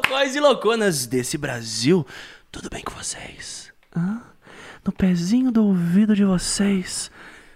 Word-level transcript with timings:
loucões 0.00 0.34
e 0.34 0.40
louconas 0.40 1.06
desse 1.06 1.36
Brasil, 1.36 2.06
tudo 2.50 2.70
bem 2.70 2.82
com 2.82 2.92
vocês? 2.94 3.70
Hã? 3.94 4.22
No 4.84 4.92
pezinho 4.92 5.50
do 5.50 5.62
ouvido 5.66 6.16
de 6.16 6.24
vocês, 6.24 7.10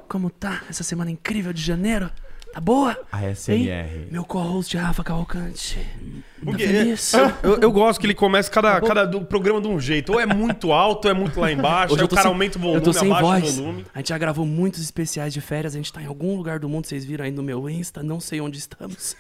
como 0.09 0.29
tá 0.29 0.63
essa 0.69 0.83
semana 0.83 1.11
incrível 1.11 1.53
de 1.55 1.63
janeiro? 1.63 2.11
Tá 2.53 2.61
boa? 2.61 2.97
ASMR. 3.11 3.53
Hein? 3.57 4.09
Meu 4.13 4.25
co-host 4.25 4.77
Rafa 4.77 5.03
Cavalcante. 5.03 5.77
Tá 5.79 6.23
Porque 6.45 6.67
feliz? 6.69 7.13
eu, 7.43 7.59
eu 7.63 7.73
gosto 7.73 7.99
que 7.99 8.07
ele 8.07 8.15
começa 8.15 8.49
cada, 8.51 8.79
cada 8.83 9.05
do 9.07 9.23
programa 9.25 9.61
de 9.61 9.67
um 9.67 9.81
jeito. 9.81 10.13
Ou 10.13 10.21
é 10.21 10.27
muito 10.27 10.71
alto, 10.71 11.07
ou 11.07 11.11
é 11.11 11.15
muito 11.15 11.41
lá 11.41 11.51
embaixo. 11.51 11.95
Hoje 11.95 12.03
aí 12.03 12.05
eu 12.05 12.07
o 12.07 12.09
cara 12.11 12.23
sem- 12.23 12.31
aumenta 12.31 12.59
o 12.59 12.61
eu 12.61 12.63
volume, 12.65 12.85
tô 12.85 12.93
sem 12.93 13.11
abaixa 13.11 13.23
voz. 13.41 13.59
o 13.59 13.63
volume. 13.63 13.87
A 13.93 13.99
gente 13.99 14.09
já 14.11 14.19
gravou 14.19 14.45
muitos 14.47 14.81
especiais 14.83 15.33
de 15.33 15.41
férias, 15.41 15.75
a 15.75 15.79
gente 15.79 15.93
tá 15.93 16.01
em 16.03 16.07
algum 16.07 16.37
lugar 16.37 16.59
do 16.61 16.69
mundo, 16.69 16.87
vocês 16.87 17.05
viram 17.05 17.25
aí 17.25 17.31
no 17.33 17.43
meu 17.43 17.69
Insta, 17.69 18.03
não 18.05 18.21
sei 18.21 18.41
onde 18.41 18.59
estamos. 18.59 19.17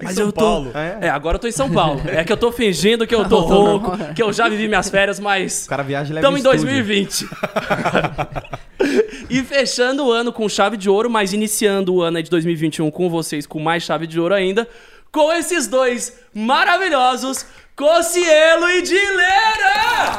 Mas 0.00 0.14
São 0.14 0.26
eu 0.26 0.32
tô. 0.32 0.40
Paulo. 0.40 0.70
É, 1.00 1.08
agora 1.08 1.36
eu 1.36 1.40
tô 1.40 1.48
em 1.48 1.52
São 1.52 1.70
Paulo. 1.70 2.00
É 2.06 2.22
que 2.24 2.32
eu 2.32 2.36
tô 2.36 2.52
fingindo 2.52 3.06
que 3.06 3.14
eu 3.14 3.28
tô 3.28 3.40
rouco, 3.42 3.96
que 4.14 4.22
eu 4.22 4.32
já 4.32 4.48
vivi 4.48 4.68
minhas 4.68 4.88
férias, 4.88 5.18
mas. 5.18 5.66
O 5.66 5.68
cara 5.68 5.82
viaja 5.82 6.10
e 6.10 6.14
leva 6.14 6.26
Estamos 6.26 6.40
em 6.40 6.56
estúdio. 6.56 6.84
2020. 6.84 7.28
e 9.28 9.42
fechando 9.42 10.06
o 10.06 10.12
ano 10.12 10.32
com 10.32 10.48
chave 10.48 10.76
de 10.76 10.88
ouro, 10.88 11.10
mas 11.10 11.32
iniciando 11.32 11.94
o 11.94 12.02
ano 12.02 12.22
de 12.22 12.30
2021 12.30 12.90
com 12.90 13.10
vocês 13.10 13.46
com 13.46 13.58
mais 13.58 13.82
chave 13.82 14.06
de 14.06 14.20
ouro 14.20 14.34
ainda, 14.34 14.68
com 15.10 15.32
esses 15.32 15.66
dois 15.66 16.20
maravilhosos, 16.32 17.44
Cocielo 17.78 18.68
e 18.70 18.82
Dileira! 18.82 20.16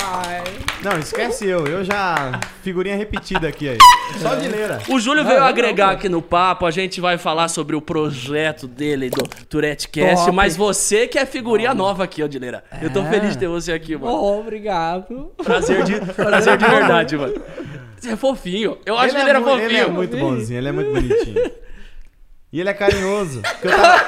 Não, 0.81 0.97
esquece 0.97 1.45
eu. 1.45 1.67
Eu 1.67 1.83
já. 1.83 2.39
Figurinha 2.63 2.95
repetida 2.95 3.49
aqui 3.49 3.67
aí. 3.67 3.77
Só 4.17 4.33
de 4.35 4.47
leira. 4.47 4.79
O 4.87 4.97
Júlio 4.97 5.25
veio 5.25 5.43
agregar 5.43 5.89
aqui 5.91 6.07
no 6.07 6.21
papo, 6.21 6.65
a 6.65 6.71
gente 6.71 7.01
vai 7.01 7.17
falar 7.17 7.49
sobre 7.49 7.75
o 7.75 7.81
projeto 7.81 8.65
dele 8.65 9.09
do 9.09 9.23
Tourette 9.49 9.89
Cast, 9.89 10.23
Top. 10.23 10.31
mas 10.31 10.55
você 10.55 11.05
que 11.05 11.19
é 11.19 11.25
figurinha 11.25 11.73
nova 11.73 12.05
aqui, 12.05 12.23
ó, 12.23 12.27
Dileira. 12.27 12.63
Eu 12.81 12.89
tô 12.93 13.01
É. 13.01 13.09
feliz 13.09 13.31
de 13.33 13.39
ter 13.39 13.49
você 13.49 13.73
aqui, 13.73 13.97
mano. 13.97 14.13
Oh, 14.13 14.39
obrigado. 14.39 15.33
Prazer 15.43 15.83
de, 15.83 15.99
prazer 16.13 16.55
de 16.57 16.65
verdade, 16.65 17.17
mano. 17.17 17.33
Você 17.99 18.11
é 18.11 18.15
fofinho. 18.15 18.77
Eu 18.85 18.97
acho 18.97 19.13
que 19.13 19.19
ele 19.19 19.27
é 19.27 19.29
era 19.31 19.39
mu- 19.41 19.47
fofinho. 19.47 19.65
Ele 19.69 19.77
é 19.77 19.87
muito 19.87 20.15
bonzinho, 20.15 20.57
ele 20.59 20.69
é 20.69 20.71
muito 20.71 20.91
bonitinho. 20.93 21.51
E 22.53 22.59
ele 22.61 22.69
é 22.69 22.73
carinhoso. 22.73 23.41
Eu, 23.61 23.69
tava- 23.69 24.05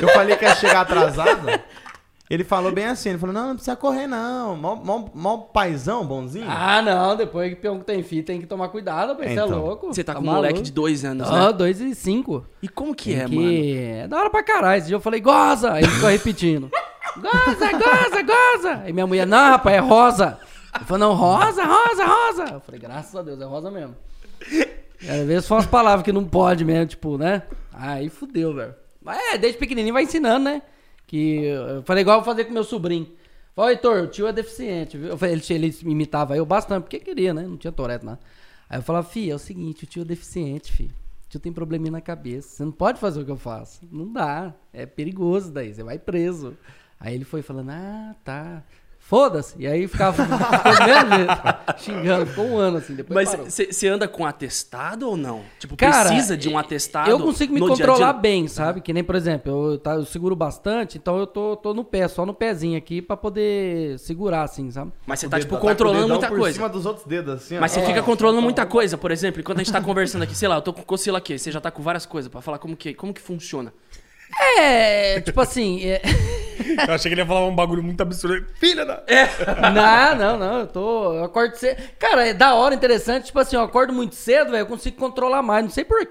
eu 0.00 0.08
falei 0.10 0.36
que 0.36 0.44
ia 0.44 0.54
chegar 0.54 0.82
atrasado. 0.82 1.60
Ele 2.30 2.44
falou 2.44 2.70
bem 2.70 2.84
assim, 2.84 3.08
ele 3.10 3.18
falou, 3.18 3.34
não, 3.34 3.48
não 3.48 3.54
precisa 3.54 3.74
correr 3.74 4.06
não. 4.06 4.54
Mó, 4.54 4.74
mó, 4.76 5.06
mó 5.14 5.36
paizão, 5.38 6.04
bonzinho. 6.06 6.44
Ah, 6.48 6.82
não, 6.82 7.16
depois 7.16 7.48
que 7.48 7.56
peão 7.56 7.78
que 7.78 7.86
tem 7.86 8.02
filho 8.02 8.22
tem 8.22 8.38
que 8.38 8.46
tomar 8.46 8.68
cuidado, 8.68 9.14
você 9.16 9.24
é 9.30 9.32
Então. 9.32 9.48
louco. 9.48 9.86
Você 9.88 10.04
tá 10.04 10.14
com 10.14 10.20
um 10.20 10.24
moleque 10.24 10.60
de 10.60 10.70
dois 10.70 11.04
anos, 11.06 11.26
Ah, 11.28 11.46
né? 11.46 11.52
dois 11.54 11.80
e 11.80 11.94
cinco. 11.94 12.44
E 12.62 12.68
como 12.68 12.94
que 12.94 13.14
é, 13.14 13.24
que 13.24 13.34
mano? 13.34 14.02
é 14.04 14.08
da 14.08 14.18
hora 14.18 14.28
pra 14.30 14.42
caralho. 14.42 14.78
Esse 14.78 14.88
dia 14.88 14.96
eu 14.96 15.00
falei, 15.00 15.20
goza! 15.20 15.72
Aí 15.72 15.82
ele 15.84 15.92
ficou 15.92 16.10
repetindo. 16.10 16.70
goza, 17.16 17.72
goza, 17.72 18.22
goza! 18.22 18.82
Aí 18.84 18.92
minha 18.92 19.06
mulher, 19.06 19.26
não, 19.26 19.50
rapaz, 19.52 19.76
é 19.76 19.80
rosa. 19.80 20.38
Ele 20.76 20.84
falou, 20.84 21.08
não, 21.08 21.14
rosa, 21.14 21.64
rosa, 21.64 22.04
rosa. 22.04 22.44
Eu 22.52 22.60
falei, 22.60 22.78
graças 22.78 23.16
a 23.16 23.22
Deus, 23.22 23.40
é 23.40 23.44
rosa 23.44 23.70
mesmo. 23.70 23.96
Às 25.02 25.26
vezes 25.26 25.44
são 25.46 25.56
as 25.56 25.66
palavras 25.66 26.02
que 26.04 26.12
não 26.12 26.24
pode 26.24 26.64
mesmo, 26.64 26.86
tipo, 26.86 27.16
né? 27.16 27.42
Aí 27.72 28.08
fudeu, 28.10 28.52
velho. 28.54 28.74
Mas 29.02 29.18
é, 29.32 29.38
desde 29.38 29.58
pequenininho 29.58 29.94
vai 29.94 30.02
ensinando, 30.02 30.40
né? 30.44 30.60
Que 31.08 31.46
eu 31.46 31.82
falei 31.82 32.02
igual 32.02 32.18
eu 32.18 32.22
vou 32.22 32.32
fazer 32.32 32.44
com 32.44 32.52
meu 32.52 32.62
sobrinho. 32.62 33.10
Falei, 33.56 33.74
Heitor, 33.74 34.04
o 34.04 34.06
tio 34.06 34.28
é 34.28 34.32
deficiente. 34.32 34.96
viu? 34.96 35.18
Ele, 35.22 35.42
ele 35.50 35.76
imitava 35.82 36.36
eu 36.36 36.46
bastante, 36.46 36.82
porque 36.84 37.00
queria, 37.00 37.34
né? 37.34 37.42
Não 37.42 37.56
tinha 37.56 37.72
Tourette, 37.72 38.04
nada. 38.04 38.20
Aí 38.68 38.78
eu 38.78 38.82
falava, 38.82 39.08
fi, 39.08 39.30
é 39.30 39.34
o 39.34 39.38
seguinte, 39.38 39.84
o 39.84 39.86
tio 39.86 40.02
é 40.02 40.04
deficiente, 40.04 40.70
fi. 40.70 40.84
O 40.84 41.28
tio 41.30 41.40
tem 41.40 41.52
probleminha 41.52 41.90
na 41.90 42.00
cabeça. 42.02 42.50
Você 42.50 42.64
não 42.64 42.70
pode 42.70 43.00
fazer 43.00 43.22
o 43.22 43.24
que 43.24 43.30
eu 43.30 43.36
faço. 43.38 43.80
Não 43.90 44.12
dá. 44.12 44.54
É 44.72 44.84
perigoso 44.84 45.50
daí, 45.50 45.72
você 45.74 45.82
vai 45.82 45.98
preso. 45.98 46.56
Aí 47.00 47.14
ele 47.14 47.24
foi 47.24 47.40
falando, 47.40 47.70
ah, 47.70 48.14
tá. 48.22 48.62
Foda-se. 49.08 49.54
E 49.58 49.66
aí 49.66 49.88
ficava 49.88 50.22
jeito, 50.84 51.82
xingando. 51.82 52.26
Ficou 52.26 52.44
um 52.44 52.58
ano 52.58 52.76
assim, 52.76 52.94
depois 52.94 53.30
Mas 53.30 53.56
você 53.72 53.88
anda 53.88 54.06
com 54.06 54.26
atestado 54.26 55.08
ou 55.08 55.16
não? 55.16 55.40
Tipo, 55.58 55.78
Cara, 55.78 56.10
precisa 56.10 56.36
de 56.36 56.46
um 56.46 56.58
atestado? 56.58 57.08
Eu 57.10 57.18
consigo 57.18 57.54
me 57.54 57.58
dia 57.58 57.68
controlar 57.70 58.12
dia? 58.12 58.20
bem, 58.20 58.46
sabe? 58.48 58.82
Que 58.82 58.92
nem, 58.92 59.02
por 59.02 59.14
exemplo, 59.14 59.72
eu, 59.72 59.78
tá, 59.78 59.94
eu 59.94 60.04
seguro 60.04 60.36
bastante, 60.36 60.98
então 60.98 61.16
eu 61.18 61.26
tô, 61.26 61.56
tô 61.56 61.72
no 61.72 61.84
pé, 61.84 62.06
só 62.06 62.26
no 62.26 62.34
pezinho 62.34 62.76
aqui 62.76 63.00
pra 63.00 63.16
poder 63.16 63.98
segurar, 63.98 64.42
assim, 64.42 64.70
sabe? 64.70 64.92
Mas 65.06 65.20
você 65.20 65.26
O 65.26 65.30
tá, 65.30 65.40
tipo, 65.40 65.52
tá 65.52 65.56
o 65.58 65.60
controlando 65.62 66.02
dedão 66.02 66.16
muita 66.16 66.28
por 66.28 66.38
coisa. 66.40 66.54
cima 66.56 66.68
dos 66.68 66.84
outros 66.84 67.06
dedos, 67.06 67.32
assim, 67.34 67.56
ó. 67.56 67.60
Mas 67.62 67.72
você 67.72 67.80
É, 67.80 67.86
fica 67.86 68.02
controlando 68.02 68.42
muita 68.42 68.66
coisa, 68.66 68.98
por 68.98 69.10
exemplo, 69.10 69.40
enquanto 69.40 69.56
a 69.56 69.62
gente 69.62 69.72
tá 69.72 69.80
conversando 69.80 70.20
aqui, 70.24 70.34
sei 70.36 70.48
lá, 70.48 70.56
eu 70.56 70.62
tô 70.62 70.74
com 70.74 70.82
coceira 70.82 71.16
aqui, 71.16 71.38
você 71.38 71.50
já 71.50 71.62
tá 71.62 71.70
com 71.70 71.82
várias 71.82 72.04
coisas 72.04 72.30
pra 72.30 72.42
falar 72.42 72.58
como 72.58 72.76
que, 72.76 72.92
como 72.92 73.14
que 73.14 73.22
funciona. 73.22 73.72
É, 74.58 75.20
tipo 75.20 75.40
assim. 75.40 75.84
é- 75.84 76.02
Eu 76.86 76.94
achei 76.94 77.08
que 77.08 77.14
ele 77.14 77.20
ia 77.22 77.26
falar 77.26 77.46
um 77.46 77.54
bagulho 77.54 77.82
muito 77.82 78.00
absurdo. 78.00 78.46
Filha 78.56 78.84
da... 78.84 79.02
não, 79.72 80.16
não, 80.16 80.38
não, 80.38 80.58
eu 80.60 80.66
tô. 80.66 81.14
Eu 81.14 81.24
acordo 81.24 81.54
cedo. 81.54 81.80
Cara, 81.98 82.26
é 82.26 82.34
da 82.34 82.54
hora, 82.54 82.74
interessante. 82.74 83.26
Tipo 83.26 83.38
assim, 83.38 83.56
eu 83.56 83.62
acordo 83.62 83.92
muito 83.92 84.14
cedo, 84.14 84.50
velho, 84.50 84.62
eu 84.62 84.66
consigo 84.66 84.96
controlar 84.96 85.42
mais. 85.42 85.64
Não 85.64 85.70
sei 85.70 85.84
porquê. 85.84 86.10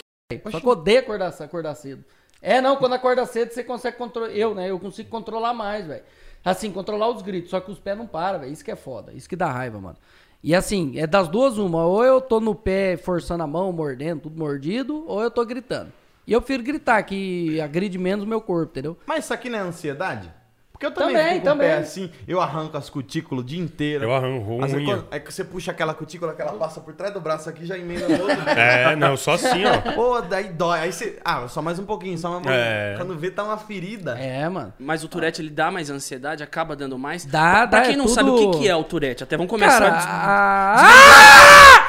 Só 0.50 0.60
que 0.60 0.66
eu 0.66 0.72
odeio 0.72 1.00
acordar, 1.00 1.34
acordar 1.40 1.76
cedo. 1.76 2.04
É, 2.42 2.62
não, 2.62 2.76
quando 2.78 2.94
acorda 2.94 3.26
cedo, 3.26 3.52
você 3.52 3.64
consegue 3.64 3.98
controlar. 3.98 4.30
Eu, 4.30 4.56
né? 4.56 4.70
Eu 4.70 4.80
consigo 4.80 5.10
controlar 5.10 5.54
mais, 5.54 5.86
velho. 5.86 6.04
Assim, 6.44 6.72
controlar 6.72 7.10
os 7.10 7.22
gritos. 7.22 7.50
Só 7.50 7.60
que 7.60 7.72
os 7.72 7.80
pés 7.80 7.98
não 7.98 8.08
param, 8.08 8.40
velho. 8.40 8.52
Isso 8.52 8.64
que 8.64 8.72
é 8.72 8.76
foda. 8.76 9.12
Isso 9.14 9.28
que 9.28 9.36
dá 9.36 9.52
raiva, 9.52 9.80
mano. 9.80 9.98
E 10.44 10.54
assim, 10.56 10.98
é 11.00 11.08
das 11.08 11.28
duas 11.28 11.58
uma. 11.58 11.86
Ou 11.86 12.04
eu 12.04 12.22
tô 12.22 12.40
no 12.40 12.56
pé 12.56 12.96
forçando 12.96 13.44
a 13.44 13.48
mão, 13.48 13.72
mordendo, 13.72 14.22
tudo 14.22 14.38
mordido, 14.40 15.04
ou 15.08 15.22
eu 15.22 15.32
tô 15.32 15.44
gritando. 15.46 15.92
E 16.28 16.34
eu 16.34 16.42
prefiro 16.42 16.62
gritar, 16.64 17.02
que 17.04 17.60
agride 17.62 17.98
menos 17.98 18.26
o 18.26 18.28
meu 18.28 18.42
corpo, 18.42 18.72
entendeu? 18.74 18.98
Mas 19.08 19.24
isso 19.24 19.34
aqui 19.34 19.50
não 19.50 19.60
é 19.60 19.62
ansiedade? 19.62 20.30
Porque 20.74 20.86
eu 20.86 20.92
também, 20.92 21.16
Também, 21.16 21.34
fico 21.36 21.46
com 21.48 21.54
o 21.56 21.58
pé 21.58 21.78
assim, 21.78 22.12
eu 22.28 22.40
arranco 22.40 22.78
as 22.78 22.88
cutículas 22.88 23.44
o 23.44 23.48
dia 23.48 23.60
inteiro. 23.60 24.04
Eu 24.04 24.14
arranco 24.14 24.64
Às 24.64 24.72
vezes, 24.74 24.88
unha. 24.88 24.98
quando- 24.98 25.08
É 25.10 25.20
que 25.20 25.34
você 25.34 25.44
puxa 25.44 25.72
aquela 25.72 25.92
cutícula 25.96 26.34
que 26.36 26.42
ela 26.42 26.52
passa 26.54 26.80
por 26.80 26.94
trás 26.94 27.12
do 27.12 27.20
braço 27.20 27.50
aqui 27.50 27.66
já 27.66 27.76
emenda 27.76 28.08
no 28.08 28.22
outro. 28.22 28.38
É, 28.56 28.96
não, 28.96 29.18
só 29.18 29.32
assim, 29.34 29.64
ó. 29.66 29.94
Pô, 29.96 30.22
daí 30.22 30.50
dói. 30.50 30.80
Aí 30.82 30.92
você. 30.94 31.18
Ah, 31.26 31.48
só 31.48 31.64
mais 31.64 31.80
um 31.80 31.86
pouquinho, 31.86 32.16
só 32.16 32.30
mais 32.30 32.46
um 32.46 32.50
É. 32.52 32.90
pouquinho. 32.90 33.08
Quando 33.08 33.20
vê, 33.20 33.32
tá 33.32 33.44
uma 33.44 33.58
ferida. 33.58 34.20
É, 34.20 34.48
mano. 34.48 34.72
Mas 34.78 35.04
o 35.04 35.08
Tourette, 35.08 35.42
ele 35.42 35.50
dá 35.50 35.72
mais 35.72 35.90
ansiedade, 35.90 36.44
acaba 36.44 36.76
dando 36.76 36.96
mais. 37.00 37.26
Dá, 37.26 37.66
pra 37.68 37.80
dá, 37.80 37.82
quem 37.82 37.94
é 37.94 37.98
não 37.98 38.06
tudo- 38.06 38.14
sabe 38.14 38.30
o 38.30 38.52
que, 38.52 38.60
que 38.60 38.68
é 38.70 38.76
o 38.76 38.84
Tourette, 38.84 39.24
até 39.24 39.36
vamos 39.36 39.50
começar... 39.50 39.80
Cara, 39.80 39.96
a 39.96 40.76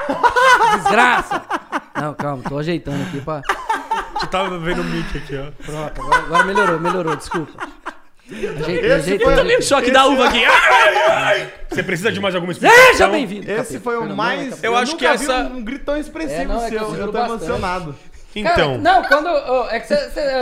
des- 0.06 0.14
a- 0.16 0.76
Desgraça! 0.78 1.42
Não, 1.94 2.14
calma, 2.14 2.42
tô 2.48 2.56
ajeitando 2.58 3.02
aqui 3.02 3.20
pra. 3.20 3.42
Você 4.18 4.26
tava 4.26 4.58
vendo 4.58 4.80
o 4.80 4.84
mic 4.84 5.16
aqui, 5.16 5.36
ó. 5.36 5.50
Pronto, 5.64 6.00
agora, 6.02 6.16
agora 6.22 6.44
melhorou, 6.44 6.80
melhorou, 6.80 7.16
desculpa. 7.16 7.52
Ajeitei, 8.30 8.92
ajeitei. 8.92 9.24
foi- 9.24 9.34
ajeitei. 9.34 9.62
Choque 9.62 9.90
da 9.90 10.06
uva 10.06 10.28
aqui. 10.28 10.42
Você 11.70 11.82
precisa 11.82 12.12
de 12.12 12.20
mais 12.20 12.34
alguma 12.34 12.52
explicação? 12.52 12.84
Seja 12.92 13.08
bem-vindo. 13.08 13.50
Esse 13.50 13.56
capeta. 13.56 13.80
foi 13.80 13.96
o 13.96 14.00
Perdão, 14.00 14.16
mais. 14.16 14.48
capeta. 14.50 14.66
Eu 14.66 14.76
acho 14.76 14.92
nunca 14.92 15.10
que 15.10 15.16
vi 15.16 15.24
essa- 15.24 15.38
Um, 15.44 15.56
um 15.56 15.64
grito 15.64 15.84
tão 15.84 15.96
expressivo 15.96 16.40
É, 16.42 16.44
não, 16.44 16.64
é 16.64 16.68
que 16.68 16.74
eu 16.76 16.90
seu. 16.90 16.94
eu 16.96 17.06
tô 17.06 17.12
bastante. 17.12 17.44
emocionado. 17.44 17.94
Cara, 17.94 18.52
Então, 18.54 18.78
não, 18.78 19.02
quando. 19.04 19.28
eu- 19.28 19.70
é 19.70 19.80
que 19.80 19.86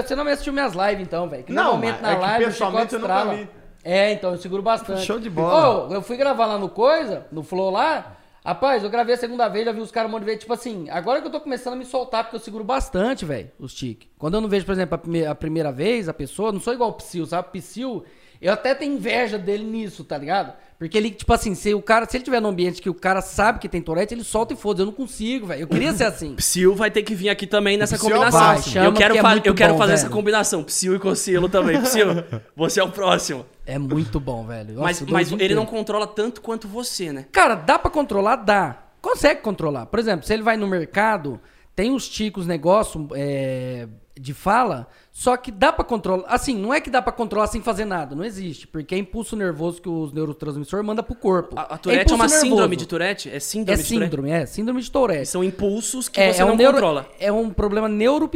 você 0.03 0.16
não 0.16 0.25
me 0.25 0.32
assistiu 0.32 0.53
minhas 0.53 0.72
lives, 0.75 1.00
então, 1.00 1.28
velho. 1.28 1.44
Que 1.44 1.53
Não, 1.53 1.62
normalmente 1.62 1.98
mas 2.00 2.03
na 2.03 2.10
é 2.10 2.15
que 2.16 2.20
live 2.22 2.44
o 2.44 2.47
pessoalmente 2.48 2.82
chicote 2.91 2.94
eu 2.94 3.00
nunca 3.09 3.15
estrala. 3.20 3.36
vi. 3.38 3.48
É, 3.84 4.12
então, 4.12 4.31
eu 4.32 4.38
seguro 4.38 4.62
bastante. 4.62 5.03
Show 5.06 5.20
de 5.20 5.31
bola. 5.31 5.86
Ô, 5.88 5.94
eu 5.94 6.03
fui 6.03 6.16
gravar 6.16 6.47
lá 6.47 6.59
no 6.59 6.69
Coisa, 6.69 7.25
no 7.31 7.44
Flow 7.44 7.70
lá. 7.70 8.16
Rapaz, 8.46 8.84
eu 8.84 8.88
gravei 8.90 9.16
a 9.16 9.18
segunda 9.18 9.48
vez, 9.48 9.64
já 9.64 9.72
vi 9.72 9.80
os 9.80 9.90
caras 9.90 10.08
um 10.08 10.12
monte 10.12 10.20
de 10.20 10.26
vezes. 10.26 10.40
Tipo 10.42 10.52
assim, 10.52 10.88
agora 10.88 11.20
que 11.20 11.26
eu 11.26 11.32
tô 11.32 11.40
começando 11.40 11.72
a 11.72 11.76
me 11.76 11.84
soltar, 11.84 12.22
porque 12.22 12.36
eu 12.36 12.40
seguro 12.40 12.62
bastante, 12.62 13.24
velho, 13.24 13.50
os 13.58 13.74
tiques. 13.74 14.08
Quando 14.16 14.34
eu 14.34 14.40
não 14.40 14.48
vejo, 14.48 14.64
por 14.64 14.70
exemplo, 14.70 14.94
a, 14.94 14.98
prime- 14.98 15.26
a 15.26 15.34
primeira 15.34 15.72
vez, 15.72 16.08
a 16.08 16.14
pessoa, 16.14 16.52
não 16.52 16.60
sou 16.60 16.72
igual 16.72 16.90
o 16.90 16.92
Psyu, 16.92 17.26
sabe? 17.26 17.48
Psyu, 17.58 18.04
eu 18.40 18.52
até 18.52 18.72
tenho 18.72 18.94
inveja 18.94 19.36
dele 19.36 19.64
nisso, 19.64 20.04
tá 20.04 20.16
ligado? 20.16 20.52
Porque 20.78 20.97
ele, 20.98 21.10
tipo 21.10 21.32
assim, 21.32 21.54
se 21.54 21.72
o 21.72 21.81
cara, 21.81 22.06
se 22.06 22.16
ele 22.16 22.25
tiver 22.25 22.41
num 22.41 22.50
ambiente 22.50 22.82
que 22.82 22.91
o 22.91 22.94
cara 22.94 23.22
sabe 23.22 23.59
que 23.59 23.69
tem 23.69 23.81
Tourette, 23.81 24.12
ele 24.12 24.22
solta 24.22 24.53
e 24.53 24.56
foda. 24.56 24.82
Eu 24.82 24.87
não 24.87 24.92
consigo, 24.92 25.47
velho. 25.47 25.62
Eu 25.62 25.66
queria 25.66 25.92
ser 25.95 26.04
assim. 26.04 26.34
Psyu 26.36 26.74
vai 26.74 26.91
ter 26.91 27.03
que 27.03 27.15
vir 27.15 27.30
aqui 27.30 27.47
também 27.47 27.78
nessa 27.78 27.97
é 27.97 27.98
combinação. 27.98 28.62
Chama 28.62 28.86
eu 28.86 28.92
quero, 28.92 29.15
que 29.15 29.18
é 29.18 29.50
eu 29.50 29.54
quero 29.54 29.72
bom, 29.72 29.78
fazer 29.78 29.92
velho. 29.92 30.04
essa 30.04 30.10
combinação. 30.10 30.65
Psyu 30.65 30.95
e 30.95 30.98
Cocielo 30.98 31.48
também. 31.48 31.80
Psyu, 31.80 32.09
você 32.54 32.80
é 32.80 32.84
o 32.84 32.91
próximo. 32.91 33.47
É 33.65 33.78
muito 33.78 34.21
bom, 34.21 34.47
velho. 34.47 34.74
Nossa, 34.74 35.04
mas 35.04 35.10
mas 35.10 35.27
ele 35.28 35.34
inteiro. 35.36 35.54
não 35.56 35.66
controla 35.66 36.06
tanto 36.06 36.42
quanto 36.42 36.68
você, 36.68 37.10
né? 37.12 37.27
Cara, 37.33 37.54
dá 37.54 37.78
pra 37.78 37.91
controlar? 37.91 38.36
Dá. 38.36 38.83
Consegue 39.00 39.41
controlar. 39.41 39.86
Por 39.86 39.98
exemplo, 39.98 40.27
se 40.27 40.33
ele 40.34 40.42
vai 40.42 40.56
no 40.56 40.66
mercado, 40.66 41.41
tem 41.74 41.95
os 41.95 42.09
ticos, 42.09 42.47
negócio 42.47 43.09
é, 43.15 43.89
de 44.18 44.33
fala, 44.33 44.86
só 45.13 45.36
que 45.36 45.51
dá 45.51 45.71
pra 45.72 45.84
controlar. 45.84 46.24
Assim, 46.28 46.57
não 46.57 46.72
é 46.72 46.80
que 46.80 46.89
dá 46.89 47.03
pra 47.03 47.13
controlar 47.13 47.47
sem 47.48 47.60
fazer 47.60 47.84
nada. 47.84 48.15
Não 48.16 48.24
existe. 48.24 48.66
Porque 48.66 48.95
é 48.95 48.98
impulso 48.98 49.36
nervoso 49.36 49.80
que 49.83 49.89
os 49.91 50.10
neurotransmissores 50.13 50.84
mandam 50.86 51.04
pro 51.04 51.15
corpo. 51.15 51.54
A, 51.59 51.74
a 51.74 51.78
Tourette 51.78 52.01
é, 52.01 52.04
impulso 52.04 52.15
uma 52.22 52.28
síndrome 52.28 52.60
nervoso. 52.60 52.77
de 52.78 52.86
Tourette? 52.86 53.30
É 53.30 53.36
É 53.36 53.41
síndrome 53.41 53.83
de 53.83 53.89
Tourette? 53.89 54.04
síndrome, 54.09 54.30
é. 54.30 54.47
Síndrome 54.47 54.80
de 54.80 54.91
Tourette. 54.91 55.27
São 55.28 55.45
impulsos 55.45 56.09
que 56.09 56.18
É, 56.21 56.33
você 56.33 56.41
é 56.41 56.45
não 56.47 56.54
um 56.54 56.57
neuro- 56.57 56.72
controla. 56.74 57.07
É 57.21 57.30
um 57.30 57.51
problema 57.51 57.89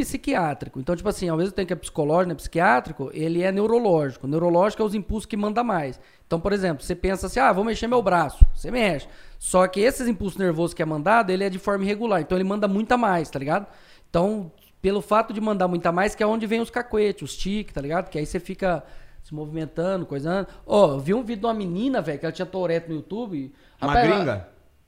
neuropsiquiátrico. 0.05 0.79
Então, 0.79 0.95
tipo 0.95 1.09
assim, 1.09 1.29
ao 1.29 1.37
mesmo 1.37 1.51
tempo 1.53 1.67
que 1.67 1.73
é 1.73 1.75
psicológico, 1.75 2.29
né, 2.29 2.35
psiquiátrico, 2.35 3.09
ele 3.13 3.41
é 3.41 3.51
neurológico. 3.51 4.27
Neurológico 4.27 4.81
é 4.81 4.85
os 4.85 4.93
impulsos 4.95 5.25
que 5.25 5.37
manda 5.37 5.63
mais. 5.63 5.99
Então, 6.27 6.39
por 6.39 6.53
exemplo, 6.53 6.83
você 6.83 6.95
pensa 6.95 7.27
assim, 7.27 7.39
ah, 7.39 7.51
vou 7.51 7.63
mexer 7.63 7.87
meu 7.87 8.01
braço. 8.01 8.45
Você 8.55 8.71
mexe. 8.71 9.07
Só 9.39 9.67
que 9.67 9.79
esses 9.79 10.07
impulsos 10.07 10.37
nervosos 10.37 10.73
que 10.73 10.81
é 10.81 10.85
mandado, 10.85 11.31
ele 11.31 11.43
é 11.43 11.49
de 11.49 11.59
forma 11.59 11.83
irregular. 11.83 12.21
Então, 12.21 12.37
ele 12.37 12.45
manda 12.47 12.67
muita 12.67 12.95
mais, 12.97 13.29
tá 13.29 13.39
ligado? 13.39 13.65
Então, 14.09 14.51
pelo 14.81 15.01
fato 15.01 15.33
de 15.33 15.39
mandar 15.41 15.67
muita 15.67 15.91
mais, 15.91 16.15
que 16.15 16.23
é 16.23 16.27
onde 16.27 16.47
vem 16.47 16.59
os 16.61 16.69
cacuetes, 16.69 17.21
os 17.23 17.35
tiques, 17.37 17.73
tá 17.73 17.81
ligado? 17.81 18.09
Que 18.09 18.17
aí 18.17 18.25
você 18.25 18.39
fica 18.39 18.83
se 19.23 19.33
movimentando, 19.33 20.05
coisando. 20.05 20.47
Ó, 20.65 20.93
eu 20.93 20.99
vi 20.99 21.13
um 21.13 21.21
vídeo 21.23 21.41
de 21.41 21.45
uma 21.45 21.53
menina, 21.53 22.01
velho, 22.01 22.17
que 22.19 22.25
ela 22.25 22.31
tinha 22.33 22.45
Tourette 22.45 22.89
no 22.89 22.95
YouTube. 22.95 23.53
Uma 23.81 23.87
Rapaz, 23.93 24.07
ela- 24.07 24.15
gringa? 24.17 24.47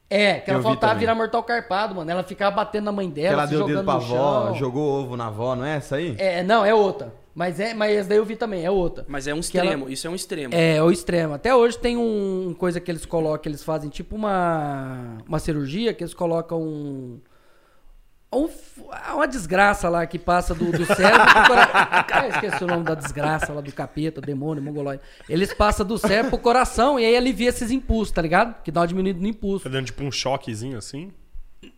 É, 0.09 0.39
que 0.41 0.49
ela 0.51 0.59
vi 0.59 0.63
faltava 0.65 0.99
virar 0.99 1.15
mortal 1.15 1.41
carpado, 1.43 1.95
mano. 1.95 2.09
Ela 2.11 2.21
ficava 2.23 2.55
batendo 2.55 2.85
na 2.85 2.91
mãe 2.91 3.07
Que 3.09 3.15
dela, 3.15 3.33
ela 3.33 3.47
se 3.47 3.53
deu 3.55 3.63
o 3.63 3.67
dedo 3.67 3.77
jogando 3.79 3.85
pra 3.85 3.93
no 3.95 3.99
avó, 4.15 4.45
chão. 4.47 4.55
jogou 4.55 5.01
ovo 5.01 5.17
na 5.17 5.27
avó, 5.27 5.55
não 5.55 5.65
é 5.65 5.77
essa 5.77 5.95
aí? 5.95 6.15
É, 6.19 6.43
não, 6.43 6.63
é 6.63 6.73
outra. 6.73 7.13
Mas 7.33 7.59
é, 7.59 7.73
mas 7.73 7.97
essa 7.97 8.09
daí 8.09 8.19
eu 8.19 8.25
vi 8.25 8.35
também, 8.35 8.63
é 8.63 8.69
outra. 8.69 9.03
Mas 9.07 9.25
é 9.27 9.33
um 9.33 9.39
Que 9.39 9.57
ela- 9.57 9.65
extremo, 9.71 9.89
isso 9.89 10.05
é 10.05 10.09
um 10.11 10.13
extremo. 10.15 10.53
É, 10.53 10.83
o 10.83 10.91
extremo. 10.91 11.33
Até 11.33 11.55
hoje 11.55 11.79
tem 11.79 11.97
um 11.97 12.53
coisa 12.59 12.79
que 12.79 12.91
eles 12.91 13.07
colocam, 13.07 13.49
eles 13.49 13.63
fazem 13.63 13.89
tipo 13.89 14.15
uma, 14.15 15.17
uma 15.27 15.39
cirurgia, 15.39 15.95
que 15.95 16.03
eles 16.03 16.13
colocam 16.13 16.61
um, 16.61 17.19
um 18.35 18.47
f- 18.47 18.81
uma 19.13 19.27
desgraça 19.27 19.87
lá 19.89 20.05
que 20.05 20.17
passa 20.19 20.53
do, 20.55 20.71
do 20.71 20.85
cérebro 20.85 21.25
pro 21.25 21.47
coração. 21.47 22.27
Esqueci 22.29 22.63
o 22.63 22.67
nome 22.67 22.83
da 22.83 22.95
desgraça 22.95 23.53
lá 23.53 23.61
do 23.61 23.71
capeta, 23.71 24.19
demônio, 24.21 24.61
mongoloide. 24.63 25.01
Eles 25.29 25.53
passam 25.53 25.85
do 25.85 25.97
cérebro 25.97 26.31
pro 26.31 26.39
coração 26.39 26.99
e 26.99 27.05
aí 27.05 27.15
alivia 27.15 27.49
esses 27.49 27.71
impulsos, 27.71 28.11
tá 28.13 28.21
ligado? 28.21 28.61
Que 28.63 28.71
dá 28.71 28.81
uma 28.81 28.87
diminuída 28.87 29.19
no 29.19 29.27
impulso. 29.27 29.63
Tá 29.63 29.69
dando 29.69 29.85
tipo 29.85 30.03
um 30.03 30.11
choquezinho 30.11 30.77
assim. 30.77 31.11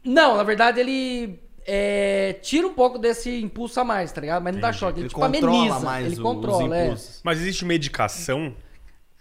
Não, 0.04 0.38
na 0.38 0.44
verdade 0.44 0.80
ele 0.80 1.40
é, 1.68 2.34
tira 2.42 2.68
um 2.68 2.74
pouco 2.74 2.98
desse 2.98 3.42
impulso 3.42 3.80
a 3.80 3.84
mais, 3.84 4.12
tá 4.12 4.22
ligado? 4.22 4.42
Mas 4.44 4.54
não 4.54 4.62
dá 4.62 4.72
choque, 4.74 5.00
ele, 5.00 5.02
Ele 5.04 5.10
tipo 5.10 5.20
controla 5.22 5.58
ameniza. 5.58 5.80
mais 5.80 6.06
ele 6.08 6.20
o- 6.20 6.24
controla, 6.24 6.66
os 6.66 6.72
é. 6.74 6.86
impulsos. 6.86 7.22
Mas 7.24 7.40
existe 7.40 7.66
medicação? 7.66 8.54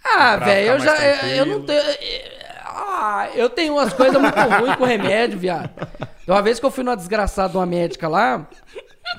Ah, 0.04 0.36
velho, 0.36 0.72
eu 0.72 0.80
já. 0.80 0.96
Eu, 1.26 1.36
eu 1.36 1.46
não 1.46 1.62
tenho. 1.64 1.82
Ah, 2.76 3.28
eu 3.34 3.48
tenho 3.48 3.74
umas 3.74 3.92
coisas 3.92 4.20
muito 4.20 4.34
ruins 4.58 4.76
com 4.76 4.84
remédio, 4.84 5.38
viado. 5.38 5.70
Uma 6.26 6.42
vez 6.42 6.58
que 6.58 6.66
eu 6.66 6.70
fui 6.70 6.82
numa 6.82 6.96
desgraçada 6.96 7.50
de 7.50 7.56
uma 7.56 7.66
médica 7.66 8.08
lá. 8.08 8.46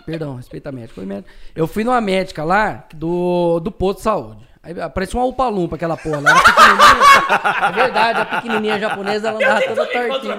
Perdão, 0.06 0.36
respeita 0.36 0.70
a 0.70 0.72
médica. 0.72 0.96
foi 0.96 1.06
médica. 1.06 1.32
Eu 1.56 1.66
fui 1.66 1.84
numa 1.84 2.02
médica 2.02 2.44
lá 2.44 2.84
do, 2.94 3.60
do 3.62 3.72
posto 3.72 4.00
de 4.00 4.04
saúde. 4.04 4.46
Aí 4.62 4.74
parecia 4.90 5.20
uma 5.20 5.26
upalumpa 5.28 5.76
aquela 5.76 5.96
porra. 5.96 6.18
Ela 6.18 6.32
era 6.32 6.42
pequenininha. 6.42 7.70
É 7.70 7.72
verdade, 7.72 8.20
a 8.20 8.26
pequenininha 8.26 8.80
japonesa 8.80 9.28
ela 9.30 9.38
andava 9.38 9.62
toda 9.62 9.86
tortinha. 9.86 10.34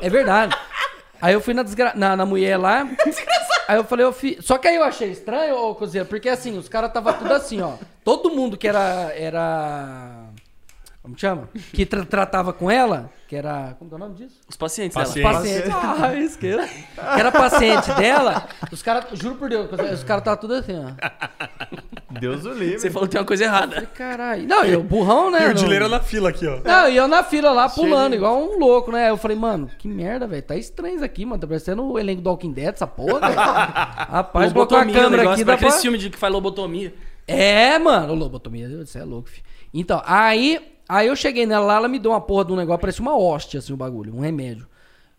É 0.00 0.10
verdade. 0.10 0.56
Aí 1.20 1.34
eu 1.34 1.40
fui 1.40 1.54
na, 1.54 1.62
desgra... 1.62 1.92
na, 1.94 2.16
na 2.16 2.26
mulher 2.26 2.56
lá. 2.56 2.88
Aí 3.68 3.76
eu 3.76 3.84
falei, 3.84 4.04
eu 4.04 4.12
fi... 4.12 4.38
Só 4.42 4.58
que 4.58 4.68
aí 4.68 4.76
eu 4.76 4.82
achei 4.82 5.10
estranho, 5.10 5.56
ô 5.56 5.74
Cozeiro, 5.74 6.06
porque 6.06 6.28
assim, 6.28 6.58
os 6.58 6.68
caras 6.68 6.92
tava 6.92 7.12
tudo 7.12 7.32
assim, 7.32 7.62
ó. 7.62 7.74
Todo 8.02 8.30
mundo 8.30 8.56
que 8.56 8.66
era. 8.66 9.12
era... 9.14 10.23
Como 11.04 11.18
chama? 11.18 11.50
Que 11.70 11.84
tra- 11.84 12.06
tratava 12.06 12.50
com 12.50 12.70
ela, 12.70 13.12
que 13.28 13.36
era. 13.36 13.76
Como 13.78 13.90
que 13.90 13.94
é 13.94 13.96
o 13.96 14.00
nome 14.00 14.14
disso? 14.14 14.40
Os 14.48 14.56
pacientes 14.56 14.94
Paciente. 14.94 15.22
dela. 15.22 15.34
Paciente. 15.38 15.68
Ah, 15.70 16.14
esquerda. 16.16 16.66
Que 16.66 17.20
era 17.20 17.30
paciente 17.30 17.92
dela. 17.92 18.48
Os 18.72 18.80
caras, 18.82 19.04
juro 19.18 19.34
por 19.34 19.50
Deus, 19.50 19.68
os 19.92 20.02
caras 20.02 20.24
tava 20.24 20.38
tudo 20.38 20.54
assim, 20.54 20.72
ó. 20.82 20.92
Deus 22.18 22.46
o 22.46 22.54
livre. 22.54 22.78
Você 22.78 22.90
falou 22.90 23.06
que 23.06 23.12
tem 23.12 23.20
uma 23.20 23.26
coisa 23.26 23.44
errada. 23.44 23.74
Falei, 23.74 23.88
caralho. 23.94 24.48
Não, 24.48 24.64
eu, 24.64 24.82
burrão, 24.82 25.30
né? 25.30 25.46
E 25.46 25.50
o 25.50 25.54
dileira 25.54 25.90
na 25.90 26.00
fila 26.00 26.30
aqui, 26.30 26.46
ó. 26.46 26.60
Não, 26.64 26.88
e 26.88 26.96
eu 26.96 27.06
na 27.06 27.22
fila 27.22 27.50
lá 27.52 27.68
pulando, 27.68 28.14
igual 28.14 28.40
um 28.42 28.58
louco, 28.58 28.90
né? 28.90 29.10
Eu 29.10 29.18
falei, 29.18 29.36
mano, 29.36 29.68
que 29.78 29.86
merda, 29.86 30.26
velho. 30.26 30.42
Tá 30.42 30.56
estranho 30.56 30.94
isso 30.94 31.04
aqui, 31.04 31.26
mano. 31.26 31.38
Tá 31.38 31.46
parecendo 31.46 31.84
o 31.84 31.98
elenco 31.98 32.22
do 32.22 32.30
Walking 32.30 32.52
Dead, 32.52 32.72
essa 32.72 32.86
porra, 32.86 33.20
velho. 33.20 33.34
Rapaz, 33.36 34.54
colocou 34.54 34.78
a 34.78 34.86
câmera 34.86 35.32
aqui, 35.32 35.44
pra 35.44 35.52
dá 35.54 35.58
pra... 35.58 35.68
aquele 35.68 35.82
filme 35.82 35.98
de 35.98 36.08
que 36.08 36.16
faz 36.16 36.32
lobotomia. 36.32 36.94
É, 37.26 37.78
mano, 37.78 38.14
lobotomia, 38.14 38.86
você 38.86 39.00
é 39.00 39.04
louco, 39.04 39.28
filho. 39.28 39.44
Então, 39.72 40.00
aí, 40.06 40.73
aí 40.88 41.08
eu 41.08 41.16
cheguei 41.16 41.46
nela 41.46 41.66
lá, 41.66 41.76
ela 41.76 41.88
me 41.88 41.98
deu 41.98 42.10
uma 42.10 42.20
porra 42.20 42.44
de 42.44 42.52
um 42.52 42.56
negócio, 42.56 42.80
parecia 42.80 43.02
uma 43.02 43.16
hóstia, 43.16 43.58
assim, 43.58 43.72
o 43.72 43.76
bagulho, 43.76 44.14
um 44.14 44.20
remédio. 44.20 44.66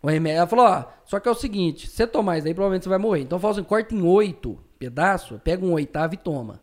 Um 0.03 0.07
remédio. 0.07 0.37
Ela 0.37 0.47
falou, 0.47 0.65
ó, 0.65 0.85
só 1.05 1.19
que 1.19 1.27
é 1.27 1.31
o 1.31 1.35
seguinte, 1.35 1.87
se 1.87 1.95
você 1.95 2.07
tomar 2.07 2.37
isso 2.37 2.47
aí, 2.47 2.53
provavelmente 2.53 2.83
você 2.83 2.89
vai 2.89 2.99
morrer. 2.99 3.21
Então, 3.21 3.39
fala 3.39 3.53
assim, 3.53 3.63
corta 3.63 3.93
em 3.93 4.01
oito 4.01 4.59
pedaços, 4.77 5.39
pega 5.43 5.65
um 5.65 5.73
oitavo 5.73 6.13
e 6.13 6.17
toma. 6.17 6.61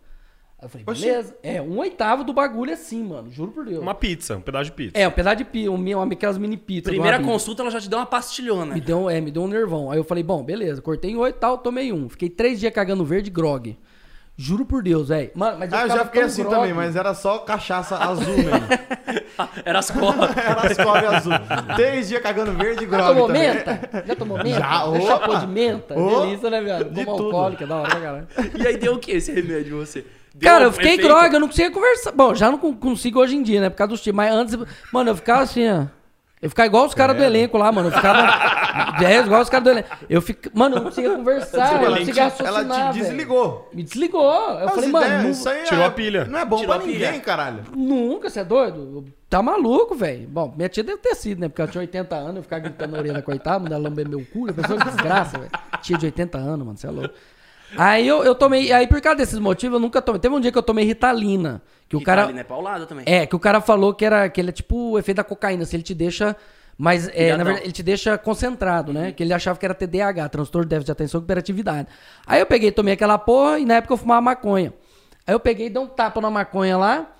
Aí 0.63 0.67
eu 0.67 0.69
falei, 0.69 0.85
Oxi. 0.89 1.03
beleza. 1.03 1.37
É, 1.43 1.61
um 1.61 1.77
oitavo 1.79 2.23
do 2.23 2.33
bagulho 2.33 2.73
assim, 2.73 3.03
mano, 3.03 3.31
juro 3.33 3.51
por 3.51 3.65
Deus. 3.65 3.83
Uma 3.83 3.97
pizza, 3.97 4.37
um 4.37 4.41
pedaço 4.41 4.67
de 4.67 4.73
pizza. 4.73 4.93
É, 4.97 5.09
um 5.09 5.11
pedaço 5.11 5.37
de 5.37 5.45
pizza, 5.45 5.71
um, 5.71 5.75
uma, 5.75 6.13
aquelas 6.13 6.39
mini 6.39 6.57
pizzas. 6.57 6.93
Primeira 6.93 7.21
consulta, 7.21 7.63
ela 7.63 7.71
já 7.71 7.81
te 7.81 7.91
deu 7.91 7.99
uma 7.99 8.07
pastilhona. 8.07 8.75
Me 8.75 8.81
deu, 8.81 9.11
é, 9.11 9.21
me 9.21 9.33
deu 9.33 9.43
um 9.43 9.49
nervão. 9.49 9.91
Aí 9.91 9.99
eu 9.99 10.05
falei, 10.05 10.23
bom, 10.23 10.43
beleza, 10.45 10.81
cortei 10.81 11.11
em 11.11 11.17
oito 11.17 11.37
e 11.37 11.41
tal, 11.41 11.59
tomei 11.59 11.93
um. 11.93 12.09
Fiquei 12.09 12.31
três 12.31 12.61
dias 12.61 12.73
cagando 12.73 13.05
verde 13.05 13.29
grog. 13.29 13.77
Juro 14.37 14.64
por 14.64 14.82
Deus, 14.82 15.08
velho. 15.08 15.31
Mano, 15.34 15.58
mas 15.58 15.70
eu 15.70 15.79
Ah, 15.79 15.82
eu 15.82 15.88
já 15.88 16.05
fiquei 16.06 16.23
assim 16.23 16.43
grog. 16.43 16.55
também, 16.56 16.73
mas 16.73 16.96
era 16.96 17.12
só 17.14 17.38
cachaça 17.40 17.96
azul 17.96 18.34
mesmo. 18.37 18.50
Era 19.64 19.79
as 19.79 19.90
cobras. 19.90 20.31
Era 20.37 20.67
as 20.67 20.76
cobras 20.76 21.14
azul. 21.14 21.32
Três 21.76 22.08
dias 22.08 22.23
cagando 22.23 22.52
verde 22.52 22.84
e 22.84 22.88
Já 22.90 22.96
grog 22.96 23.08
tomou 23.08 23.26
também. 23.26 23.49
menta? 23.55 24.05
Já 24.06 24.17
tomou 24.17 24.38
menta? 24.38 24.58
Já, 24.58 24.84
ô. 24.87 25.00
Chapou 25.02 25.38
de 25.38 25.46
menta? 25.46 25.94
Delícia, 25.94 26.50
né, 26.50 26.79
Como 26.84 27.17
tudo. 27.17 27.25
alcoólica, 27.26 27.67
da 27.67 27.76
hora 27.76 27.88
pra 27.90 28.00
caralho. 28.00 28.29
E 28.58 28.67
aí 28.67 28.76
deu 28.79 28.94
o 28.94 28.99
que 28.99 29.12
esse 29.12 29.32
remédio 29.32 29.76
em 29.76 29.79
você? 29.84 30.05
Deu 30.34 30.50
Cara, 30.50 30.64
eu 30.64 30.73
fiquei 30.73 30.93
efeito? 30.94 31.06
grog, 31.08 31.32
eu 31.34 31.40
não 31.40 31.46
conseguia 31.49 31.70
conversar. 31.70 32.12
Bom, 32.12 32.34
já 32.34 32.50
não 32.50 32.56
con- 32.58 32.75
consigo 32.75 33.20
hoje 33.20 33.37
em 33.37 33.43
dia, 33.43 33.61
né? 33.61 33.69
Por 33.69 33.76
causa 33.76 33.90
dos 33.90 34.00
times. 34.00 34.17
Mas 34.17 34.34
antes, 34.34 34.56
mano, 34.90 35.11
eu 35.11 35.17
ficava 35.17 35.43
assim, 35.43 35.69
ó. 35.70 35.84
Eu 36.43 36.49
ficava 36.50 36.67
igual 36.67 36.87
os 36.87 36.93
caras 36.94 37.17
do 37.17 37.23
elenco 37.23 37.56
lá, 37.56 37.71
mano. 37.71 37.89
Eu 37.89 37.93
ficava. 37.93 38.99
é, 39.06 39.21
igual 39.21 39.41
os 39.43 39.49
caras 39.49 39.62
do 39.65 39.71
elenco. 39.71 39.89
Eu 40.11 40.21
fico. 40.21 40.50
Mano, 40.53 40.75
eu 40.75 40.81
não 40.81 40.89
conseguia 40.89 41.15
conversar, 41.15 41.81
eu 41.85 41.91
não 41.91 41.99
conseguia 41.99 42.25
raciocinar. 42.25 42.53
Ela 42.53 42.65
te 42.65 42.93
velho. 42.99 43.05
desligou. 43.05 43.71
Me 43.73 43.83
desligou. 43.85 44.25
Eu 44.25 44.67
As 44.67 44.75
falei, 44.75 44.89
ideias, 44.91 45.11
mano, 45.12 45.31
isso 45.31 45.49
aí 45.49 45.62
Tirou 45.62 45.85
é- 45.85 45.87
a 45.87 45.91
pilha. 45.93 46.25
Não 46.25 46.39
é 46.41 46.44
bom 46.44 46.56
Tirou 46.56 46.75
pra 46.77 46.85
ninguém, 46.85 47.21
caralho. 47.21 47.62
Nunca, 47.77 48.29
você 48.29 48.41
é 48.41 48.44
doido? 48.44 49.05
Tá 49.31 49.41
maluco, 49.41 49.94
velho. 49.94 50.27
Bom, 50.29 50.53
minha 50.56 50.69
tia 50.69 50.83
deve 50.83 50.99
ter 50.99 51.15
sido, 51.15 51.41
né? 51.41 51.49
Porque 51.49 51.62
ela 51.62 51.71
tinha 51.71 51.81
80 51.81 52.17
anos, 52.17 52.37
eu 52.39 52.43
ficava 52.43 52.61
gritando 52.61 52.91
na 52.91 52.99
orelha 52.99 53.15
da 53.15 53.23
coitada, 53.23 53.61
mandar 53.61 53.79
lamber 53.79 54.09
meu 54.09 54.27
cu. 54.33 54.50
A 54.50 54.53
pessoa 54.53 54.79
que 54.79 54.85
desgraça, 54.87 55.39
velho. 55.39 55.50
Tia 55.81 55.97
de 55.97 56.06
80 56.06 56.39
anos, 56.39 56.67
mano, 56.67 56.77
você 56.77 56.87
é 56.89 56.91
louco. 56.91 57.15
Aí 57.77 58.07
eu, 58.07 58.23
eu 58.25 58.35
tomei, 58.35 58.73
aí 58.73 58.87
por 58.87 59.01
causa 59.01 59.19
desses 59.19 59.39
motivos, 59.39 59.75
eu 59.75 59.81
nunca 59.81 60.01
tomei. 60.03 60.21
Teve 60.21 60.35
um 60.35 60.41
dia 60.41 60.53
que 60.53 60.59
eu 60.59 60.63
tomei 60.63 60.85
Ritalina. 60.85 61.63
Que 61.89 61.97
o 61.97 62.03
cara. 62.03 62.23
Ritalina 62.23 62.41
é 62.41 62.45
paulada 62.45 62.87
também. 62.87 63.05
É, 63.07 63.27
que 63.27 63.37
o 63.37 63.39
cara 63.39 63.61
falou 63.61 63.95
que 63.95 64.05
era 64.05 64.29
que 64.29 64.41
ele 64.41 64.51
é 64.51 64.53
tipo 64.53 64.93
o 64.93 64.99
efeito 64.99 65.17
da 65.17 65.25
cocaína, 65.25 65.65
se 65.65 65.77
ele 65.77 65.83
te 65.83 65.95
deixa. 65.95 66.37
Mas, 66.77 67.09
é, 67.13 67.37
na 67.37 67.45
verdade, 67.45 67.67
ele 67.67 67.73
te 67.73 67.83
deixa 67.83 68.17
concentrado, 68.17 68.93
né? 68.93 69.13
Que 69.13 69.23
ele 69.23 69.33
achava 69.33 69.59
que 69.59 69.65
era 69.65 69.75
TDAH, 69.75 70.29
transtorno 70.31 70.65
de 70.65 70.71
déficit 70.71 70.87
de 70.87 70.93
atenção 70.93 71.21
e 71.21 71.25
hiperatividade. 71.25 71.89
Aí 72.27 72.41
eu 72.41 72.47
peguei, 72.47 72.73
tomei 72.73 72.95
aquela 72.95 73.19
porra 73.19 73.59
e 73.59 73.65
na 73.65 73.75
época 73.75 73.93
eu 73.93 73.99
fumava 73.99 74.21
maconha. 74.21 74.73
Aí 75.27 75.35
eu 75.35 75.39
peguei, 75.39 75.69
dei 75.69 75.81
um 75.81 75.87
tapa 75.87 76.21
na 76.21 76.31
maconha 76.31 76.77
lá 76.77 77.15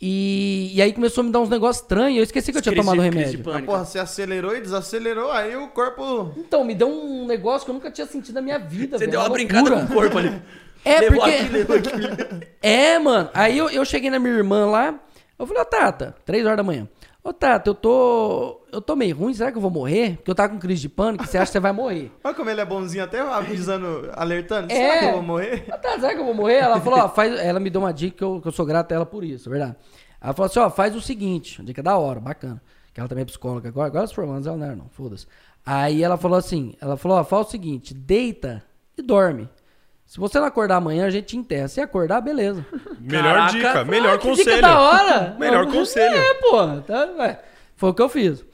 e, 0.00 0.72
e 0.74 0.82
aí 0.82 0.92
começou 0.92 1.22
a 1.22 1.24
me 1.24 1.32
dar 1.32 1.40
uns 1.40 1.48
negócios 1.48 1.82
estranhos. 1.82 2.18
Eu 2.18 2.24
esqueci 2.24 2.52
que 2.52 2.58
eu 2.58 2.62
tinha 2.62 2.72
Crise- 2.74 2.86
tomado 2.86 3.02
remédio. 3.02 3.42
pânico. 3.42 3.66
Porra, 3.66 3.84
você 3.84 3.98
acelerou 3.98 4.54
e 4.56 4.60
desacelerou, 4.60 5.30
aí 5.32 5.56
o 5.56 5.68
corpo. 5.68 6.32
Então, 6.36 6.64
me 6.64 6.74
deu 6.74 6.88
um 6.88 7.26
negócio 7.26 7.64
que 7.64 7.70
eu 7.70 7.74
nunca 7.74 7.90
tinha 7.90 8.06
sentido 8.06 8.34
na 8.34 8.42
minha 8.42 8.58
vida. 8.58 8.98
Você 8.98 9.06
velho, 9.06 9.12
deu 9.12 9.20
uma 9.20 9.28
loucura. 9.28 9.46
brincada 9.62 9.86
com 9.86 9.92
o 9.92 9.96
corpo 9.96 10.18
ali. 10.18 10.42
É, 10.84 11.00
levou 11.00 11.18
porque- 11.20 11.30
aqui, 11.36 11.48
levou 11.52 11.76
aqui. 11.76 11.88
É, 12.62 12.98
mano. 12.98 13.30
Aí 13.34 13.56
eu, 13.58 13.70
eu 13.70 13.84
cheguei 13.84 14.10
na 14.10 14.18
minha 14.18 14.34
irmã 14.34 14.66
lá. 14.66 14.98
Eu 15.38 15.46
falei, 15.46 15.62
ô 15.62 15.64
Tata, 15.66 16.14
três 16.24 16.44
horas 16.44 16.56
da 16.56 16.62
manhã. 16.62 16.88
Ô 17.24 17.32
Tata, 17.32 17.70
eu 17.70 17.74
tô. 17.74 18.60
Eu 18.76 18.82
tô 18.82 18.94
meio 18.94 19.16
ruim, 19.16 19.32
será 19.32 19.50
que 19.50 19.56
eu 19.56 19.62
vou 19.62 19.70
morrer? 19.70 20.16
Porque 20.16 20.30
eu 20.30 20.34
tava 20.34 20.50
com 20.50 20.58
crise 20.58 20.82
de 20.82 20.88
pânico, 20.90 21.24
você 21.26 21.38
acha 21.38 21.46
que 21.46 21.52
você 21.52 21.60
vai 21.60 21.72
morrer? 21.72 22.12
Olha 22.22 22.34
como 22.34 22.50
ele 22.50 22.60
é 22.60 22.64
bonzinho, 22.66 23.02
até 23.04 23.20
avisando, 23.20 24.10
alertando. 24.12 24.70
É. 24.70 24.76
Será 24.76 24.98
que 24.98 25.04
eu 25.06 25.12
vou 25.12 25.22
morrer? 25.22 25.64
Ô 25.66 25.70
Tata, 25.78 25.98
será 26.00 26.12
que 26.14 26.20
eu 26.20 26.24
vou 26.26 26.34
morrer? 26.34 26.56
Ela 26.56 26.78
falou, 26.78 26.98
ó, 26.98 27.08
faz. 27.08 27.40
Ela 27.40 27.58
me 27.58 27.70
deu 27.70 27.80
uma 27.80 27.90
dica 27.90 28.18
que 28.18 28.22
eu, 28.22 28.38
que 28.38 28.46
eu 28.48 28.52
sou 28.52 28.66
grato 28.66 28.92
a 28.92 28.96
ela 28.96 29.06
por 29.06 29.24
isso, 29.24 29.48
é 29.48 29.50
verdade. 29.50 29.76
Ela 30.20 30.34
falou 30.34 30.46
assim, 30.50 30.58
ó, 30.58 30.68
faz 30.68 30.94
o 30.94 31.00
seguinte, 31.00 31.58
uma 31.58 31.64
dica 31.64 31.82
da 31.82 31.96
hora, 31.96 32.20
bacana. 32.20 32.60
Que 32.92 33.00
ela 33.00 33.08
também 33.08 33.22
é 33.22 33.24
psicóloga 33.24 33.66
agora, 33.66 33.86
agora 33.86 34.04
os 34.04 34.12
formandos 34.12 34.46
ela 34.46 34.58
não 34.58 34.66
era, 34.66 34.76
não, 34.76 34.88
foda-se. 34.90 35.26
Aí 35.64 36.02
ela 36.04 36.18
falou 36.18 36.36
assim, 36.36 36.74
ela 36.78 36.98
falou, 36.98 37.16
ó, 37.16 37.24
faz 37.24 37.46
o 37.46 37.50
seguinte, 37.50 37.94
deita 37.94 38.62
e 38.98 39.00
dorme. 39.00 39.48
Se 40.04 40.20
você 40.20 40.38
não 40.38 40.46
acordar 40.46 40.76
amanhã, 40.76 41.06
a 41.06 41.10
gente 41.10 41.24
te 41.28 41.36
enterra. 41.38 41.66
Se 41.66 41.80
acordar, 41.80 42.20
beleza. 42.20 42.64
Melhor 43.00 43.22
Caraca. 43.34 43.52
dica, 43.52 43.84
melhor 43.86 44.14
Ah, 44.16 44.18
que 44.18 44.28
conselho. 44.28 44.50
Dica 44.56 44.68
da 44.68 44.80
hora. 44.80 45.36
Melhor 45.38 45.64
Não, 45.64 45.72
conselho. 45.72 46.14
É, 46.14 46.34
pô. 46.34 46.80
Tá, 46.82 47.08
ué. 47.18 47.40
Foi 47.74 47.90
o 47.90 47.94
que 47.94 48.02
eu 48.02 48.08
fiz. 48.10 48.44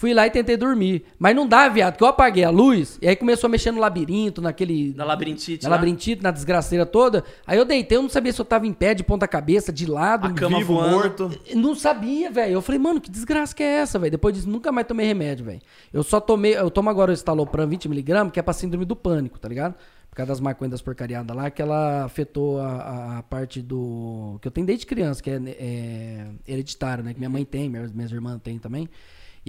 Fui 0.00 0.14
lá 0.14 0.24
e 0.28 0.30
tentei 0.30 0.56
dormir. 0.56 1.02
Mas 1.18 1.34
não 1.34 1.44
dá, 1.44 1.68
viado, 1.68 1.96
que 1.96 2.04
eu 2.04 2.06
apaguei 2.06 2.44
a 2.44 2.50
luz 2.50 3.00
e 3.02 3.08
aí 3.08 3.16
começou 3.16 3.48
a 3.48 3.50
mexer 3.50 3.72
no 3.72 3.80
labirinto, 3.80 4.40
naquele. 4.40 4.94
Na 4.96 5.04
labirintite. 5.04 5.64
Na 5.64 5.70
labirintite, 5.70 6.22
na 6.22 6.30
desgraceira 6.30 6.86
toda. 6.86 7.24
Aí 7.44 7.58
eu 7.58 7.64
deitei, 7.64 7.98
eu 7.98 8.02
não 8.02 8.08
sabia 8.08 8.32
se 8.32 8.40
eu 8.40 8.44
tava 8.44 8.64
em 8.64 8.72
pé, 8.72 8.94
de 8.94 9.02
ponta 9.02 9.26
cabeça, 9.26 9.72
de 9.72 9.86
lado, 9.86 10.28
A 10.28 10.32
cama 10.32 10.58
Vivo, 10.58 10.74
voando. 10.74 10.92
morto. 10.94 11.30
não 11.52 11.74
sabia, 11.74 12.30
velho. 12.30 12.52
Eu 12.52 12.62
falei, 12.62 12.78
mano, 12.78 13.00
que 13.00 13.10
desgraça 13.10 13.52
que 13.52 13.60
é 13.60 13.78
essa, 13.80 13.98
velho? 13.98 14.12
Depois 14.12 14.32
disso, 14.36 14.48
nunca 14.48 14.70
mais 14.70 14.86
tomei 14.86 15.04
remédio, 15.04 15.44
velho. 15.46 15.60
Eu 15.92 16.04
só 16.04 16.20
tomei, 16.20 16.56
eu 16.56 16.70
tomo 16.70 16.88
agora 16.88 17.10
o 17.10 17.14
Estalopram 17.14 17.68
20mg, 17.68 18.30
que 18.30 18.38
é 18.38 18.42
pra 18.44 18.54
síndrome 18.54 18.84
do 18.84 18.94
pânico, 18.94 19.36
tá 19.40 19.48
ligado? 19.48 19.74
Por 20.08 20.14
causa 20.14 20.28
das 20.28 20.38
maconhas 20.40 20.70
das 20.70 20.80
porcariadas 20.80 21.36
lá, 21.36 21.50
que 21.50 21.60
ela 21.60 22.04
afetou 22.04 22.60
a, 22.60 22.68
a- 22.68 23.18
a 23.18 23.22
parte 23.24 23.60
do. 23.60 24.38
que 24.40 24.46
eu 24.46 24.52
tenho 24.52 24.64
desde 24.64 24.86
criança, 24.86 25.20
que 25.20 25.28
é, 25.28 25.40
é 25.58 26.26
hereditário, 26.46 27.02
né? 27.02 27.12
Que 27.14 27.18
minha 27.18 27.28
mãe 27.28 27.44
tem, 27.44 27.68
minhas, 27.68 27.90
minhas 27.92 28.12
irmãs 28.12 28.40
têm 28.44 28.60
também. 28.60 28.88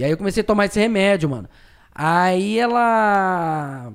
E 0.00 0.04
aí 0.04 0.10
eu 0.10 0.16
comecei 0.16 0.40
a 0.40 0.44
tomar 0.44 0.64
esse 0.64 0.80
remédio, 0.80 1.28
mano. 1.28 1.46
Aí 1.94 2.58
ela. 2.58 3.92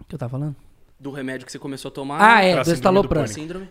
O 0.00 0.04
que 0.04 0.16
eu 0.16 0.18
tava 0.18 0.30
falando? 0.30 0.56
Do 0.98 1.12
remédio 1.12 1.46
que 1.46 1.52
você 1.52 1.58
começou 1.58 1.88
a 1.88 1.92
tomar. 1.92 2.18
Ah, 2.20 2.42
é, 2.42 2.56
do 2.56 2.64
síndrome 2.64 2.64
do 2.64 2.72
estalopram. 2.74 3.24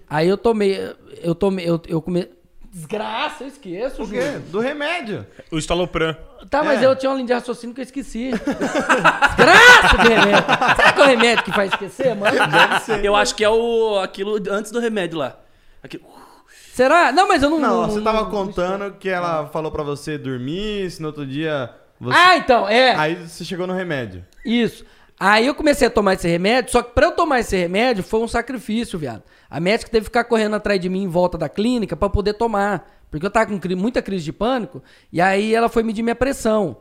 Aí 0.09 0.25
eu 0.29 0.37
tomei. 0.37 0.95
Eu 1.21 1.35
tomei. 1.35 1.69
Eu, 1.69 1.81
eu 1.85 2.01
come... 2.01 2.29
Desgraça, 2.71 3.43
eu 3.43 3.47
esqueço, 3.49 4.03
O 4.03 4.05
Júlio. 4.05 4.21
quê? 4.21 4.39
Do 4.51 4.59
remédio. 4.61 5.27
O 5.51 5.57
estalopram. 5.57 6.15
Tá, 6.49 6.63
mas 6.63 6.81
É. 6.81 6.85
eu 6.85 6.95
tinha 6.95 7.09
uma 7.09 7.15
linha 7.15 7.27
de 7.27 7.33
raciocínio 7.33 7.75
que 7.75 7.81
eu 7.81 7.85
esqueci. 7.85 8.31
Desgraça 9.35 9.97
de 9.97 10.07
remédio. 10.07 10.45
Será 10.77 10.93
que 10.93 10.99
é 11.01 11.03
o 11.03 11.07
remédio 11.07 11.43
que 11.43 11.51
faz 11.51 11.71
esquecer, 11.73 12.15
mano? 12.15 12.37
Deve 12.47 12.79
ser. 12.81 13.03
Eu 13.03 13.17
acho 13.17 13.35
que 13.35 13.43
é 13.43 13.49
o 13.49 13.99
aquilo 13.99 14.35
antes 14.49 14.71
do 14.71 14.79
remédio 14.79 15.17
lá. 15.19 15.35
Aqui, 15.83 15.99
Será? 16.77 17.11
Não, 17.11 17.27
mas 17.27 17.41
eu 17.41 17.49
não. 17.49 17.59
Não, 17.59 17.89
você 17.89 18.01
tava 18.01 18.25
contando 18.25 18.93
que 18.99 19.09
ela 19.09 19.47
falou 19.47 19.71
pra 19.71 19.81
você 19.81 20.15
dormir, 20.15 20.91
se 20.91 21.01
no 21.01 21.07
outro 21.07 21.25
dia 21.25 21.71
você... 21.99 22.15
Ah, 22.15 22.37
então, 22.37 22.69
é. 22.69 22.93
Aí 22.95 23.15
você 23.15 23.43
chegou 23.43 23.65
no 23.65 23.73
remédio. 23.73 24.23
Isso. 24.45 24.85
Aí 25.19 25.47
eu 25.47 25.55
comecei 25.55 25.87
a 25.87 25.89
tomar 25.89 26.13
esse 26.13 26.27
remédio, 26.27 26.71
só 26.71 26.83
que 26.83 26.93
pra 26.93 27.07
eu 27.07 27.13
tomar 27.13 27.39
esse 27.39 27.57
remédio 27.57 28.03
foi 28.03 28.19
um 28.19 28.27
sacrifício, 28.27 28.99
viado. 28.99 29.23
A 29.49 29.59
médica 29.59 29.89
teve 29.89 30.03
que 30.03 30.09
ficar 30.09 30.25
correndo 30.25 30.55
atrás 30.55 30.79
de 30.79 30.87
mim 30.87 31.01
em 31.01 31.07
volta 31.07 31.35
da 31.35 31.49
clínica 31.49 31.95
pra 31.95 32.09
poder 32.09 32.35
tomar. 32.35 32.87
Porque 33.09 33.25
eu 33.25 33.31
tava 33.31 33.47
com 33.47 33.75
muita 33.75 33.99
crise 34.03 34.23
de 34.25 34.31
pânico, 34.31 34.83
e 35.11 35.19
aí 35.19 35.55
ela 35.55 35.69
foi 35.69 35.81
medir 35.81 36.03
minha 36.03 36.13
pressão. 36.13 36.77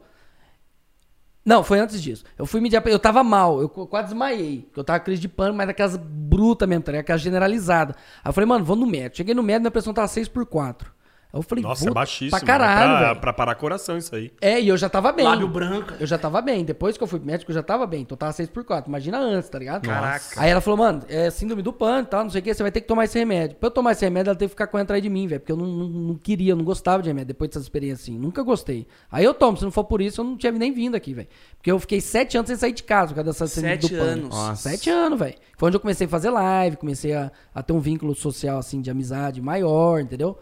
Não, 1.47 1.62
foi 1.62 1.79
antes 1.79 2.03
disso. 2.03 2.25
Eu 2.37 2.45
fui 2.45 2.61
medir 2.61 2.76
a 2.76 2.83
Eu 2.87 2.99
tava 2.99 3.23
mal, 3.23 3.61
eu 3.61 3.69
qu- 3.69 3.87
quase 3.87 4.09
desmaiei. 4.09 4.69
Eu 4.76 4.83
tava 4.83 4.99
com 4.99 5.05
crise 5.05 5.21
de 5.23 5.29
pânico, 5.29 5.57
mas 5.57 5.69
daquelas 5.69 5.97
brutas 5.97 6.69
mesmo, 6.69 6.83
tá 6.83 6.91
ligado? 6.91 7.03
Aquelas 7.05 7.21
generalizadas. 7.23 7.95
Aí 8.25 8.29
eu 8.29 8.33
falei, 8.33 8.49
mano, 8.49 8.65
vou 8.65 8.75
no 8.75 8.85
médico. 8.85 9.19
Cheguei 9.19 9.33
no 9.33 9.45
médico, 9.45 9.61
minha 9.62 9.71
pressão 9.71 9.95
tava 9.95 10.09
6 10.09 10.26
por 10.29 10.45
4 10.45 10.96
Aí 11.37 11.40
eu 11.40 11.43
falei, 11.43 11.62
Nossa, 11.62 11.88
é 11.88 11.93
baixíssimo. 11.93 12.31
Pra 12.31 12.40
caralho, 12.40 12.99
pra, 12.99 13.14
pra 13.16 13.33
parar 13.33 13.55
coração 13.55 13.97
isso 13.99 14.14
aí. 14.14 14.33
É, 14.40 14.61
e 14.61 14.69
eu 14.69 14.76
já 14.76 14.88
tava 14.88 15.12
bem. 15.12 15.25
lábio 15.25 15.49
branco. 15.49 15.93
Eu 16.00 16.07
já 16.07 16.16
tava 16.16 16.40
bem. 16.40 16.64
Depois 16.64 16.97
que 16.97 17.02
eu 17.02 17.07
fui 17.07 17.19
pro 17.19 17.26
médico, 17.26 17.50
eu 17.50 17.55
já 17.55 17.62
tava 17.62 17.87
bem. 17.87 18.02
Então 18.02 18.14
eu 18.14 18.19
tava 18.19 18.33
6 18.33 18.49
por 18.49 18.64
4 18.64 18.88
Imagina 18.88 19.19
antes, 19.19 19.49
tá 19.49 19.59
ligado? 19.59 19.83
Caraca. 19.83 20.25
Aí 20.37 20.50
ela 20.50 20.61
falou, 20.61 20.78
mano, 20.78 21.02
é 21.09 21.31
síndrome 21.31 21.62
do 21.62 21.73
pânico 21.73 22.09
e 22.09 22.11
tal, 22.11 22.25
não 22.25 22.31
sei 22.31 22.40
o 22.40 22.45
que, 22.45 22.55
você 22.55 22.62
vai 22.62 22.73
ter 22.73 22.81
que 22.81 22.87
tomar 22.87 23.05
esse 23.05 23.19
remédio. 23.19 23.57
Pra 23.57 23.66
eu 23.66 23.71
tomar 23.71 23.93
esse 23.93 24.05
remédio, 24.05 24.31
ela 24.31 24.38
teve 24.38 24.49
que 24.49 24.55
ficar 24.55 24.66
correndo 24.66 24.87
atrás 24.87 25.02
de 25.02 25.09
mim, 25.11 25.26
velho. 25.26 25.40
Porque 25.40 25.52
eu 25.52 25.57
não, 25.57 25.66
não, 25.66 25.88
não 25.88 26.14
queria, 26.14 26.52
eu 26.52 26.57
não 26.57 26.64
gostava 26.64 27.02
de 27.02 27.09
remédio 27.09 27.28
depois 27.28 27.50
dessa 27.50 27.61
experiência 27.61 28.02
assim. 28.02 28.19
Nunca 28.19 28.43
gostei. 28.43 28.87
Aí 29.11 29.25
eu 29.25 29.35
tomo, 29.35 29.57
se 29.57 29.64
não 29.64 29.71
for 29.71 29.85
por 29.85 30.00
isso, 30.00 30.21
eu 30.21 30.25
não 30.25 30.37
tinha 30.37 30.52
nem 30.52 30.73
vindo 30.73 30.95
aqui, 30.95 31.12
velho. 31.12 31.28
Porque 31.59 31.71
eu 31.71 31.78
fiquei 31.78 32.00
sete 32.00 32.37
anos 32.37 32.49
sem 32.49 32.57
sair 32.57 32.73
de 32.73 32.83
casa 32.83 33.09
por 33.09 33.16
causa 33.16 33.31
dessa 33.31 33.47
síndrome 33.47 33.75
Sete 33.83 33.95
do 33.95 33.99
pânico. 33.99 34.26
anos. 34.26 34.28
Nossa. 34.37 34.71
Sete 34.71 34.90
anos, 34.90 35.19
velho. 35.19 35.35
Foi 35.57 35.69
onde 35.69 35.76
eu 35.76 35.81
comecei 35.81 36.07
a 36.07 36.11
fazer 36.11 36.31
live, 36.31 36.76
comecei 36.76 37.12
a, 37.14 37.31
a 37.55 37.62
ter 37.62 37.73
um 37.73 37.81
vínculo 37.81 38.14
social, 38.14 38.59
assim, 38.59 38.81
de 38.81 38.90
amizade 38.90 39.40
maior, 39.40 40.00
entendeu? 40.00 40.38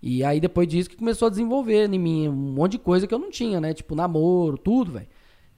E 0.00 0.22
aí, 0.24 0.38
depois 0.40 0.68
disso, 0.68 0.88
que 0.88 0.96
começou 0.96 1.26
a 1.26 1.30
desenvolver 1.30 1.92
em 1.92 1.98
mim 1.98 2.28
um 2.28 2.32
monte 2.32 2.72
de 2.72 2.78
coisa 2.78 3.06
que 3.06 3.12
eu 3.14 3.18
não 3.18 3.30
tinha, 3.30 3.60
né? 3.60 3.74
Tipo, 3.74 3.94
namoro, 3.94 4.56
tudo, 4.56 4.92
velho. 4.92 5.08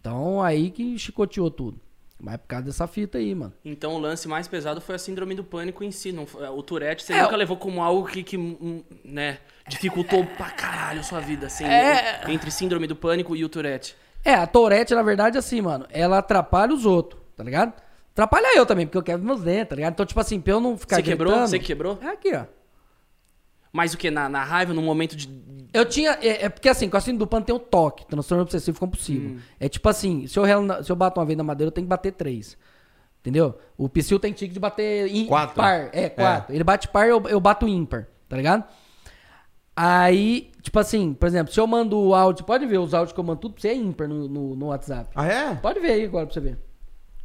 Então, 0.01 0.43
aí 0.43 0.71
que 0.71 0.99
chicoteou 0.99 1.51
tudo. 1.51 1.79
Mas 2.23 2.35
é 2.35 2.37
por 2.39 2.49
causa 2.49 2.67
dessa 2.67 2.87
fita 2.87 3.17
aí, 3.19 3.35
mano. 3.35 3.53
Então 3.65 3.95
o 3.95 3.99
lance 3.99 4.29
mais 4.29 4.47
pesado 4.47 4.79
foi 4.81 4.95
a 4.95 4.99
síndrome 4.99 5.35
do 5.35 5.43
pânico 5.43 5.83
em 5.83 5.91
si. 5.91 6.13
Não 6.13 6.27
foi- 6.27 6.47
o 6.49 6.63
Tourette 6.63 7.03
você 7.03 7.15
É, 7.15 7.23
nunca 7.23 7.35
levou 7.37 7.57
como 7.57 7.83
algo 7.83 8.07
que, 8.07 8.23
que, 8.23 8.37
hum, 8.37 8.83
né, 9.03 9.39
dificultou 9.67 10.25
pra 10.27 10.51
caralho 10.51 11.01
a 11.01 11.03
sua 11.03 11.19
vida, 11.21 11.47
assim, 11.47 11.65
É. 11.65 12.21
entre 12.31 12.51
síndrome 12.51 12.87
do 12.87 12.95
pânico 12.95 13.35
e 13.35 13.43
o 13.45 13.49
Tourette. 13.49 13.97
É, 14.23 14.35
a 14.35 14.47
Tourette, 14.47 14.95
na 14.95 15.03
verdade, 15.03 15.39
assim, 15.39 15.63
mano, 15.63 15.87
ela 15.91 16.19
atrapalha 16.19 16.75
os 16.75 16.85
outros, 16.85 17.23
tá 17.35 17.43
ligado? 17.43 17.73
Atrapalha 18.13 18.55
eu 18.55 18.67
também, 18.67 18.85
porque 18.87 18.99
eu 18.99 19.03
quero 19.03 19.23
meus 19.23 19.41
dentes, 19.43 19.71
tá 19.71 19.77
ligado? 19.77 19.93
Então, 19.95 20.05
tipo 20.05 20.21
assim, 20.21 20.39
pra 20.41 20.53
eu 20.53 20.61
não 20.61 20.77
ficar 20.77 20.97
Você 20.97 21.03
quebrou? 21.03 21.39
Você 21.39 21.59
que 21.59 21.65
quebrou? 21.67 21.99
É 22.03 22.09
aqui, 22.09 22.35
ó. 22.35 22.45
Mas 23.73 23.95
o 23.95 23.99
que? 23.99 24.11
Na, 24.11 24.29
na 24.29 24.43
raiva, 24.45 24.73
no 24.75 24.83
momento 24.83 25.15
de. 25.17 25.29
Eu 25.73 25.85
tinha. 25.85 26.19
É, 26.21 26.47
é 26.47 26.49
porque 26.49 26.69
assim, 26.69 26.89
com 26.89 26.97
a 26.97 27.01
síndrome 27.01 27.19
do 27.21 27.27
pânico 27.27 27.47
tem 27.47 27.55
o 27.55 27.59
toque, 27.61 28.05
transtorno 28.07 28.43
obsessivo 28.43 28.79
compulsivo. 28.79 29.41
É 29.61 29.69
tipo 29.69 29.89
assim, 29.89 30.27
se 30.27 30.39
eu, 30.39 30.45
se 30.83 30.91
eu 30.91 30.97
bato 30.97 31.21
uma 31.21 31.27
vez 31.27 31.37
na 31.37 31.45
madeira, 31.45 31.69
eu 31.69 31.73
tenho 31.73 31.87
que 31.87 31.89
bater 31.91 32.13
três. 32.13 32.57
Entendeu? 33.21 33.59
O 33.77 33.89
psil 33.89 34.19
tem 34.19 34.33
tique 34.33 34.53
de 34.55 34.59
bater 34.59 35.07
im- 35.15 35.27
Quatro. 35.27 35.55
par. 35.55 35.91
É, 35.93 36.09
quatro. 36.09 36.55
Ele 36.55 36.65
bate 36.65 36.89
par, 36.89 37.07
eu, 37.07 37.23
eu 37.29 37.39
bato 37.39 37.69
ímpar, 37.69 38.09
tá 38.29 38.37
ligado? 38.37 38.65
Aí, 39.77 40.51
tipo 40.61 40.79
assim, 40.79 41.15
por 41.15 41.27
exemplo, 41.27 41.53
se 41.53 41.59
eu 41.61 41.67
mando 41.67 41.99
o 41.99 42.15
áudio, 42.15 42.45
pode 42.45 42.67
ver 42.67 42.79
os 42.79 42.93
áudios 42.93 43.13
que 43.13 43.21
eu 43.21 43.25
mando 43.25 43.41
tudo 43.41 43.53
pra 43.55 43.63
você 43.63 43.69
é 43.69 43.75
ímpar 43.75 44.09
no, 44.09 44.29
no, 44.29 44.57
no 44.57 44.67
WhatsApp. 44.67 45.11
Ah, 45.15 45.27
é? 45.27 45.55
Pode 45.55 45.81
ver 45.81 45.93
aí 45.93 46.05
agora 46.05 46.27
pra 46.27 46.35
você 46.35 46.41
ver. 46.41 46.59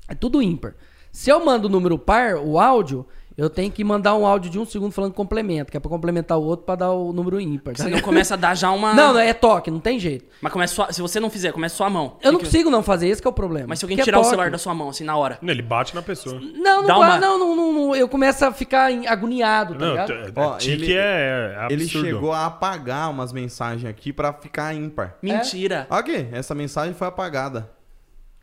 É 0.08 0.14
tudo 0.16 0.42
ímpar. 0.42 0.76
Se 1.12 1.30
eu 1.30 1.44
mando 1.44 1.68
o 1.68 1.72
número 1.72 1.98
par, 1.98 2.36
o 2.36 2.60
áudio, 2.60 3.06
eu 3.38 3.50
tenho 3.50 3.70
que 3.72 3.84
mandar 3.84 4.16
um 4.16 4.26
áudio 4.26 4.50
de 4.50 4.58
um 4.58 4.66
segundo 4.66 4.92
falando 4.92 5.14
complemento, 5.14 5.70
que 5.72 5.76
é 5.78 5.80
pra 5.80 5.90
complementar 5.90 6.38
o 6.38 6.44
outro 6.44 6.66
pra 6.66 6.76
dar 6.76 6.92
o 6.92 7.12
número 7.12 7.40
ímpar. 7.40 7.76
Você 7.76 7.90
não 7.90 8.00
começa 8.02 8.34
a 8.36 8.38
dar 8.38 8.56
já 8.56 8.72
uma. 8.72 8.94
Não, 8.94 9.14
não, 9.14 9.20
é 9.20 9.34
toque, 9.34 9.70
não 9.70 9.80
tem 9.80 10.00
jeito. 10.00 10.26
Mas 10.42 10.54
começa 10.54 10.74
só, 10.74 10.92
se 10.92 11.02
você 11.02 11.20
não 11.20 11.30
fizer, 11.30 11.52
começa 11.52 11.76
só 11.76 11.86
a 11.86 11.90
mão. 11.90 12.18
Eu 12.24 12.32
não 12.32 12.40
Que 12.40 12.46
consigo 12.46 12.70
não 12.70 12.82
fazer, 12.82 13.08
esse 13.10 13.22
que 13.22 13.28
é 13.28 13.30
o 13.30 13.34
problema. 13.34 13.68
Mas 13.68 13.80
se 13.80 13.86
alguém 13.86 13.98
Que 13.98 14.02
é 14.02 14.04
tirar 14.06 14.20
o 14.20 14.22
toque. 14.22 14.30
celular 14.30 14.52
da 14.52 14.58
sua 14.58 14.74
mão, 14.74 14.90
assim, 14.90 15.04
na 15.04 15.18
hora. 15.18 15.38
Não, 15.42 15.52
Ele 15.52 15.62
bate 15.62 15.94
na 15.94 16.02
pessoa. 16.02 16.40
Não, 16.40 16.82
não, 16.82 16.86
Dá 16.88 16.98
uma- 16.98 17.18
não, 17.20 17.38
não, 17.40 17.56
não, 17.56 17.74
não, 17.74 17.96
eu 17.96 18.08
começo 18.08 18.46
a 18.46 18.52
ficar 18.54 18.92
em- 18.92 19.06
agoniado, 19.08 19.74
tá 19.76 19.80
Não, 19.86 19.92
ligado? 19.92 20.08
t- 20.08 20.34
Ó, 20.40 20.58
ele- 20.62 20.94
é, 20.94 21.58
é 21.60 21.68
Ele 21.74 21.88
chegou 21.88 22.32
a 22.32 22.46
apagar 22.46 23.10
umas 23.12 23.34
mensagens 23.34 23.86
aqui 23.90 24.14
pra 24.14 24.32
ficar 24.32 24.74
ímpar. 24.74 25.16
Mentira. 25.22 25.88
Olha 25.90 26.00
aqui, 26.00 26.28
essa 26.32 26.56
mensagem 26.56 26.94
foi 26.94 27.08
apagada. 27.08 27.70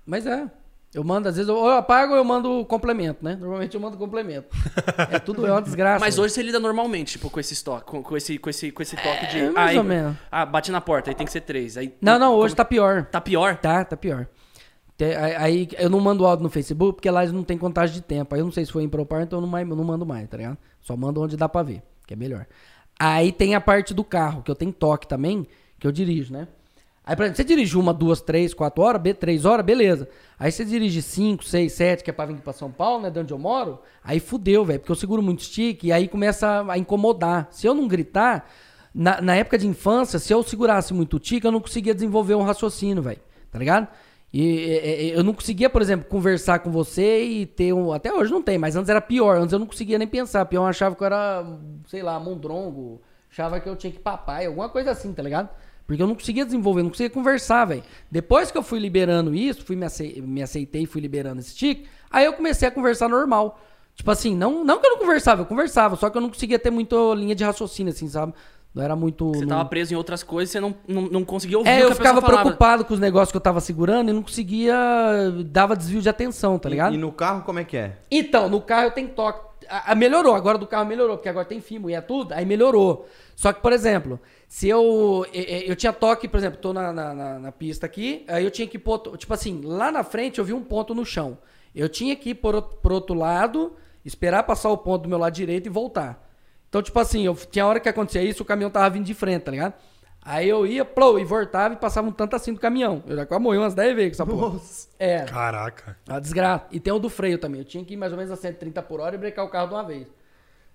Mas 0.07 0.27
é. 0.27 0.47
Eu 0.95 1.03
mando, 1.03 1.27
às 1.29 1.37
vezes, 1.37 1.49
eu, 1.49 1.57
ou 1.57 1.69
eu 1.71 1.77
apago 1.79 2.13
ou 2.13 2.19
eu 2.19 2.25
mando 2.25 2.65
complemento, 2.67 3.25
né? 3.25 3.35
Normalmente 3.35 3.75
eu 3.75 3.81
mando 3.81 3.97
complemento. 3.97 4.49
é 5.11 5.19
tudo, 5.19 5.47
é 5.47 5.51
uma 5.51 5.61
desgraça. 5.63 5.99
Mas 6.05 6.19
hoje 6.19 6.35
você 6.35 6.43
lida 6.43 6.61
normalmente, 6.61 7.13
tipo, 7.13 7.31
com 7.31 7.41
esse 7.41 7.55
estoque, 7.55 7.87
com, 7.91 8.03
com 8.03 8.15
esse, 8.17 8.37
com 8.39 8.51
esse, 8.51 8.71
com 8.71 8.83
esse 8.83 8.95
toque 8.97 9.27
de. 9.29 9.39
É, 9.39 9.51
mais 9.51 9.71
aí, 9.71 9.79
ou 9.79 9.85
menos. 9.85 10.17
Ah, 10.31 10.45
bate 10.45 10.71
na 10.71 10.83
porta, 10.83 11.11
aí 11.11 11.15
tem 11.15 11.25
que 11.25 11.33
ser 11.33 11.41
três. 11.41 11.79
Aí, 11.79 11.95
Não, 12.01 12.19
não, 12.19 12.35
hoje 12.35 12.55
como- 12.55 12.57
tá 12.57 12.65
pior. 12.67 13.07
Tá 13.07 13.21
pior? 13.23 13.57
Tá, 13.57 13.85
tá 13.85 13.97
pior. 13.97 14.27
Aí 15.39 15.69
eu 15.79 15.91
não 15.91 15.99
mando 15.99 16.25
áudio 16.27 16.45
no 16.45 16.51
Facebook, 16.51 16.97
porque 16.97 17.11
lá 17.11 17.23
eles 17.23 17.33
não 17.35 17.43
tem 17.43 17.59
contagem 17.59 17.95
de 17.95 18.03
tempo. 18.03 18.35
Aí 18.35 18.41
eu 18.41 18.45
não 18.45 18.53
sei 18.53 18.65
se 18.65 18.71
foi 18.71 18.83
impropar, 18.85 19.23
então 19.23 19.39
eu 19.39 19.41
não, 19.41 19.49
mais, 19.49 19.69
eu 19.69 19.75
não 19.75 19.83
mando 19.85 20.07
mais, 20.07 20.29
tá 20.29 20.37
ligado? 20.37 20.59
Só 20.81 20.97
mando 20.97 21.21
onde 21.23 21.37
dá 21.37 21.49
pra 21.49 21.63
ver, 21.63 21.83
que 22.07 22.15
é 22.15 22.17
melhor. 22.17 22.47
Aí 23.01 23.33
tem 23.33 23.55
a 23.55 23.61
parte 23.61 23.93
do 23.95 24.05
carro, 24.05 24.43
que 24.43 24.51
eu 24.51 24.55
tenho 24.55 24.73
toque 24.73 25.09
também, 25.09 25.47
que 25.81 25.87
eu 25.87 25.91
dirijo, 25.91 26.33
né? 26.33 26.47
Aí, 27.05 27.17
por 27.17 27.25
exemplo, 27.25 27.37
você 27.37 27.45
dirige 27.45 27.77
uma, 27.77 27.93
duas, 27.93 28.21
três, 28.21 28.55
quatro 28.55 28.83
horas, 28.83 29.03
três 29.19 29.45
horas, 29.45 29.67
beleza. 29.67 30.09
Aí 30.39 30.53
você 30.53 30.65
dirige 30.65 31.03
cinco, 31.03 31.45
seis, 31.45 31.73
sete, 31.73 32.05
que 32.05 32.11
é 32.11 32.13
pra 32.13 32.27
vir 32.27 32.37
pra 32.37 32.53
São 32.53 32.71
Paulo, 32.71 33.03
né, 33.03 33.11
de 33.11 33.19
onde 33.19 33.33
eu 33.33 33.39
moro, 33.39 33.81
aí 34.05 34.21
fudeu, 34.21 34.65
velho, 34.65 34.79
porque 34.79 34.93
eu 34.93 34.97
seguro 34.97 35.21
muito 35.21 35.43
stick 35.43 35.83
e 35.83 35.93
aí 35.93 36.07
começa 36.07 36.65
a 36.69 36.79
incomodar. 36.79 37.49
Se 37.51 37.67
eu 37.67 37.75
não 37.75 37.89
gritar, 37.89 38.49
na, 38.95 39.21
na 39.21 39.35
época 39.35 39.59
de 39.59 39.67
infância, 39.67 40.19
se 40.19 40.33
eu 40.33 40.43
segurasse 40.43 40.95
muito 40.95 41.17
o 41.17 41.21
tique, 41.21 41.47
eu 41.47 41.53
não 41.53 41.61
conseguia 41.61 41.95
desenvolver 41.95 42.35
um 42.35 42.43
raciocínio, 42.43 43.03
velho, 43.03 43.21
tá 43.51 43.59
ligado? 43.59 43.89
E, 44.33 45.13
eu 45.15 45.23
não 45.23 45.35
conseguia, 45.35 45.69
por 45.69 45.83
exemplo, 45.83 46.09
conversar 46.09 46.61
com 46.61 46.71
você 46.71 47.23
e 47.23 47.47
ter 47.47 47.73
um. 47.75 47.93
Até 47.93 48.13
hoje 48.13 48.33
não 48.33 48.41
tem, 48.41 48.57
mas 48.57 48.75
antes 48.75 48.89
era 48.89 49.01
pior. 49.01 49.37
Antes 49.37 49.53
eu 49.53 49.59
não 49.59 49.67
conseguia 49.67 49.99
nem 49.99 50.09
pensar. 50.09 50.47
Pior, 50.47 50.63
eu 50.63 50.69
achava 50.69 50.95
que 50.97 51.03
eu 51.03 51.07
era, 51.07 51.45
sei 51.87 52.03
lá, 52.03 52.19
mondrongo. 52.19 53.03
Achava 53.31 53.61
que 53.61 53.69
eu 53.69 53.77
tinha 53.77 53.93
que 53.93 53.99
papai, 53.99 54.47
alguma 54.47 54.71
coisa 54.71 54.91
assim, 54.91 55.13
tá 55.13 55.23
ligado? 55.23 55.51
Porque 55.93 56.03
eu 56.03 56.07
não 56.07 56.15
conseguia 56.15 56.45
desenvolver, 56.45 56.83
não 56.83 56.91
conseguia 56.91 57.11
conversar, 57.11 57.65
velho. 57.67 57.83
Depois 58.11 58.51
que 58.51 58.59
eu 58.59 58.63
fui 58.63 58.79
liberando 58.79 59.35
isso, 59.35 59.65
fui 59.65 59.77
me, 59.77 59.85
acei- 59.87 60.21
me 60.23 60.43
aceitei, 60.43 60.87
fui 60.87 61.01
liberando 61.01 61.41
esse 61.41 61.55
tique, 61.55 61.87
aí 62.11 62.25
eu 62.25 62.33
comecei 62.33 62.67
a 62.67 62.71
conversar 62.71 63.09
normal. 63.09 63.61
Tipo 63.95 64.11
assim, 64.11 64.35
não, 64.35 64.65
não 64.65 64.81
que 64.81 64.87
eu 64.87 64.91
não 64.93 64.99
conversava, 64.99 65.43
eu 65.43 65.47
conversava, 65.47 65.97
só 65.97 66.09
que 66.09 66.17
eu 66.17 66.21
não 66.23 66.31
conseguia 66.31 66.59
ter 66.59 66.71
muita 66.71 66.97
linha 67.15 67.35
de 67.35 67.45
raciocínio, 67.45 67.93
assim, 67.93 68.09
sabe? 68.09 68.33
Não 68.75 68.83
era 68.83 68.97
muito. 68.97 69.29
Você 69.35 69.41
não- 69.41 69.49
tava 69.59 69.65
preso 69.67 69.93
em 69.93 69.97
outras 69.99 70.23
coisas, 70.23 70.51
você 70.51 70.59
não, 70.59 70.75
não, 70.89 71.03
não 71.03 71.25
conseguia 71.27 71.59
ouvir 71.59 71.69
é, 71.69 71.81
o 71.81 71.87
que 71.87 71.93
eu 71.93 71.97
ficava 71.97 72.23
falava. 72.23 72.41
preocupado 72.43 72.85
com 72.87 72.95
os 72.95 73.01
negócios 73.01 73.31
que 73.31 73.37
eu 73.37 73.41
tava 73.43 73.61
segurando 73.61 74.09
e 74.09 74.15
não 74.15 74.23
conseguia. 74.23 74.75
dava 75.47 75.77
desvio 75.77 76.01
de 76.01 76.09
atenção, 76.09 76.59
tá 76.59 76.69
E- 76.69 76.73
ligado? 76.73 76.95
E, 76.95 76.97
no 76.99 77.13
carro, 77.13 77.43
como 77.43 77.59
é 77.59 77.65
que 77.65 77.77
é? 77.77 77.99
Então, 78.11 78.49
no 78.49 78.61
carro 78.63 78.87
eu 78.87 78.91
tenho 78.93 79.11
toque. 79.11 79.53
A, 79.69 79.93
a- 79.93 79.95
melhorou, 79.95 80.35
agora 80.35 80.57
do 80.59 80.67
carro 80.67 80.87
melhorou, 80.87 81.17
porque 81.19 81.29
agora 81.29 81.45
tem 81.45 81.61
fimo 81.61 81.89
e 81.91 81.95
é 81.95 82.01
tudo, 82.01 82.33
aí 82.33 82.45
melhorou. 82.47 83.07
Só 83.37 83.53
que, 83.53 83.61
por 83.61 83.73
exemplo, 83.73 84.19
se 84.53 84.69
eu. 84.69 85.25
Eu, 85.33 85.75
tinha 85.75 85.95
toque, 85.95 86.29
por 86.29 86.37
exemplo, 86.37 86.59
tô 86.61 86.75
na, 86.75 86.93
na, 86.93 87.15
na- 87.15 87.39
na 87.39 87.51
pista 87.53 87.87
aqui, 87.87 88.23
aí 88.29 88.45
eu 88.45 88.51
tinha 88.51 88.69
que 88.69 88.79
pôr. 88.79 88.99
Tipo 89.17 89.33
assim, 89.33 89.63
lá 89.65 89.91
na 89.91 90.05
frente 90.05 90.39
eu 90.39 90.45
vi 90.45 90.53
um 90.53 90.63
ponto 90.63 90.95
no 90.95 91.07
chão. 91.07 91.39
Eu 91.75 91.89
tinha 91.89 92.15
que 92.15 92.31
ir 92.31 92.35
por, 92.35 92.55
outro- 92.55 92.77
pro 92.77 92.93
outro 92.93 93.15
lado, 93.15 93.75
esperar 94.05 94.43
passar 94.43 94.69
o 94.69 94.77
ponto 94.77 95.05
do 95.05 95.09
meu 95.09 95.17
lado 95.17 95.33
direito 95.33 95.69
e 95.69 95.71
voltar. 95.71 96.29
Então, 96.69 96.83
tipo 96.83 97.01
assim, 97.01 97.25
eu, 97.25 97.35
tinha 97.35 97.65
hora 97.67 97.81
que 97.81 97.89
acontecia 97.89 98.23
isso, 98.23 98.43
o 98.43 98.45
caminhão 98.47 98.71
tava 98.71 98.91
vindo 98.91 99.07
de 99.07 99.15
frente, 99.15 99.41
tá 99.45 99.51
ligado? 99.51 99.73
Aí 100.21 100.47
eu 100.51 100.67
ia, 100.67 100.85
plou, 100.85 101.19
e 101.19 101.25
voltava 101.25 101.73
e 101.73 101.79
passava 101.79 102.07
um 102.09 102.13
tanto 102.13 102.37
assim 102.37 102.53
do 102.53 102.61
caminhão. 102.61 103.03
Eu 103.07 103.17
já 103.17 103.25
quase 103.25 103.43
morri 103.43 103.57
umas 103.57 103.73
10 103.73 103.97
vezes 103.97 104.17
com 104.19 104.23
essa 104.23 104.31
porra. 104.31 104.61
É. 104.99 105.21
Caraca. 105.25 105.97
A 106.07 106.21
desgraça. 106.21 106.67
E 106.71 106.79
tem 106.79 106.93
o 106.93 106.99
do 106.99 107.09
freio 107.09 107.39
também. 107.39 107.63
Eu 107.63 107.65
tinha 107.65 107.83
que 107.83 107.95
ir 107.95 107.97
mais 107.97 108.13
ou 108.13 108.19
menos 108.19 108.31
a 108.31 108.37
130 108.37 108.83
por 108.83 109.01
hora 109.01 109.15
e 109.15 109.19
brecar 109.19 109.47
o 109.47 109.49
carro 109.49 109.69
de 109.69 109.75
uma 109.75 109.83
vez. 109.83 110.07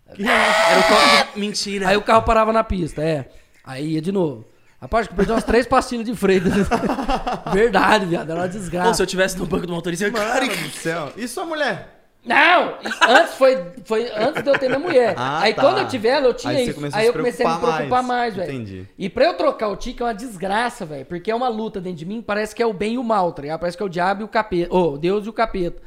Era 0.08 0.80
o 0.80 0.84
toque. 1.28 1.40
Mentira. 1.40 1.90
Aí 1.90 1.96
o 1.98 2.02
carro 2.02 2.24
parava 2.24 2.52
na 2.52 2.64
pista, 2.64 3.04
é. 3.04 3.30
Aí 3.68 3.94
ia 3.94 4.02
de 4.02 4.12
novo. 4.12 4.46
Rapaz, 4.80 5.02
acho 5.02 5.10
que 5.10 5.14
eu 5.14 5.18
perdi 5.18 5.32
umas 5.32 5.44
três 5.44 5.66
pastilhas 5.68 6.06
de 6.06 6.16
freio. 6.16 6.44
Verdade, 7.52 8.06
viado. 8.06 8.30
Era 8.30 8.40
uma 8.42 8.46
Pô, 8.46 8.54
se 8.54 8.60
desgraça. 8.60 9.02
eu 9.02 9.08
tivesse 9.08 9.38
no 9.38 9.46
banco 9.46 9.66
do 9.68 9.74
motorista, 9.74 10.06
eu 10.06 10.12
Mano 10.12 10.56
do 10.56 10.70
céu. 10.70 11.12
E 11.18 11.28
sua 11.28 11.46
mulher? 11.46 11.98
Não! 12.24 12.76
Antes 13.08 13.36
foi, 13.36 13.58
foi 13.86 14.12
antes 14.16 14.44
de 14.44 14.50
eu 14.50 14.58
ter 14.60 14.68
minha 14.68 14.80
mulher. 14.80 15.16
Ah, 15.18 15.42
aí 15.42 15.54
tá. 15.54 15.62
quando 15.62 15.80
eu 15.80 15.88
tive 15.88 16.10
ela, 16.10 16.28
eu 16.28 16.34
tinha 16.34 16.52
Aí 16.54 16.68
isso. 16.68 16.86
a 16.94 16.98
Aí 16.98 17.08
eu 17.08 17.14
comecei 17.14 17.46
a 17.46 17.54
me 17.54 17.60
preocupar 17.60 18.04
mais. 18.04 18.06
mais, 18.06 18.36
velho. 18.36 18.52
Entendi. 18.54 18.88
E 18.98 19.10
pra 19.10 19.26
eu 19.26 19.34
trocar 19.36 19.70
o 19.70 19.78
tique 19.78 20.02
é 20.02 20.06
uma 20.06 20.14
desgraça, 20.14 20.86
velho. 20.86 21.06
Porque 21.06 21.32
é 21.32 21.36
uma 21.36 21.48
luta 21.48 21.80
dentro 21.80 22.00
de 22.00 22.06
mim, 22.06 22.22
parece 22.22 22.54
que 22.54 22.62
é 22.62 22.66
o 22.66 22.74
bem 22.74 22.96
e 22.96 22.98
o 22.98 23.04
mal, 23.04 23.32
tá 23.32 23.42
ligado? 23.42 23.60
Parece 23.60 23.78
que 23.78 23.84
é 23.84 23.86
o 23.86 23.90
diabo 23.90 24.22
e 24.22 24.26
o 24.26 24.28
capeta. 24.28 24.76
Ô, 24.76 24.98
Deus 24.98 25.26
e 25.26 25.30
o 25.30 25.34
capeta. 25.34 25.82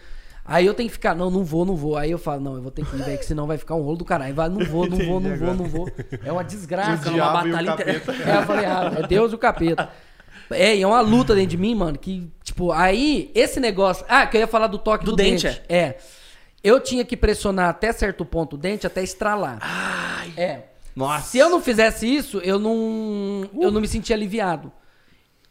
Aí 0.51 0.67
eu 0.67 0.75
tenho 0.75 0.89
que 0.89 0.95
ficar, 0.95 1.15
não, 1.15 1.31
não 1.31 1.45
vou, 1.45 1.65
não 1.65 1.77
vou. 1.77 1.97
Aí 1.97 2.11
eu 2.11 2.19
falo, 2.19 2.41
não, 2.41 2.57
eu 2.57 2.63
vou 2.63 2.73
ter 2.73 2.85
que 2.85 2.97
ir, 2.97 3.05
velho, 3.05 3.17
que 3.17 3.25
senão 3.25 3.47
vai 3.47 3.57
ficar 3.57 3.77
um 3.77 3.83
rolo 3.83 3.99
do 3.99 4.05
caralho. 4.05 4.35
Vai, 4.35 4.49
não 4.49 4.65
vou, 4.65 4.85
não 4.85 4.99
vou, 4.99 5.21
não 5.21 5.37
vou, 5.37 5.55
não 5.55 5.65
vou. 5.65 5.89
É 6.25 6.33
uma 6.33 6.43
desgraça. 6.43 6.97
Ficando 6.97 7.19
uma 7.19 7.33
batalha. 7.33 7.77
É, 8.27 8.37
eu 8.37 8.43
falei 8.43 8.65
errado. 8.65 8.99
É 8.99 9.07
Deus 9.07 9.31
e 9.31 9.35
o 9.37 9.39
capeta. 9.39 9.89
É, 10.51 10.75
e 10.75 10.83
é 10.83 10.87
uma 10.87 11.01
luta 11.01 11.37
dentro 11.37 11.51
de 11.51 11.57
mim, 11.57 11.77
mano, 11.77 11.97
que, 11.97 12.29
tipo, 12.43 12.73
aí, 12.73 13.31
esse 13.33 13.61
negócio... 13.61 14.05
Ah, 14.09 14.27
que 14.27 14.37
eu 14.37 14.41
ia 14.41 14.49
falar 14.49 14.67
do 14.67 14.79
toque 14.79 15.05
do, 15.05 15.13
Do 15.13 15.17
dente, 15.17 15.47
dente. 15.47 15.63
É. 15.69 15.99
Eu 16.65 16.81
tinha 16.81 17.05
que 17.05 17.17
pressionar 17.17 17.69
até 17.69 17.93
certo 17.93 18.25
ponto 18.25 18.57
o 18.57 18.59
dente 18.59 18.89
até 18.89 19.05
estralar. 19.05 19.61
É. 20.37 20.63
Nossa. 20.97 21.29
Se 21.29 21.39
eu 21.39 21.49
não 21.49 21.63
fizesse 21.63 22.13
isso, 22.13 22.39
eu 22.39 22.59
não, 22.59 23.49
eu 23.61 23.71
não 23.71 23.81
me 23.81 23.87
sentia 23.87 24.17
aliviado. 24.17 24.73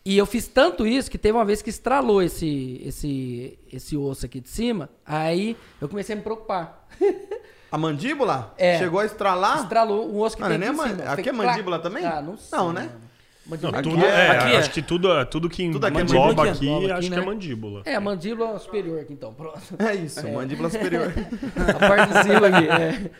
E 0.09 0.17
eu 0.17 0.25
fiz 0.25 0.47
tanto 0.47 0.87
isso 0.87 1.11
que 1.11 1.19
teve 1.19 1.37
uma 1.37 1.45
vez 1.45 1.61
que 1.61 1.69
estralou 1.69 2.19
esse, 2.23 2.81
esse, 2.83 3.59
esse 3.71 3.95
osso 3.95 4.25
aqui 4.25 4.39
de 4.39 4.49
cima. 4.49 4.89
Aí 5.05 5.55
eu 5.79 5.87
comecei 5.87 6.13
a 6.13 6.17
me 6.17 6.23
preocupar. 6.23 6.87
A 7.71 7.77
mandíbula? 7.77 8.51
É. 8.57 8.79
Chegou 8.79 8.99
a 8.99 9.05
estralar? 9.05 9.59
Estralou 9.61 10.11
um 10.11 10.19
osso 10.21 10.35
que 10.35 10.41
Ah, 10.41 10.47
tem 10.47 10.57
nem 10.57 10.69
aqui 10.69 10.79
a 10.79 10.83
em 10.83 10.87
man- 10.89 10.97
cima. 10.97 11.11
aqui 11.13 11.29
é 11.29 11.31
mandíbula 11.31 11.79
clac. 11.79 11.83
também? 11.95 12.03
Ah, 12.11 12.19
não 12.23 12.35
sei. 12.35 12.57
Não, 12.57 12.73
né? 12.73 12.89
Não, 12.91 13.51
Mandíbula 13.51 13.81
tudo 13.83 14.03
é- 14.03 14.07
é, 14.27 14.29
aqui 14.31 14.51
é. 14.53 14.57
acho 14.57 14.71
que 14.71 14.81
tudo, 14.81 15.25
tudo 15.27 15.47
que 15.47 15.71
Tudo 15.71 15.85
aqui 15.85 15.97
é 15.99 16.01
engloba 16.01 16.49
aqui, 16.49 16.67
aqui, 16.75 16.91
acho 16.91 17.09
que 17.09 17.15
né? 17.15 17.21
é 17.21 17.25
mandíbula. 17.25 17.81
É, 17.85 17.93
a 17.95 18.01
mandíbula 18.01 18.57
superior 18.57 18.99
aqui 19.01 19.13
então, 19.13 19.31
pronto. 19.35 19.59
É 19.77 19.93
isso, 19.93 20.27
mandíbula 20.29 20.71
superior. 20.71 21.13
A 21.67 21.87
parte 21.87 22.11
de 22.13 22.23
cima 22.23 22.47
aqui, 22.47 22.67
é. 22.67 23.11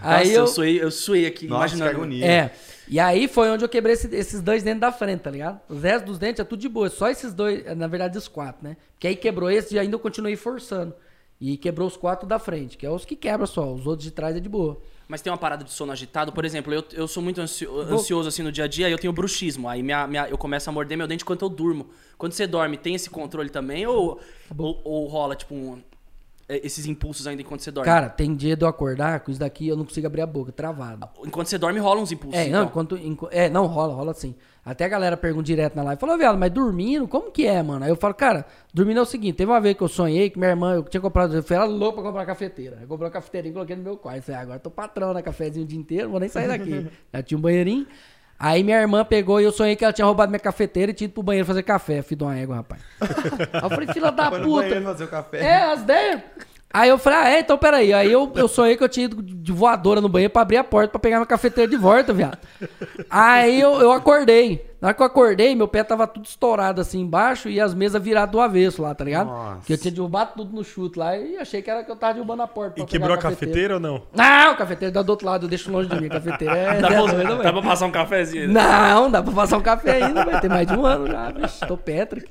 Aí 0.00 0.28
Nossa, 0.28 0.30
eu... 0.30 0.40
eu 0.42 0.46
suei, 0.46 0.82
eu 0.84 0.90
suei 0.92 1.26
aqui, 1.26 1.48
Nossa, 1.48 1.66
que 1.66 1.74
imaginando. 1.74 1.90
agonia. 1.96 2.24
É. 2.24 2.52
E 2.88 3.00
aí 3.00 3.26
foi 3.26 3.50
onde 3.50 3.64
eu 3.64 3.68
quebrei 3.68 3.94
esse- 3.94 4.14
esses 4.14 4.40
dois 4.40 4.62
dentes 4.62 4.80
da 4.80 4.92
frente, 4.92 5.20
tá 5.20 5.30
ligado? 5.30 5.60
Os 5.68 5.82
restos 5.82 6.04
dos 6.10 6.18
dentes 6.18 6.40
é 6.40 6.44
tudo 6.44 6.60
de 6.60 6.68
boa. 6.68 6.88
Só 6.88 7.08
esses 7.08 7.32
dois, 7.34 7.66
é, 7.66 7.74
na 7.74 7.86
verdade, 7.86 8.16
os 8.16 8.28
quatro, 8.28 8.62
né? 8.66 8.76
Porque 8.94 9.08
aí 9.08 9.16
quebrou 9.16 9.50
esse 9.50 9.74
e 9.74 9.78
ainda 9.78 9.94
eu 9.96 9.98
continuei 10.00 10.36
forçando. 10.36 10.94
E 11.40 11.56
quebrou 11.56 11.86
os 11.86 11.96
quatro 11.96 12.26
da 12.26 12.38
frente, 12.38 12.78
que 12.78 12.86
é 12.86 12.90
os 12.90 13.04
que 13.04 13.14
quebram 13.16 13.46
só. 13.46 13.70
Os 13.72 13.86
outros 13.86 14.04
de 14.04 14.10
trás 14.10 14.34
é 14.36 14.40
de 14.40 14.48
boa. 14.48 14.80
Mas 15.08 15.20
tem 15.20 15.30
uma 15.30 15.36
parada 15.38 15.62
de 15.62 15.70
sono 15.70 15.92
agitado, 15.92 16.32
por 16.32 16.44
exemplo, 16.44 16.72
eu, 16.72 16.82
eu 16.92 17.06
sou 17.06 17.22
muito 17.22 17.40
ansio- 17.40 17.80
ansioso 17.80 18.28
assim 18.28 18.42
no 18.42 18.50
dia 18.50 18.64
a 18.64 18.66
dia, 18.68 18.88
e 18.88 18.92
eu 18.92 18.98
tenho 18.98 19.12
bruxismo. 19.12 19.68
Aí 19.68 19.82
minha, 19.82 20.06
minha- 20.06 20.28
eu 20.28 20.38
começo 20.38 20.68
a 20.68 20.72
morder 20.72 20.96
meu 20.96 21.06
dente 21.06 21.22
enquanto 21.22 21.42
eu 21.42 21.48
durmo. 21.48 21.88
Quando 22.16 22.32
você 22.32 22.46
dorme, 22.46 22.76
tem 22.76 22.94
esse 22.94 23.10
controle 23.10 23.50
também? 23.50 23.86
Ou, 23.86 24.18
ou, 24.56 24.80
ou 24.84 25.06
rola, 25.06 25.36
tipo, 25.36 25.54
um- 25.54 25.74
é, 25.76 25.95
esses 26.48 26.86
impulsos 26.86 27.26
ainda 27.26 27.42
enquanto 27.42 27.60
você 27.60 27.70
dorme? 27.70 27.86
Cara, 27.90 28.08
tem 28.08 28.34
dia 28.34 28.56
de 28.56 28.64
eu 28.64 28.68
acordar 28.68 29.20
com 29.20 29.30
isso 29.30 29.40
daqui 29.40 29.66
eu 29.66 29.76
não 29.76 29.84
consigo 29.84 30.06
abrir 30.06 30.22
a 30.22 30.26
boca, 30.26 30.52
travado. 30.52 31.08
Enquanto 31.24 31.48
você 31.48 31.58
dorme, 31.58 31.80
rola 31.80 32.00
uns 32.00 32.12
impulsos. 32.12 32.38
É, 32.38 32.44
não, 32.44 32.60
então. 32.60 32.64
enquanto, 32.64 32.96
enqu- 32.96 33.28
é, 33.32 33.48
não, 33.48 33.66
rola, 33.66 33.94
rola 33.94 34.14
sim. 34.14 34.34
Até 34.64 34.84
a 34.84 34.88
galera 34.88 35.16
pergunta 35.16 35.44
direto 35.44 35.76
na 35.76 35.82
live, 35.84 36.00
falou, 36.00 36.18
viado, 36.18 36.36
mas 36.36 36.50
dormindo, 36.50 37.06
como 37.06 37.30
que 37.30 37.46
é, 37.46 37.62
mano? 37.62 37.84
Aí 37.84 37.90
eu 37.90 37.94
falo, 37.96 38.14
cara, 38.14 38.44
dormindo 38.74 38.98
é 38.98 39.02
o 39.02 39.06
seguinte, 39.06 39.36
teve 39.36 39.50
uma 39.50 39.60
vez 39.60 39.76
que 39.76 39.82
eu 39.82 39.88
sonhei 39.88 40.28
que 40.28 40.38
minha 40.38 40.50
irmã, 40.50 40.74
eu 40.74 40.82
tinha 40.82 41.00
comprado, 41.00 41.34
eu 41.36 41.42
fui 41.42 41.54
ela 41.54 41.66
louca 41.66 41.94
pra 42.00 42.02
comprar 42.10 42.26
cafeteira. 42.26 42.78
Eu 42.80 42.88
comprei 42.88 43.06
uma 43.06 43.12
cafeteirinha 43.12 43.50
e 43.50 43.54
coloquei 43.54 43.76
no 43.76 43.82
meu 43.82 43.96
quarto. 43.96 44.22
Falei, 44.22 44.40
ah, 44.40 44.42
agora 44.42 44.58
tô 44.58 44.70
patrão 44.70 45.12
na 45.14 45.22
cafezinho 45.22 45.64
o 45.64 45.68
dia 45.68 45.78
inteiro, 45.78 46.04
não 46.04 46.10
vou 46.12 46.20
nem 46.20 46.28
sair 46.28 46.48
daqui. 46.48 46.86
Já 47.14 47.22
tinha 47.22 47.38
um 47.38 47.40
banheirinho. 47.40 47.86
Aí 48.38 48.62
minha 48.62 48.78
irmã 48.80 49.04
pegou 49.04 49.40
e 49.40 49.44
eu 49.44 49.52
sonhei 49.52 49.74
que 49.76 49.84
ela 49.84 49.92
tinha 49.92 50.04
roubado 50.04 50.30
minha 50.30 50.38
cafeteira 50.40 50.90
e 50.90 50.94
tinha 50.94 51.06
ido 51.06 51.14
pro 51.14 51.22
banheiro 51.22 51.46
fazer 51.46 51.62
café, 51.62 52.02
filho 52.02 52.18
de 52.18 52.24
uma 52.24 52.36
égua, 52.38 52.56
rapaz. 52.56 52.82
Aí 53.00 53.62
eu 53.62 53.70
falei, 53.70 53.88
filha 53.92 54.10
da 54.12 54.30
Foi 54.30 54.40
puta. 54.40 54.82
fazer 54.82 55.04
o 55.04 55.08
café. 55.08 55.38
É, 55.40 55.62
as 55.72 55.80
ideias. 55.80 56.20
Aí 56.72 56.90
eu 56.90 56.98
falei, 56.98 57.18
ah, 57.18 57.30
é, 57.30 57.40
então 57.40 57.56
peraí. 57.56 57.92
Aí 57.94 58.12
eu, 58.12 58.30
eu 58.34 58.46
sonhei 58.48 58.76
que 58.76 58.84
eu 58.84 58.88
tinha 58.88 59.06
ido 59.06 59.22
de 59.22 59.52
voadora 59.52 60.00
no 60.00 60.08
banheiro 60.08 60.32
pra 60.32 60.42
abrir 60.42 60.58
a 60.58 60.64
porta 60.64 60.90
pra 60.90 60.98
pegar 61.00 61.16
minha 61.16 61.26
cafeteira 61.26 61.70
de 61.70 61.76
volta, 61.76 62.12
viado. 62.12 62.36
Aí 63.08 63.58
eu, 63.60 63.80
eu 63.80 63.92
acordei. 63.92 64.66
Na 64.78 64.88
hora 64.88 64.94
que 64.94 65.00
eu 65.02 65.06
acordei, 65.06 65.54
meu 65.54 65.66
pé 65.66 65.82
tava 65.82 66.06
tudo 66.06 66.26
estourado 66.26 66.82
assim 66.82 67.00
embaixo 67.00 67.48
e 67.48 67.58
as 67.58 67.72
mesas 67.72 68.02
viradas 68.02 68.30
do 68.30 68.40
avesso 68.40 68.82
lá, 68.82 68.94
tá 68.94 69.04
ligado? 69.04 69.28
Nossa. 69.28 69.60
Que 69.66 69.72
eu 69.72 69.78
tinha 69.78 69.90
derrubado 69.90 70.32
tudo 70.36 70.54
no 70.54 70.62
chute 70.62 70.98
lá 70.98 71.16
e 71.16 71.38
achei 71.38 71.62
que 71.62 71.70
era 71.70 71.82
que 71.82 71.90
eu 71.90 71.96
tava 71.96 72.12
derrubando 72.12 72.42
a 72.42 72.46
porta. 72.46 72.74
pra 72.74 72.82
E 72.82 72.86
pegar 72.86 72.98
quebrou 72.98 73.14
a 73.14 73.18
cafeteira 73.18 73.74
ou 73.74 73.80
não? 73.80 74.02
Não, 74.12 74.52
o 74.52 74.56
cafeteiro 74.56 74.92
tá 74.92 75.00
do 75.02 75.08
outro 75.10 75.26
lado, 75.26 75.46
eu 75.46 75.48
deixo 75.48 75.72
longe 75.72 75.88
de 75.88 75.98
mim. 75.98 76.06
A 76.08 76.10
cafeteira 76.10 76.56
é. 76.56 76.76
Dá, 76.82 76.88
pra, 76.88 77.42
dá 77.42 77.52
pra 77.54 77.62
passar 77.62 77.86
um 77.86 77.90
cafezinho. 77.90 78.48
né? 78.48 78.60
Não, 78.60 79.10
dá 79.10 79.22
pra 79.22 79.32
passar 79.32 79.56
um 79.56 79.62
café 79.62 80.02
ainda, 80.04 80.24
vai 80.26 80.40
ter 80.42 80.48
mais 80.50 80.66
de 80.66 80.74
um 80.74 80.84
ano 80.84 81.06
já. 81.06 81.30
Vixe, 81.30 81.66
tô 81.66 81.76
Patrick. 81.78 82.30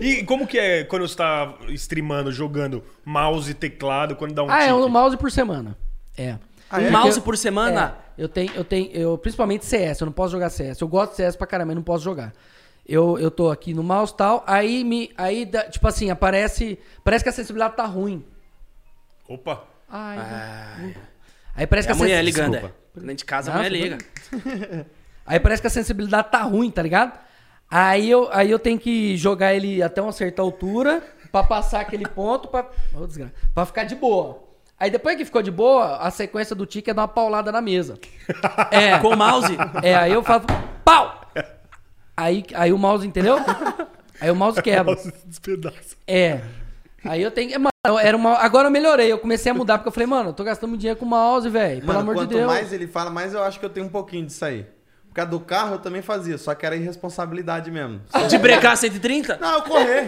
E 0.00 0.22
como 0.24 0.46
que 0.46 0.58
é 0.58 0.84
quando 0.84 1.06
você 1.06 1.16
tá 1.16 1.54
streamando, 1.70 2.32
jogando 2.32 2.82
mouse 3.04 3.50
e 3.50 3.54
teclado, 3.54 4.16
quando 4.16 4.32
dá 4.34 4.42
um 4.42 4.50
Ah, 4.50 4.62
é 4.62 4.66
tique? 4.68 4.72
um 4.78 4.88
mouse 4.88 5.16
por 5.16 5.30
semana. 5.30 5.76
É. 6.16 6.36
Ah, 6.70 6.82
é? 6.82 6.88
Um 6.88 6.90
mouse 6.90 7.08
Porque- 7.14 7.24
por 7.24 7.36
semana? 7.36 7.96
É, 8.18 8.22
eu 8.24 8.28
tenho, 8.28 8.52
eu 8.54 8.64
tenho, 8.64 8.90
eu, 8.92 9.18
principalmente 9.18 9.64
CS, 9.66 10.00
eu 10.00 10.06
não 10.06 10.12
posso 10.12 10.32
jogar 10.32 10.48
CS. 10.50 10.80
Eu 10.80 10.88
gosto 10.88 11.10
de 11.12 11.16
CS 11.18 11.36
pra 11.36 11.46
caramba, 11.46 11.68
mas 11.68 11.76
não 11.76 11.82
posso 11.82 12.02
jogar. 12.04 12.32
Eu, 12.88 13.18
eu 13.18 13.30
tô 13.30 13.50
aqui 13.50 13.74
no 13.74 13.82
mouse 13.82 14.12
e 14.12 14.16
tal, 14.16 14.44
aí 14.46 14.82
me, 14.84 15.10
aí, 15.16 15.44
dá- 15.44 15.64
tipo 15.68 15.86
assim, 15.88 16.08
aparece, 16.10 16.78
parece 17.04 17.24
que 17.24 17.28
a 17.28 17.32
sensibilidade 17.32 17.76
tá 17.76 17.84
ruim. 17.84 18.24
Opa. 19.28 19.64
Ai, 19.88 20.94
Aí 21.54 21.66
parece 21.66 21.88
É 21.88 21.92
a 21.92 21.94
que 21.94 22.00
a 22.00 22.02
mulher 22.02 22.24
sensi- 22.24 22.24
ligando. 22.24 22.52
Desculpa. 22.52 22.74
é. 22.96 23.00
Dentro 23.00 23.14
de 23.16 23.24
casa, 23.24 23.50
a 23.50 23.54
Não, 23.54 23.62
mulher 23.62 23.98
tudo 24.30 24.48
liga. 24.50 24.86
Aí 25.26 25.40
parece 25.40 25.60
que 25.60 25.66
a 25.66 25.70
sensibilidade 25.70 26.30
tá 26.30 26.42
ruim, 26.42 26.70
tá 26.70 26.82
ligado? 26.82 27.18
Aí 27.70 28.08
eu, 28.10 28.28
aí 28.32 28.50
eu 28.50 28.58
tenho 28.58 28.78
que 28.78 29.16
jogar 29.16 29.54
ele 29.54 29.82
até 29.82 30.00
uma 30.00 30.12
certa 30.12 30.40
altura 30.42 31.02
pra 31.32 31.42
passar 31.42 31.80
aquele 31.80 32.06
ponto 32.06 32.48
pra, 32.48 32.66
Ô, 32.94 33.06
desgraça. 33.06 33.32
pra 33.54 33.66
ficar 33.66 33.84
de 33.84 33.94
boa. 33.96 34.44
Aí 34.78 34.90
depois 34.90 35.16
que 35.16 35.24
ficou 35.24 35.42
de 35.42 35.50
boa, 35.50 35.96
a 35.96 36.10
sequência 36.10 36.54
do 36.54 36.66
tique 36.66 36.90
é 36.90 36.94
dar 36.94 37.02
uma 37.02 37.08
paulada 37.08 37.50
na 37.50 37.60
mesa. 37.60 37.98
É. 38.70 38.98
Com 38.98 39.08
o 39.08 39.16
mouse? 39.16 39.56
É, 39.82 39.94
aí 39.94 40.12
eu 40.12 40.22
faço 40.22 40.46
pau! 40.84 41.22
Aí, 42.16 42.44
aí 42.54 42.72
o 42.72 42.78
mouse, 42.78 43.06
entendeu? 43.06 43.36
Aí 44.20 44.30
o 44.30 44.36
mouse 44.36 44.62
quebra. 44.62 44.94
Mouse 44.94 45.12
despedaça. 45.26 45.96
É. 46.06 46.40
Aí 47.04 47.22
eu 47.22 47.30
tenho 47.30 47.50
que. 47.50 47.58
Mano, 47.58 47.98
era 48.00 48.16
uma. 48.16 48.36
Agora 48.36 48.68
eu 48.68 48.72
melhorei. 48.72 49.12
Eu 49.12 49.18
comecei 49.18 49.52
a 49.52 49.54
mudar, 49.54 49.78
porque 49.78 49.88
eu 49.88 49.92
falei, 49.92 50.06
mano, 50.06 50.30
eu 50.30 50.32
tô 50.32 50.42
gastando 50.42 50.70
muito 50.70 50.80
dinheiro 50.80 50.98
com 50.98 51.04
mouse, 51.04 51.48
velho. 51.48 51.84
Pelo 51.84 51.98
amor 51.98 52.14
de 52.14 52.20
quanto 52.22 52.30
Deus. 52.30 52.46
mais 52.46 52.72
ele 52.72 52.86
fala, 52.86 53.10
mais 53.10 53.34
eu 53.34 53.42
acho 53.42 53.60
que 53.60 53.66
eu 53.66 53.70
tenho 53.70 53.84
um 53.86 53.90
pouquinho 53.90 54.24
disso 54.24 54.44
aí. 54.44 54.66
Por 55.16 55.22
causa 55.22 55.30
do 55.30 55.40
carro 55.40 55.74
eu 55.76 55.78
também 55.78 56.02
fazia, 56.02 56.36
só 56.36 56.54
que 56.54 56.66
era 56.66 56.76
irresponsabilidade 56.76 57.70
mesmo. 57.70 58.02
De 58.28 58.36
brecar 58.36 58.76
130? 58.76 59.38
Não, 59.40 59.54
eu 59.54 59.62
correr. 59.62 60.06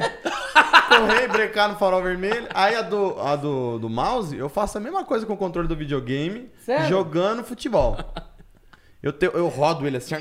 correr, 0.86 1.28
brecar 1.28 1.70
no 1.70 1.76
farol 1.78 2.02
vermelho. 2.02 2.46
Aí 2.52 2.74
a 2.74 2.82
do, 2.82 3.18
a 3.18 3.34
do, 3.34 3.78
do 3.78 3.88
mouse, 3.88 4.36
eu 4.36 4.50
faço 4.50 4.76
a 4.76 4.80
mesma 4.82 5.06
coisa 5.06 5.24
com 5.24 5.32
o 5.32 5.36
controle 5.38 5.66
do 5.66 5.74
videogame, 5.74 6.50
Sério? 6.62 6.88
jogando 6.88 7.42
futebol. 7.42 7.96
Eu, 9.02 9.10
te, 9.10 9.24
eu 9.24 9.48
rodo 9.48 9.86
ele 9.86 9.96
assim, 9.96 10.14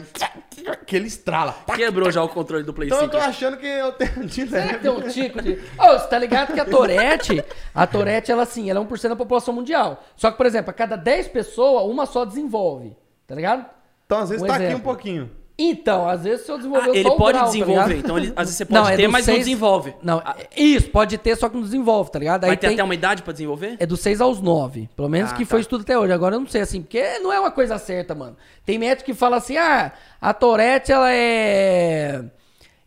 que 0.86 0.95
ele 0.95 1.08
estrala. 1.08 1.54
Quebrou 1.76 2.10
já 2.10 2.23
o 2.23 2.30
controle 2.30 2.63
do 2.63 2.73
Play 2.73 2.88
Então 2.88 3.00
eu 3.00 3.06
5. 3.10 3.12
tô 3.12 3.17
achando 3.21 3.58
que 3.58 3.65
eu 3.67 3.91
tenho 3.91 4.26
de 4.26 4.47
Será 4.47 4.67
que 4.67 4.71
leve. 4.71 4.80
tem 4.80 4.91
um 4.91 5.02
tico 5.10 5.41
de. 5.41 5.60
Ô, 5.78 6.00
você 6.00 6.08
tá 6.08 6.17
ligado 6.17 6.54
que 6.54 6.60
a 6.62 6.65
Torete, 6.65 7.43
a 7.76 7.86
Torete, 7.86 8.32
ela 8.32 8.43
assim, 8.43 8.69
ela 8.69 8.80
é 8.80 8.84
1% 8.84 9.10
da 9.10 9.15
população 9.17 9.54
mundial. 9.54 10.02
Só 10.15 10.32
que, 10.32 10.38
por 10.38 10.45
exemplo, 10.45 10.69
a 10.69 10.73
cada 10.73 10.95
10 10.95 11.28
pessoas, 11.28 11.84
uma 11.91 12.06
só 12.06 12.23
desenvolve. 12.23 12.95
Tá 13.26 13.36
ligado? 13.36 13.65
Então 14.08 14.17
às 14.20 14.30
vezes 14.30 14.43
Um 14.43 14.48
tá 14.48 14.54
aqui 14.56 14.63
um 14.63 14.67
exemplo. 14.67 14.84
pouquinho. 14.84 15.30
Então, 15.60 16.08
às 16.08 16.24
vezes 16.24 16.46
se 16.46 16.52
eu 16.52 16.56
Ah, 16.56 16.58
desenvolver 16.60 16.89
ele 16.91 17.02
só 17.02 17.15
o 17.15 17.17
pode 17.17 17.34
grau, 17.34 17.46
tá 17.46 17.52
desenvolver, 17.52 17.82
ligado? 17.88 18.00
então 18.06 18.17
ele- 18.20 18.28
às 18.36 18.43
vezes 18.46 18.56
você 18.58 18.65
pode 18.86 18.93
é 18.93 18.96
ter, 18.96 19.06
do 19.08 19.12
mas 19.12 19.26
não 19.28 19.34
seis- 19.34 19.46
desenvolve. 19.46 19.96
Não, 20.04 20.20
é- 20.20 20.48
isso, 20.56 20.89
pode 20.91 21.17
ter, 21.17 21.36
só 21.36 21.50
que 21.50 21.56
não 21.56 21.63
desenvolve, 21.63 22.12
tá 22.12 22.20
ligado? 22.20 22.41
Vai 22.41 22.52
Aí 22.52 22.58
ter 22.58 22.67
tem- 22.67 22.76
até 22.76 22.84
uma 22.84 22.93
idade 22.93 23.24
pra 23.24 23.34
desenvolver? 23.34 23.76
É 23.80 23.86
dos 23.88 24.00
6 24.02 24.22
aos 24.22 24.39
9. 24.39 24.88
Pelo 24.96 25.10
menos 25.10 25.32
Ah, 25.32 25.34
que 25.36 25.43
tá. 25.43 25.50
foi 25.50 25.62
estudo 25.62 25.82
até 25.82 25.98
hoje. 25.98 26.13
Agora 26.13 26.36
eu 26.36 26.39
não 26.39 26.48
sei 26.48 26.62
assim, 26.62 26.82
porque 26.84 27.17
não 27.20 27.34
é 27.34 27.39
uma 27.39 27.50
coisa 27.50 27.78
certa, 27.80 28.13
mano. 28.13 28.38
Tem 28.63 28.78
médico 28.78 29.04
que 29.08 29.15
fala 29.15 29.38
assim: 29.38 29.58
ah, 29.58 29.91
a 30.22 30.32
Tourette, 30.32 30.91
ela 30.91 31.12
é. 31.12 32.24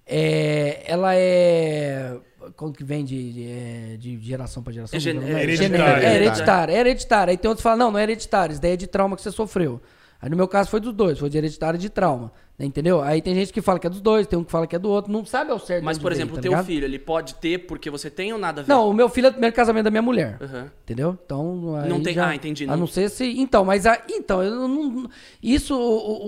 é 0.07 0.83
ela 0.87 1.15
é. 1.15 2.17
Como 2.57 2.73
que 2.73 2.85
vem 2.85 3.05
de, 3.05 3.33
de, 3.33 3.49
é, 3.51 3.97
de 3.99 4.19
geração 4.21 4.63
pra 4.63 4.73
geração? 4.73 4.97
É 4.97 5.01
gen- 5.01 5.15
Não, 5.15 5.23
é 5.23 5.31
não 5.33 5.39
hereditário. 5.41 5.73
genética. 5.75 5.91
É 5.91 6.15
Hereditário. 6.15 6.23
hereditário, 6.25 6.75
é 6.75 6.79
hereditário. 6.79 7.31
Aí 7.33 7.37
tem 7.37 7.49
outros 7.49 7.63
que 7.63 7.65
falam: 7.65 7.79
não, 7.79 7.91
não 7.91 7.99
é 7.99 8.05
hereditário. 8.05 8.53
Isso 8.53 8.63
daí 8.63 8.73
é 8.73 8.77
de 8.77 8.87
trauma 8.87 9.17
que 9.17 9.23
você 9.23 9.31
sofreu. 9.33 9.81
Aí 10.23 10.29
no 10.29 10.37
meu 10.37 10.47
caso 10.47 10.69
foi 10.69 10.81
dos 10.81 10.93
dois, 10.93 11.19
foi 11.19 11.31
de 11.31 11.39
hereditário 11.39 11.79
e 11.79 11.81
de 11.81 11.89
trauma. 11.89 12.31
né, 12.59 12.67
Entendeu? 12.67 13.01
Aí 13.01 13.23
tem 13.23 13.35
gente 13.35 13.53
que 13.55 13.63
fala 13.63 13.79
que 13.79 13.87
é 13.87 13.91
dos 13.91 14.03
dois, 14.03 14.27
tem 14.27 14.39
um 14.39 14.45
que 14.45 14.51
fala 14.53 14.67
que 14.67 14.77
é 14.77 14.79
do 14.79 14.91
outro. 14.91 15.11
Não 15.11 15.25
sabe 15.25 15.51
ao 15.51 15.59
certo. 15.59 15.83
Mas, 15.83 15.99
por 15.99 16.13
exemplo, 16.13 16.35
o 16.35 16.37
tá 16.37 16.43
teu 16.43 16.51
ligado? 16.51 16.67
filho, 16.67 16.85
ele 16.85 16.99
pode 16.99 17.37
ter 17.37 17.59
porque 17.67 17.89
você 17.89 18.11
tem 18.11 18.31
ou 18.31 18.39
nada 18.39 18.61
a 18.61 18.65
ver? 18.65 18.71
Não, 18.71 18.87
o 18.91 18.93
meu 18.93 19.09
filho 19.09 19.27
é 19.27 19.29
o 19.31 19.33
primeiro 19.33 19.57
casamento 19.57 19.85
da 19.85 19.91
minha 19.91 20.03
mulher. 20.03 20.37
Aham. 20.43 20.71
Entendeu? 20.83 21.19
Então. 21.25 21.75
aí 21.77 21.89
Não 21.89 22.03
tem- 22.03 22.13
já- 22.15 22.29
ah, 22.29 22.35
entendi, 22.37 22.65
A 22.65 22.67
não- 22.69 22.77
não 22.81 22.87
ser 22.87 23.09
se. 23.09 23.25
Então, 23.41 23.65
mas. 23.65 23.87
A, 23.87 23.99
então, 24.11 24.43
eu 24.43 24.69
não. 24.69 25.09
Isso. 25.43 25.75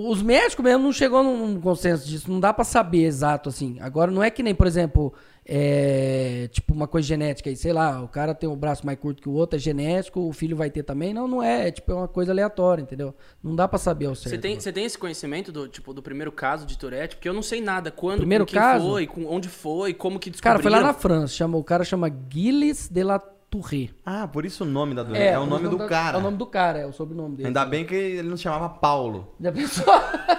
Os 0.09 0.23
médicos 0.23 0.65
mesmo 0.65 0.83
não 0.85 0.93
chegou 0.93 1.23
num 1.23 1.61
consenso 1.61 2.09
disso. 2.09 2.31
Não 2.31 2.41
dá 2.41 2.53
pra 2.55 2.65
saber 2.65 3.05
exato, 3.05 3.51
assim. 3.51 3.77
Agora, 3.81 4.11
não 4.11 4.23
é 4.23 4.31
que 4.31 4.43
nem, 4.43 4.55
por 4.55 4.67
exemplo. 4.67 5.13
É, 5.45 6.49
tipo 6.53 6.73
uma 6.73 6.87
coisa 6.87 7.07
genética 7.09 7.51
aí, 7.51 7.57
sei 7.57 7.73
lá, 7.73 8.01
o 8.01 8.07
cara 8.07 8.33
tem 8.33 8.49
o 8.49 8.55
braço 8.55 8.87
mais 8.87 8.97
curto 8.99 9.21
que 9.21 9.29
o 9.29 9.33
outro, 9.33 9.57
é 9.57 9.59
genético, 9.59 10.21
o 10.21 10.33
filho 10.33 10.57
vai 10.57 10.71
ter 10.71 10.85
também. 10.85 11.13
Não, 11.13 11.27
não 11.27 11.43
é, 11.43 11.69
é 11.69 11.71
tipo 11.73 11.91
é 11.91 11.95
uma 11.95 12.09
coisa 12.09 12.31
aleatória, 12.31 12.83
entendeu? 12.83 13.15
Não 13.43 13.57
dá 13.57 13.67
pra 13.67 13.79
saber 13.79 14.07
ao 14.07 14.15
certo. 14.15 14.31
Você 14.31 14.39
tem, 14.39 14.59
você 14.59 14.73
tem 14.73 14.85
esse 14.85 14.97
conhecimento 14.97 15.51
do, 15.51 15.67
tipo, 15.67 15.93
do 15.93 16.03
primeiro 16.03 16.31
caso 16.31 16.65
de 16.65 16.79
Tourette? 16.79 17.17
Porque 17.17 17.29
eu 17.29 17.35
não 17.35 17.43
sei 17.43 17.61
nada. 17.61 17.91
Quando, 17.91 18.19
Primeiro 18.19 18.45
com 18.47 18.51
quem 18.53 18.61
caso? 18.61 18.89
foi, 18.89 19.07
com 19.07 19.27
onde 19.27 19.49
foi, 19.49 19.93
como 19.93 20.19
que 20.19 20.31
descobriram. 20.31 20.61
Cara, 20.61 20.63
foi 20.63 20.71
lá 20.71 20.87
na 20.87 20.95
França, 20.95 21.35
chama, 21.35 21.59
o 21.59 21.65
cara 21.65 21.83
chama 21.85 22.09
Gilles 22.31 22.89
de 22.89 23.03
la 23.03 23.21
Touré. 23.53 23.91
Ah, 24.07 24.27
por 24.27 24.47
isso 24.47 24.65
o 24.65 24.67
nome 24.67 24.95
da 24.95 25.03
doença. 25.03 25.23
É, 25.23 25.39
o 25.39 25.45
nome 25.45 25.69
do 25.69 25.77
da- 25.77 25.87
cara. 25.87 26.17
É 26.17 26.21
o 26.21 26.23
nome 26.23 26.39
do 26.39 26.47
cara, 26.47 26.79
é 26.79 26.87
o 26.87 26.93
sobrenome 26.93 27.37
dele. 27.37 27.49
Ainda 27.49 27.67
bem 27.67 27.85
que 27.85 27.95
ele 27.95 28.27
não 28.27 28.37
chamava 28.39 28.67
Paulo. 28.71 29.35
Já 29.39 29.53
pensou? 29.53 29.85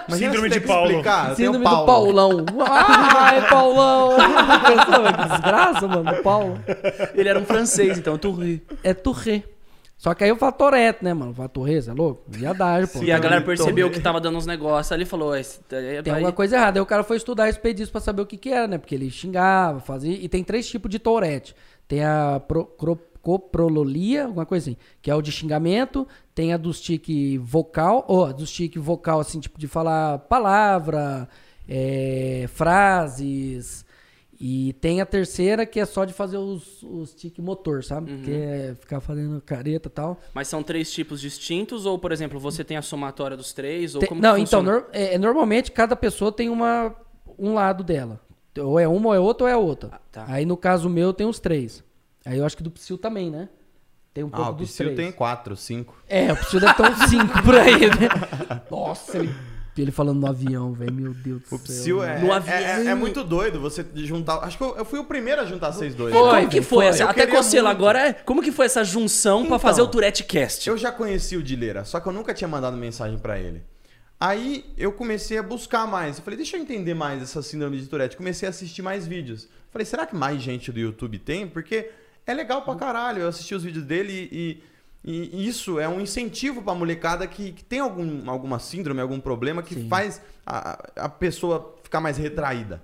Imagina 0.08 0.32
Síndrome 0.32 0.50
de 0.50 0.60
Paulo. 0.60 0.90
Explicar. 0.90 1.36
Síndrome 1.36 1.62
Paulo. 1.64 1.80
do 1.80 1.86
Paulão. 1.86 2.46
Ai, 2.68 3.48
Paulão. 3.48 4.10
Que 4.64 5.28
desgraça, 5.28 5.86
mano, 5.86 6.12
do 6.16 6.22
Paulo. 6.22 6.58
Ele 7.14 7.28
era 7.28 7.38
um 7.38 7.44
francês, 7.44 7.96
então, 7.98 8.18
Touré. 8.18 8.60
É 8.82 8.92
Touré. 8.92 9.44
Só 9.96 10.12
que 10.12 10.24
aí 10.24 10.28
eu 10.30 10.36
falo 10.36 10.52
Tourette, 10.52 11.02
né, 11.04 11.14
mano? 11.14 11.32
Fala 11.32 11.48
Touré, 11.48 11.80
você 11.80 11.88
é 11.90 11.94
louco? 11.94 12.22
Viadagem, 12.28 12.88
pô. 12.92 13.02
E 13.02 13.12
a 13.12 13.18
galera 13.18 13.40
percebeu 13.40 13.88
que 13.90 14.00
tava 14.00 14.20
dando 14.20 14.36
uns 14.36 14.44
negócios. 14.44 14.90
Aí 14.92 14.98
ele 14.98 15.04
falou: 15.06 15.34
esse, 15.36 15.60
é, 15.70 16.02
Tem 16.02 16.12
aí- 16.12 16.18
alguma 16.18 16.32
coisa 16.32 16.56
errada. 16.56 16.78
Aí 16.78 16.82
o 16.82 16.86
cara 16.86 17.02
foi 17.04 17.16
estudar 17.16 17.48
expediço 17.48 17.92
pra 17.92 18.00
saber 18.00 18.20
o 18.22 18.26
que 18.26 18.36
que 18.36 18.50
era, 18.50 18.66
né? 18.66 18.76
Porque 18.76 18.94
ele 18.94 19.08
xingava, 19.10 19.80
fazia... 19.80 20.12
E 20.12 20.28
tem 20.28 20.42
três 20.44 20.68
tipos 20.68 20.90
de 20.90 20.98
Tourette. 20.98 21.54
Tem 21.88 22.02
a 22.04 22.40
pro, 22.46 22.64
cro- 22.64 22.98
coprololia, 23.20 24.24
alguma 24.26 24.44
coisa 24.46 24.70
assim, 24.70 24.76
que 25.00 25.10
é 25.10 25.14
o 25.14 25.22
de 25.22 25.32
xingamento, 25.32 26.06
tem 26.34 26.52
a 26.52 26.56
dos 26.56 26.80
tique 26.80 27.38
vocal, 27.38 28.04
ou 28.08 28.24
a 28.26 28.32
dos 28.32 28.50
tique 28.50 28.78
vocal, 28.78 29.20
assim, 29.20 29.40
tipo 29.40 29.58
de 29.58 29.66
falar 29.66 30.18
palavra, 30.20 31.28
é, 31.68 32.46
frases, 32.48 33.84
e 34.40 34.72
tem 34.74 35.00
a 35.00 35.06
terceira 35.06 35.64
que 35.64 35.78
é 35.78 35.86
só 35.86 36.04
de 36.04 36.12
fazer 36.12 36.36
os, 36.36 36.82
os 36.82 37.14
tique 37.14 37.40
motor, 37.40 37.84
sabe? 37.84 38.12
Uhum. 38.12 38.22
Que 38.22 38.32
é 38.32 38.74
ficar 38.78 39.00
fazendo 39.00 39.40
careta 39.40 39.88
e 39.88 39.90
tal. 39.92 40.20
Mas 40.34 40.48
são 40.48 40.62
três 40.62 40.92
tipos 40.92 41.20
distintos? 41.20 41.86
Ou, 41.86 41.98
por 41.98 42.10
exemplo, 42.12 42.38
você 42.40 42.64
tem 42.64 42.76
a 42.76 42.82
somatória 42.82 43.36
dos 43.36 43.52
três? 43.52 43.94
Ou 43.94 44.00
Tem- 44.00 44.08
como 44.08 44.20
não, 44.20 44.36
então, 44.36 44.62
nor- 44.62 44.88
é, 44.92 45.14
é, 45.14 45.18
normalmente 45.18 45.70
cada 45.70 45.94
pessoa 45.94 46.32
tem 46.32 46.48
uma, 46.50 46.94
um 47.38 47.54
lado 47.54 47.84
dela. 47.84 48.20
Ou 48.58 48.78
é 48.78 48.86
uma, 48.86 49.08
ou 49.08 49.14
é 49.14 49.18
outra, 49.18 49.44
ou 49.46 49.50
é 49.50 49.56
outra. 49.56 49.90
Ah, 49.92 50.00
tá. 50.12 50.24
Aí 50.28 50.44
no 50.46 50.56
caso 50.56 50.88
meu 50.88 51.12
tem 51.12 51.26
os 51.26 51.38
três. 51.40 51.82
Aí 52.24 52.38
eu 52.38 52.46
acho 52.46 52.56
que 52.56 52.62
do 52.62 52.70
Psyu 52.70 52.96
também, 52.96 53.30
né? 53.30 53.48
Tem 54.12 54.22
um 54.22 54.30
pouco 54.30 54.46
Ah, 54.46 54.50
o 54.50 54.54
dos 54.54 54.72
três. 54.74 54.94
tem 54.96 55.10
quatro, 55.10 55.56
cinco. 55.56 55.96
É, 56.08 56.32
o 56.32 56.36
Psyu 56.36 56.60
deve 56.60 56.74
ter 56.74 56.82
uns 56.84 57.10
cinco 57.10 57.42
por 57.42 57.54
aí, 57.56 57.80
né? 57.88 58.08
Nossa, 58.70 59.18
ele, 59.18 59.34
ele 59.76 59.90
falando 59.90 60.20
no 60.20 60.28
avião, 60.28 60.72
velho. 60.72 60.92
Meu 60.92 61.12
Deus 61.12 61.42
do 61.42 61.46
O 61.56 61.58
céu. 61.58 61.58
Psyu 61.58 62.02
é, 62.04 62.20
No 62.20 62.28
é- 62.28 62.36
avião. 62.36 62.54
é- 62.56 62.86
é 62.86 62.94
muito 62.94 63.24
doido 63.24 63.58
você 63.60 63.84
juntar. 63.96 64.36
Acho 64.38 64.56
que 64.56 64.62
eu, 64.62 64.76
eu 64.76 64.84
fui 64.84 65.00
o 65.00 65.04
primeiro 65.04 65.40
a 65.42 65.44
juntar 65.44 65.72
vocês 65.72 65.96
dois. 65.96 66.14
É, 66.14 66.16
como 66.16 66.30
Foi, 66.30 66.46
que 66.46 66.62
foi? 66.62 66.92
foi. 66.92 67.02
Até 67.02 67.26
Cocelo 67.26 67.66
agora, 67.66 68.08
é- 68.08 68.12
como 68.12 68.40
que 68.40 68.52
foi 68.52 68.66
essa 68.66 68.84
junção 68.84 69.38
pra 69.40 69.46
Então, 69.48 69.58
fazer 69.58 69.82
o 69.82 69.88
Tourette 69.88 70.22
Cast? 70.22 70.68
Eu 70.68 70.78
já 70.78 70.92
conheci 70.92 71.36
o 71.36 71.42
Dileira, 71.42 71.84
só 71.84 71.98
que 71.98 72.06
eu 72.08 72.12
nunca 72.12 72.32
tinha 72.32 72.46
mandado 72.46 72.76
mensagem 72.76 73.18
pra 73.18 73.36
ele. 73.40 73.62
Aí 74.18 74.64
eu 74.78 74.92
comecei 74.92 75.36
a 75.38 75.42
buscar 75.42 75.86
mais. 75.86 76.18
Eu 76.18 76.24
falei, 76.24 76.36
deixa 76.36 76.56
eu 76.56 76.60
entender 76.62 76.94
mais 76.94 77.22
essa 77.22 77.42
síndrome 77.42 77.78
de 77.78 77.86
Tourette. 77.86 78.16
Comecei 78.16 78.46
a 78.46 78.50
assistir 78.50 78.80
mais 78.82 79.06
vídeos. 79.06 79.48
Falei, 79.70 79.84
será 79.84 80.06
que 80.06 80.14
mais 80.14 80.40
gente 80.40 80.70
do 80.72 80.78
YouTube 80.78 81.18
tem? 81.18 81.46
Porque 81.48 81.90
é 82.26 82.32
legal 82.32 82.62
pra 82.62 82.74
caralho. 82.76 83.22
Eu 83.22 83.28
assisti 83.28 83.54
os 83.54 83.64
vídeos 83.64 83.84
dele 83.84 84.28
e, 84.32 84.62
e- 85.04 85.46
isso 85.46 85.78
é 85.78 85.88
um 85.88 86.00
incentivo 86.00 86.62
pra 86.62 86.74
molecada 86.74 87.26
que, 87.26 87.52
que 87.52 87.64
tem 87.64 87.80
algum, 87.80 88.30
alguma 88.30 88.58
síndrome, 88.58 89.00
algum 89.00 89.20
problema 89.20 89.62
que 89.62 89.74
Sim. 89.74 89.88
faz 89.88 90.22
a, 90.46 90.90
a 90.96 91.08
pessoa 91.08 91.76
ficar 91.82 92.00
mais 92.00 92.16
retraída. 92.16 92.82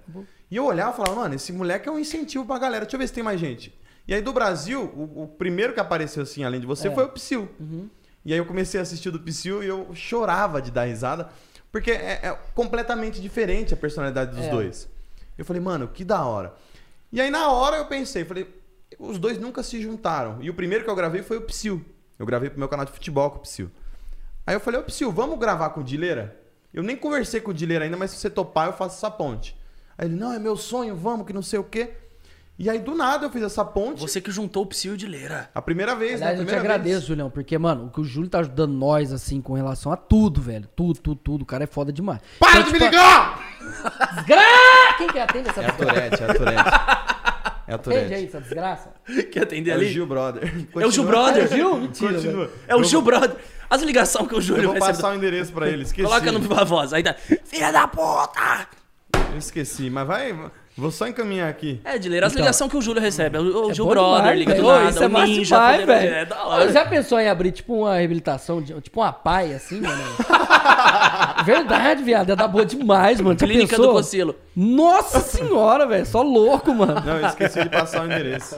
E 0.50 0.56
eu 0.56 0.64
olhava 0.66 0.92
e 0.92 0.96
falava, 0.96 1.14
mano, 1.22 1.34
esse 1.36 1.52
moleque 1.52 1.88
é 1.88 1.92
um 1.92 1.98
incentivo 1.98 2.44
pra 2.44 2.58
galera. 2.58 2.84
Deixa 2.84 2.96
eu 2.96 2.98
ver 3.00 3.06
se 3.06 3.14
tem 3.14 3.22
mais 3.22 3.40
gente. 3.40 3.72
E 4.06 4.12
aí 4.12 4.20
do 4.20 4.32
Brasil, 4.32 4.82
o, 4.96 5.22
o 5.22 5.28
primeiro 5.28 5.72
que 5.72 5.78
apareceu 5.80 6.24
assim, 6.24 6.42
além 6.42 6.60
de 6.60 6.66
você, 6.66 6.88
É. 6.88 6.90
foi 6.90 7.04
o 7.04 7.08
Psyu. 7.10 7.48
E 8.24 8.32
aí 8.32 8.38
eu 8.38 8.44
comecei 8.46 8.78
a 8.78 8.82
assistir 8.82 9.08
o 9.08 9.12
do 9.12 9.20
Psyu 9.20 9.62
e 9.62 9.68
eu 9.68 9.88
chorava 9.94 10.60
de 10.60 10.70
dar 10.70 10.84
risada, 10.84 11.28
porque 11.72 11.90
é, 11.90 12.20
é 12.22 12.38
completamente 12.54 13.20
diferente 13.20 13.72
a 13.72 13.76
personalidade 13.76 14.34
dos 14.36 14.44
É. 14.46 14.50
dois. 14.50 14.88
Eu 15.38 15.44
falei, 15.44 15.62
mano, 15.62 15.88
que 15.88 16.04
da 16.04 16.24
hora. 16.24 16.54
E 17.12 17.20
aí 17.20 17.30
na 17.30 17.50
hora 17.50 17.76
eu 17.76 17.86
pensei, 17.86 18.24
falei, 18.24 18.46
os 18.98 19.18
dois 19.18 19.38
nunca 19.38 19.62
se 19.62 19.80
juntaram. 19.80 20.38
E 20.42 20.50
o 20.50 20.54
primeiro 20.54 20.84
que 20.84 20.90
eu 20.90 20.94
gravei 20.94 21.22
foi 21.22 21.38
o 21.38 21.42
Psyu. 21.42 21.82
Eu 22.18 22.26
gravei 22.26 22.50
pro 22.50 22.58
meu 22.58 22.68
canal 22.68 22.84
de 22.84 22.92
futebol 22.92 23.30
com 23.30 23.38
o 23.38 23.40
Psyu. 23.40 23.70
Aí 24.46 24.54
eu 24.54 24.60
falei, 24.60 24.80
ô 24.80 24.82
Psyu, 24.84 25.10
vamos 25.10 25.38
gravar 25.38 25.70
com 25.70 25.80
o 25.80 25.84
Dileira? 25.84 26.38
Eu 26.74 26.82
nem 26.82 26.96
conversei 26.96 27.40
com 27.40 27.50
o 27.50 27.54
Dileira 27.54 27.84
ainda, 27.84 27.96
mas 27.96 28.10
se 28.10 28.16
você 28.18 28.28
topar, 28.28 28.66
eu 28.68 28.72
faço 28.74 28.96
essa 28.96 29.10
ponte. 29.10 29.56
Aí 29.96 30.06
ele, 30.06 30.14
não, 30.16 30.32
é 30.32 30.38
meu 30.38 30.56
sonho, 30.56 30.94
vamos, 30.94 31.26
que 31.26 31.32
não 31.32 31.42
sei 31.42 31.58
o 31.58 31.64
quê. 31.64 31.94
E 32.62 32.68
aí, 32.68 32.78
do 32.78 32.94
nada, 32.94 33.24
eu 33.24 33.30
fiz 33.30 33.42
essa 33.42 33.64
ponte. 33.64 33.98
Você 34.02 34.20
que 34.20 34.30
juntou 34.30 34.64
o 34.64 34.66
Psyu 34.66 34.94
de 34.94 35.06
Leira. 35.06 35.48
A 35.54 35.62
primeira 35.62 35.96
vez, 35.96 36.20
né? 36.20 36.26
Aliás, 36.26 36.40
A 36.40 36.42
eu 36.42 36.44
te 36.44 36.48
primeira 36.50 36.60
agradeço, 36.74 36.96
vez. 36.98 37.06
Julião, 37.06 37.30
porque, 37.30 37.56
mano, 37.56 37.86
o 37.86 37.90
que 37.90 38.02
o 38.02 38.04
Júlio 38.04 38.28
tá 38.28 38.40
ajudando 38.40 38.72
nós, 38.74 39.14
assim, 39.14 39.40
com 39.40 39.54
relação 39.54 39.90
a 39.90 39.96
tudo, 39.96 40.42
velho. 40.42 40.68
Tudo, 40.76 41.00
tudo, 41.00 41.20
tudo. 41.24 41.42
O 41.42 41.46
cara 41.46 41.64
é 41.64 41.66
foda 41.66 41.90
demais. 41.90 42.20
Para 42.38 42.50
Então, 42.60 42.62
de 42.64 42.72
me 42.72 42.78
tipo, 42.78 42.84
ligar! 42.90 43.40
Desgraça! 44.14 44.94
Quem 44.98 45.08
que 45.08 45.18
atende 45.18 45.48
essa 45.48 45.62
É 45.62 45.66
a? 45.66 45.72
Tourette, 45.72 46.22
é 46.22 46.26
a 46.30 46.34
Tourette. 46.34 46.70
É 47.66 47.72
a 47.72 47.76
Atende 47.76 47.96
aí 47.96 48.02
Tourette. 48.04 48.26
essa 48.26 48.40
desgraça. 48.42 48.90
Quer 49.32 49.42
atender 49.44 49.70
É 49.70 49.74
o 49.74 49.76
ali? 49.78 49.88
Gil 49.88 50.06
Brother. 50.06 50.42
É 50.42 50.46
o 50.46 50.50
Gil 50.58 50.68
Continua. 50.82 51.06
Brother? 51.06 51.42
É 51.42 51.46
o 51.46 51.48
Gil? 51.48 51.76
Mentira, 51.78 52.12
Continua. 52.12 52.46
velho. 52.46 52.58
É 52.68 52.76
o 52.76 52.78
Eu 52.80 52.84
Gil 52.84 53.00
vou- 53.00 53.10
Brother. 53.10 53.36
As 53.70 53.80
ligações 53.80 54.28
que 54.28 54.34
o 54.34 54.36
Eu 54.36 54.42
Júlio 54.42 54.64
vou 54.64 54.74
recebe. 54.74 54.92
passar 54.96 55.12
o 55.12 55.14
endereço 55.14 55.50
pra 55.52 55.66
ele, 55.66 55.84
esqueci. 55.84 56.06
Coloca 56.06 56.30
no 56.30 56.40
viva 56.40 56.62
voz. 56.66 56.92
Aí 56.92 57.02
tá. 57.02 57.14
Filha 57.44 57.72
da 57.72 57.88
puta! 57.88 58.66
Eu 59.32 59.38
esqueci, 59.38 59.88
mas 59.88 60.06
vai... 60.06 60.36
Vou 60.80 60.90
só 60.90 61.06
encaminhar 61.06 61.48
aqui. 61.50 61.78
É, 61.84 61.98
de 61.98 62.08
ler 62.08 62.24
as 62.24 62.32
Então. 62.32 62.42
ligações 62.42 62.70
que 62.70 62.76
o 62.76 62.80
Júlio 62.80 63.02
recebe. 63.02 63.36
O, 63.36 63.66
o 63.66 63.70
É 63.70 63.74
Gil 63.74 63.86
Brother, 63.86 64.34
liga 64.34 64.54
do 64.54 64.62
nada. 64.62 64.88
Isso 64.90 65.02
é 65.02 65.06
o 65.06 65.10
massa 65.10 65.26
Ninja, 65.26 65.54
demais, 65.56 65.84
velho. 65.86 66.14
É 66.14 66.24
da 66.24 66.44
Ô, 66.44 66.48
hora. 66.48 66.72
Já 66.72 66.86
pensou 66.86 67.20
em 67.20 67.28
abrir, 67.28 67.52
tipo, 67.52 67.74
uma 67.82 67.94
reabilitação, 67.96 68.62
de- 68.62 68.80
tipo 68.80 69.00
uma 69.00 69.12
pai, 69.12 69.52
assim, 69.52 69.80
mano? 69.82 70.02
Verdade, 71.44 72.02
viado. 72.02 72.30
É 72.30 72.36
da 72.36 72.48
boa 72.48 72.64
demais, 72.64 73.20
mano. 73.20 73.38
Já 73.38 73.46
Clínica 73.46 73.76
pensou? 73.76 73.86
do 73.88 73.92
Cocilo. 73.92 74.34
Nossa 74.56 75.20
senhora, 75.20 75.86
velho. 75.86 76.06
Só 76.06 76.22
louco, 76.22 76.74
mano. 76.74 77.00
Não, 77.04 77.18
eu 77.18 77.26
esqueci 77.26 77.62
de 77.62 77.68
passar 77.68 78.02
o 78.02 78.06
endereço. 78.06 78.56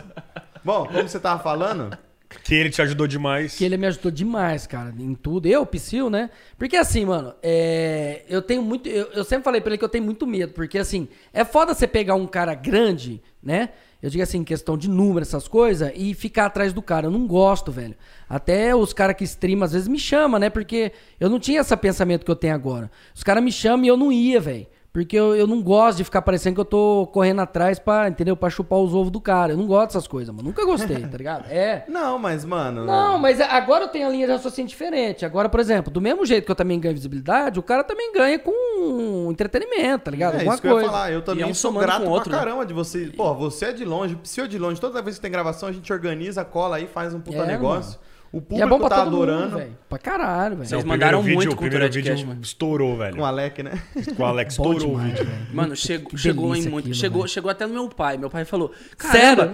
Bom, 0.64 0.86
como 0.86 1.08
você 1.08 1.18
tava 1.18 1.42
falando... 1.42 1.96
Que 2.42 2.54
ele 2.54 2.70
te 2.70 2.82
ajudou 2.82 3.06
demais. 3.06 3.56
Que 3.56 3.64
ele 3.64 3.76
me 3.76 3.86
ajudou 3.86 4.10
demais, 4.10 4.66
cara, 4.66 4.94
em 4.98 5.14
tudo. 5.14 5.46
Eu, 5.46 5.64
Psyu, 5.66 6.10
né? 6.10 6.30
Porque 6.58 6.76
assim, 6.76 7.04
mano, 7.04 7.34
é, 7.42 8.22
eu 8.28 8.42
tenho 8.42 8.62
muito. 8.62 8.88
Eu, 8.88 9.06
eu 9.12 9.24
sempre 9.24 9.44
falei 9.44 9.60
pra 9.60 9.70
ele 9.70 9.78
que 9.78 9.84
eu 9.84 9.88
tenho 9.88 10.04
muito 10.04 10.26
medo. 10.26 10.52
Porque 10.52 10.78
assim, 10.78 11.08
é 11.32 11.44
foda 11.44 11.74
você 11.74 11.86
pegar 11.86 12.14
um 12.14 12.26
cara 12.26 12.54
grande, 12.54 13.22
né? 13.42 13.70
Eu 14.02 14.10
digo 14.10 14.22
assim, 14.22 14.42
questão 14.42 14.76
de 14.76 14.90
número, 14.90 15.20
essas 15.20 15.46
coisas, 15.46 15.92
e 15.94 16.12
ficar 16.12 16.46
atrás 16.46 16.72
do 16.72 16.82
cara. 16.82 17.06
Eu 17.06 17.10
não 17.10 17.24
gosto, 17.26 17.70
velho. 17.70 17.94
Até 18.28 18.74
os 18.74 18.92
caras 18.92 19.14
que 19.14 19.22
streamam 19.22 19.64
às 19.64 19.72
vezes 19.72 19.86
me 19.86 19.98
chamam, 19.98 20.40
né? 20.40 20.50
Porque 20.50 20.90
eu 21.20 21.30
não 21.30 21.38
tinha 21.38 21.60
esse 21.60 21.76
pensamento 21.76 22.24
que 22.24 22.30
eu 22.30 22.36
tenho 22.36 22.54
agora. 22.54 22.90
Os 23.14 23.22
caras 23.22 23.44
me 23.44 23.52
chamam 23.52 23.84
e 23.84 23.88
eu 23.88 23.96
não 23.96 24.10
ia, 24.10 24.40
velho. 24.40 24.66
Porque 24.92 25.16
eu, 25.16 25.34
eu 25.34 25.46
não 25.46 25.62
gosto 25.62 25.96
de 25.96 26.04
ficar 26.04 26.20
parecendo 26.20 26.54
que 26.56 26.60
eu 26.60 26.66
tô 26.66 27.08
correndo 27.14 27.40
atrás 27.40 27.78
pra, 27.78 28.10
entendeu? 28.10 28.36
Pra 28.36 28.50
chupar 28.50 28.78
os 28.78 28.92
ovos 28.94 29.10
do 29.10 29.22
cara. 29.22 29.54
Eu 29.54 29.56
não 29.56 29.66
gosto 29.66 29.86
dessas 29.88 30.06
coisas, 30.06 30.34
mano. 30.34 30.46
Nunca 30.48 30.66
gostei, 30.66 31.00
tá 31.06 31.16
ligado? 31.16 31.46
É. 31.50 31.84
Não, 31.88 32.18
mas, 32.18 32.44
mano... 32.44 32.84
Não, 32.84 33.18
mas 33.18 33.40
agora 33.40 33.84
eu 33.84 33.88
tenho 33.88 34.06
a 34.06 34.10
linha 34.10 34.26
de 34.26 34.32
raciocínio 34.32 34.68
diferente. 34.68 35.24
Agora, 35.24 35.48
por 35.48 35.60
exemplo, 35.60 35.90
do 35.90 35.98
mesmo 35.98 36.26
jeito 36.26 36.44
que 36.44 36.50
eu 36.50 36.54
também 36.54 36.78
ganho 36.78 36.94
visibilidade, 36.94 37.58
o 37.58 37.62
cara 37.62 37.82
também 37.82 38.12
ganha 38.12 38.38
com 38.38 39.28
entretenimento, 39.30 40.04
tá 40.04 40.10
ligado? 40.10 40.34
É 40.34 40.36
Alguma 40.40 40.52
isso 40.54 40.60
que 40.62 40.68
eu 40.68 40.72
ia 40.72 40.74
coisa. 40.76 40.90
falar. 40.90 41.10
Eu 41.10 41.22
também 41.22 41.44
um 41.46 41.54
sou 41.54 41.70
somando 41.70 41.86
grato 41.86 42.04
outro, 42.04 42.28
pra 42.28 42.38
né? 42.40 42.44
caramba 42.44 42.66
de 42.66 42.74
você. 42.74 43.06
Pô, 43.16 43.32
você 43.34 43.66
é 43.66 43.72
de 43.72 43.86
longe, 43.86 44.14
Psyu 44.16 44.44
é 44.44 44.48
de 44.48 44.58
longe. 44.58 44.78
Toda 44.78 45.00
vez 45.00 45.16
que 45.16 45.22
tem 45.22 45.30
gravação, 45.30 45.70
a 45.70 45.72
gente 45.72 45.90
organiza, 45.90 46.44
cola 46.44 46.76
aí, 46.76 46.86
faz 46.86 47.14
um 47.14 47.20
puta 47.20 47.38
É, 47.38 47.46
negócio. 47.46 47.98
O 48.32 48.38
E 48.38 48.40
público 48.40 48.62
é 48.62 48.66
bom 48.66 48.78
pra 48.78 48.88
tá 48.88 48.96
todo 49.04 49.08
adorando. 49.08 49.42
mundo, 49.42 49.56
velho. 49.58 49.78
Pra 49.90 49.98
caralho, 49.98 50.56
velho. 50.56 50.66
Vocês 50.68 50.82
o 50.82 50.86
mandaram 50.86 51.22
muito 51.22 51.38
vídeo, 51.40 51.50
com 51.54 51.64
o 51.64 51.66
o 51.66 51.70
primeiro 51.70 51.92
vídeo 51.92 52.16
Cast, 52.16 52.26
estourou, 52.40 52.96
velho. 52.96 53.16
com 53.16 53.20
o 53.20 53.24
Alec, 53.26 53.62
né? 53.62 53.72
Com 54.16 54.22
o 54.22 54.26
Alex 54.26 54.56
Bom 54.56 54.72
estourou 54.72 54.94
o 54.96 54.98
demais, 54.98 55.18
vídeo. 55.18 55.30
velho. 55.30 55.46
Mano, 55.54 55.76
chegou, 55.76 56.08
Que 56.08 56.16
chegou 56.16 56.56
em 56.56 56.62
muito. 56.62 56.78
aquilo, 56.86 56.94
chegou, 56.94 57.20
velho. 57.22 57.28
chegou 57.30 57.50
até 57.50 57.66
no 57.66 57.74
meu 57.74 57.88
pai. 57.90 58.16
Meu 58.16 58.30
pai 58.30 58.46
falou: 58.46 58.72
Caramba, 58.96 59.52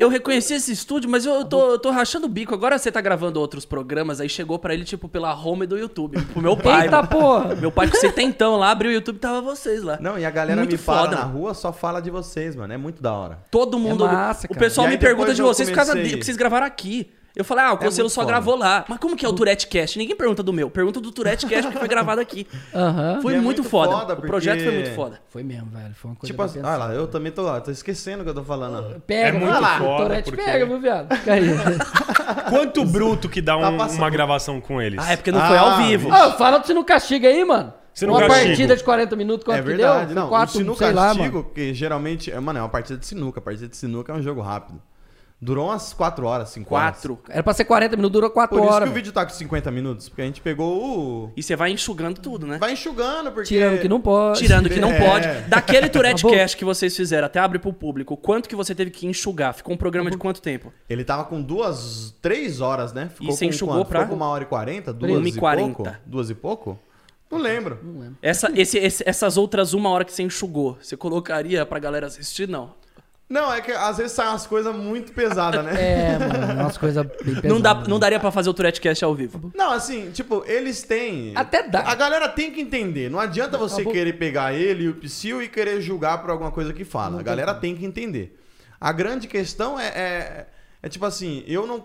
eu 0.00 0.08
reconheci 0.08 0.54
esse 0.54 0.72
estúdio, 0.72 1.10
mas 1.10 1.26
eu 1.26 1.44
tô, 1.44 1.72
eu 1.72 1.78
tô 1.78 1.90
rachando 1.90 2.24
o 2.24 2.28
bico. 2.30 2.54
Agora 2.54 2.78
você 2.78 2.90
tá 2.90 3.02
gravando 3.02 3.38
outros 3.38 3.66
programas. 3.66 4.22
Aí 4.22 4.28
chegou 4.30 4.58
pra 4.58 4.72
ele, 4.72 4.84
tipo, 4.84 5.06
pela 5.06 5.34
home 5.34 5.66
do 5.66 5.76
YouTube. 5.76 6.18
Pro 6.32 6.40
meu 6.40 6.56
pai. 6.56 6.84
Eita 6.84 6.96
mano. 7.02 7.08
porra! 7.08 7.54
Meu 7.56 7.70
pai 7.70 7.88
com 7.90 7.96
setentão 7.98 8.56
lá, 8.56 8.70
abriu 8.70 8.90
o 8.90 8.94
YouTube 8.94 9.18
tava 9.18 9.42
vocês 9.42 9.82
lá. 9.82 9.98
Não, 10.00 10.18
e 10.18 10.24
a 10.24 10.30
galera 10.30 10.60
Muito 10.62 10.72
me 10.72 10.78
fala 10.78 11.08
foda, 11.10 11.16
na 11.16 11.22
rua, 11.24 11.52
só 11.52 11.74
fala 11.74 12.00
de 12.00 12.08
vocês, 12.10 12.56
mano. 12.56 12.72
É 12.72 12.78
muito 12.78 13.02
da 13.02 13.12
hora. 13.12 13.38
Todo 13.50 13.78
mundo. 13.78 14.06
massa, 14.06 14.46
o 14.46 14.48
cara. 14.48 14.60
pessoal 14.60 14.86
E 14.86 14.90
me 14.92 14.96
pergunta 14.96 15.34
de 15.34 15.42
vocês 15.42 15.68
por 15.68 15.74
causa 15.76 15.92
que 15.92 16.24
vocês 16.24 16.38
gravaram 16.38 16.66
aqui. 16.66 17.12
Eu 17.36 17.44
falei, 17.44 17.64
ah, 17.64 17.72
o 17.72 17.76
Conselho 17.78 18.04
muito 18.04 18.10
só 18.14 18.20
foda. 18.20 18.32
gravou 18.32 18.54
lá. 18.56 18.84
Mas 18.88 18.98
como 19.00 19.16
que 19.16 19.26
é 19.26 19.28
o 19.28 19.32
Tourette 19.32 19.66
Cast? 19.66 19.98
Ninguém 19.98 20.14
pergunta 20.14 20.40
do 20.40 20.52
meu. 20.52 20.70
Pergunta 20.70 21.00
do 21.00 21.10
Tourette 21.10 21.46
Cast 21.46 21.68
que 21.72 21.78
foi 21.78 21.88
gravado 21.88 22.20
aqui. 22.20 22.46
Aham. 22.72 23.18
Foi 23.20 23.32
é 23.32 23.36
muito, 23.40 23.58
muito 23.58 23.64
foda. 23.64 23.90
foda, 23.92 24.14
O 24.14 24.22
projeto 24.22 24.58
foi 24.58 24.64
porque- 24.66 24.78
muito 24.82 24.94
foda. 24.94 25.20
Foi 25.28 25.42
mesmo, 25.42 25.66
velho. 25.72 25.92
Foi 25.96 26.10
uma 26.12 26.16
coisa 26.16 26.32
tipo 26.32 26.42
assim, 26.42 26.60
olha 26.60 26.76
lá, 26.76 26.92
eu 26.94 27.08
também 27.08 27.32
tô, 27.32 27.44
ó, 27.46 27.58
tô 27.58 27.72
esquecendo 27.72 28.20
o 28.20 28.24
que 28.24 28.30
eu 28.30 28.34
tô 28.34 28.44
falando. 28.44 29.00
Pega, 29.00 29.28
É 29.36 29.40
muito 29.40 29.60
lá. 29.60 29.78
foda, 29.78 29.96
Tourette 30.04 30.30
porque- 30.30 30.44
pega, 30.44 30.64
meu 30.66 30.80
viado. 30.80 31.08
Quanto 32.50 32.84
bruto 32.84 33.28
que 33.28 33.40
dá 33.40 33.58
Tá 33.58 33.68
um- 33.70 33.76
uma 33.96 34.10
gravação 34.10 34.60
com 34.60 34.80
eles? 34.80 35.00
Ah, 35.02 35.12
é 35.12 35.16
porque 35.16 35.32
não 35.32 35.40
foi 35.46 35.56
ao 35.58 35.70
Ah, 35.70 35.76
vivo. 35.78 36.08
Ô, 36.08 36.32
fala 36.32 36.58
do 36.58 36.66
Sino 36.66 36.84
Castiga 36.84 37.28
aí, 37.28 37.44
mano. 37.44 37.72
Uma 38.02 38.20
Castigo. 38.20 38.44
partida 38.46 38.76
de 38.76 38.82
40 38.84 39.16
minutos, 39.16 39.44
quanto 39.44 39.58
É 39.58 39.62
que 39.62 39.68
verdade, 39.68 40.06
deu? 40.06 40.14
não. 40.22 40.28
Quatro, 40.28 40.54
o 40.56 40.58
sinuca 40.58 40.84
sei 40.84 40.92
lá, 40.94 41.06
castigo, 41.14 41.38
mano. 41.38 41.50
que 41.54 41.72
geralmente, 41.74 42.30
é, 42.32 42.40
mano, 42.40 42.58
é 42.58 42.62
uma 42.62 42.68
partida 42.68 42.98
de 42.98 43.06
sinuca. 43.06 43.38
A 43.38 43.42
partida 43.42 43.68
de 43.68 43.76
sinuca 43.76 44.12
é 44.12 44.16
um 44.16 44.22
jogo 44.22 44.40
rápido. 44.40 44.80
Durou 45.44 45.66
umas 45.66 45.92
4 45.92 46.26
horas, 46.26 46.48
5 46.48 46.74
horas. 46.74 46.94
Quatro. 46.94 47.18
Era 47.28 47.42
pra 47.42 47.52
ser 47.52 47.66
40 47.66 47.96
minutos, 47.96 48.12
durou 48.12 48.30
4 48.30 48.56
Por 48.56 48.64
isso 48.64 48.72
horas. 48.74 48.88
que 48.88 48.92
o 48.92 48.94
vídeo 48.94 49.12
tá 49.12 49.26
com 49.26 49.30
50 49.32 49.70
minutos, 49.70 50.08
porque 50.08 50.22
a 50.22 50.24
gente 50.24 50.40
pegou 50.40 51.26
o... 51.26 51.32
E 51.36 51.42
você 51.42 51.54
vai 51.54 51.70
enxugando 51.70 52.18
tudo, 52.18 52.46
né? 52.46 52.56
Vai 52.56 52.72
enxugando, 52.72 53.30
porque... 53.30 53.48
Tirando 53.48 53.78
que 53.78 53.86
não 53.86 54.00
pode. 54.00 54.38
Tirando 54.38 54.70
que 54.70 54.80
não 54.80 54.90
É. 54.90 54.98
pode. 55.06 55.28
Daquele 55.48 55.88
Tourette. 55.92 56.26
Cast 56.26 56.56
que 56.56 56.64
vocês 56.64 56.96
fizeram, 56.96 57.26
até 57.26 57.40
abre 57.40 57.58
pro 57.58 57.74
público, 57.74 58.16
quanto 58.16 58.48
que 58.48 58.56
você 58.56 58.74
teve 58.74 58.90
que 58.90 59.06
enxugar? 59.06 59.52
Ficou 59.52 59.74
um 59.74 59.76
programa 59.76 60.10
de 60.10 60.16
quanto 60.16 60.40
tempo? 60.40 60.72
Ele 60.88 61.04
tava 61.04 61.24
com 61.26 61.42
duas, 61.42 62.14
três 62.22 62.62
horas, 62.62 62.94
né? 62.94 63.10
Ficou 63.12 63.28
E 63.28 63.32
você 63.36 63.44
com 63.44 63.50
enxugou 63.50 63.74
quanto? 63.76 63.88
pra- 63.88 64.00
Ficou 64.00 64.16
com 64.16 64.24
uma 64.24 64.30
hora 64.32 64.44
e 64.44 64.46
quarenta? 64.46 64.94
Duas 64.94 65.26
e 65.26 65.28
e 65.28 65.32
quarenta. 65.38 65.74
pouco? 65.74 65.96
Duas 66.06 66.30
e 66.30 66.34
pouco? 66.34 66.78
Não 67.30 67.38
lembro. 67.38 67.78
Essa, 68.22 68.50
esse- 68.54 68.78
esse- 68.78 69.02
essas 69.06 69.36
outras 69.36 69.74
uma 69.74 69.90
hora 69.90 70.04
que 70.06 70.12
você 70.12 70.22
enxugou, 70.22 70.78
você 70.80 70.96
colocaria 70.96 71.66
pra 71.66 71.78
galera 71.78 72.06
assistir? 72.06 72.48
Não. 72.48 72.72
Não, 73.28 73.52
é 73.52 73.60
que 73.60 73.72
às 73.72 73.96
vezes 73.96 74.12
saem 74.12 74.30
umas 74.30 74.46
coisas 74.46 74.74
muito 74.74 75.12
pesadas, 75.12 75.64
né? 75.64 75.72
É, 75.80 76.18
mano, 76.18 76.62
umas 76.62 76.76
coisas 76.76 77.04
bem 77.04 77.14
pesadas. 77.34 77.50
Não, 77.50 77.60
dá, 77.60 77.74
né? 77.74 77.84
não 77.88 77.98
daria 77.98 78.20
pra 78.20 78.30
fazer 78.30 78.50
o 78.50 78.54
Tourette 78.54 78.80
Cast 78.80 79.04
ao 79.04 79.14
vivo. 79.14 79.50
Não, 79.54 79.72
assim, 79.72 80.10
tipo, 80.10 80.44
eles 80.46 80.82
têm. 80.82 81.32
Até 81.34 81.62
dá. 81.62 81.80
A 81.80 81.94
galera 81.94 82.28
tem 82.28 82.50
que 82.50 82.60
entender. 82.60 83.10
Não 83.10 83.18
adianta 83.18 83.56
você 83.56 83.76
Acabou. 83.76 83.92
querer 83.92 84.12
pegar 84.14 84.52
ele 84.52 84.84
e 84.84 84.88
o 84.88 84.94
Psyu 84.94 85.42
e 85.42 85.48
querer 85.48 85.80
julgar 85.80 86.20
por 86.20 86.30
alguma 86.30 86.50
coisa 86.50 86.72
que 86.72 86.84
fala. 86.84 87.20
a 87.20 87.22
galera 87.22 87.54
tem 87.54 87.74
que 87.74 87.84
entender. 87.84 88.38
A 88.80 88.92
grande 88.92 89.26
questão 89.26 89.80
é, 89.80 89.86
é, 89.86 90.46
É 90.82 90.88
tipo 90.88 91.06
assim, 91.06 91.42
eu 91.46 91.66
não. 91.66 91.82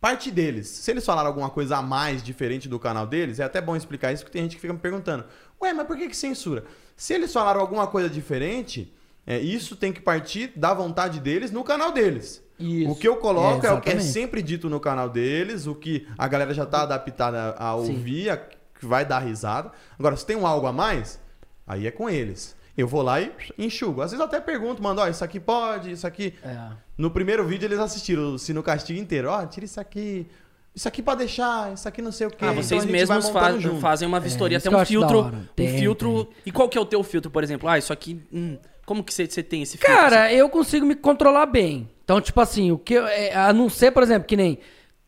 Parte 0.00 0.30
deles. 0.30 0.68
Se 0.68 0.90
eles 0.90 1.06
falaram 1.06 1.28
alguma 1.28 1.48
coisa 1.48 1.78
a 1.78 1.82
mais 1.82 2.22
diferente 2.22 2.68
do 2.68 2.78
canal 2.78 3.06
deles, 3.06 3.40
é 3.40 3.44
até 3.44 3.58
bom 3.58 3.74
explicar 3.74 4.12
isso, 4.12 4.22
porque 4.22 4.34
tem 4.34 4.42
gente 4.42 4.56
que 4.56 4.60
fica 4.60 4.74
me 4.74 4.78
perguntando: 4.78 5.24
Ué, 5.62 5.72
mas 5.72 5.86
por 5.86 5.96
que, 5.96 6.08
que 6.08 6.16
censura? 6.16 6.64
Se 6.94 7.14
eles 7.14 7.32
falaram 7.32 7.58
alguma 7.60 7.86
coisa 7.86 8.10
diferente, 8.10 8.92
é, 9.26 9.38
isso 9.38 9.74
tem 9.76 9.92
que 9.92 10.00
partir 10.00 10.52
da 10.56 10.72
vontade 10.74 11.20
deles 11.20 11.50
no 11.50 11.62
canal 11.64 11.92
deles. 11.92 12.42
Isso. 12.58 12.90
O 12.90 12.94
que 12.96 13.08
eu 13.08 13.16
coloco 13.16 13.66
É, 13.66 13.68
é, 13.68 13.72
o 13.72 13.80
que 13.80 13.90
é 13.90 13.98
sempre 14.00 14.40
dito 14.42 14.68
no 14.70 14.78
canal 14.78 15.08
deles, 15.08 15.66
o 15.66 15.74
que 15.74 16.06
a 16.16 16.28
galera 16.28 16.54
já 16.54 16.64
tá 16.64 16.82
adaptada 16.82 17.54
a 17.58 17.74
ouvir, 17.74 18.30
a- 18.30 18.36
que 18.36 18.86
vai 18.86 19.04
dar 19.04 19.18
risada. 19.20 19.72
Agora, 19.98 20.16
se 20.16 20.24
tem 20.24 20.36
um 20.36 20.46
algo 20.46 20.66
a 20.66 20.72
mais, 20.72 21.20
aí 21.66 21.86
é 21.86 21.90
com 21.90 22.08
eles. 22.08 22.54
Eu 22.76 22.86
vou 22.88 23.02
lá 23.02 23.20
e 23.20 23.32
enxugo. 23.58 24.02
Às 24.02 24.10
vezes 24.10 24.20
eu 24.20 24.26
até 24.26 24.40
pergunto, 24.40 24.82
mando, 24.82 25.00
ó, 25.00 25.08
isso 25.08 25.24
aqui 25.24 25.38
pode, 25.40 25.92
isso 25.92 26.06
aqui. 26.06 26.34
É. 26.44 26.56
No 26.98 27.10
primeiro 27.10 27.44
vídeo 27.46 27.66
eles 27.66 27.78
assistiram 27.78 28.34
o 28.34 28.38
Sino 28.38 28.62
Castigo 28.62 29.00
inteiro. 29.00 29.28
Ó, 29.30 29.46
tira 29.46 29.64
isso 29.64 29.80
aqui. 29.80 30.26
Isso 30.74 30.88
aqui 30.88 31.00
pode 31.00 31.18
deixar, 31.18 31.72
isso 31.72 31.88
aqui 31.88 32.02
não 32.02 32.10
sei 32.10 32.26
o 32.26 32.30
quê. 32.30 32.38
Ah, 32.40 32.50
Então 32.50 32.62
vocês 32.62 32.82
vai 32.82 32.92
mesmos 32.92 33.28
faz- 33.28 33.64
fazem 33.80 34.08
uma 34.08 34.18
vistoria, 34.18 34.58
isso 34.58 34.66
até 34.68 34.76
um 34.76 34.84
filtro. 34.84 35.20
Um 35.26 35.44
Tem, 35.54 35.78
filtro. 35.78 36.28
E 36.44 36.50
qual 36.50 36.68
que 36.68 36.76
é 36.76 36.80
o 36.80 36.84
teu 36.84 37.02
filtro, 37.04 37.30
por 37.30 37.44
exemplo? 37.44 37.68
Ah, 37.68 37.78
isso 37.78 37.92
aqui. 37.92 38.20
hum, 38.32 38.58
como 38.84 39.02
que 39.04 39.12
você 39.14 39.26
tem 39.42 39.62
esse 39.62 39.76
filtro? 39.78 39.94
Cara, 39.94 40.32
eu 40.32 40.48
consigo 40.48 40.84
me 40.86 40.94
controlar 40.94 41.46
bem. 41.46 41.88
Então, 42.04 42.20
tipo 42.20 42.40
assim, 42.40 42.70
o 42.70 42.78
que 42.78 42.94
eu- 42.94 43.06
é, 43.06 43.34
a 43.34 43.52
não 43.52 43.68
ser, 43.68 43.90
por 43.92 44.02
exemplo, 44.02 44.26
que 44.28 44.36
nem 44.36 44.58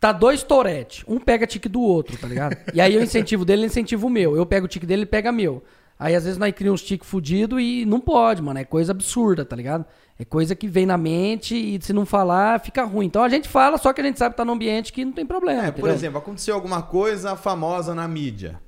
tá 0.00 0.12
dois 0.12 0.42
Tourette, 0.42 1.04
um 1.08 1.18
pega 1.18 1.46
tique 1.46 1.68
do 1.68 1.80
outro, 1.80 2.16
tá 2.16 2.26
ligado? 2.26 2.56
E 2.74 2.80
aí 2.80 2.94
eu 2.94 3.02
incentivo 3.02 3.44
dele, 3.44 3.62
ele 3.62 3.66
incentiva 3.66 4.06
o 4.06 4.10
meu. 4.10 4.36
Eu 4.36 4.46
pego 4.46 4.66
o 4.66 4.68
tique 4.68 4.86
dele, 4.86 5.00
ele 5.02 5.06
pega 5.06 5.30
meu. 5.32 5.62
Aí 5.98 6.14
às 6.14 6.24
vezes 6.24 6.38
nós 6.38 6.52
criamos 6.52 6.82
uns 6.82 6.86
tique 6.86 7.06
fudido 7.06 7.58
e 7.58 7.86
não 7.86 7.98
pode, 8.00 8.42
mano. 8.42 8.58
É 8.58 8.64
coisa 8.64 8.92
absurda, 8.92 9.44
tá 9.46 9.56
ligado? 9.56 9.84
É 10.18 10.24
coisa 10.24 10.54
que 10.54 10.68
vem 10.68 10.84
na 10.86 10.96
mente 10.98 11.54
e 11.56 11.78
se 11.82 11.92
não 11.92 12.04
falar, 12.06 12.60
fica 12.60 12.84
ruim. 12.84 13.06
Então 13.06 13.22
a 13.22 13.28
gente 13.28 13.48
fala, 13.48 13.78
só 13.78 13.92
que 13.92 14.00
a 14.00 14.04
gente 14.04 14.18
sabe 14.18 14.34
que 14.34 14.36
tá 14.36 14.44
num 14.44 14.52
ambiente 14.52 14.92
que 14.92 15.04
não 15.04 15.12
tem 15.12 15.24
problema. 15.26 15.62
É, 15.62 15.70
por 15.70 15.78
entendeu? 15.80 15.94
exemplo, 15.94 16.18
aconteceu 16.18 16.54
alguma 16.54 16.82
coisa 16.82 17.34
famosa 17.36 17.94
na 17.94 18.06
mídia. 18.06 18.60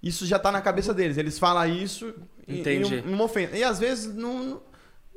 Isso 0.00 0.24
já 0.26 0.38
tá 0.38 0.52
na 0.52 0.60
cabeça 0.60 0.94
deles. 0.94 1.16
Eles 1.18 1.38
falam 1.38 1.66
isso 1.68 2.14
Entendi. 2.48 2.96
e 2.96 3.02
não, 3.02 3.16
não 3.18 3.24
ofende. 3.24 3.56
E 3.56 3.62
às 3.62 3.78
vezes 3.78 4.14
não, 4.14 4.60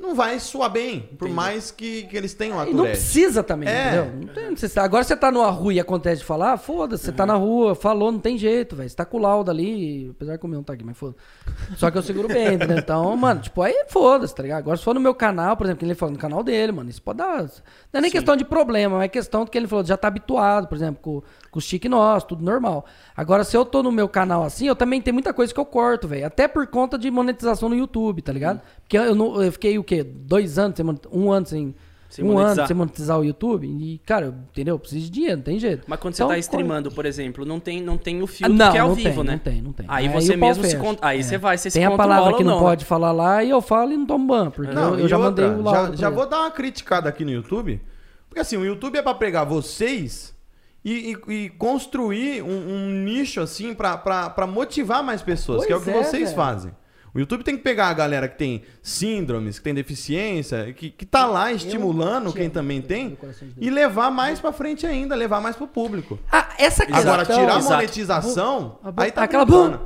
não 0.01 0.15
vai 0.15 0.39
soar 0.39 0.69
bem, 0.71 1.01
por 1.01 1.25
Entendi. 1.25 1.33
mais 1.33 1.71
que, 1.71 2.03
que 2.03 2.17
eles 2.17 2.33
tenham 2.33 2.59
a 2.59 2.67
E 2.67 2.73
não 2.73 2.85
precisa 2.85 3.43
também, 3.43 3.69
É. 3.69 3.87
entendeu? 3.87 4.11
Não 4.27 4.33
tem 4.33 4.49
necessidade. 4.49 4.85
Agora 4.85 5.03
você 5.03 5.15
tá 5.15 5.31
numa 5.31 5.49
rua 5.49 5.73
e 5.73 5.79
acontece 5.79 6.19
de 6.21 6.25
falar, 6.25 6.57
foda-se, 6.57 7.05
você 7.05 7.11
tá 7.11 7.25
na 7.25 7.35
rua, 7.35 7.75
falou, 7.75 8.11
não 8.11 8.19
tem 8.19 8.37
jeito, 8.37 8.75
velho. 8.75 8.89
Você 8.89 8.95
tá 8.95 9.05
com 9.05 9.17
o 9.17 9.21
laudo 9.21 9.51
ali, 9.51 10.09
apesar 10.15 10.37
que 10.37 10.45
o 10.45 10.47
meu 10.49 10.57
não 10.57 10.63
tá 10.63 10.73
aqui, 10.73 10.83
mas 10.83 10.97
foda 10.97 11.15
Só 11.77 11.89
que 11.91 11.97
eu 11.97 12.01
seguro 12.01 12.27
bem, 12.27 12.55
entendeu? 12.55 12.77
Então, 12.77 13.15
mano, 13.15 13.41
tipo, 13.41 13.61
aí 13.61 13.85
foda-se, 13.87 14.33
tá 14.35 14.43
ligado? 14.43 14.59
Agora 14.59 14.77
se 14.77 14.83
for 14.83 14.93
no 14.93 14.99
meu 14.99 15.13
canal, 15.13 15.55
por 15.55 15.65
exemplo, 15.65 15.79
que 15.79 15.85
ele 15.85 15.95
falou 15.95 16.13
no 16.13 16.19
canal 16.19 16.43
dele, 16.43 16.71
mano, 16.71 16.89
isso 16.89 17.01
pode 17.01 17.19
dar. 17.19 17.43
Não 17.43 17.99
é 17.99 18.01
nem 18.01 18.11
questão 18.11 18.35
de 18.35 18.43
problema, 18.43 19.03
é 19.03 19.07
questão 19.07 19.45
do 19.45 19.51
que 19.51 19.57
ele 19.57 19.67
falou, 19.67 19.85
já 19.85 19.95
tá 19.97 20.07
habituado, 20.07 20.67
por 20.67 20.75
exemplo, 20.75 20.99
com, 21.01 21.21
com 21.51 21.59
os 21.59 21.65
tique 21.67 21.87
nossos, 21.87 22.27
tudo 22.27 22.43
normal. 22.43 22.85
Agora, 23.15 23.43
se 23.43 23.55
eu 23.55 23.63
tô 23.65 23.83
no 23.83 23.91
meu 23.91 24.09
canal 24.09 24.43
assim, 24.43 24.67
eu 24.67 24.75
também 24.75 25.01
tenho 25.01 25.13
muita 25.13 25.33
coisa 25.33 25.53
que 25.53 25.59
eu 25.59 25.65
corto, 25.65 26.07
velho. 26.07 26.25
Até 26.25 26.47
por 26.47 26.65
conta 26.67 26.97
de 26.97 27.09
monetização 27.11 27.69
no 27.69 27.75
YouTube, 27.75 28.21
tá 28.21 28.31
ligado? 28.33 28.61
Porque 28.81 28.97
eu, 28.97 29.13
não- 29.15 29.41
eu 29.41 29.51
fiquei 29.51 29.77
o 29.77 29.83
quê? 29.95 30.03
Dois 30.03 30.57
anos, 30.59 30.77
um 31.11 31.31
ano 31.31 31.45
sem. 31.45 31.75
Sem 32.09 32.25
um 32.25 32.33
monetizar. 32.33 32.59
ano 32.59 32.67
sem 32.67 32.75
monetizar 32.75 33.19
o 33.19 33.23
YouTube. 33.23 33.65
E, 33.65 33.97
cara, 33.99 34.25
eu- 34.25 34.33
entendeu? 34.51 34.75
Eu 34.75 34.79
preciso 34.79 35.05
de 35.05 35.09
dinheiro, 35.11 35.37
não 35.37 35.43
tem 35.45 35.57
jeito. 35.57 35.85
Mas 35.87 35.97
quando 35.97 36.13
você 36.13 36.21
Então, 36.21 36.27
tá 36.33 36.37
streamando, 36.39 36.91
por 36.91 37.05
exemplo, 37.05 37.45
não 37.45 37.57
tem, 37.57 37.81
não 37.81 37.97
tem 37.97 38.21
o 38.21 38.25
Ah, 38.25 38.27
filtro 38.27 38.53
Não, 38.53 38.69
que 38.71 38.77
é 38.77 38.81
ao 38.81 38.89
não 38.89 38.95
vivo, 38.95 39.15
tem, 39.15 39.23
né? 39.23 39.31
não 39.31 39.39
tem, 39.39 39.61
não 39.61 39.71
tem. 39.71 39.85
Aí 39.87 40.07
Aí 40.07 40.13
você 40.13 40.35
o 40.35 40.39
pau 40.39 40.49
mesmo 40.49 40.63
se 40.65 40.71
fecha. 40.71 40.83
conta. 40.83 41.07
Aí 41.07 41.19
É. 41.19 41.23
você 41.23 41.37
vai, 41.37 41.57
você 41.57 41.69
se 41.69 41.79
Tem 41.79 41.85
a 41.87 41.91
palavra 41.95 42.35
que 42.35 42.43
não, 42.43 42.55
né? 42.55 42.59
pode 42.59 42.83
falar 42.83 43.13
lá 43.13 43.41
e 43.45 43.49
eu 43.49 43.61
falo 43.61 43.93
e 43.93 43.97
não 43.97 44.05
tomo 44.05 44.27
ban. 44.27 44.49
Porque 44.51 44.73
Não, 44.73 44.95
eu, 44.95 44.99
eu 44.99 45.07
já 45.07 45.17
mandei 45.17 45.45
outra, 45.45 45.61
o 45.61 45.63
já, 45.63 45.71
laudo. 45.71 45.95
já 45.97 46.09
vou 46.09 46.27
dar 46.27 46.41
uma 46.41 46.51
criticada 46.51 47.07
aqui 47.07 47.23
no 47.23 47.31
YouTube. 47.31 47.79
Porque 48.27 48.41
assim, 48.41 48.57
o 48.57 48.65
YouTube 48.65 48.97
é 48.97 49.01
pra 49.01 49.13
pegar 49.13 49.45
vocês 49.45 50.35
e, 50.83 51.15
e- 51.29 51.33
e 51.45 51.49
construir 51.51 52.41
um, 52.43 52.49
um 52.49 52.89
nicho 53.05 53.39
assim 53.39 53.73
pra, 53.73 53.95
pra, 53.97 54.29
pra 54.29 54.45
motivar 54.45 55.01
mais 55.01 55.21
pessoas, 55.21 55.59
Pois 55.59 55.67
que 55.67 55.71
é 55.71 55.77
o 55.77 55.81
que 55.81 55.89
é, 55.89 55.93
vocês 56.03 56.23
velho. 56.23 56.35
fazem. 56.35 56.71
O 57.13 57.19
YouTube 57.19 57.43
tem 57.43 57.57
que 57.57 57.63
pegar 57.63 57.87
a 57.87 57.93
galera 57.93 58.27
que 58.27 58.37
tem 58.37 58.61
síndromes, 58.81 59.57
que 59.59 59.63
tem 59.63 59.73
deficiência, 59.73 60.71
que, 60.73 60.89
que 60.89 61.05
tá 61.05 61.25
lá 61.25 61.51
estimulando 61.51 62.31
quem 62.31 62.49
também 62.49 62.81
tem 62.81 63.17
e 63.57 63.69
levar 63.69 64.09
mais 64.09 64.39
pra 64.39 64.53
frente 64.53 64.87
ainda, 64.87 65.13
levar 65.13 65.41
mais 65.41 65.55
pro 65.55 65.67
público. 65.67 66.17
Ah, 66.31 66.49
essa 66.57 66.85
questão... 66.85 67.01
Agora, 67.13 67.25
tirar 67.25 67.55
a 67.55 67.57
Exato. 67.59 67.73
monetização, 67.75 68.77
bo- 68.81 68.93
aí 69.01 69.11
tá 69.11 69.23
aquela 69.23 69.43
brincando. 69.45 69.81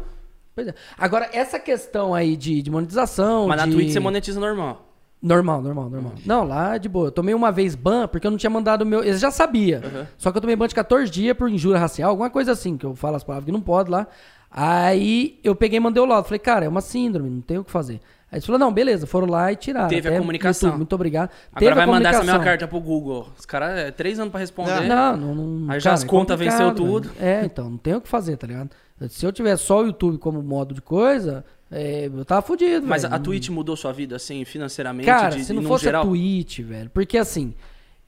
Pois 0.53 0.67
é. 0.67 0.73
Agora, 0.97 1.29
essa 1.33 1.59
questão 1.59 2.13
aí 2.13 2.37
de, 2.37 2.61
de 2.61 2.71
monetização. 2.71 3.47
Mas 3.47 3.57
na 3.57 3.65
de... 3.65 3.71
Twitch 3.73 3.91
você 3.91 3.99
monetiza 3.99 4.39
normal. 4.39 4.91
Normal, 5.21 5.61
normal, 5.61 5.89
normal. 5.89 6.13
Não, 6.25 6.43
lá 6.43 6.77
de 6.77 6.87
boa. 6.87 7.07
Eu 7.07 7.11
tomei 7.11 7.33
uma 7.33 7.51
vez 7.51 7.73
ban 7.73 8.07
porque 8.07 8.27
eu 8.27 8.31
não 8.31 8.37
tinha 8.37 8.49
mandado 8.49 8.83
o 8.83 8.85
meu. 8.85 9.03
Eu 9.03 9.17
já 9.17 9.31
sabia. 9.31 9.81
Uhum. 9.83 10.05
Só 10.17 10.31
que 10.31 10.37
eu 10.37 10.41
tomei 10.41 10.55
ban 10.55 10.67
de 10.67 10.75
14 10.75 11.09
dias 11.11 11.35
por 11.35 11.49
injúria 11.49 11.79
racial, 11.79 12.11
alguma 12.11 12.29
coisa 12.29 12.51
assim, 12.51 12.77
que 12.77 12.85
eu 12.85 12.95
falo 12.95 13.15
as 13.15 13.23
palavras 13.23 13.45
que 13.45 13.51
não 13.51 13.59
pode 13.61 13.89
lá. 13.89 14.05
Aí 14.57 15.37
eu 15.43 15.53
peguei 15.53 15.75
e 15.75 15.79
mandei 15.81 16.01
o 16.01 16.05
laudo. 16.05 16.25
Falei, 16.27 16.39
cara, 16.39 16.63
é 16.63 16.69
uma 16.69 16.79
síndrome, 16.79 17.29
não 17.29 17.41
tem 17.41 17.57
o 17.57 17.63
que 17.65 17.69
fazer. 17.69 17.99
Aí 18.31 18.37
eles 18.37 18.45
falaram, 18.45 18.67
não, 18.67 18.73
beleza, 18.73 19.05
foram 19.05 19.27
lá 19.27 19.51
e 19.51 19.55
tiraram. 19.57 19.89
Teve 19.89 20.07
a 20.07 20.11
Até 20.11 20.19
comunicação. 20.19 20.67
YouTube, 20.69 20.77
muito 20.77 20.95
obrigado. 20.95 21.29
Agora 21.51 21.59
Teve 21.59 21.71
a 21.71 21.75
vai 21.75 21.85
mandar 21.85 22.09
essa 22.11 22.23
minha 22.23 22.39
carta 22.39 22.65
pro 22.65 22.79
Google. 22.79 23.27
Os 23.37 23.45
caras, 23.45 23.77
é 23.77 23.91
três 23.91 24.17
anos 24.17 24.31
pra 24.31 24.39
responder. 24.39 24.87
Não, 24.87 25.17
não, 25.17 25.35
não. 25.35 25.71
Aí 25.71 25.81
já 25.81 25.91
as 25.91 26.05
contas 26.05 26.37
complicado, 26.37 26.57
venceu 26.57 26.73
tudo. 26.73 27.11
É, 27.19 27.43
então, 27.43 27.69
não 27.69 27.77
tem 27.77 27.95
o 27.95 28.01
que 28.01 28.07
fazer, 28.07 28.37
tá 28.37 28.47
ligado? 28.47 28.69
Se 29.09 29.25
eu 29.25 29.33
tivesse 29.33 29.63
só 29.63 29.81
o 29.81 29.87
YouTube 29.87 30.17
como 30.19 30.41
modo 30.41 30.73
de 30.73 30.81
coisa, 30.81 31.43
é, 31.69 32.05
eu 32.05 32.23
tava 32.23 32.41
fudido, 32.41 32.87
Mas 32.87 33.01
velho. 33.01 33.13
a 33.13 33.19
Twitch 33.19 33.49
mudou 33.49 33.75
sua 33.75 33.91
vida, 33.91 34.15
assim, 34.15 34.45
financeiramente? 34.45 35.05
Cara, 35.05 35.35
de, 35.35 35.43
se 35.43 35.51
não 35.51 35.63
fosse 35.63 35.83
geral? 35.83 36.03
a 36.03 36.05
Twitch, 36.05 36.59
velho. 36.61 36.89
Porque 36.91 37.17
assim, 37.17 37.53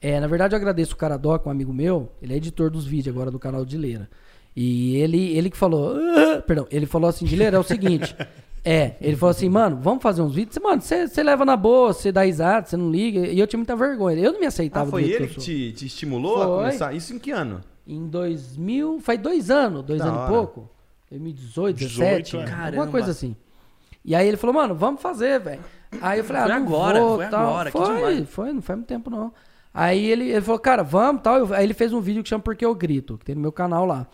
é, 0.00 0.18
na 0.18 0.26
verdade 0.26 0.54
eu 0.54 0.56
agradeço 0.56 0.94
o 0.94 0.96
Caradoc, 0.96 1.46
um 1.46 1.50
amigo 1.50 1.74
meu, 1.74 2.10
ele 2.22 2.32
é 2.32 2.36
editor 2.38 2.70
dos 2.70 2.86
vídeos 2.86 3.14
agora 3.14 3.30
do 3.30 3.38
canal 3.38 3.66
de 3.66 3.76
Leira. 3.76 4.08
E 4.60 4.96
ele, 4.96 5.36
ele 5.38 5.50
que 5.50 5.56
falou, 5.56 5.94
"Ah", 5.96 6.42
perdão, 6.42 6.66
ele 6.68 6.84
falou 6.84 7.08
assim, 7.08 7.24
de 7.24 7.36
Leira, 7.36 7.56
é 7.56 7.60
o 7.60 7.62
seguinte. 7.62 8.14
É, 8.64 8.96
ele 9.00 9.16
falou 9.16 9.30
assim, 9.30 9.48
mano, 9.48 9.78
vamos 9.80 10.02
fazer 10.02 10.20
uns 10.20 10.34
vídeos. 10.34 10.58
Mano, 10.62 10.82
você 10.82 11.06
você 11.08 11.22
leva 11.22 11.42
na 11.44 11.56
boa, 11.56 11.92
você 11.94 12.10
dá 12.12 12.22
risada, 12.24 12.66
você 12.66 12.76
não 12.76 12.90
liga. 12.90 13.20
E 13.20 13.38
eu 13.38 13.46
tinha 13.46 13.56
muita 13.56 13.74
vergonha. 13.74 14.18
Eu 14.18 14.32
não 14.32 14.40
me 14.40 14.46
aceitava 14.46 14.82
Ah, 14.82 14.84
do 14.86 14.90
foi 14.90 15.04
jeito 15.04 15.16
ele 15.16 15.24
eu 15.24 15.28
que 15.28 15.34
sou. 15.36 15.44
te, 15.44 15.72
te 15.72 15.86
estimulou 15.86 16.42
a 16.42 16.46
Foi. 16.46 16.56
começar? 16.58 16.92
Isso 16.92 17.14
em 17.14 17.18
que 17.18 17.30
ano? 17.30 17.62
Em 17.86 18.06
2000, 18.08 18.98
faz 19.00 19.18
dois 19.20 19.48
anos, 19.50 19.84
dois 19.84 20.00
Da 20.00 20.08
anos 20.08 20.24
e 20.24 20.28
pouco. 20.28 20.68
2018, 21.08 21.76
18, 21.78 22.02
17, 22.18 22.36
é. 22.36 22.40
alguma 22.40 22.56
Caramba. 22.56 22.86
coisa 22.88 23.10
assim. 23.12 23.34
E 24.04 24.14
aí 24.14 24.26
ele 24.28 24.36
falou, 24.36 24.54
mano, 24.54 24.74
vamos 24.74 25.00
fazer, 25.00 25.40
velho. 25.40 25.60
Aí 26.02 26.18
eu 26.18 26.24
falei, 26.24 26.42
Foi 26.42 26.50
ah, 26.52 26.58
não 26.58 26.66
agora, 26.66 27.00
vou, 27.00 27.16
foi 27.16 27.26
tal. 27.28 27.46
agora, 27.48 27.70
que 27.70 27.78
foi, 27.78 27.94
demais. 27.96 28.28
foi, 28.28 28.52
não 28.52 28.60
faz 28.60 28.76
muito 28.76 28.88
tempo 28.88 29.08
não. 29.08 29.32
Aí 29.72 30.04
ele, 30.04 30.30
ele 30.30 30.40
falou, 30.42 30.58
cara, 30.58 30.82
vamos, 30.82 31.22
tal. 31.22 31.54
Aí 31.54 31.64
ele 31.64 31.74
fez 31.74 31.92
um 31.92 32.00
vídeo 32.00 32.22
que 32.22 32.28
chama 32.28 32.42
Porque 32.42 32.66
Eu 32.66 32.74
Grito, 32.74 33.16
que 33.16 33.24
tem 33.24 33.34
no 33.34 33.40
meu 33.40 33.52
canal 33.52 33.86
lá. 33.86 34.06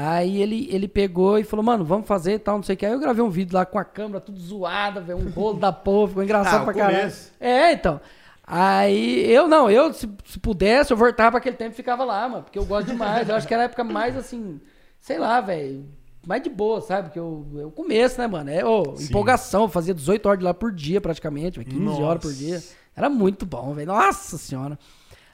Aí 0.00 0.40
ele, 0.40 0.68
ele 0.70 0.86
pegou 0.86 1.38
e 1.40 1.42
falou, 1.44 1.64
mano, 1.64 1.84
vamos 1.84 2.06
fazer 2.06 2.34
e 2.34 2.38
tal, 2.38 2.54
não 2.56 2.62
sei 2.62 2.74
o 2.74 2.78
que. 2.78 2.86
Aí 2.86 2.92
eu 2.92 3.00
gravei 3.00 3.20
um 3.24 3.28
vídeo 3.30 3.54
lá 3.56 3.66
com 3.66 3.80
a 3.80 3.84
câmera 3.84 4.20
tudo 4.20 4.38
zoada, 4.38 5.00
velho, 5.00 5.18
um 5.18 5.28
rolo 5.30 5.58
da 5.58 5.72
porra, 5.72 6.08
ficou 6.08 6.22
engraçado 6.22 6.60
Ah, 6.62 6.64
pra 6.64 6.72
caralho. 6.74 6.98
começo. 6.98 7.32
É, 7.40 7.72
então. 7.72 8.00
Aí 8.46 9.28
eu 9.30 9.48
não, 9.48 9.68
eu 9.68 9.92
se, 9.92 10.08
se 10.24 10.38
pudesse, 10.38 10.92
eu 10.92 10.96
voltava 10.96 11.32
pra 11.32 11.38
aquele 11.38 11.56
tempo 11.56 11.72
e 11.72 11.74
ficava 11.74 12.04
lá, 12.04 12.28
mano, 12.28 12.44
porque 12.44 12.58
eu 12.58 12.64
gosto 12.64 12.86
demais. 12.86 13.28
Eu 13.28 13.34
acho 13.34 13.46
que 13.48 13.52
era 13.52 13.64
a 13.64 13.66
época 13.66 13.82
mais 13.82 14.16
assim, 14.16 14.60
sei 15.00 15.18
lá, 15.18 15.40
velho, 15.40 15.84
mais 16.24 16.42
de 16.44 16.48
boa, 16.48 16.80
sabe? 16.80 17.08
Porque 17.08 17.18
eu, 17.18 17.44
eu 17.56 17.70
começo, 17.72 18.20
né, 18.20 18.26
mano? 18.28 18.48
É 18.50 18.64
ô, 18.64 18.94
empolgação, 19.00 19.62
eu 19.62 19.68
fazia 19.68 19.92
18 19.92 20.26
horas 20.26 20.38
de 20.38 20.44
lá 20.44 20.54
por 20.54 20.70
dia 20.72 21.00
praticamente, 21.00 21.58
véio, 21.58 21.68
15 21.70 22.02
horas 22.02 22.22
por 22.22 22.28
Nossa. 22.28 22.38
dia. 22.38 22.62
Era 22.96 23.10
muito 23.10 23.44
bom, 23.44 23.74
velho. 23.74 23.88
Nossa 23.88 24.38
senhora. 24.38 24.78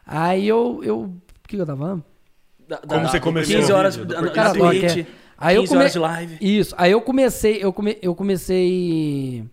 Aí 0.06 0.48
eu, 0.48 0.80
eu, 0.82 1.00
o 1.02 1.12
que 1.46 1.54
que 1.54 1.60
eu 1.62 1.66
tava 1.66 1.78
falando? 1.78 2.04
Da- 2.82 2.88
Como 2.88 3.02
da- 3.02 3.08
você 3.08 3.20
começou 3.20 3.56
15 3.56 3.72
o 3.72 3.76
horas 3.76 3.96
vídeo? 3.96 4.14
na, 4.14 4.20
Do 4.20 4.26
na 4.26 4.32
Cara, 4.32 4.52
Doc, 4.52 4.70
Twitch, 4.70 4.96
é. 4.98 5.06
Aí 5.36 5.56
eu 5.56 5.62
15 5.62 5.68
come- 5.70 5.80
horas 5.80 5.92
de 5.92 5.98
live. 5.98 6.38
Isso. 6.40 6.74
Aí 6.78 6.92
eu 6.92 7.00
comecei, 7.00 7.58
eu, 7.62 7.72
come, 7.72 7.98
eu 8.00 8.14
comecei. 8.14 9.44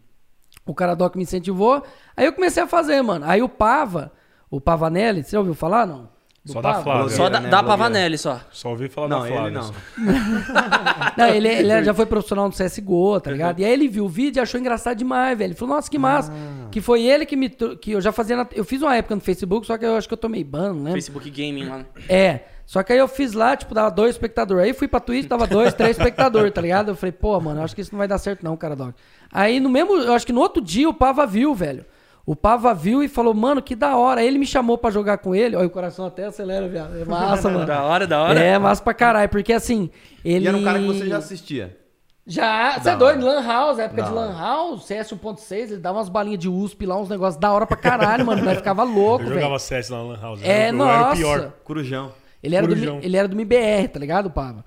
O 0.65 0.73
Caradoc 0.73 1.15
me 1.15 1.23
incentivou. 1.23 1.83
Aí 2.15 2.25
eu 2.25 2.33
comecei 2.33 2.61
a 2.61 2.67
fazer, 2.67 3.01
mano. 3.01 3.25
Aí 3.27 3.41
o 3.41 3.49
Pava, 3.49 4.11
o 4.49 4.61
Pavanelli, 4.61 5.23
você 5.23 5.31
já 5.31 5.39
ouviu 5.39 5.53
falar, 5.55 5.85
não? 5.87 6.09
Do 6.43 6.53
Só 6.53 6.61
da 6.61 6.71
Pava? 6.71 6.83
Flávia. 6.83 7.09
Só 7.09 7.29
da, 7.29 7.39
né, 7.39 7.49
da. 7.49 7.61
Pavanelli, 7.63 8.17
só. 8.17 8.41
Só 8.51 8.69
ouvi 8.69 8.89
falar 8.89 9.07
Não, 9.09 9.19
da 9.21 9.27
ele 9.27 9.35
Flávia. 9.35 9.51
não. 9.51 9.63
só. 9.63 9.73
Não, 11.17 11.27
ele, 11.27 11.47
ele 11.47 11.83
já 11.83 11.93
foi 11.93 12.05
profissional 12.05 12.45
no 12.47 12.51
CSGO, 12.53 13.19
tá 13.19 13.31
ligado? 13.31 13.59
E 13.59 13.65
aí 13.65 13.71
ele 13.71 13.87
viu 13.87 14.05
o 14.05 14.09
vídeo 14.09 14.39
e 14.39 14.41
achou 14.41 14.59
engraçado 14.59 14.97
demais, 14.97 15.37
velho. 15.37 15.49
Ele 15.49 15.55
falou, 15.55 15.75
nossa, 15.75 15.89
que 15.89 15.97
massa. 15.99 16.31
Que 16.71 16.81
foi 16.81 17.03
ele 17.03 17.25
que 17.25 17.35
me. 17.35 17.49
Que 17.49 17.91
eu 17.91 18.01
já 18.01 18.11
fazia. 18.11 18.35
na- 18.35 18.47
eu 18.53 18.63
fiz 18.63 18.81
uma 18.81 18.95
época 18.95 19.13
no 19.15 19.21
Facebook, 19.21 19.67
só 19.67 19.77
que 19.77 19.85
eu 19.85 19.95
acho 19.95 20.07
que 20.07 20.13
eu 20.13 20.17
tomei 20.17 20.43
ban, 20.43 20.69
não 20.73 20.77
lembro. 20.83 20.93
Facebook 20.93 21.29
Gaming 21.29 21.65
lá. 21.65 21.85
É. 22.09 22.39
Só 22.71 22.81
que 22.83 22.93
aí 22.93 22.99
eu 22.99 23.07
fiz 23.09 23.33
lá, 23.33 23.53
tipo, 23.57 23.73
dava 23.75 23.91
dois 23.91 24.11
espectadores. 24.15 24.63
Aí 24.63 24.71
fui 24.71 24.87
pra 24.87 25.01
Twitch, 25.01 25.27
dava 25.27 25.45
dois, 25.45 25.73
três 25.73 25.97
espectadores, 25.97 26.53
tá 26.53 26.61
ligado? 26.61 26.87
Eu 26.91 26.95
falei, 26.95 27.11
pô, 27.11 27.37
mano, 27.37 27.61
acho 27.61 27.75
que 27.75 27.81
isso 27.81 27.91
não 27.91 27.97
vai 27.97 28.07
dar 28.07 28.17
certo 28.17 28.43
não, 28.45 28.55
cara, 28.55 28.77
Doc. 28.77 28.95
Aí 29.29 29.59
no 29.59 29.67
mesmo, 29.67 29.97
eu 29.97 30.13
acho 30.13 30.25
que 30.25 30.31
no 30.31 30.39
outro 30.39 30.63
dia 30.63 30.87
o 30.87 30.93
Pava 30.93 31.27
viu, 31.27 31.53
velho. 31.53 31.83
O 32.25 32.33
Pava 32.33 32.73
viu 32.73 33.03
e 33.03 33.09
falou, 33.09 33.33
mano, 33.33 33.61
que 33.61 33.75
da 33.75 33.97
hora. 33.97 34.21
Aí 34.21 34.27
ele 34.27 34.37
me 34.39 34.45
chamou 34.45 34.77
pra 34.77 34.89
jogar 34.89 35.17
com 35.17 35.35
ele. 35.35 35.53
Olha, 35.53 35.67
o 35.67 35.69
coração 35.69 36.05
até 36.05 36.27
acelera, 36.27 36.65
viado. 36.69 36.97
É 36.97 37.03
massa, 37.03 37.49
mano. 37.49 37.65
Da 37.65 37.83
hora, 37.83 38.07
da 38.07 38.21
hora. 38.23 38.39
É, 38.39 38.57
massa 38.57 38.81
pra 38.81 38.93
caralho. 38.93 39.27
Porque 39.27 39.51
assim, 39.51 39.89
ele... 40.23 40.45
E 40.45 40.47
era 40.47 40.55
um 40.55 40.63
cara 40.63 40.79
que 40.79 40.87
você 40.87 41.07
já 41.07 41.17
assistia. 41.17 41.77
Já, 42.25 42.79
você 42.79 42.91
é 42.91 42.95
doido. 42.95 43.25
Lan 43.25 43.45
House, 43.45 43.79
época 43.79 44.01
Da 44.01 44.07
de. 44.07 44.13
Lan 44.15 44.33
House, 44.39 44.85
CS 44.85 45.11
1.6, 45.11 45.51
ele 45.51 45.77
dava 45.77 45.97
umas 45.97 46.07
balinhas 46.07 46.39
de 46.39 46.47
USP 46.47 46.85
lá, 46.85 46.97
uns 46.97 47.09
negócios 47.09 47.37
da 47.37 47.51
hora 47.51 47.65
pra 47.67 47.75
caralho, 47.75 48.25
mano. 48.25 48.41
Nós 48.45 48.55
ficava 48.59 48.83
louco, 48.85 49.25
Eu 49.25 49.27
velho. 49.27 49.41
jogava 49.41 49.59
CS 49.59 49.89
na 49.89 50.01
Lan 50.01 50.17
House. 50.21 50.39
É, 50.41 50.69
eu, 50.69 50.75
eu 50.77 50.85
era 50.87 50.97
o 50.97 51.01
nossa. 51.01 51.15
pior. 51.17 51.51
Corujão. 51.65 52.21
Ele 52.43 52.55
era, 52.55 52.65
do, 52.67 52.73
Corujão. 52.73 52.99
Ele 53.01 53.17
era 53.17 53.27
do 53.27 53.35
MBR, 53.35 53.87
tá 53.89 53.99
ligado, 53.99 54.29
Pava? 54.31 54.65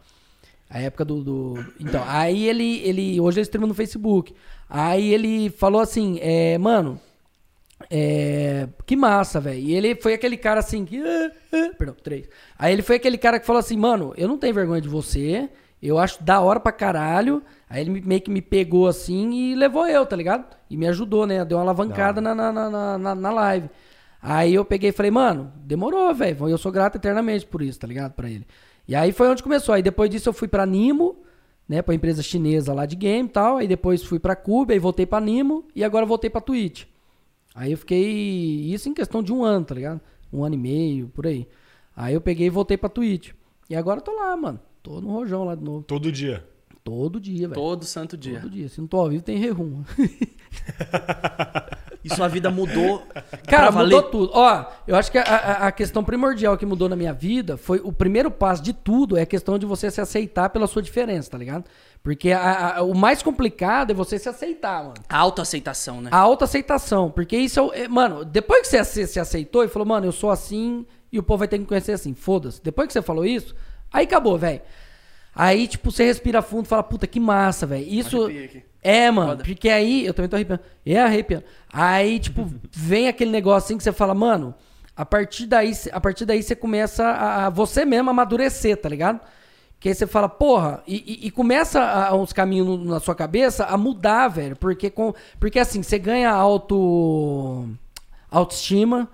A 0.70 0.80
época 0.80 1.04
do, 1.04 1.22
do- 1.22 1.64
Então, 1.78 2.02
aí 2.06 2.48
ele, 2.48 2.80
ele. 2.84 3.20
Hoje 3.20 3.38
ele 3.38 3.42
streama 3.44 3.66
no 3.66 3.74
Facebook. 3.74 4.34
Aí 4.68 5.12
ele 5.12 5.50
falou 5.50 5.80
assim, 5.80 6.18
é, 6.20 6.56
mano. 6.58 7.00
É, 7.90 8.68
que 8.86 8.96
massa, 8.96 9.40
velho. 9.40 9.58
E 9.60 9.74
ele 9.74 9.94
foi 9.96 10.14
aquele 10.14 10.36
cara 10.36 10.60
assim 10.60 10.84
que. 10.84 10.98
ah, 11.00 11.30
ah, 11.52 11.70
perdão, 11.76 11.94
três. 12.02 12.28
Aí 12.58 12.72
ele 12.72 12.82
foi 12.82 12.96
aquele 12.96 13.18
cara 13.18 13.38
que 13.38 13.46
falou 13.46 13.60
assim, 13.60 13.76
mano, 13.76 14.14
eu 14.16 14.26
não 14.28 14.38
tenho 14.38 14.54
vergonha 14.54 14.80
de 14.80 14.88
você. 14.88 15.48
Eu 15.82 15.98
acho 15.98 16.22
da 16.22 16.40
hora 16.40 16.58
pra 16.58 16.72
caralho. 16.72 17.42
Aí 17.68 17.82
ele 17.82 17.90
me- 17.90 18.00
meio 18.00 18.20
que 18.20 18.30
me 18.30 18.40
pegou 18.40 18.86
assim 18.88 19.32
e 19.32 19.54
levou 19.54 19.86
eu, 19.86 20.06
tá 20.06 20.16
ligado? 20.16 20.44
E 20.70 20.76
me 20.76 20.86
ajudou, 20.88 21.26
né? 21.26 21.44
Deu 21.44 21.58
uma 21.58 21.64
alavancada 21.64 22.20
na, 22.20 22.34
na, 22.34 22.52
na- 22.52 22.98
na- 22.98 23.14
na 23.14 23.30
live. 23.30 23.68
Aí 24.26 24.54
eu 24.54 24.64
peguei 24.64 24.88
e 24.88 24.92
falei, 24.92 25.10
mano, 25.10 25.52
demorou, 25.66 26.14
velho. 26.14 26.48
Eu 26.48 26.56
sou 26.56 26.72
grato 26.72 26.96
eternamente 26.96 27.44
por 27.44 27.60
isso, 27.60 27.78
tá 27.78 27.86
ligado? 27.86 28.12
Pra 28.12 28.30
ele. 28.30 28.46
E 28.88 28.96
aí 28.96 29.12
foi 29.12 29.28
onde 29.28 29.42
começou. 29.42 29.74
Aí 29.74 29.82
depois 29.82 30.08
disso 30.08 30.30
eu 30.30 30.32
fui 30.32 30.48
pra 30.48 30.64
Nimo, 30.64 31.18
né? 31.68 31.82
Pra 31.82 31.94
empresa 31.94 32.22
chinesa 32.22 32.72
lá 32.72 32.86
de 32.86 32.96
game 32.96 33.28
e 33.28 33.30
tal. 33.30 33.58
Aí 33.58 33.68
depois 33.68 34.02
fui 34.02 34.18
pra 34.18 34.34
Cuba, 34.34 34.72
aí 34.72 34.78
voltei 34.78 35.04
pra 35.04 35.20
Nimo 35.20 35.66
e 35.76 35.84
agora 35.84 36.06
voltei 36.06 36.30
pra 36.30 36.40
Twitch. 36.40 36.84
Aí 37.54 37.72
eu 37.72 37.76
fiquei. 37.76 38.72
Isso 38.72 38.88
em 38.88 38.94
questão 38.94 39.22
de 39.22 39.30
um 39.30 39.44
ano, 39.44 39.66
tá 39.66 39.74
ligado? 39.74 40.00
Um 40.32 40.42
ano 40.42 40.54
e 40.54 40.58
meio, 40.58 41.08
por 41.08 41.26
aí. 41.26 41.46
Aí 41.94 42.14
eu 42.14 42.20
peguei 42.22 42.46
e 42.46 42.50
voltei 42.50 42.78
pra 42.78 42.88
Twitch. 42.88 43.32
E 43.68 43.76
agora 43.76 43.98
eu 44.00 44.04
tô 44.04 44.12
lá, 44.12 44.34
mano. 44.34 44.58
Tô 44.82 45.02
no 45.02 45.12
rojão 45.12 45.44
lá 45.44 45.54
de 45.54 45.62
novo. 45.62 45.82
Todo 45.82 46.10
dia. 46.10 46.42
Todo 46.82 47.20
dia, 47.20 47.46
velho. 47.46 47.60
Todo 47.60 47.84
santo 47.84 48.16
dia. 48.16 48.40
Todo 48.40 48.50
dia. 48.50 48.70
Se 48.70 48.80
não 48.80 48.88
tô 48.88 48.96
ao 48.96 49.10
vivo, 49.10 49.22
tem 49.22 49.36
rerum. 49.36 49.84
E 52.04 52.14
sua 52.14 52.28
vida 52.28 52.50
mudou. 52.50 53.02
Cara, 53.48 53.70
mudou 53.72 54.02
tudo. 54.10 54.30
Ó, 54.34 54.64
eu 54.86 54.94
acho 54.94 55.10
que 55.10 55.16
a, 55.16 55.22
a- 55.22 55.66
a 55.68 55.72
questão 55.72 56.04
primordial 56.04 56.56
que 56.58 56.66
mudou 56.66 56.86
na 56.88 56.94
minha 56.96 57.14
vida 57.14 57.56
foi 57.56 57.80
o 57.82 57.90
primeiro 57.92 58.30
passo 58.30 58.62
de 58.62 58.74
tudo 58.74 59.16
é 59.16 59.22
a 59.22 59.26
questão 59.26 59.58
de 59.58 59.64
você 59.64 59.90
se 59.90 60.00
aceitar 60.00 60.50
pela 60.50 60.66
sua 60.66 60.82
diferença, 60.82 61.30
tá 61.30 61.38
ligado? 61.38 61.64
Porque 62.02 62.30
a- 62.32 62.82
o 62.82 62.94
mais 62.94 63.22
complicado 63.22 63.90
é 63.90 63.94
você 63.94 64.18
se 64.18 64.28
aceitar, 64.28 64.82
mano. 64.82 64.94
A 65.08 65.16
autoaceitação, 65.18 66.02
né? 66.02 66.10
A 66.12 66.18
autoaceitação. 66.18 67.10
Porque 67.10 67.36
isso 67.36 67.72
é, 67.72 67.84
é. 67.84 67.88
Mano, 67.88 68.24
depois 68.24 68.60
que 68.62 68.68
você 68.68 68.78
ace- 68.78 69.06
se 69.06 69.18
aceitou 69.18 69.64
e 69.64 69.68
falou, 69.68 69.88
mano, 69.88 70.06
eu 70.06 70.12
sou 70.12 70.30
assim 70.30 70.84
e 71.10 71.18
o 71.18 71.22
povo 71.22 71.38
vai 71.38 71.48
ter 71.48 71.56
que 71.56 71.62
me 71.62 71.66
conhecer 71.68 71.92
assim, 71.92 72.12
foda-se. 72.12 72.60
Depois 72.62 72.86
que 72.86 72.92
você 72.92 73.00
falou 73.00 73.24
isso, 73.24 73.54
aí 73.90 74.04
acabou, 74.04 74.36
velho. 74.36 74.60
Aí, 75.34 75.66
tipo, 75.66 75.90
você 75.90 76.04
respira 76.04 76.40
fundo 76.42 76.66
e 76.66 76.68
fala, 76.68 76.82
puta, 76.82 77.06
que 77.06 77.18
massa, 77.18 77.66
velho. 77.66 77.84
Isso. 77.86 78.28
É, 78.82 79.10
mano, 79.10 79.30
Foda. 79.30 79.44
porque 79.44 79.68
aí, 79.68 80.04
eu 80.06 80.12
também 80.14 80.28
tô 80.28 80.36
arrepiando. 80.36 80.62
É 80.84 81.00
arrepiando. 81.00 81.44
Aí, 81.72 82.18
tipo, 82.20 82.48
vem 82.70 83.08
aquele 83.08 83.30
negócio 83.30 83.66
assim 83.66 83.76
que 83.78 83.82
você 83.82 83.92
fala, 83.92 84.14
mano, 84.14 84.54
a 84.96 85.04
partir 85.04 85.46
daí, 85.46 85.72
a 85.90 86.00
partir 86.00 86.24
daí 86.24 86.42
você 86.42 86.54
começa 86.54 87.04
a, 87.04 87.46
a 87.46 87.50
você 87.50 87.84
mesmo 87.84 88.10
amadurecer, 88.10 88.76
tá 88.76 88.88
ligado? 88.88 89.20
Que 89.80 89.88
aí 89.88 89.94
você 89.94 90.06
fala, 90.06 90.28
porra, 90.28 90.82
e, 90.86 90.96
e- 91.24 91.26
e 91.26 91.30
começa 91.30 91.80
a- 91.82 92.14
uns 92.14 92.32
caminhos 92.32 92.86
na 92.86 93.00
sua 93.00 93.14
cabeça 93.14 93.64
a 93.64 93.76
mudar, 93.76 94.28
velho. 94.28 94.54
Porque, 94.56 94.88
com, 94.88 95.12
porque 95.40 95.58
assim, 95.58 95.82
você 95.82 95.98
ganha 95.98 96.30
auto, 96.30 97.68
autoestima, 98.30 99.08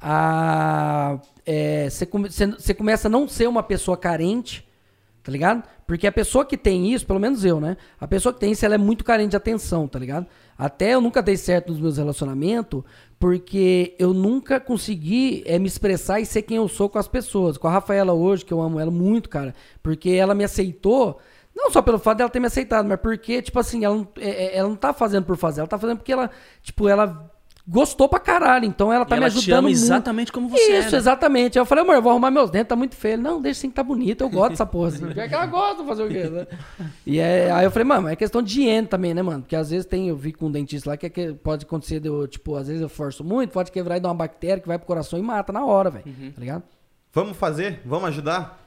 a, 0.00 1.18
é, 1.46 1.88
você, 1.88 2.04
come- 2.06 2.30
você- 2.30 2.46
você 2.46 2.74
começa 2.74 3.08
a 3.08 3.10
não 3.10 3.28
ser 3.28 3.46
uma 3.48 3.62
pessoa 3.62 3.96
carente, 3.96 4.66
tá 5.22 5.30
ligado? 5.30 5.62
Porque 5.86 6.06
a 6.06 6.12
pessoa 6.12 6.44
que 6.44 6.56
tem 6.56 6.92
isso, 6.92 7.06
pelo 7.06 7.20
menos 7.20 7.44
eu, 7.44 7.60
né? 7.60 7.76
A 8.00 8.08
pessoa 8.08 8.32
que 8.32 8.40
tem 8.40 8.52
isso, 8.52 8.64
ela 8.64 8.74
é 8.74 8.78
muito 8.78 9.04
carente 9.04 9.30
de 9.30 9.36
atenção, 9.36 9.86
tá 9.86 9.98
ligado? 9.98 10.26
Até 10.58 10.94
eu 10.94 11.00
nunca 11.00 11.22
dei 11.22 11.36
certo 11.36 11.70
nos 11.70 11.80
meus 11.80 11.96
relacionamentos, 11.96 12.82
porque 13.18 13.94
eu 13.98 14.12
nunca 14.12 14.58
consegui 14.58 15.42
é, 15.46 15.58
me 15.58 15.66
expressar 15.66 16.20
e 16.20 16.26
ser 16.26 16.42
quem 16.42 16.56
eu 16.56 16.66
sou 16.68 16.88
com 16.88 16.98
as 16.98 17.06
pessoas. 17.06 17.56
Com 17.56 17.68
a 17.68 17.72
Rafaela 17.72 18.12
hoje, 18.12 18.44
que 18.44 18.52
eu 18.52 18.60
amo 18.60 18.80
ela 18.80 18.90
muito, 18.90 19.28
cara, 19.28 19.54
porque 19.82 20.10
ela 20.10 20.34
me 20.34 20.44
aceitou, 20.44 21.20
não 21.54 21.70
só 21.70 21.80
pelo 21.82 21.98
fato 21.98 22.18
dela 22.18 22.30
ter 22.30 22.40
me 22.40 22.46
aceitado, 22.46 22.86
mas 22.86 23.00
porque, 23.00 23.40
tipo 23.42 23.58
assim, 23.58 23.84
ela 23.84 24.06
é, 24.18 24.28
é, 24.28 24.56
ela 24.56 24.68
não 24.68 24.76
tá 24.76 24.92
fazendo 24.92 25.24
por 25.24 25.36
fazer, 25.36 25.60
ela 25.60 25.68
tá 25.68 25.78
fazendo 25.78 25.98
porque 25.98 26.12
ela, 26.12 26.30
tipo, 26.62 26.88
ela 26.88 27.31
gostou 27.66 28.08
pra 28.08 28.18
caralho, 28.18 28.64
então 28.64 28.92
ela 28.92 29.04
tá 29.04 29.16
E 29.16 29.20
me 29.20 29.24
ela 29.26 29.32
te 29.32 29.38
ajudando 29.38 29.58
ama 29.60 29.68
muito. 29.68 29.76
exatamente 29.76 30.32
como 30.32 30.48
você 30.48 30.60
Isso, 30.78 30.88
é, 30.88 30.90
né? 30.92 30.98
exatamente. 30.98 31.58
Aí 31.58 31.60
eu 31.62 31.66
falei, 31.66 31.84
amor, 31.84 31.94
eu 31.94 32.02
vou 32.02 32.10
arrumar 32.10 32.30
meus 32.30 32.50
dentes, 32.50 32.68
tá 32.68 32.74
muito 32.76 32.96
feio. 32.96 33.14
Ele, 33.14 33.22
não, 33.22 33.40
deixa 33.40 33.60
assim 33.60 33.68
que 33.68 33.74
tá 33.76 33.82
bonito, 33.84 34.22
eu 34.22 34.28
gosto 34.28 34.50
dessa 34.50 34.66
porra. 34.66 34.88
Assim. 34.88 35.06
Pior 35.06 35.28
que 35.28 35.34
ela 35.34 35.46
gosta 35.46 35.82
de 35.82 35.88
fazer 35.88 36.02
o 36.02 36.08
quê, 36.08 36.24
né? 36.24 36.46
E 37.06 37.18
é, 37.20 37.50
aí 37.52 37.64
eu 37.64 37.70
falei, 37.70 37.86
mano, 37.86 38.08
é 38.08 38.16
questão 38.16 38.42
de 38.42 38.60
higiene 38.60 38.86
também, 38.88 39.14
né, 39.14 39.22
mano? 39.22 39.42
Porque 39.42 39.54
às 39.56 39.70
vezes 39.70 39.86
tem, 39.86 40.08
eu 40.08 40.16
vi 40.16 40.32
com 40.32 40.46
um 40.46 40.50
dentista 40.50 40.90
lá 40.90 40.96
que, 40.96 41.06
é 41.06 41.08
que 41.10 41.32
pode 41.34 41.64
acontecer, 41.64 42.00
de 42.00 42.08
eu, 42.08 42.26
tipo, 42.26 42.56
às 42.56 42.66
vezes 42.66 42.82
eu 42.82 42.88
forço 42.88 43.22
muito, 43.22 43.50
pode 43.52 43.70
quebrar 43.70 43.96
e 43.96 44.00
dar 44.00 44.08
uma 44.08 44.14
bactéria 44.14 44.60
que 44.60 44.66
vai 44.68 44.76
pro 44.78 44.86
coração 44.86 45.18
e 45.18 45.22
mata 45.22 45.52
na 45.52 45.64
hora, 45.64 45.90
velho. 45.90 46.04
Uhum. 46.06 46.32
Tá 46.32 46.40
ligado? 46.40 46.62
Vamos 47.12 47.36
fazer? 47.36 47.80
Vamos 47.84 48.08
ajudar? 48.08 48.58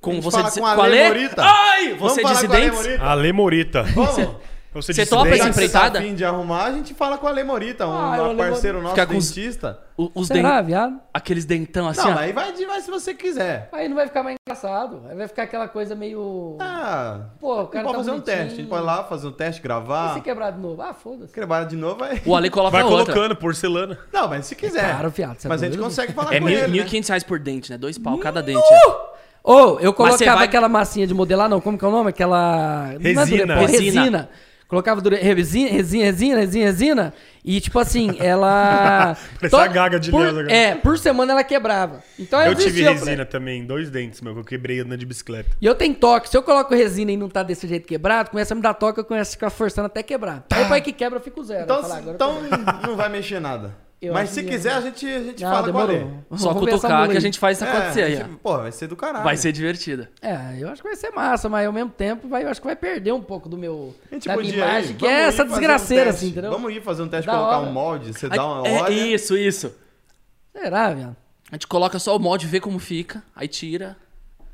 Com 0.00 0.10
A 0.10 0.14
gente 0.14 0.24
você 0.24 0.36
fala 0.36 0.48
disse- 0.48 0.60
com 0.60 0.66
a 0.66 0.74
com 0.74 0.82
a 0.82 0.86
Lê 0.86 0.90
Lê? 0.90 1.08
Morita. 1.08 1.42
Ai, 1.42 1.94
Vamos 1.94 2.12
você 2.12 2.20
falar 2.20 2.34
disse? 2.34 2.70
Morita? 2.72 3.02
Ale 3.04 3.32
Morita. 3.32 3.82
Vamos? 3.84 4.36
Você 4.74 4.92
Você 4.92 5.02
disse 5.02 5.10
topa 5.14 5.28
essa 5.28 5.36
você 5.36 5.42
tá 5.44 5.48
empreitada? 5.50 5.98
afim 6.00 6.14
de 6.14 6.24
arrumar, 6.24 6.64
a 6.64 6.72
gente 6.72 6.92
fala 6.94 7.16
com 7.16 7.26
a 7.28 7.30
Lê 7.30 7.44
Morita, 7.44 7.86
um 7.86 7.92
Ah, 7.92 8.34
parceiro 8.36 8.82
nosso, 8.82 8.94
Ficar 8.94 9.06
com 9.06 9.16
os- 9.16 9.28
dentista. 9.30 9.78
O- 9.96 10.10
Os 10.14 10.26
Será, 10.26 10.54
dentes. 10.56 10.66
viado? 10.66 11.00
Aqueles 11.14 11.44
dentão 11.44 11.86
assim, 11.86 12.00
Não, 12.08 12.16
ó. 12.16 12.18
aí 12.18 12.32
vai, 12.32 12.52
de- 12.52 12.66
vai 12.66 12.80
se 12.80 12.90
você 12.90 13.14
quiser. 13.14 13.68
Aí 13.72 13.88
não 13.88 13.94
vai 13.94 14.08
ficar 14.08 14.24
mais 14.24 14.36
engraçado. 14.44 15.02
Aí 15.08 15.16
vai 15.16 15.28
ficar 15.28 15.44
aquela 15.44 15.68
coisa 15.68 15.94
meio. 15.94 16.56
Ah, 16.60 17.20
Pô, 17.40 17.62
o 17.62 17.66
cara 17.68 17.84
pode 17.84 17.92
tá 17.96 17.98
fazer 18.00 18.10
um 18.10 18.14
bonitinho. 18.14 18.36
teste. 18.36 18.52
A 18.52 18.56
gente 18.56 18.68
pode 18.68 18.82
ir 18.82 18.86
lá 18.86 19.04
fazer 19.04 19.26
um 19.28 19.32
teste, 19.32 19.60
E 19.60 19.62
gravar. 19.62 20.14
se 20.14 20.20
quebrar 20.20 20.50
de 20.50 20.58
novo? 20.60 20.82
Ah, 20.82 20.92
foda-se. 20.92 21.32
Quebrar 21.32 21.64
de 21.66 21.76
novo, 21.76 22.00
vai. 22.00 22.20
O 22.26 22.34
Ale 22.34 22.50
coloca 22.50 22.72
Vai 22.72 22.82
outra. 22.82 23.14
colocando 23.14 23.36
porcelana. 23.36 23.96
Não, 24.12 24.28
mas 24.28 24.46
se 24.46 24.56
quiser. 24.56 24.90
Claro, 24.90 25.10
viado, 25.10 25.38
você 25.40 25.46
é 25.46 25.48
mas 25.48 25.62
a 25.62 25.66
gente 25.66 25.78
consegue 25.78 26.12
falar 26.12 26.34
É 26.34 26.40
com 26.40 26.46
mil- 26.46 26.58
ele. 26.58 26.66
né? 26.66 26.84
1.500 26.84 27.08
reais 27.08 27.22
por 27.22 27.38
dente, 27.38 27.70
né? 27.70 27.78
Dois 27.78 27.96
pau 27.96 28.18
cada 28.18 28.42
dente. 28.42 28.58
é. 28.58 29.14
Ou 29.44 29.78
eu 29.78 29.90
você 29.90 29.92
colocava 29.92 30.36
vai- 30.38 30.46
aquela 30.46 30.68
massinha 30.70 31.06
de 31.06 31.12
modelar, 31.14 31.48
não, 31.50 31.60
como 31.60 31.78
que 31.78 31.84
é 31.84 31.88
o 31.88 31.90
nome? 31.90 32.08
Aquela. 32.10 32.88
é 32.94 32.98
Resina. 32.98 33.54
Resina. 33.56 34.28
Colocava 34.66 35.00
resina, 35.10 35.70
resina, 35.70 36.04
resina, 36.04 36.40
resina, 36.40 36.64
resina. 36.64 37.14
E 37.44 37.60
tipo 37.60 37.78
assim, 37.78 38.16
ela. 38.18 39.16
Parece 39.38 39.56
a 39.56 39.66
gaga 39.66 40.00
de 40.00 40.10
por... 40.10 40.26
Agora. 40.26 40.50
É, 40.50 40.74
por 40.74 40.98
semana 40.98 41.32
ela 41.32 41.44
quebrava. 41.44 42.02
Então 42.18 42.40
eu, 42.40 42.52
Eu 42.52 42.54
tive 42.54 42.82
resina 42.82 43.26
também, 43.26 43.64
dois 43.64 43.90
dentes, 43.90 44.20
meu, 44.22 44.32
que 44.32 44.40
eu 44.40 44.44
quebrei 44.44 44.80
andando 44.80 44.98
de 44.98 45.06
bicicleta. 45.06 45.50
E 45.60 45.66
eu 45.66 45.74
tenho 45.74 45.94
toque. 45.94 46.28
Se 46.30 46.36
eu 46.36 46.42
coloco 46.42 46.74
resina 46.74 47.12
e 47.12 47.16
não 47.16 47.28
tá 47.28 47.42
desse 47.42 47.68
jeito 47.68 47.86
quebrado, 47.86 48.30
começa 48.30 48.54
a 48.54 48.56
me 48.56 48.62
dar 48.62 48.74
toque, 48.74 48.98
eu 49.00 49.04
começo 49.04 49.30
a 49.30 49.32
ficar 49.32 49.50
forçando 49.50 49.86
até 49.86 50.02
quebrar. 50.02 50.44
Aí 50.50 50.62
depois 50.62 50.82
que 50.82 50.92
quebra, 50.92 51.18
eu 51.18 51.22
fico 51.22 51.44
zero. 51.44 51.64
Então, 51.64 51.78
agora 51.78 52.02
eu 52.06 52.14
então 52.14 52.42
não 52.86 52.96
vai 52.96 53.10
mexer 53.10 53.40
nada. 53.40 53.83
Eu 54.06 54.12
mas 54.14 54.30
se 54.30 54.42
que- 54.42 54.50
quiser, 54.50 54.72
a 54.74 54.80
gente, 54.80 55.06
a 55.06 55.22
gente 55.22 55.42
Não, 55.42 55.50
fala 55.50 55.72
com 55.72 55.78
a 55.78 55.84
Lê. 55.84 55.98
demorou. 55.98 56.18
Só 56.36 56.48
Vamos 56.48 56.64
ver 56.64 56.70
essa 56.74 56.80
cutucar 56.88 57.08
que 57.10 57.16
a 57.16 57.20
gente 57.20 57.38
faz 57.38 57.58
isso 57.58 57.64
acontecer 57.66 58.00
É, 58.00 58.04
aí. 58.04 58.12
a 58.12 58.16
gente- 58.16 58.36
Pô, 58.42 58.56
vai 58.58 58.72
ser 58.72 58.86
do 58.86 58.96
caralho. 58.96 59.24
Vai 59.24 59.36
ser 59.36 59.52
divertido. 59.52 60.06
É, 60.22 60.56
eu 60.58 60.68
acho 60.68 60.82
que 60.82 60.88
vai 60.88 60.96
ser 60.96 61.10
massa, 61.10 61.48
mas 61.48 61.66
ao 61.66 61.72
mesmo 61.72 61.90
tempo 61.90 62.28
vai, 62.28 62.44
eu 62.44 62.48
acho 62.48 62.60
que 62.60 62.66
vai 62.66 62.76
perder 62.76 63.12
um 63.12 63.20
pouco 63.22 63.48
do 63.48 63.56
meu. 63.58 63.94
A 64.10 64.14
gente 64.14 64.28
da 64.28 64.36
minha 64.36 64.54
imagem, 64.54 64.90
ir, 64.92 64.94
que 64.94 65.06
é 65.06 65.22
essa 65.22 65.44
um 65.44 65.48
desgraceira, 65.48 66.04
teste. 66.06 66.18
assim, 66.24 66.28
entendeu? 66.32 66.50
Vamos 66.50 66.72
ir 66.74 66.82
fazer 66.82 67.02
um 67.02 67.08
teste, 67.08 67.26
Da 67.26 67.32
colocar 67.34 67.58
hora. 67.58 67.68
um 67.68 67.72
molde, 67.72 68.12
você 68.12 68.26
Aí- 68.26 68.32
dá 68.36 68.46
uma 68.46 68.66
é, 68.68 68.80
olha. 68.82 68.92
isso, 68.92 69.36
isso. 69.36 69.74
Será, 70.52 70.92
viado? 70.92 71.16
A 71.50 71.54
gente 71.56 71.66
coloca 71.66 71.98
só 71.98 72.16
o 72.16 72.18
molde, 72.18 72.46
vê 72.46 72.60
como 72.60 72.78
fica, 72.78 73.22
aí 73.34 73.46
tira 73.48 73.96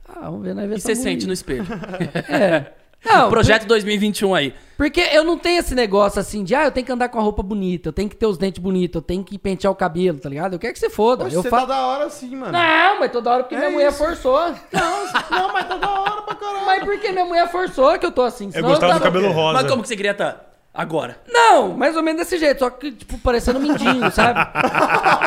Ah, 0.08 0.22
vamos 0.24 0.42
ver, 0.42 0.54
nós 0.54 0.68
ver 0.68 0.76
e 0.76 0.80
você 0.80 0.92
mula 0.92 1.02
sente 1.04 1.26
no 1.26 1.32
espelho. 1.32 1.64
É. 2.28 2.72
Não, 3.04 3.30
Projeto 3.30 3.64
2021 3.66 4.34
aí. 4.34 4.52
Porque 4.81 5.01
eu 5.12 5.23
não 5.25 5.37
tenho 5.37 5.59
esse 5.61 5.75
negócio 5.75 6.19
assim 6.19 6.43
de, 6.43 6.55
ah, 6.55 6.64
eu 6.64 6.71
tenho 6.71 6.87
que 6.87 6.90
andar 6.93 7.11
com 7.11 7.19
a 7.19 7.23
roupa 7.23 7.43
bonita, 7.43 7.90
eu 7.90 7.93
tenho 7.93 8.09
que 8.09 8.16
ter 8.16 8.25
os 8.25 8.38
dentes 8.38 8.62
bonitos, 8.62 8.95
eu 8.95 9.03
tenho 9.03 9.23
que 9.23 9.38
pentear 9.38 9.71
o 9.71 9.77
cabelo, 9.77 10.19
tá 10.19 10.27
ligado? 10.27 10.55
Eu 10.55 10.59
quero 10.59 10.73
que 10.73 10.79
você 10.79 10.88
foda. 10.88 11.25
Poxa, 11.25 11.37
eu 11.37 11.43
você 11.43 11.51
falo. 11.51 11.66
tá 11.66 11.75
da 11.75 11.87
hora 11.87 12.05
assim, 12.07 12.35
mano. 12.35 12.53
Não, 12.53 12.99
mas 12.99 13.12
toda 13.12 13.31
hora 13.31 13.43
porque 13.43 13.57
É 13.57 13.59
minha 13.59 13.71
mulher 13.73 13.90
isso. 13.90 13.99
forçou. 13.99 14.40
Não, 14.73 15.05
não, 15.31 15.53
mas 15.53 15.69
tá 15.69 15.77
da 15.77 15.90
hora 16.01 16.23
pra 16.23 16.35
caralho. 16.35 16.64
Mas 16.64 16.83
porque 16.85 17.12
minha 17.12 17.27
mulher 17.27 17.47
forçou 17.51 17.99
que 17.99 18.07
eu 18.07 18.11
tô 18.11 18.23
assim. 18.23 18.47
Eu 18.47 18.53
senão 18.53 18.69
gostava 18.71 18.95
do 18.95 18.99
tava- 19.01 19.12
cabelo 19.12 19.31
rosa. 19.35 19.53
Mas 19.61 19.70
como 19.70 19.83
que 19.83 19.89
você 19.89 19.97
queria 19.97 20.12
estar 20.12 20.47
agora? 20.73 21.18
Não, 21.29 21.77
mais 21.77 21.97
ou 21.97 22.03
menos 22.03 22.21
desse 22.23 22.39
jeito, 22.39 22.61
só 22.61 22.71
que, 22.71 22.93
tipo, 22.93 23.18
parecendo 23.18 23.59
um 23.59 23.62
mindinho, 23.62 24.11
sabe? 24.12 24.39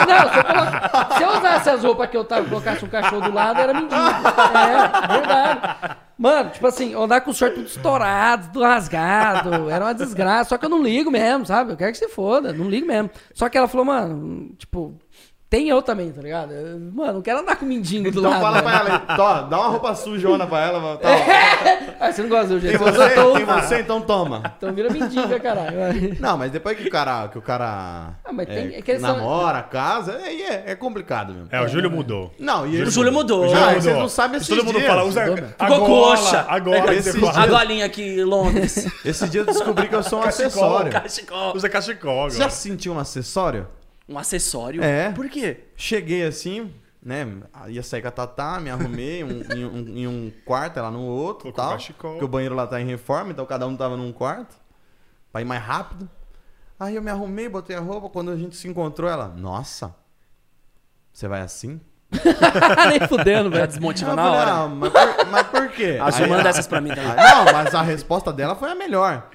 Não, 0.08 0.32
se 0.32 0.38
eu, 0.39 0.44
colo- 0.44 1.18
se 1.18 1.24
eu 1.24 1.30
usasse 1.39 1.70
as 1.70 1.84
roupas 1.84 2.10
que 2.10 2.18
eu 2.18 2.24
tava, 2.26 2.48
colocasse 2.48 2.86
um 2.86 2.89
cachorro 2.89 3.22
do 3.22 3.34
lado, 3.34 3.60
era 3.60 3.74
mindinho. 3.74 4.02
É, 4.02 5.08
verdade. 5.18 5.96
Mano, 6.18 6.50
tipo 6.52 6.68
assim, 6.68 6.94
andar 6.96 7.22
com 7.22 7.32
o 7.32 7.34
short 7.34 7.56
tudo 7.56 7.68
estourado, 7.68 8.48
tudo 8.54 8.64
rasgado, 8.64 9.70
era 9.70 9.84
uma 9.86 9.94
desgraça. 9.94 10.50
Só 10.50 10.58
que 10.58 10.66
eu 10.66 10.70
não 10.70 10.82
ligo 10.82 11.12
mesmo, 11.12 11.46
sabe? 11.46 11.74
Eu 11.74 11.78
quero 11.78 11.91
que 11.91 11.98
se 11.98 12.08
foda, 12.08 12.54
não 12.54 12.70
ligo 12.70 12.88
mesmo. 12.88 13.10
Só 13.34 13.50
que 13.50 13.58
ela 13.58 13.68
falou, 13.68 13.86
mano, 13.86 14.52
tipo, 14.58 14.96
tem 15.54 15.70
eu 15.70 15.84
também, 15.84 16.12
tá 16.12 16.20
ligado? 16.20 16.51
Eu, 16.51 16.80
mano, 16.91 17.14
não 17.14 17.22
quero 17.22 17.41
andar 17.41 17.56
com 17.58 17.64
mendigo 17.66 18.10
do 18.10 18.20
Então 18.20 18.32
lado. 18.32 18.41
fala 18.41 18.56
né? 18.56 18.62
pra 18.64 18.80
ela, 18.80 18.99
Tó, 19.16 19.41
dá 19.43 19.60
uma 19.60 19.68
roupa 19.70 19.93
sujona 19.93 20.47
pra 20.47 20.62
ela. 20.66 20.97
Tá. 20.97 21.10
Ah, 21.99 22.12
você 22.12 22.22
não 22.24 22.28
gosta 22.30 22.47
do 22.47 22.60
Tem 22.60 22.72
jeito. 22.72 22.84
você? 22.84 23.01
Eu 23.18 23.24
tô- 23.24 23.34
Tem 23.38 23.45
você? 23.45 23.80
Então 23.80 24.01
toma. 24.01 24.43
Então 24.58 24.74
vira 24.74 24.89
mendiga, 24.89 25.39
caralho. 25.39 26.18
Não, 26.20 26.38
mas 26.38 26.51
depois 26.51 26.78
que 26.78 26.88
o 26.88 26.91
cara, 26.91 27.30
que 27.30 27.38
o 27.38 27.41
cara 27.41 28.16
Ah, 28.26 28.34
mas 28.34 28.45
tem- 28.45 28.74
é, 28.74 28.80
é 28.80 28.82
que 28.82 28.91
eles 28.91 29.01
são- 29.01 29.16
namora, 29.16 29.62
casa, 29.64 30.18
aí 30.18 30.41
é, 30.41 30.64
é 30.72 30.76
complicado 30.76 31.34
mesmo. 31.34 31.47
É, 31.49 31.62
o 31.62 31.68
Júlio 31.70 31.89
mudou. 31.89 32.34
Não, 32.38 32.68
e 32.68 32.82
O 32.82 32.91
Júlio 32.91 33.14
mudou. 33.14 33.45
Ah, 33.45 33.68
mudou. 33.68 33.82
vocês 33.82 33.95
não 33.97 34.10
sabem 34.10 34.36
esses 34.38 34.49
Todo 34.49 34.66
mundo 34.66 34.80
dias. 34.80 34.88
fala, 34.88 35.04
usa 35.06 35.22
Mudou 35.28 35.45
a 35.58 35.66
Ficou 35.66 35.88
gola, 35.88 36.18
coxa. 36.18 36.45
a 36.49 36.60
gola. 36.60 36.93
Esse 36.93 37.12
você 37.14 37.20
dia-. 37.20 37.41
A 37.41 37.47
golinha 37.47 37.86
aqui 37.86 38.01
em 38.01 38.24
Londres. 38.26 38.86
Esse 39.06 39.30
dia 39.30 39.41
eu 39.41 39.45
descobri 39.45 39.88
que 39.88 39.95
eu 39.95 40.04
sou 40.04 40.20
um 40.20 40.24
Cachecol, 40.24 40.47
acessório. 40.47 40.91
Cachecol. 40.91 41.56
Usa 41.56 41.70
cachecol 41.70 42.24
Você 42.30 42.38
já 42.38 42.43
agora. 42.45 42.56
se 42.58 42.68
sentiu 42.70 42.93
um 42.93 42.99
acessório? 42.99 43.68
Um 44.14 44.20
acessório? 44.20 44.84
É. 44.84 45.11
Por 45.11 45.28
quê? 45.30 45.61
Cheguei 45.76 46.24
assim, 46.24 46.72
né? 47.01 47.28
Ia 47.68 47.82
sair 47.84 48.01
com 48.01 48.07
a 48.07 48.11
Tatá, 48.11 48.59
me 48.59 48.70
arrumei 48.70 49.24
um- 49.24 49.41
em, 49.53 49.66
um, 49.66 49.97
em 49.97 50.07
um 50.07 50.32
quarto, 50.45 50.78
ela 50.78 50.91
no 50.91 51.01
outro 51.01 51.51
Colocou 51.51 51.78
tal. 51.78 51.95
Porque 52.11 52.24
o 52.26 52.28
banheiro 52.28 52.53
lá 52.55 52.68
tá 52.68 52.80
em 52.80 52.86
reforma, 52.86 53.32
então 53.32 53.45
cada 53.45 53.66
um 53.68 53.76
tava 53.76 53.97
num 53.97 54.11
quarto. 54.14 54.55
Pra 55.32 55.41
ir 55.41 55.45
mais 55.45 55.61
rápido. 55.64 56.07
Aí 56.80 56.95
eu 56.95 57.01
me 57.01 57.09
arrumei, 57.09 57.49
botei 57.49 57.76
a 57.76 57.80
roupa. 57.80 58.07
Quando 58.09 58.30
a 58.30 58.36
gente 58.38 58.55
se 58.55 58.68
encontrou, 58.68 59.09
ela, 59.09 59.28
nossa, 59.30 59.95
você 61.11 61.28
vai 61.28 61.41
assim? 61.41 61.80
Nem 62.89 63.07
fudendo, 63.07 63.49
velho. 63.49 63.68
desmotiva 63.68 64.11
Eu 64.11 64.16
na 64.16 64.32
hora. 64.32 64.51
"Ah, 64.51 64.68
mas, 64.68 64.91
por, 64.91 65.26
mas 65.32 65.47
por 65.47 65.70
quê? 65.72 65.97
Aí 66.01 66.30
manda 66.30 66.49
essas 66.49 66.68
pra 66.68 66.80
mim 66.80 66.89
também. 66.89 67.16
Não, 67.16 67.45
mas 67.51 67.74
a 67.74 67.82
resposta 67.82 68.32
dela 68.32 68.53
foi 68.55 68.70
a 68.70 68.76
melhor. 68.76 69.30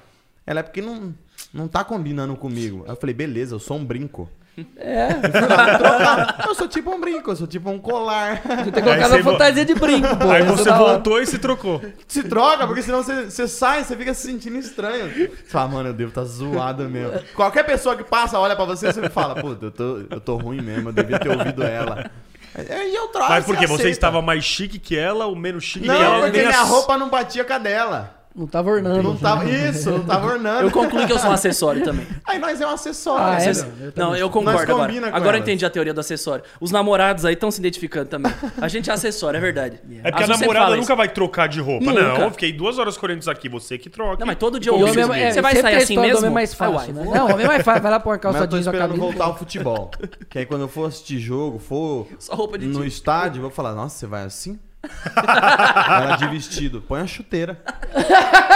Ela 0.45 0.61
é 0.61 0.63
porque 0.63 0.81
não, 0.81 1.13
não 1.53 1.67
tá 1.67 1.83
combinando 1.83 2.35
comigo. 2.37 2.83
Aí 2.85 2.91
eu 2.91 2.95
falei, 2.95 3.13
beleza, 3.13 3.55
eu 3.55 3.59
sou 3.59 3.77
um 3.77 3.83
brinco. 3.85 4.29
É, 4.75 5.07
Eu, 6.47 6.53
sou 6.55 6.67
tipo 6.67 6.93
um 6.93 6.99
brinco, 6.99 7.31
eu 7.31 7.35
sou 7.35 7.47
tipo 7.47 7.69
um 7.69 7.79
colar. 7.79 8.41
de 8.65 8.71
ter 8.71 8.81
colocado 8.81 9.09
você 9.11 9.19
a 9.19 9.23
fantasia 9.23 9.63
de 9.65 9.73
brinco, 9.75 10.17
pô. 10.17 10.29
Aí 10.29 10.43
Isso 10.43 10.57
você 10.57 10.69
é 10.69 10.73
hora. 10.73 10.83
voltou 10.83 11.21
e 11.21 11.25
se 11.25 11.37
trocou. 11.37 11.81
Se 12.07 12.23
troca, 12.23 12.67
porque 12.67 12.81
senão 12.81 13.01
você, 13.01 13.25
você 13.29 13.47
sai, 13.47 13.83
você 13.83 13.95
fica 13.95 14.13
se 14.13 14.27
sentindo 14.27 14.57
estranho. 14.57 15.09
Você 15.09 15.31
fala, 15.47 15.69
mano, 15.69 15.89
eu 15.89 15.93
devo 15.93 16.11
tá 16.11 16.23
zoado 16.25 16.89
mesmo. 16.89 17.19
Qualquer 17.35 17.63
pessoa 17.63 17.95
que 17.95 18.03
passa, 18.03 18.37
olha 18.37 18.55
pra 18.55 18.65
você, 18.65 18.91
você 18.91 19.09
fala, 19.09 19.35
pô, 19.35 19.55
eu 19.61 19.71
tô, 19.71 19.97
eu 20.09 20.19
tô 20.19 20.35
ruim 20.35 20.61
mesmo, 20.61 20.89
eu 20.89 20.93
devia 20.93 21.19
ter 21.19 21.29
ouvido 21.29 21.63
ela. 21.63 22.11
Aí 22.55 22.93
eu 22.95 23.07
troco. 23.09 23.29
Mas 23.29 23.45
porque 23.45 23.65
você 23.67 23.73
aceita. 23.83 23.89
estava 23.91 24.21
mais 24.21 24.43
chique 24.43 24.77
que 24.79 24.97
ela 24.97 25.25
ou 25.25 25.35
menos 25.35 25.63
chique 25.63 25.81
que 25.81 25.87
Não, 25.87 26.01
ela? 26.01 26.21
porque 26.23 26.37
Nem 26.39 26.47
minha 26.47 26.61
ass- 26.61 26.69
roupa 26.69 26.97
não 26.97 27.07
batia 27.09 27.45
com 27.45 27.53
a 27.53 27.57
dela. 27.59 28.18
Não 28.39 28.47
tava 28.47 28.69
ornando. 28.71 29.03
Não 29.03 29.15
tava, 29.17 29.43
isso, 29.51 29.91
não 29.91 30.05
tava 30.05 30.27
ornando. 30.27 30.61
Eu 30.63 30.71
concluí 30.71 31.05
que 31.05 31.11
eu 31.11 31.19
sou 31.19 31.29
um 31.29 31.33
acessório 31.33 31.83
também. 31.83 32.07
Aí 32.25 32.39
nós 32.39 32.61
é 32.61 32.65
um 32.65 32.69
acessório. 32.69 33.25
Ah, 33.25 33.43
é, 33.43 33.51
eu 33.51 33.93
Não, 33.95 34.15
eu 34.15 34.29
concordo 34.29 34.71
agora. 34.71 34.93
com 34.93 35.05
Agora 35.15 35.37
eu 35.37 35.41
entendi 35.41 35.65
a 35.65 35.69
teoria 35.69 35.93
do 35.93 35.99
acessório. 35.99 36.43
Os 36.61 36.71
namorados 36.71 37.25
aí 37.25 37.33
estão 37.33 37.51
se 37.51 37.59
identificando 37.59 38.05
também. 38.07 38.31
A 38.61 38.67
gente 38.69 38.89
é 38.89 38.93
acessório, 38.93 39.37
é 39.37 39.41
verdade. 39.41 39.81
É 40.03 40.09
porque 40.09 40.23
a 40.23 40.27
sempre 40.27 40.39
namorada 40.47 40.69
nunca 40.71 40.81
isso. 40.83 40.95
vai 40.95 41.09
trocar 41.09 41.47
de 41.47 41.59
roupa. 41.59 41.83
Nunca. 41.85 42.01
Não, 42.01 42.15
eu 42.21 42.31
fiquei 42.31 42.53
duas 42.53 42.79
horas 42.79 42.97
correndo 42.97 43.19
isso 43.19 43.29
aqui, 43.31 43.49
você 43.49 43.77
que 43.77 43.89
troca. 43.89 44.17
Não, 44.21 44.27
mas 44.27 44.37
todo 44.37 44.57
dia 44.57 44.71
eu 44.71 44.79
ouço 44.79 44.97
isso. 44.97 45.11
é, 45.13 45.21
é, 45.23 45.31
Você 45.33 45.41
vai 45.41 45.55
sair 45.57 45.75
a 45.75 45.77
assim 45.79 45.95
do 45.95 46.01
mesmo? 46.01 46.17
homem 46.19 46.31
é 46.31 46.33
mais 46.33 46.53
Ah, 46.53 46.55
fácil, 46.55 46.75
uai, 46.75 46.87
né? 46.93 47.03
vou- 47.03 47.13
Não, 47.15 47.27
o 47.27 47.33
homem 47.33 47.45
é 47.45 47.47
mais 47.49 47.63
fácil. 47.63 47.81
Vai 47.81 47.91
lá 47.91 47.99
pôr 47.99 48.17
calça 48.19 48.39
eu 48.39 48.47
tô 48.47 48.55
jeans 48.55 48.67
a 48.67 48.71
esperando 48.71 48.91
camisa. 48.91 49.05
voltar 49.05 49.25
ao 49.25 49.37
futebol. 49.37 49.91
Que 50.29 50.39
aí 50.39 50.45
quando 50.45 50.61
eu 50.61 50.67
for 50.69 50.87
assistir 50.87 51.19
jogo, 51.19 51.59
for 51.59 52.07
Só 52.17 52.35
roupa 52.35 52.57
de 52.57 52.67
no 52.67 52.75
time. 52.75 52.87
estádio, 52.87 53.39
eu 53.39 53.41
vou 53.43 53.51
falar, 53.51 53.73
nossa, 53.75 53.97
você 53.97 54.07
vai 54.07 54.23
assim? 54.23 54.57
Ela 55.15 56.15
de 56.17 56.27
vestido. 56.27 56.81
Põe 56.81 57.01
a 57.01 57.07
chuteira. 57.07 57.59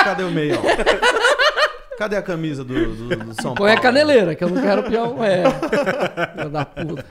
Cadê 0.04 0.24
o 0.24 0.32
meio? 0.32 0.60
ó? 0.60 1.98
Cadê 1.98 2.16
a 2.18 2.22
camisa 2.22 2.64
do, 2.64 2.74
do, 2.74 3.16
do 3.16 3.42
São 3.42 3.54
Põe 3.54 3.72
a 3.72 3.76
Paulo? 3.76 3.82
caneleira, 3.82 4.36
que 4.36 4.44
eu 4.44 4.50
não 4.50 4.62
quero 4.62 4.84
peão. 4.84 5.24
É. 5.24 5.44
Filho 6.36 6.50
da 6.50 6.66
puta. 6.66 7.06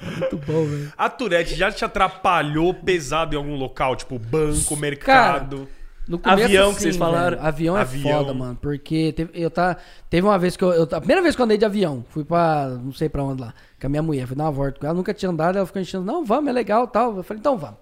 Muito 0.00 0.36
bom, 0.38 0.64
velho. 0.64 0.92
A 0.96 1.08
Tourette 1.08 1.54
já 1.54 1.72
te 1.72 1.84
atrapalhou 1.84 2.72
pesado 2.72 3.34
em 3.34 3.38
algum 3.38 3.56
local? 3.56 3.96
Tipo 3.96 4.18
banco, 4.18 4.76
mercado? 4.76 5.68
No 6.06 6.18
começo, 6.18 6.44
Avião 6.44 6.72
que 6.74 6.80
vocês 6.82 6.96
falaram. 6.96 7.36
velho. 7.36 7.46
Avião 7.48 7.76
é 7.76 7.80
Avião. 7.82 8.18
foda, 8.18 8.32
mano. 8.34 8.58
Porque 8.60 9.12
teve, 9.12 9.30
eu 9.34 9.50
tá, 9.50 9.76
teve 10.08 10.26
uma 10.26 10.38
vez 10.38 10.56
que 10.56 10.64
eu, 10.64 10.72
eu. 10.72 10.84
A 10.84 10.98
primeira 11.00 11.20
vez 11.20 11.34
que 11.34 11.40
eu 11.40 11.44
andei 11.44 11.58
de 11.58 11.64
avião, 11.64 12.04
fui 12.10 12.24
pra. 12.24 12.68
não 12.82 12.92
sei 12.92 13.08
pra 13.08 13.22
onde 13.22 13.42
lá. 13.42 13.52
Com 13.80 13.86
a 13.86 13.90
minha 13.90 14.02
mulher. 14.02 14.26
Fui 14.26 14.36
dar 14.36 14.44
uma 14.44 14.50
volta 14.52 14.78
com 14.80 14.86
ela. 14.86 14.94
Nunca 14.94 15.14
tinha 15.14 15.30
andado. 15.30 15.56
Ela 15.56 15.66
ficou 15.66 15.80
enchendo. 15.80 16.04
Não, 16.04 16.24
vamos, 16.24 16.48
é 16.50 16.52
legal 16.52 16.86
tal. 16.86 17.16
Eu 17.16 17.22
falei, 17.22 17.40
então 17.40 17.56
vamos. 17.56 17.76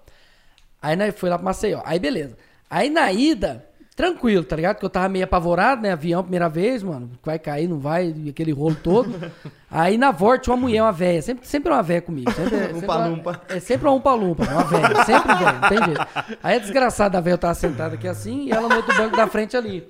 Aí 0.81 0.95
né, 0.95 1.11
fui 1.11 1.29
lá 1.29 1.37
pra 1.37 1.45
Maceió. 1.45 1.81
Aí 1.85 1.97
beleza. 1.99 2.37
Aí 2.69 2.89
na 2.89 3.11
ida, 3.11 3.65
tranquilo, 3.95 4.43
tá 4.43 4.55
ligado? 4.55 4.75
Porque 4.75 4.85
eu 4.85 4.89
tava 4.91 5.09
meio 5.09 5.23
apavorado, 5.25 5.81
né? 5.81 5.91
Avião, 5.93 6.21
primeira 6.21 6.47
vez, 6.47 6.83
mano. 6.83 7.09
Vai 7.23 7.39
cair, 7.39 7.67
não 7.67 7.79
vai, 7.79 8.13
aquele 8.29 8.51
rolo 8.51 8.75
todo. 8.75 9.31
Aí 9.71 9.97
na 9.97 10.11
volta 10.11 10.43
tinha 10.43 10.53
uma 10.55 10.61
mulher, 10.61 10.81
uma 10.83 10.91
velha. 10.91 11.21
Sempre, 11.21 11.47
sempre 11.47 11.71
uma 11.73 11.81
velha 11.81 12.01
comigo. 12.01 12.31
Sempre, 12.31 12.49
sempre 12.59 12.73
uma- 12.73 12.77
Umpa-lumpa. 12.79 13.41
É 13.49 13.59
sempre 13.59 13.87
uma 13.87 13.95
umpa-lumpa, 13.95 14.43
uma 14.43 14.63
velha. 14.65 14.95
Sempre 15.03 15.33
velha, 15.33 15.51
não 15.53 15.69
tem 15.69 15.83
jeito. 15.83 16.07
Aí 16.43 16.55
a 16.55 16.59
desgraçada, 16.59 17.17
a 17.17 17.21
velha 17.21 17.37
tava 17.37 17.53
sentada 17.55 17.95
aqui 17.95 18.07
assim 18.07 18.45
e 18.45 18.51
ela 18.51 18.69
no 18.69 18.75
outro 18.75 18.95
banco 18.95 19.15
da 19.17 19.25
frente 19.27 19.57
ali. 19.57 19.83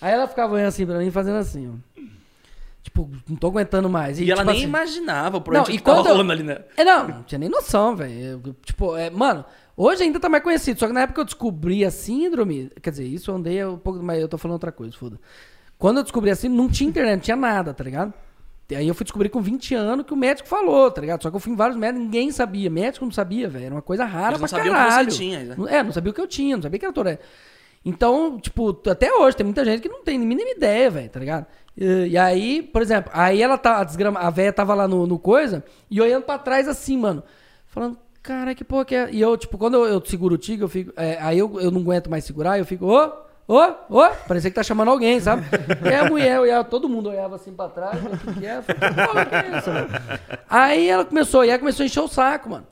Aí 0.00 0.12
ela 0.12 0.26
ficava 0.26 0.52
olhando 0.54 0.68
assim 0.68 0.84
pra 0.84 0.98
mim, 0.98 1.10
fazendo 1.10 1.36
assim, 1.38 1.72
ó. 1.72 1.95
Tipo, 2.96 3.10
não 3.28 3.36
tô 3.36 3.48
aguentando 3.48 3.88
mais. 3.90 4.18
E 4.18 4.30
ela 4.30 4.40
tipo 4.40 4.50
nem 4.50 4.60
assim, 4.60 4.68
imaginava 4.68 5.40
por 5.40 5.52
Não, 5.52 5.60
onde 5.60 5.72
e 5.72 5.76
que 5.78 5.82
tava 5.82 6.00
eu- 6.00 6.04
rolando 6.04 6.32
ali, 6.32 6.42
né? 6.42 6.58
é, 6.76 6.84
não, 6.84 7.08
não 7.08 7.22
tinha 7.24 7.38
nem 7.38 7.48
noção, 7.48 7.94
velho. 7.94 8.56
Tipo, 8.64 8.96
é, 8.96 9.10
mano, 9.10 9.44
hoje 9.76 10.02
ainda 10.02 10.18
tá 10.18 10.28
mais 10.28 10.42
conhecido. 10.42 10.80
Só 10.80 10.86
que 10.86 10.92
na 10.92 11.00
época 11.02 11.14
que 11.16 11.20
eu 11.20 11.24
descobri 11.26 11.84
a 11.84 11.90
síndrome. 11.90 12.70
Quer 12.80 12.90
dizer, 12.90 13.04
isso 13.04 13.30
eu 13.30 13.34
andei 13.36 13.64
um 13.64 13.76
pouco. 13.76 14.02
Mas 14.02 14.20
eu 14.20 14.28
tô 14.28 14.38
falando 14.38 14.54
outra 14.54 14.72
coisa, 14.72 14.96
foda. 14.96 15.20
Quando 15.78 15.98
eu 15.98 16.02
descobri 16.02 16.30
a 16.30 16.34
síndrome, 16.36 16.62
não 16.62 16.70
tinha 16.70 16.88
internet, 16.88 17.14
não 17.16 17.20
tinha 17.22 17.36
nada, 17.36 17.74
tá 17.74 17.84
ligado? 17.84 18.14
E 18.70 18.74
aí 18.74 18.88
eu 18.88 18.94
fui 18.94 19.04
descobrir 19.04 19.28
com 19.28 19.40
20 19.42 19.74
anos 19.74 20.06
que 20.06 20.12
o 20.12 20.16
médico 20.16 20.48
falou, 20.48 20.90
tá 20.90 21.00
ligado? 21.00 21.22
Só 21.22 21.30
que 21.30 21.36
eu 21.36 21.40
fui 21.40 21.52
em 21.52 21.56
vários 21.56 21.76
médicos, 21.78 22.02
ninguém 22.02 22.30
sabia. 22.32 22.68
Médico 22.70 23.04
não 23.04 23.12
sabia, 23.12 23.48
velho. 23.48 23.66
Era 23.66 23.74
uma 23.74 23.82
coisa 23.82 24.04
rara 24.04 24.30
Eles 24.36 24.40
não 24.40 24.48
pra 24.48 24.58
sabiam 24.58 24.72
o 24.74 24.76
que 24.76 24.82
você 24.82 24.88
caralho. 24.90 25.08
tinha, 25.12 25.40
né? 25.44 25.56
É, 25.68 25.82
não 25.82 25.92
sabia 25.92 26.10
o 26.10 26.14
que 26.14 26.20
eu 26.20 26.26
tinha, 26.26 26.56
não 26.56 26.62
sabia 26.62 26.78
que 26.78 26.84
era 26.86 26.94
Tourette. 26.94 27.22
Então, 27.84 28.40
tipo, 28.40 28.70
até 28.90 29.12
hoje 29.12 29.36
tem 29.36 29.44
muita 29.44 29.64
gente 29.64 29.80
que 29.82 29.88
não 29.88 30.02
tem 30.02 30.18
nem 30.18 30.26
mínima 30.26 30.50
ideia, 30.50 30.90
velho, 30.90 31.08
tá 31.08 31.20
ligado? 31.20 31.46
E, 31.76 32.16
aí, 32.16 32.62
por 32.62 32.80
exemplo, 32.80 33.10
aí 33.14 33.42
ela 33.42 33.58
tá, 33.58 33.78
a 33.78 33.84
desgrama, 33.84 34.18
a 34.18 34.30
véia 34.30 34.52
tava 34.52 34.72
lá 34.74 34.88
no, 34.88 35.06
no 35.06 35.18
coisa 35.18 35.62
e 35.90 36.00
olhando 36.00 36.22
pra 36.22 36.38
trás 36.38 36.66
assim, 36.66 36.96
mano, 36.96 37.22
falando, 37.66 37.98
cara, 38.22 38.54
que 38.54 38.64
porra 38.64 38.84
que 38.86 38.94
é? 38.94 39.10
E 39.12 39.20
eu, 39.20 39.36
tipo, 39.36 39.58
quando 39.58 39.74
eu, 39.74 39.84
eu 39.84 40.04
seguro 40.06 40.36
o 40.36 40.38
tigre, 40.38 40.64
eu 40.64 40.68
fico, 40.68 40.92
é, 40.96 41.18
aí 41.20 41.38
eu, 41.38 41.60
eu 41.60 41.70
não 41.70 41.82
aguento 41.82 42.08
mais 42.08 42.24
segurar, 42.24 42.58
eu 42.58 42.64
fico, 42.64 42.86
ô, 42.86 43.12
ô, 43.46 43.60
ô, 43.90 44.08
parecia 44.26 44.50
que 44.50 44.54
tá 44.56 44.62
chamando 44.62 44.88
alguém, 44.90 45.20
sabe? 45.20 45.44
E 45.84 45.94
a 45.94 46.08
mulher 46.08 46.40
olhava, 46.40 46.64
todo 46.64 46.88
mundo 46.88 47.10
olhava 47.10 47.36
assim 47.36 47.52
pra 47.52 47.68
trás, 47.68 48.02
o 48.02 48.16
que 48.16 48.40
que 48.40 48.46
é? 48.46 48.62
Falei, 48.62 49.26
que 49.26 49.34
é 49.34 49.58
isso, 49.58 49.70
velho? 49.70 49.88
Aí 50.48 50.88
ela 50.88 51.04
começou, 51.04 51.44
e 51.44 51.50
ela 51.50 51.58
começou 51.58 51.84
a 51.84 51.86
encher 51.86 52.00
o 52.00 52.08
saco, 52.08 52.48
mano. 52.48 52.66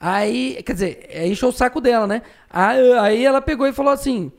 Aí, 0.00 0.62
quer 0.64 0.72
dizer, 0.72 1.06
é, 1.10 1.28
encheu 1.28 1.50
o 1.50 1.52
saco 1.52 1.78
dela, 1.78 2.06
né? 2.06 2.22
Aí, 2.48 2.92
aí 2.94 3.24
ela 3.26 3.42
pegou 3.42 3.66
e 3.66 3.72
falou 3.72 3.92
assim. 3.92 4.32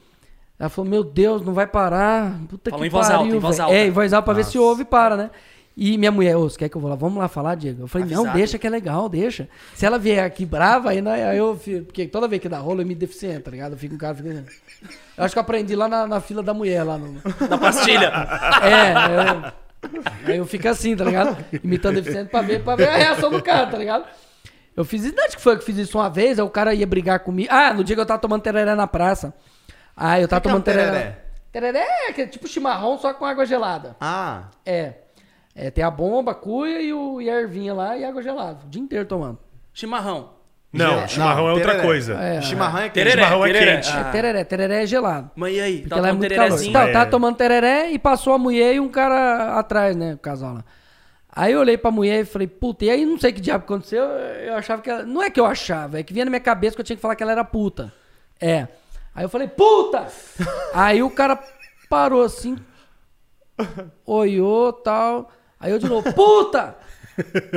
Ela 0.62 0.70
falou, 0.70 0.88
meu 0.88 1.04
Deus, 1.04 1.42
não 1.44 1.56
vai 1.56 1.66
parar. 1.66 2.40
Puta 2.48 2.70
Falou 2.70 2.84
que 2.84 2.88
em 2.88 2.92
voz 2.92 3.08
pariu, 3.08 3.20
alta, 3.22 3.36
em 3.36 3.40
voz 3.40 3.58
velho." 3.58 3.66
alta. 3.66 3.76
É, 3.76 3.88
em 3.88 3.90
voz 3.90 4.14
alta 4.14 4.26
pra 4.26 4.34
ver 4.36 4.46
se 4.46 4.60
ouve 4.60 4.84
e 4.84 4.86
para, 4.86 5.18
né? 5.18 5.32
E 5.76 5.98
minha 5.98 6.12
mulher, 6.12 6.38
ô, 6.38 6.48
você 6.48 6.56
quer 6.56 6.70
que 6.70 6.78
eu 6.78 6.82
vou 6.82 6.88
lá? 6.88 6.96
Vamos 6.96 7.18
lá 7.18 7.28
falar, 7.28 7.56
Diego? 7.56 7.82
Eu 7.82 7.88
falei, 7.88 8.06
não, 8.06 8.18
Avisado. 8.18 8.38
deixa 8.38 8.60
que 8.60 8.68
é 8.68 8.70
legal, 8.70 9.10
deixa. 9.10 9.50
Se 9.74 9.88
ela 9.88 9.98
vier 9.98 10.24
aqui 10.24 10.46
brava, 10.46 10.92
aí, 10.92 11.02
né, 11.02 11.30
aí 11.30 11.38
eu 11.40 11.58
fico. 11.58 11.86
Porque 11.86 12.06
toda 12.06 12.28
vez 12.28 12.40
que 12.40 12.48
dá 12.48 12.60
rolo 12.60 12.84
eu 12.84 12.86
me 12.86 12.94
deficiente, 12.94 13.40
tá 13.40 13.50
ligado? 13.50 13.72
Eu 13.72 13.78
fico 13.80 13.96
um 13.96 13.98
cara. 13.98 14.14
Fico... 14.14 14.30
Eu 14.30 15.24
acho 15.24 15.34
que 15.34 15.40
eu 15.40 15.42
aprendi 15.42 15.76
lá 15.76 15.88
na, 15.88 16.06
na 16.06 16.22
fila 16.22 16.44
da 16.44 16.54
mulher, 16.54 16.84
lá 16.84 16.96
no. 16.96 17.16
Na 17.50 17.58
pastilha. 17.58 18.12
É, 18.62 18.94
eu, 19.18 20.32
aí 20.32 20.38
eu 20.38 20.46
fico 20.46 20.68
assim, 20.68 20.96
tá 20.96 21.04
ligado? 21.04 21.36
Imitando 21.64 21.96
deficiente 21.96 22.30
pra 22.30 22.44
ver, 22.44 22.64
pra 22.64 22.76
ver 22.76 22.88
a 22.88 22.98
reação 22.98 23.32
do 23.32 23.42
cara, 23.42 23.66
tá 23.66 23.80
ligado? 23.80 24.06
Eu 24.78 24.86
fiz 24.86 25.04
isso, 25.04 25.16
acho 25.26 25.38
que 25.38 25.42
foi 25.42 25.54
eu 25.54 25.58
que 25.58 25.66
fiz 25.66 25.76
isso 25.78 25.98
uma 25.98 26.08
vez, 26.08 26.38
aí 26.38 26.46
o 26.46 26.50
cara 26.52 26.72
ia 26.76 26.86
brigar 26.86 27.22
comigo. 27.22 27.50
Ah, 27.52 27.74
no 27.74 27.84
dia 27.84 27.96
que 27.96 28.02
eu 28.02 28.06
tava 28.06 28.20
tomando 28.20 28.44
tereré 28.44 28.76
na 28.76 28.86
praça. 28.86 29.34
Ah, 30.04 30.20
eu 30.20 30.28
tava 30.28 30.42
Que 30.42 30.48
que 30.48 30.54
é 30.54 30.58
um 30.58 30.62
tomando 30.62 30.64
tereré. 30.64 31.18
tereré? 31.52 31.86
É 32.10 32.14
que 32.14 32.22
é 32.22 32.28
tipo 32.28 32.48
chimarrão, 32.48 32.98
só 32.98 33.14
com 33.14 33.26
água 33.26 33.46
gelada. 33.46 33.96
Ah, 34.02 34.46
É. 34.66 34.94
É, 35.54 35.70
tem 35.70 35.84
a 35.84 35.92
bomba, 35.92 36.32
a 36.32 36.36
cuia 36.36 36.82
e, 36.82 36.94
o, 36.94 37.22
e 37.22 37.30
a 37.30 37.36
ervinha 37.42 37.74
lá 37.74 37.98
e 37.98 38.06
água 38.06 38.22
gelada. 38.24 38.60
O 38.66 38.70
dia 38.70 38.82
inteiro 38.82 39.06
tomando. 39.06 39.38
Chimarrão. 39.74 40.30
Não, 40.72 41.06
chimarrão 41.06 41.50
é 41.50 41.52
outra 41.52 41.72
tereré. 41.74 41.86
coisa. 41.86 42.14
É. 42.14 42.42
chimarrão 42.42 42.78
é 42.80 42.84
quente. 42.84 42.94
Tereré, 42.94 43.12
chimarrão 43.24 43.46
é 43.46 43.52
tereré. 43.52 43.76
quente. 43.76 43.90
Ah. 43.92 44.00
É 44.00 44.12
tereré, 44.12 44.44
tereré 44.46 44.84
é 44.84 44.86
gelado. 44.88 45.30
Mas 45.36 45.54
e 45.54 45.60
aí? 45.60 45.78
Porque 45.80 45.90
Tava 45.90 46.00
ela 46.00 46.08
é 46.08 46.12
tomando 46.12 46.20
muito 46.22 46.36
calor. 46.36 46.64
Então, 46.64 46.82
É. 46.84 46.92
tava 46.94 47.10
tomando 47.12 47.36
tereré 47.36 47.92
e 47.92 48.00
passou 48.00 48.34
a 48.34 48.38
mulher 48.38 48.76
e 48.76 48.80
um 48.80 48.88
cara 48.88 49.60
atrás, 49.60 49.94
né? 49.94 50.14
O 50.14 50.18
casal 50.18 50.54
lá. 50.54 50.64
Aí 51.34 51.52
eu 51.52 51.60
olhei 51.60 51.78
pra 51.78 51.92
mulher 51.92 52.22
e 52.22 52.26
falei, 52.26 52.48
puta, 52.48 52.86
e 52.86 52.90
aí 52.90 53.06
não 53.06 53.20
sei 53.20 53.34
que 53.34 53.42
diabo 53.42 53.66
aconteceu. 53.66 54.04
Eu 54.04 54.56
achava 54.56 54.82
que 54.82 54.90
ela. 54.90 55.04
Não 55.04 55.22
é 55.22 55.30
que 55.30 55.40
eu 55.40 55.46
achava, 55.46 56.00
é 56.00 56.04
que 56.04 56.14
vinha 56.14 56.24
na 56.24 56.32
minha 56.32 56.40
cabeça 56.40 56.76
que 56.76 56.82
eu 56.82 56.86
tinha 56.86 56.96
que 56.96 57.02
falar 57.02 57.16
que 57.18 57.24
ela 57.24 57.34
era 57.34 57.44
puta. 57.44 57.92
É. 58.40 58.68
Aí 59.14 59.26
eu 59.26 59.30
falei, 59.30 59.48
puta! 59.48 60.08
aí 60.74 61.04
o 61.04 61.10
cara 61.10 61.40
parou 61.90 62.24
assim, 62.24 62.58
olhou 64.06 64.72
tal. 64.74 65.30
Aí 65.60 65.72
eu 65.72 65.80
de 65.80 65.88
novo, 65.88 66.12
puta! 66.14 66.76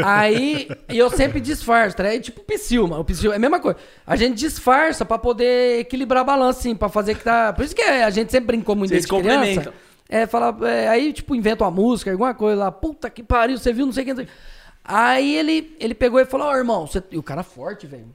Aí 0.04 0.68
e 0.88 0.98
eu 0.98 1.08
sempre 1.08 1.40
disfarço, 1.40 1.96
tá? 1.96 2.04
É 2.04 2.18
tipo 2.18 2.42
psil, 2.42 2.86
mano. 2.86 3.02
O 3.02 3.04
psil 3.04 3.32
é 3.32 3.36
a 3.36 3.38
mesma 3.38 3.60
coisa. 3.60 3.78
A 4.06 4.16
gente 4.16 4.36
disfarça 4.36 5.04
pra 5.04 5.16
poder 5.16 5.80
equilibrar 5.80 6.22
a 6.22 6.24
balança, 6.24 6.58
assim, 6.58 6.74
pra 6.74 6.88
fazer 6.88 7.14
que 7.14 7.24
tá. 7.24 7.52
Por 7.52 7.64
isso 7.64 7.74
que 7.74 7.82
a 7.82 8.10
gente 8.10 8.30
sempre 8.30 8.48
brincou 8.48 8.74
muito 8.74 8.90
Vocês 8.90 9.06
desde 9.06 9.22
criança. 9.22 9.72
É, 10.08 10.26
fala, 10.26 10.56
é, 10.68 10.88
aí, 10.88 11.12
tipo, 11.12 11.34
inventa 11.34 11.64
uma 11.64 11.70
música, 11.70 12.10
alguma 12.10 12.34
coisa 12.34 12.64
lá, 12.64 12.70
puta 12.70 13.08
que 13.08 13.22
pariu, 13.22 13.56
você 13.56 13.72
viu, 13.72 13.86
não 13.86 13.92
sei 13.92 14.04
o 14.04 14.14
que. 14.14 14.28
Aí 14.84 15.34
ele, 15.34 15.74
ele 15.80 15.94
pegou 15.94 16.20
e 16.20 16.26
falou, 16.26 16.48
ó, 16.48 16.56
irmão, 16.56 16.86
você... 16.86 17.02
e 17.10 17.16
o 17.16 17.22
cara 17.22 17.42
forte, 17.42 17.86
velho, 17.86 18.06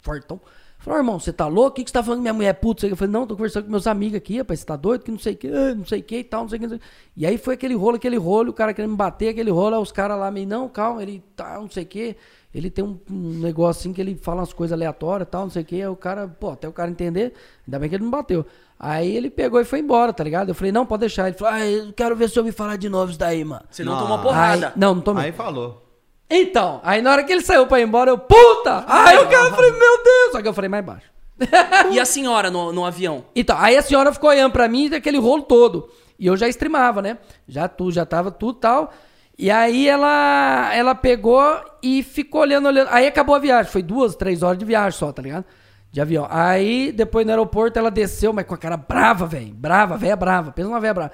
fortão. 0.00 0.40
Falou, 0.84 1.00
irmão, 1.00 1.18
você 1.18 1.32
tá 1.32 1.46
louco? 1.46 1.70
O 1.70 1.72
que, 1.72 1.82
que 1.84 1.88
você 1.88 1.94
tá 1.94 2.02
falando 2.02 2.18
que 2.18 2.22
minha 2.24 2.34
mulher 2.34 2.48
é 2.48 2.52
puta? 2.52 2.86
Eu 2.86 2.94
falei, 2.94 3.10
não, 3.10 3.26
tô 3.26 3.34
conversando 3.34 3.64
com 3.64 3.70
meus 3.70 3.86
amigos 3.86 4.18
aqui, 4.18 4.36
rapaz, 4.36 4.60
você 4.60 4.66
tá 4.66 4.76
doido? 4.76 5.02
Que 5.02 5.10
não 5.10 5.18
sei 5.18 5.32
o 5.32 5.36
que, 5.38 5.48
ah, 5.48 5.74
não 5.74 5.86
sei 5.86 6.00
o 6.00 6.02
que 6.02 6.18
e 6.18 6.24
tal, 6.24 6.42
não 6.42 6.48
sei 6.50 6.58
o 6.58 6.60
que. 6.60 6.66
não 6.66 6.70
sei 6.72 6.76
o 6.76 6.80
que. 6.80 6.86
E 7.16 7.26
aí 7.26 7.38
foi 7.38 7.54
aquele 7.54 7.74
rolo, 7.74 7.96
aquele 7.96 8.18
rolo, 8.18 8.50
o 8.50 8.52
cara 8.52 8.74
querendo 8.74 8.90
me 8.90 8.96
bater, 8.98 9.30
aquele 9.30 9.50
rolo, 9.50 9.76
aí 9.76 9.80
os 9.80 9.90
caras 9.90 10.18
lá 10.18 10.30
meio, 10.30 10.46
não, 10.46 10.68
calma, 10.68 11.02
ele 11.02 11.24
tá, 11.34 11.58
não 11.58 11.70
sei 11.70 11.84
o 11.84 11.86
que. 11.86 12.14
Ele 12.54 12.68
tem 12.68 12.84
um, 12.84 13.00
um 13.10 13.30
negócio 13.40 13.80
assim 13.80 13.94
que 13.94 14.00
ele 14.02 14.14
fala 14.14 14.40
umas 14.42 14.52
coisas 14.52 14.74
aleatórias 14.74 15.26
e 15.26 15.30
tal, 15.30 15.44
não 15.44 15.50
sei 15.50 15.62
o 15.62 15.64
que. 15.64 15.76
Aí 15.76 15.88
o 15.88 15.96
cara, 15.96 16.28
pô, 16.28 16.50
até 16.50 16.68
o 16.68 16.72
cara 16.72 16.90
entender, 16.90 17.32
ainda 17.66 17.78
bem 17.78 17.88
que 17.88 17.94
ele 17.94 18.04
não 18.04 18.10
bateu. 18.10 18.44
Aí 18.78 19.16
ele 19.16 19.30
pegou 19.30 19.58
e 19.58 19.64
foi 19.64 19.78
embora, 19.78 20.12
tá 20.12 20.22
ligado? 20.22 20.50
Eu 20.50 20.54
falei, 20.54 20.70
não, 20.70 20.84
pode 20.84 21.00
deixar. 21.00 21.28
Ele 21.28 21.36
falou, 21.38 21.54
ah, 21.54 21.66
eu 21.66 21.94
quero 21.94 22.14
ver 22.14 22.28
se 22.28 22.38
eu 22.38 22.44
me 22.44 22.52
falar 22.52 22.76
de 22.76 22.90
novo 22.90 23.08
isso 23.10 23.18
daí, 23.18 23.42
mano. 23.42 23.64
Você 23.70 23.82
não, 23.82 23.94
Não. 23.94 24.02
tomou 24.02 24.18
porrada. 24.18 24.66
Aí, 24.68 24.72
não, 24.76 24.96
não 24.96 25.00
tomei. 25.02 25.24
Aí 25.24 25.32
falou. 25.32 25.83
Então, 26.28 26.80
aí 26.82 27.02
na 27.02 27.12
hora 27.12 27.24
que 27.24 27.32
ele 27.32 27.42
saiu 27.42 27.66
pra 27.66 27.80
ir 27.80 27.84
embora, 27.84 28.10
eu, 28.10 28.18
puta! 28.18 28.84
Aí 28.88 29.18
o 29.18 29.28
cara, 29.28 29.50
falei, 29.50 29.72
meu 29.72 30.02
Deus! 30.02 30.32
Só 30.32 30.42
que 30.42 30.48
eu 30.48 30.54
falei 30.54 30.68
mais 30.68 30.84
baixo. 30.84 31.06
E 31.90 32.00
a 32.00 32.04
senhora 32.04 32.50
no, 32.50 32.72
no 32.72 32.84
avião? 32.84 33.24
Então, 33.34 33.56
aí 33.58 33.76
a 33.76 33.82
senhora 33.82 34.12
ficou 34.12 34.30
olhando 34.30 34.52
pra 34.52 34.68
mim 34.68 34.88
daquele 34.88 35.18
rolo 35.18 35.42
todo. 35.42 35.88
E 36.18 36.26
eu 36.26 36.36
já 36.36 36.48
streamava, 36.48 37.02
né? 37.02 37.18
Já 37.46 37.68
tu, 37.68 37.90
já 37.90 38.06
tava 38.06 38.30
tudo 38.30 38.54
tal. 38.54 38.92
E 39.36 39.50
aí 39.50 39.88
ela, 39.88 40.70
ela 40.72 40.94
pegou 40.94 41.42
e 41.82 42.02
ficou 42.02 42.40
olhando, 42.40 42.68
olhando. 42.68 42.88
Aí 42.90 43.06
acabou 43.06 43.34
a 43.34 43.38
viagem. 43.38 43.70
Foi 43.70 43.82
duas, 43.82 44.14
três 44.14 44.42
horas 44.42 44.58
de 44.58 44.64
viagem 44.64 44.98
só, 44.98 45.12
tá 45.12 45.20
ligado? 45.20 45.44
De 45.90 46.00
avião. 46.00 46.26
Aí, 46.30 46.92
depois 46.92 47.26
no 47.26 47.32
aeroporto, 47.32 47.78
ela 47.78 47.90
desceu, 47.90 48.32
mas 48.32 48.46
com 48.46 48.54
a 48.54 48.58
cara 48.58 48.76
brava, 48.76 49.26
velho. 49.26 49.52
Brava, 49.52 49.96
velha 49.96 50.16
brava. 50.16 50.52
Pensa 50.52 50.68
numa 50.68 50.80
velha 50.80 50.94
brava. 50.94 51.12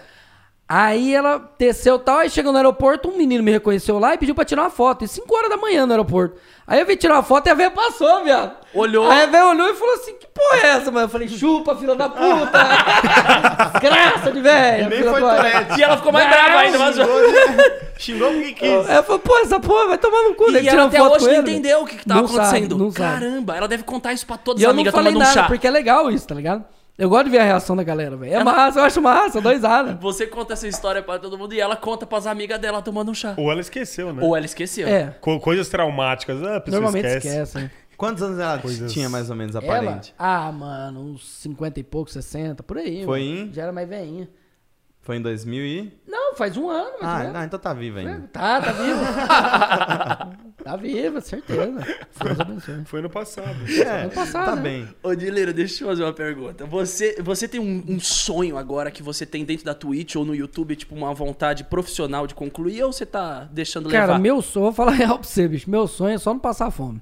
Aí 0.73 1.13
ela 1.13 1.51
desceu 1.59 1.97
e 1.97 1.99
tal, 1.99 2.19
aí 2.19 2.31
chegou 2.31 2.53
no 2.53 2.59
aeroporto, 2.59 3.09
um 3.09 3.17
menino 3.17 3.43
me 3.43 3.51
reconheceu 3.51 3.99
lá 3.99 4.15
e 4.15 4.19
pediu 4.19 4.37
pra 4.37 4.45
tirar 4.45 4.63
uma 4.63 4.71
foto. 4.71 5.05
E 5.05 5.09
5 5.09 5.35
horas 5.37 5.51
da 5.51 5.57
manhã 5.57 5.85
no 5.85 5.93
aeroporto. 5.93 6.37
Aí 6.65 6.79
eu 6.79 6.87
vim 6.87 6.95
tirar 6.95 7.15
uma 7.15 7.25
foto 7.25 7.49
e 7.49 7.51
a 7.51 7.55
velha 7.55 7.73
passou, 7.73 8.23
viado. 8.23 8.53
Olhou. 8.73 9.11
Aí 9.11 9.25
a 9.25 9.27
velha 9.27 9.47
olhou 9.47 9.69
e 9.69 9.75
falou 9.75 9.95
assim: 9.97 10.15
que 10.15 10.29
porra 10.29 10.61
é 10.63 10.67
essa, 10.77 10.93
mano? 10.93 11.07
Eu 11.07 11.09
falei, 11.09 11.27
chupa, 11.27 11.75
filha 11.75 11.97
da 11.97 12.09
puta! 12.09 12.59
Graça 13.83 14.31
de 14.31 14.41
velha! 14.41 14.89
Nem 14.89 14.99
filha 14.99 15.11
foi. 15.13 15.77
E 15.77 15.83
ela 15.83 15.97
ficou 15.97 16.13
mais 16.13 16.29
brava 16.29 16.59
ainda, 16.61 16.79
mas... 16.79 16.95
Xingou, 16.95 17.21
né? 17.33 17.65
Xingou 17.99 18.31
porque 18.33 18.53
quis. 18.53 18.89
Aí 18.91 18.97
eu 18.97 19.03
falei, 19.03 19.21
pô, 19.25 19.39
essa 19.39 19.59
porra 19.59 19.89
vai 19.89 19.99
tomar 19.99 20.23
no 20.23 20.35
cu, 20.35 20.51
E 20.51 20.53
deve 20.53 20.69
ela 20.69 20.85
até 20.85 20.99
foto 20.99 21.17
hoje 21.17 21.27
não 21.27 21.41
entendeu 21.41 21.83
o 21.83 21.87
que, 21.87 21.97
que 21.97 22.07
tava 22.07 22.21
Não 22.21 22.29
sabe, 22.29 22.41
acontecendo. 22.43 22.79
não 22.79 22.93
sabe. 22.93 23.21
Caramba, 23.21 23.57
ela 23.57 23.67
deve 23.67 23.83
contar 23.83 24.13
isso 24.13 24.25
pra 24.25 24.37
todas 24.37 24.63
E 24.63 24.65
as 24.65 24.69
eu 24.69 24.73
não 24.73 24.79
amigas 24.79 24.93
falei 24.95 25.13
tomando 25.13 25.25
um 25.25 25.29
nada, 25.29 25.41
chá. 25.43 25.47
porque 25.49 25.67
é 25.67 25.71
legal 25.71 26.09
isso, 26.13 26.29
tá 26.29 26.35
ligado? 26.37 26.65
Eu 27.01 27.09
gosto 27.09 27.25
de 27.25 27.31
ver 27.31 27.39
a 27.39 27.45
reação 27.45 27.75
da 27.75 27.83
galera, 27.83 28.17
velho. 28.17 28.35
É 28.35 28.45
massa, 28.45 28.79
eu 28.81 28.85
acho 28.85 29.01
massa, 29.01 29.41
dou 29.41 29.51
risada. 29.53 29.95
Você 30.03 30.27
conta 30.27 30.53
essa 30.53 30.69
história 30.69 31.03
pra 31.03 31.19
todo 31.19 31.39
mundo 31.39 31.55
e 31.55 31.61
ela 31.61 31.75
conta 31.75 32.05
pras 32.07 32.27
amigas 32.27 32.59
dela 32.61 32.83
tomando 32.83 33.11
um 33.11 33.15
chá. 33.15 33.35
Ou 33.39 33.51
ela 33.51 33.61
esqueceu, 33.61 34.13
né? 34.13 34.23
Ou 34.23 34.37
ela 34.37 34.45
esqueceu. 34.45 34.87
É, 34.87 35.17
Co- 35.21 35.41
coisas 35.41 35.69
traumáticas. 35.69 36.43
Ah, 36.43 36.57
a 36.57 36.61
pessoa 36.61 36.83
normalmente 36.83 37.07
esquece. 37.07 37.29
esquece. 37.29 37.59
né? 37.59 37.71
Quantos 37.97 38.23
anos 38.23 38.39
ela 38.39 38.59
Coisas- 38.59 38.93
tinha 38.93 39.09
mais 39.09 39.29
ou 39.31 39.37
menos 39.37 39.55
Ela? 39.55 39.65
aparente? 39.65 40.15
Ah, 40.19 40.53
mano, 40.53 41.01
uns 41.01 41.27
50 41.41 41.81
e 41.81 41.83
pouco, 41.83 42.11
60, 42.11 42.63
por 42.63 42.77
aí. 42.79 43.05
Foi 43.05 43.21
mano. 43.21 43.41
em? 43.49 43.53
Já 43.53 43.63
era 43.65 43.73
mais 43.73 43.89
veinha. 43.89 44.29
Foi 45.01 45.17
em 45.17 45.23
2000 45.23 45.65
e... 45.65 45.93
Não, 46.07 46.20
faz 46.37 46.57
um 46.57 46.69
ano, 46.69 46.91
Ah, 47.03 47.25
não, 47.33 47.45
então 47.45 47.59
tá 47.59 47.73
viva 47.75 48.01
ainda. 48.01 48.29
Tá, 48.33 48.61
tá 48.61 48.73
viva. 48.73 50.37
tá 50.65 50.77
viva, 50.77 51.21
certeza. 51.21 51.87
Abençoe. 52.39 52.85
Foi 52.85 53.01
no 53.01 53.11
passado. 53.11 53.57
É, 53.69 54.03
Ano 54.03 54.11
passado, 54.11 54.45
tá 54.47 54.57
né? 54.57 54.63
bem. 54.63 54.89
Ô, 55.03 55.15
Dileira, 55.15 55.53
deixa 55.53 55.75
eu 55.75 55.79
te 55.79 55.85
fazer 55.85 56.05
uma 56.05 56.13
pergunta. 56.13 56.67
Você, 56.67 57.17
você 57.23 57.47
tem 57.49 57.61
um, 57.61 57.83
um 57.89 58.01
sonho 58.01 58.57
agora 58.57 58.91
que 58.91 59.03
você 59.03 59.25
tem 59.27 59.45
dentro 59.45 59.65
da 59.65 59.75
Twitch 59.75 60.17
ou 60.17 60.25
no 60.25 60.35
YouTube, 60.35 60.77
tipo, 60.77 60.95
uma 60.95 61.13
vontade 61.15 61.65
profissional 61.65 62.27
de 62.27 62.35
concluir, 62.35 62.83
ou 62.83 62.93
você 62.93 63.07
tá 63.07 63.49
deixando 63.53 63.89
Cara, 63.89 64.07
levar? 64.07 64.19
meu 64.19 64.41
sonho, 64.43 64.65
vou 64.67 64.73
falar 64.73 64.93
real 64.97 65.19
pra 65.19 65.29
você, 65.29 65.47
bicho. 65.49 65.71
Meu 65.71 65.87
sonho 65.87 66.15
é 66.15 66.19
só 66.19 66.33
não 66.33 66.41
passar 66.41 66.71
fome. 66.71 67.01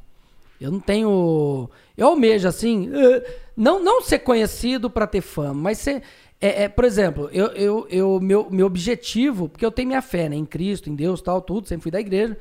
Eu 0.60 0.72
não 0.72 0.80
tenho. 0.80 1.70
Eu 1.96 2.08
almejo, 2.08 2.48
assim, 2.48 2.90
eh, 2.92 3.24
não, 3.56 3.80
não 3.82 4.02
ser 4.02 4.18
conhecido 4.18 4.90
pra 4.90 5.06
ter 5.06 5.20
fama, 5.20 5.54
mas 5.54 5.78
ser. 5.78 6.02
É, 6.40 6.64
é, 6.64 6.68
por 6.68 6.84
exemplo, 6.84 7.28
eu, 7.32 7.46
eu, 7.48 7.86
eu, 7.90 8.20
meu, 8.20 8.48
meu 8.50 8.66
objetivo, 8.66 9.48
porque 9.48 9.66
eu 9.66 9.72
tenho 9.72 9.88
minha 9.88 10.02
fé, 10.02 10.28
né? 10.28 10.36
Em 10.36 10.46
Cristo, 10.46 10.88
em 10.88 10.94
Deus 10.94 11.20
tal, 11.20 11.40
tudo, 11.40 11.66
sempre 11.66 11.82
fui 11.82 11.90
da 11.90 12.00
igreja. 12.00 12.36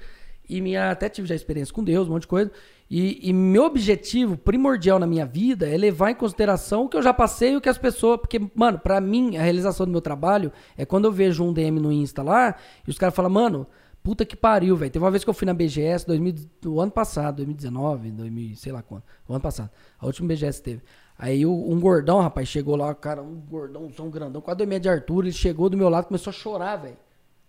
E 0.48 0.62
minha, 0.62 0.92
até 0.92 1.10
tive 1.10 1.28
já 1.28 1.36
experiência 1.36 1.74
com 1.74 1.84
Deus, 1.84 2.08
um 2.08 2.12
monte 2.12 2.22
de 2.22 2.28
coisa. 2.28 2.52
E, 2.90 3.30
e 3.30 3.34
meu 3.34 3.66
objetivo 3.66 4.38
primordial 4.38 4.98
na 4.98 5.06
minha 5.06 5.26
vida 5.26 5.68
é 5.68 5.76
levar 5.76 6.12
em 6.12 6.16
consideração 6.16 6.86
o 6.86 6.90
que 6.90 6.96
eu 6.96 7.02
já 7.02 7.14
passei 7.14 7.54
e 7.54 7.58
o 7.58 7.62
que 7.62 7.68
as 7.68 7.78
pessoas. 7.78 8.20
Porque, 8.20 8.40
mano, 8.56 8.80
pra 8.80 9.02
mim, 9.02 9.36
a 9.36 9.42
realização 9.42 9.86
do 9.86 9.92
meu 9.92 10.00
trabalho 10.00 10.52
é 10.78 10.86
quando 10.86 11.06
eu 11.06 11.12
vejo 11.12 11.44
um 11.44 11.52
DM 11.52 11.80
no 11.80 11.92
Insta 11.92 12.24
lá 12.24 12.56
e 12.88 12.90
os 12.90 12.98
caras 12.98 13.14
falam, 13.14 13.32
mano, 13.32 13.68
puta 14.02 14.24
que 14.24 14.38
pariu, 14.38 14.76
velho. 14.78 14.90
Teve 14.92 15.04
uma 15.04 15.12
vez 15.12 15.24
que 15.24 15.30
eu 15.30 15.34
fui 15.34 15.46
na 15.46 15.54
BGS, 15.54 16.08
2000, 16.08 16.36
do 16.62 16.80
ano 16.80 16.92
passado, 16.92 17.38
2019, 17.38 18.12
2000, 18.12 18.56
sei 18.56 18.72
lá 18.72 18.82
quando. 18.82 19.04
O 19.28 19.34
ano 19.34 19.42
passado. 19.42 19.70
A 20.00 20.06
última 20.06 20.30
BGS 20.30 20.64
teve. 20.64 20.82
Aí 21.20 21.46
um 21.46 21.80
gordão, 21.80 22.20
rapaz, 22.22 22.48
chegou 22.48 22.76
lá, 22.76 22.94
cara, 22.94 23.24
um 23.24 23.42
gordão, 23.50 23.90
um 24.00 24.10
grandão, 24.10 24.40
quase 24.40 24.58
dois 24.60 24.70
metros 24.70 24.84
de 24.84 25.00
altura, 25.00 25.28
ele 25.28 25.34
chegou 25.34 25.68
do 25.70 25.76
meu 25.76 25.90
lado 25.90 26.06
começou 26.06 26.30
a 26.30 26.34
chorar, 26.34 26.76
velho. 26.76 26.98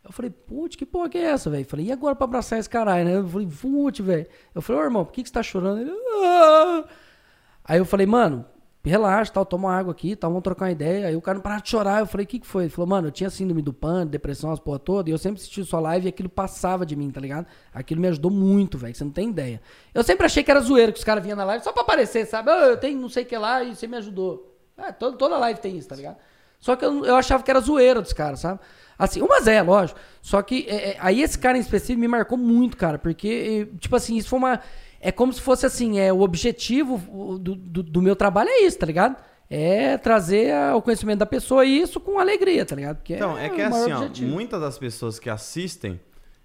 Eu 0.02 0.10
falei, 0.10 0.30
putz, 0.30 0.74
que 0.74 0.86
porra 0.86 1.10
que 1.10 1.18
é 1.18 1.22
essa, 1.24 1.50
velho? 1.50 1.66
Falei, 1.66 1.86
e 1.86 1.92
agora 1.92 2.16
pra 2.16 2.24
abraçar 2.24 2.58
esse 2.58 2.68
caralho, 2.70 3.04
né? 3.04 3.16
Eu 3.16 3.28
falei, 3.28 3.46
putz, 3.46 3.98
velho. 4.00 4.26
Eu 4.54 4.62
falei, 4.62 4.80
ô 4.80 4.84
irmão, 4.86 5.04
por 5.04 5.12
que, 5.12 5.22
que 5.22 5.28
você 5.28 5.34
tá 5.34 5.42
chorando? 5.42 5.82
Ele, 5.82 5.90
"Ah." 6.24 6.84
Aí 7.62 7.78
eu 7.78 7.84
falei, 7.84 8.06
mano, 8.06 8.46
relaxa, 8.88 9.32
tal, 9.32 9.44
toma 9.44 9.72
água 9.74 9.92
aqui, 9.92 10.16
tal, 10.16 10.30
vamos 10.30 10.42
trocar 10.42 10.66
uma 10.66 10.72
ideia. 10.72 11.06
Aí 11.08 11.16
o 11.16 11.20
cara 11.20 11.36
não 11.36 11.42
parava 11.42 11.62
de 11.62 11.68
chorar. 11.68 12.00
Eu 12.00 12.06
falei, 12.06 12.24
o 12.24 12.26
que, 12.28 12.38
que 12.38 12.46
foi? 12.46 12.64
Ele 12.64 12.70
falou, 12.70 12.88
mano, 12.88 13.08
eu 13.08 13.12
tinha 13.12 13.30
síndrome 13.30 13.62
do 13.62 13.72
pânico, 13.72 14.10
depressão, 14.10 14.50
as 14.50 14.58
porra 14.58 14.78
toda, 14.78 15.08
e 15.08 15.12
eu 15.12 15.18
sempre 15.18 15.38
assisti 15.40 15.64
sua 15.64 15.80
live 15.80 16.06
e 16.06 16.08
aquilo 16.08 16.28
passava 16.28 16.84
de 16.84 16.96
mim, 16.96 17.10
tá 17.10 17.20
ligado? 17.20 17.46
Aquilo 17.72 18.00
me 18.00 18.08
ajudou 18.08 18.30
muito, 18.30 18.76
velho, 18.78 18.94
você 18.94 19.04
não 19.04 19.10
tem 19.12 19.30
ideia. 19.30 19.60
Eu 19.94 20.02
sempre 20.02 20.26
achei 20.26 20.42
que 20.42 20.50
era 20.50 20.60
zoeiro, 20.60 20.92
que 20.92 20.98
os 20.98 21.04
caras 21.04 21.22
vinham 21.22 21.36
na 21.36 21.44
live 21.44 21.62
só 21.62 21.72
pra 21.72 21.82
aparecer, 21.82 22.26
sabe? 22.26 22.50
"Ah, 22.50 22.66
eu 22.66 22.76
tenho 22.76 23.00
não 23.00 23.08
sei 23.08 23.22
o 23.22 23.26
que 23.26 23.36
lá 23.36 23.62
e 23.62 23.74
você 23.74 23.86
me 23.86 23.96
ajudou. 23.96 24.56
É, 24.76 24.92
todo, 24.92 25.16
toda 25.16 25.38
live 25.38 25.60
tem 25.60 25.76
isso, 25.76 25.88
tá 25.88 25.96
ligado? 25.96 26.16
Só 26.60 26.74
que 26.76 26.84
eu, 26.84 27.04
eu 27.04 27.14
achava 27.16 27.42
que 27.42 27.50
era 27.50 27.60
zoeira 27.60 28.00
dos 28.02 28.12
caras, 28.12 28.40
sabe? 28.40 28.60
Assim, 28.98 29.22
umas 29.22 29.46
é, 29.46 29.62
lógico. 29.62 29.98
Só 30.20 30.42
que 30.42 30.66
é, 30.68 30.90
é, 30.90 30.96
aí 30.98 31.22
esse 31.22 31.38
cara 31.38 31.56
em 31.56 31.60
específico 31.60 32.00
me 32.00 32.08
marcou 32.08 32.36
muito, 32.36 32.76
cara. 32.76 32.98
Porque, 32.98 33.68
tipo 33.78 33.94
assim, 33.94 34.16
isso 34.16 34.28
foi 34.28 34.38
uma. 34.40 34.60
É 35.00 35.12
como 35.12 35.32
se 35.32 35.40
fosse 35.40 35.64
assim, 35.64 35.98
é 35.98 36.12
o 36.12 36.20
objetivo 36.20 36.98
do, 37.38 37.54
do, 37.54 37.82
do 37.82 38.02
meu 38.02 38.16
trabalho 38.16 38.48
é 38.50 38.62
isso, 38.62 38.78
tá 38.78 38.86
ligado? 38.86 39.16
É 39.50 39.96
trazer 39.96 40.52
a- 40.52 40.76
o 40.76 40.82
conhecimento 40.82 41.20
da 41.20 41.26
pessoa 41.26 41.64
e 41.64 41.80
isso 41.80 41.98
com 42.00 42.18
alegria, 42.18 42.66
tá 42.66 42.74
ligado? 42.76 42.96
Porque 42.96 43.14
Então, 43.14 43.38
é 43.38 43.48
que 43.48 43.62
o 43.62 43.70
maior 43.70 43.82
assim, 43.84 43.92
ó, 43.92 43.98
muitas 44.26 44.60
das 44.60 44.76
pessoas 44.78 45.18
que 45.18 45.30
assistem, 45.30 45.98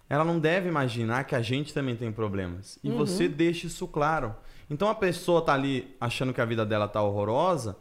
ela 0.09 0.23
não 0.23 0.39
deve 0.39 0.69
imaginar 0.69 1.23
que 1.25 1.35
a 1.35 1.41
gente 1.41 1.73
também 1.73 1.95
tem 1.95 2.11
problemas. 2.11 2.77
E 2.83 2.89
você 2.91 3.27
deixa 3.27 3.67
isso 3.67 3.87
claro. 3.87 4.35
Então 4.69 4.87
a 4.87 4.95
pessoa 4.95 5.41
tá 5.41 5.53
ali 5.53 5.93
achando 5.99 6.31
que 6.33 6.39
a 6.39 6.45
vida 6.45 6.65
dela 6.65 6.87
tá 6.87 7.01
horrorosa, 7.01 7.75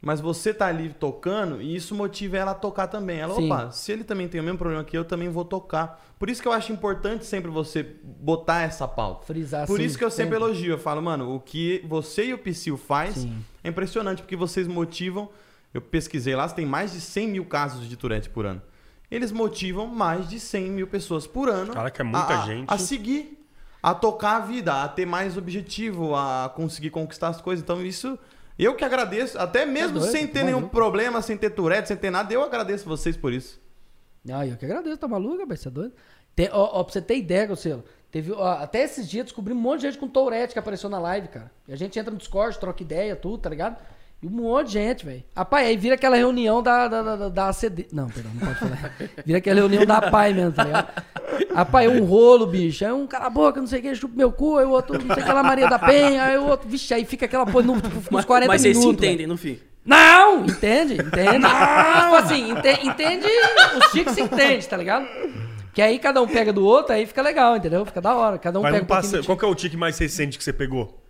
mas 0.00 0.20
você 0.20 0.52
tá 0.54 0.66
ali 0.66 0.90
tocando 0.90 1.60
e 1.60 1.74
isso 1.74 1.94
motiva 1.94 2.36
ela 2.36 2.50
a 2.52 2.54
tocar 2.54 2.86
também. 2.86 3.18
Ela, 3.18 3.34
Sim. 3.34 3.46
opa, 3.50 3.70
se 3.70 3.90
ele 3.92 4.04
também 4.04 4.28
tem 4.28 4.40
o 4.40 4.44
mesmo 4.44 4.58
problema 4.58 4.84
que 4.84 4.96
eu, 4.96 5.04
também 5.04 5.28
vou 5.28 5.44
tocar. 5.44 6.04
Por 6.18 6.30
isso 6.30 6.40
que 6.40 6.46
eu 6.48 6.52
acho 6.52 6.72
importante 6.72 7.24
sempre 7.26 7.50
você 7.50 7.82
botar 8.04 8.62
essa 8.62 8.86
pauta. 8.86 9.26
Frisar 9.26 9.66
Por 9.66 9.74
assim, 9.74 9.84
isso 9.84 9.98
que 9.98 10.04
eu 10.04 10.10
sempre 10.10 10.36
elogio. 10.36 10.74
Eu 10.74 10.78
falo, 10.78 11.02
mano, 11.02 11.34
o 11.34 11.40
que 11.40 11.84
você 11.88 12.26
e 12.26 12.34
o 12.34 12.38
Psyll 12.38 12.76
faz 12.76 13.16
Sim. 13.16 13.44
é 13.64 13.68
impressionante, 13.68 14.22
porque 14.22 14.36
vocês 14.36 14.66
motivam. 14.68 15.28
Eu 15.74 15.80
pesquisei 15.82 16.34
lá, 16.34 16.48
você 16.48 16.54
tem 16.54 16.64
mais 16.66 16.92
de 16.92 17.00
100 17.00 17.28
mil 17.28 17.44
casos 17.44 17.86
de 17.88 17.96
Tourette 17.96 18.30
por 18.30 18.46
ano. 18.46 18.62
Eles 19.10 19.30
motivam 19.30 19.86
mais 19.86 20.28
de 20.28 20.40
100 20.40 20.70
mil 20.70 20.86
pessoas 20.86 21.26
por 21.26 21.48
ano. 21.48 21.72
Caraca, 21.72 22.02
é 22.02 22.04
muita 22.04 22.42
a- 22.42 22.46
gente. 22.46 22.64
A 22.72 22.78
seguir, 22.78 23.44
a 23.82 23.94
tocar 23.94 24.36
a 24.36 24.40
vida, 24.40 24.82
a 24.82 24.88
ter 24.88 25.04
mais 25.06 25.36
objetivo, 25.36 26.14
a 26.14 26.50
conseguir 26.54 26.90
conquistar 26.90 27.28
as 27.28 27.40
coisas. 27.40 27.62
Então, 27.62 27.84
isso. 27.84 28.18
Eu 28.58 28.74
que 28.74 28.84
agradeço, 28.84 29.38
até 29.38 29.66
mesmo 29.66 29.98
doido, 29.98 30.10
sem 30.10 30.26
ter 30.26 30.42
nenhum 30.42 30.58
maluco. 30.58 30.74
problema, 30.74 31.20
sem 31.20 31.36
ter 31.36 31.50
Tourette, 31.50 31.88
sem 31.88 31.96
ter 31.96 32.10
nada, 32.10 32.32
eu 32.32 32.42
agradeço 32.42 32.88
vocês 32.88 33.16
por 33.16 33.32
isso. 33.32 33.60
Ah, 34.30 34.46
eu 34.46 34.56
que 34.56 34.64
agradeço, 34.64 34.96
tá 34.96 35.06
maluco, 35.06 35.40
rapaz? 35.40 35.60
Você 35.60 35.68
é 35.68 35.70
doido? 35.70 35.94
Tem, 36.34 36.48
ó, 36.52 36.80
ó, 36.80 36.84
pra 36.84 36.92
você 36.92 37.00
ter 37.00 37.16
ideia, 37.16 37.46
Gocelo, 37.46 37.84
teve, 38.10 38.32
ó, 38.32 38.54
até 38.58 38.82
esses 38.82 39.08
dias 39.08 39.26
descobri 39.26 39.52
um 39.52 39.56
monte 39.56 39.80
de 39.80 39.86
gente 39.86 39.98
com 39.98 40.08
Tourette 40.08 40.52
que 40.52 40.58
apareceu 40.58 40.90
na 40.90 40.98
live, 40.98 41.28
cara. 41.28 41.50
E 41.68 41.72
a 41.72 41.76
gente 41.76 41.98
entra 41.98 42.10
no 42.10 42.18
Discord, 42.18 42.58
troca 42.58 42.82
ideia, 42.82 43.14
tudo, 43.14 43.38
tá 43.38 43.48
ligado? 43.50 43.76
E 44.22 44.26
um 44.26 44.30
monte 44.30 44.68
de 44.68 44.72
gente, 44.72 45.04
velho. 45.04 45.22
Rapaz, 45.36 45.66
aí 45.66 45.76
vira 45.76 45.94
aquela 45.94 46.16
reunião 46.16 46.62
da, 46.62 46.88
da, 46.88 47.02
da, 47.02 47.28
da 47.28 47.48
ACD. 47.50 47.86
Não, 47.92 48.08
perdão, 48.08 48.32
não 48.34 48.46
pode 48.46 48.58
falar. 48.58 48.92
Vira 49.26 49.38
aquela 49.38 49.60
reunião 49.60 49.84
da 49.84 50.10
PAI 50.10 50.32
mesmo, 50.32 50.52
tá 50.52 50.64
ligado? 50.64 50.88
Rapaz, 51.54 51.86
é 51.86 51.92
um 51.92 52.04
rolo, 52.04 52.46
bicho. 52.46 52.84
Aí 52.84 52.92
um 52.92 53.06
cala 53.06 53.26
a 53.26 53.30
boca, 53.30 53.60
não 53.60 53.66
sei 53.66 53.80
o 53.80 53.82
que, 53.82 53.94
chupa 53.94 54.14
meu 54.16 54.32
cu. 54.32 54.56
Aí 54.56 54.64
o 54.64 54.70
outro, 54.70 54.94
não 54.98 55.14
sei 55.14 55.22
o 55.22 55.26
que 55.26 55.32
lá, 55.32 55.42
Maria 55.42 55.68
da 55.68 55.78
Penha. 55.78 56.24
Aí 56.24 56.38
o 56.38 56.46
outro, 56.46 56.66
vixe, 56.66 56.94
aí 56.94 57.04
fica 57.04 57.26
aquela 57.26 57.44
porra, 57.44 57.66
tipo, 57.78 58.16
uns 58.16 58.24
40 58.24 58.48
Mas 58.50 58.62
vocês 58.62 58.76
minutos. 58.78 58.96
se 58.96 59.00
velho. 59.02 59.12
entendem 59.12 59.26
no 59.26 59.36
fim. 59.36 59.58
Não, 59.84 60.44
entende, 60.46 60.94
entende. 60.94 61.46
tipo 61.46 62.16
assim, 62.16 62.50
ente- 62.50 62.86
entende, 62.86 63.26
os 63.78 63.90
chicos 63.92 64.14
se 64.14 64.22
entende, 64.22 64.66
tá 64.66 64.76
ligado? 64.76 65.06
Que 65.72 65.80
aí 65.82 65.98
cada 65.98 66.20
um 66.22 66.26
pega 66.26 66.52
do 66.54 66.64
outro, 66.64 66.94
aí 66.94 67.04
fica 67.06 67.20
legal, 67.22 67.54
entendeu? 67.56 67.84
Fica 67.84 68.00
da 68.00 68.14
hora. 68.14 68.38
Cada 68.38 68.58
um 68.58 68.62
Mas 68.62 68.72
pega 68.72 68.80
não 68.80 68.84
um 68.84 68.88
pouquinho 68.88 69.12
passa... 69.20 69.26
Qual 69.26 69.36
que 69.38 69.44
é 69.44 69.48
o 69.48 69.54
tique 69.54 69.76
mais 69.76 69.96
recente 69.98 70.38
que 70.38 70.42
você 70.42 70.52
pegou? 70.52 71.05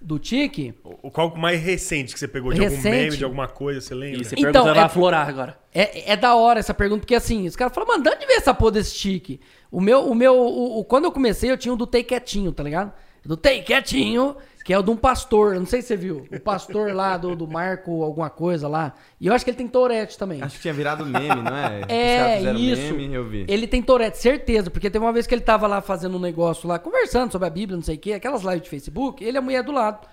Do 0.00 0.18
tique. 0.18 0.74
O 1.02 1.10
qual 1.10 1.28
o 1.30 1.38
mais 1.38 1.60
recente 1.60 2.12
que 2.12 2.20
você 2.20 2.28
pegou? 2.28 2.52
De 2.52 2.60
algum 2.62 2.74
Recente? 2.76 2.94
meme, 2.96 3.16
de 3.16 3.24
alguma 3.24 3.48
coisa, 3.48 3.80
você 3.80 3.94
lembra? 3.94 4.20
E 4.20 4.24
você 4.24 4.34
Então, 4.38 4.52
pergunta, 4.52 4.74
vai 4.74 4.82
é- 4.82 4.86
aflorar 4.86 5.28
agora. 5.28 5.58
É, 5.74 6.12
é 6.12 6.16
da 6.16 6.34
hora 6.36 6.60
essa 6.60 6.74
pergunta, 6.74 7.00
porque 7.00 7.14
assim, 7.14 7.46
os 7.46 7.56
caras 7.56 7.74
falam, 7.74 7.88
mano, 7.88 8.02
de 8.04 8.10
onde 8.10 8.26
veio 8.26 8.38
essa 8.38 8.52
porra 8.54 8.72
desse 8.72 8.94
tique? 8.94 9.40
O 9.70 9.80
meu, 9.80 10.00
o 10.06 10.14
meu, 10.14 10.34
o, 10.36 10.80
o- 10.80 10.84
quando 10.84 11.04
eu 11.06 11.12
comecei, 11.12 11.50
eu 11.50 11.56
tinha 11.56 11.72
o 11.72 11.76
do 11.76 11.86
Tei 11.86 12.04
Quietinho, 12.04 12.52
tá 12.52 12.62
ligado? 12.62 12.92
Do 13.24 13.36
Tei 13.36 13.62
Quietinho, 13.62 14.36
que 14.66 14.72
é 14.72 14.78
o 14.78 14.82
de 14.82 14.90
um 14.90 14.96
pastor, 14.96 15.54
eu 15.54 15.60
não 15.60 15.66
sei 15.66 15.80
se 15.80 15.86
você 15.86 15.96
viu. 15.96 16.26
O 16.28 16.40
pastor 16.40 16.92
lá 16.92 17.16
do, 17.16 17.36
do 17.36 17.46
Marco, 17.46 18.02
alguma 18.02 18.28
coisa 18.28 18.66
lá. 18.66 18.94
E 19.20 19.28
eu 19.28 19.32
acho 19.32 19.44
que 19.44 19.50
ele 19.52 19.56
tem 19.56 19.68
Tourette 19.68 20.18
também. 20.18 20.42
Acho 20.42 20.56
que 20.56 20.62
tinha 20.62 20.74
virado 20.74 21.06
meme, 21.06 21.40
não 21.40 21.56
é? 21.56 21.82
É, 21.88 22.52
isso. 22.52 22.92
Meme, 22.94 23.14
eu 23.14 23.24
vi. 23.24 23.46
Ele 23.46 23.68
tem 23.68 23.80
Tourette, 23.80 24.18
certeza, 24.18 24.68
porque 24.68 24.90
teve 24.90 25.04
uma 25.04 25.12
vez 25.12 25.24
que 25.24 25.32
ele 25.32 25.42
tava 25.42 25.68
lá 25.68 25.80
fazendo 25.80 26.16
um 26.16 26.20
negócio 26.20 26.68
lá, 26.68 26.80
conversando 26.80 27.30
sobre 27.30 27.46
a 27.46 27.50
Bíblia, 27.50 27.76
não 27.76 27.84
sei 27.84 27.94
o 27.94 27.98
quê, 28.00 28.14
aquelas 28.14 28.42
lives 28.42 28.62
de 28.62 28.68
Facebook, 28.68 29.22
ele 29.22 29.36
e 29.36 29.38
a 29.38 29.40
mulher 29.40 29.62
do 29.62 29.70
lado. 29.70 30.04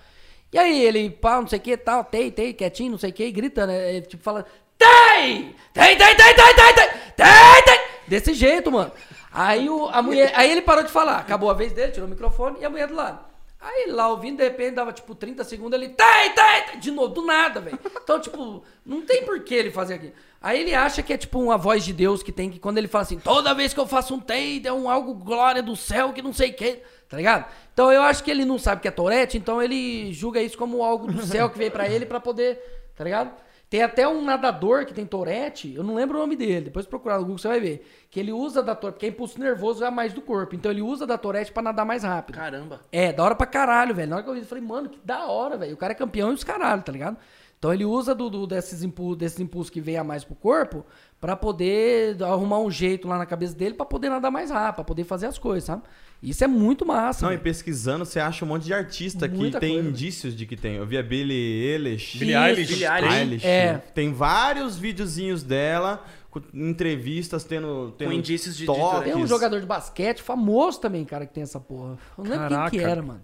E 0.52 0.56
aí 0.56 0.82
ele, 0.82 1.10
pá, 1.10 1.40
não 1.40 1.48
sei 1.48 1.58
o 1.58 1.62
que, 1.62 1.76
tal, 1.76 2.04
tei, 2.04 2.30
tei, 2.30 2.52
quietinho, 2.52 2.92
não 2.92 2.98
sei 2.98 3.10
o 3.10 3.12
que, 3.12 3.28
gritando, 3.32 3.72
ele 3.72 4.02
tipo 4.02 4.22
fala, 4.22 4.46
tem! 4.78 5.52
Tem, 5.72 5.98
tem, 5.98 6.14
tem, 6.14 6.16
tem, 6.16 6.34
tem, 6.36 6.54
tem, 6.54 6.88
tem, 7.16 7.62
tem! 7.64 7.80
Desse 8.06 8.32
jeito, 8.32 8.70
mano. 8.70 8.92
Aí 9.32 9.68
o, 9.68 9.88
a 9.88 10.00
mulher, 10.00 10.30
aí 10.36 10.48
ele 10.48 10.62
parou 10.62 10.84
de 10.84 10.92
falar, 10.92 11.16
acabou 11.16 11.50
a 11.50 11.54
vez 11.54 11.72
dele, 11.72 11.90
tirou 11.90 12.06
o 12.06 12.10
microfone 12.10 12.58
e 12.60 12.64
a 12.64 12.70
mulher 12.70 12.86
do 12.86 12.94
lado. 12.94 13.33
Aí 13.64 13.86
lá 13.90 14.08
ouvindo, 14.08 14.36
de 14.36 14.44
repente 14.44 14.74
dava 14.74 14.92
tipo 14.92 15.14
30 15.14 15.42
segundos, 15.42 15.80
ele 15.80 15.88
tem, 15.88 16.34
tem, 16.34 16.66
tem, 16.66 16.78
de 16.78 16.90
novo, 16.90 17.08
do 17.08 17.22
nada, 17.24 17.62
velho. 17.62 17.78
Então, 18.02 18.20
tipo, 18.20 18.62
não 18.84 19.00
tem 19.00 19.24
por 19.24 19.40
que 19.40 19.54
ele 19.54 19.70
fazer 19.70 19.94
aquilo. 19.94 20.12
Aí 20.38 20.60
ele 20.60 20.74
acha 20.74 21.02
que 21.02 21.14
é 21.14 21.16
tipo 21.16 21.40
uma 21.40 21.56
voz 21.56 21.82
de 21.82 21.94
Deus 21.94 22.22
que 22.22 22.30
tem 22.30 22.50
que, 22.50 22.58
quando 22.58 22.76
ele 22.76 22.88
fala 22.88 23.00
assim, 23.00 23.18
toda 23.18 23.54
vez 23.54 23.72
que 23.72 23.80
eu 23.80 23.86
faço 23.86 24.14
um 24.14 24.20
tem, 24.20 24.60
é 24.66 24.70
um 24.70 24.90
algo 24.90 25.14
glória 25.14 25.62
do 25.62 25.74
céu 25.74 26.12
que 26.12 26.20
não 26.20 26.34
sei 26.34 26.50
o 26.50 26.54
que, 26.54 26.82
tá 27.08 27.16
ligado? 27.16 27.46
Então 27.72 27.90
eu 27.90 28.02
acho 28.02 28.22
que 28.22 28.30
ele 28.30 28.44
não 28.44 28.58
sabe 28.58 28.82
que 28.82 28.88
é 28.88 28.90
Tourette, 28.90 29.38
então 29.38 29.62
ele 29.62 30.12
julga 30.12 30.42
isso 30.42 30.58
como 30.58 30.82
algo 30.84 31.10
do 31.10 31.24
céu 31.24 31.48
que 31.48 31.56
veio 31.56 31.70
pra 31.70 31.88
ele 31.88 32.04
pra 32.04 32.20
poder, 32.20 32.60
tá 32.94 33.02
ligado? 33.02 33.32
Tem 33.70 33.82
até 33.82 34.06
um 34.06 34.22
nadador 34.24 34.84
que 34.86 34.94
tem 34.94 35.04
Tourette, 35.04 35.74
eu 35.74 35.82
não 35.82 35.94
lembro 35.94 36.16
o 36.16 36.20
nome 36.20 36.36
dele, 36.36 36.66
depois 36.66 36.86
procurar 36.86 37.16
no 37.16 37.22
Google 37.22 37.38
você 37.38 37.48
vai 37.48 37.58
ver. 37.60 37.86
Que 38.10 38.20
ele 38.20 38.30
usa 38.32 38.62
da 38.62 38.74
Tourette, 38.74 38.94
porque 38.96 39.06
é 39.06 39.08
impulso 39.08 39.40
nervoso 39.40 39.84
é 39.84 39.90
mais 39.90 40.12
do 40.12 40.20
corpo, 40.22 40.54
então 40.54 40.70
ele 40.70 40.82
usa 40.82 41.06
da 41.06 41.18
Tourette 41.18 41.50
pra 41.50 41.62
nadar 41.62 41.84
mais 41.84 42.04
rápido. 42.04 42.36
Caramba. 42.36 42.80
É, 42.92 43.12
da 43.12 43.24
hora 43.24 43.34
pra 43.34 43.46
caralho, 43.46 43.94
velho. 43.94 44.08
Na 44.10 44.16
hora 44.16 44.22
que 44.24 44.30
eu 44.30 44.34
vi, 44.34 44.40
eu 44.40 44.46
falei, 44.46 44.62
mano, 44.62 44.88
que 44.88 45.00
da 45.04 45.26
hora, 45.26 45.56
velho. 45.56 45.74
O 45.74 45.76
cara 45.76 45.92
é 45.92 45.96
campeão 45.96 46.30
e 46.30 46.34
os 46.34 46.44
caralho, 46.44 46.82
tá 46.82 46.92
ligado? 46.92 47.16
Então 47.58 47.72
ele 47.72 47.84
usa 47.84 48.14
do, 48.14 48.28
do- 48.28 48.46
desses, 48.46 48.82
impulsos, 48.82 49.16
desses 49.16 49.40
impulsos 49.40 49.70
que 49.70 49.80
vem 49.80 49.96
a 49.96 50.04
mais 50.04 50.22
pro 50.22 50.34
corpo 50.34 50.84
pra 51.18 51.34
poder 51.34 52.22
arrumar 52.22 52.58
um 52.58 52.70
jeito 52.70 53.08
lá 53.08 53.16
na 53.16 53.24
cabeça 53.24 53.56
dele 53.56 53.74
pra 53.74 53.86
poder 53.86 54.10
nadar 54.10 54.30
mais 54.30 54.50
rápido, 54.50 54.74
pra 54.76 54.84
poder 54.84 55.04
fazer 55.04 55.26
as 55.26 55.38
coisas, 55.38 55.64
sabe? 55.64 55.82
Isso 56.24 56.42
é 56.42 56.46
muito 56.46 56.84
massa. 56.86 57.24
Não, 57.24 57.32
e 57.32 57.36
velho. 57.36 57.42
pesquisando, 57.42 58.04
você 58.04 58.18
acha 58.18 58.44
um 58.44 58.48
monte 58.48 58.64
de 58.64 58.72
artista 58.74 59.28
que 59.28 59.36
Muita 59.36 59.60
tem 59.60 59.74
coisa, 59.74 59.88
indícios 59.88 60.34
de 60.36 60.46
que 60.46 60.56
tem. 60.56 60.76
Eu 60.76 60.86
vi 60.86 60.96
a 60.98 61.02
Billie 61.02 61.36
Eilish. 61.72 62.18
Billie. 62.18 62.34
Eilish. 62.36 62.68
Billie 62.72 62.88
tem? 63.00 63.12
Eilish. 63.18 63.46
É. 63.46 63.78
Tem 63.94 64.12
vários 64.12 64.76
videozinhos 64.78 65.42
dela, 65.42 66.04
com 66.30 66.40
entrevistas, 66.52 67.44
tendo, 67.44 67.94
tendo 67.98 68.08
Com 68.08 68.14
indícios 68.14 68.54
de- 68.56 68.62
de 68.62 68.66
toques. 68.66 69.04
Tem 69.12 69.14
um 69.22 69.26
jogador 69.26 69.60
de 69.60 69.66
basquete 69.66 70.22
famoso 70.22 70.80
também, 70.80 71.04
cara, 71.04 71.26
que 71.26 71.32
tem 71.34 71.42
essa 71.42 71.60
porra. 71.60 71.96
Eu 72.18 72.24
não 72.24 72.30
lembro 72.30 72.48
quem 72.70 72.80
que 72.80 72.84
era, 72.84 73.02
mano. 73.02 73.22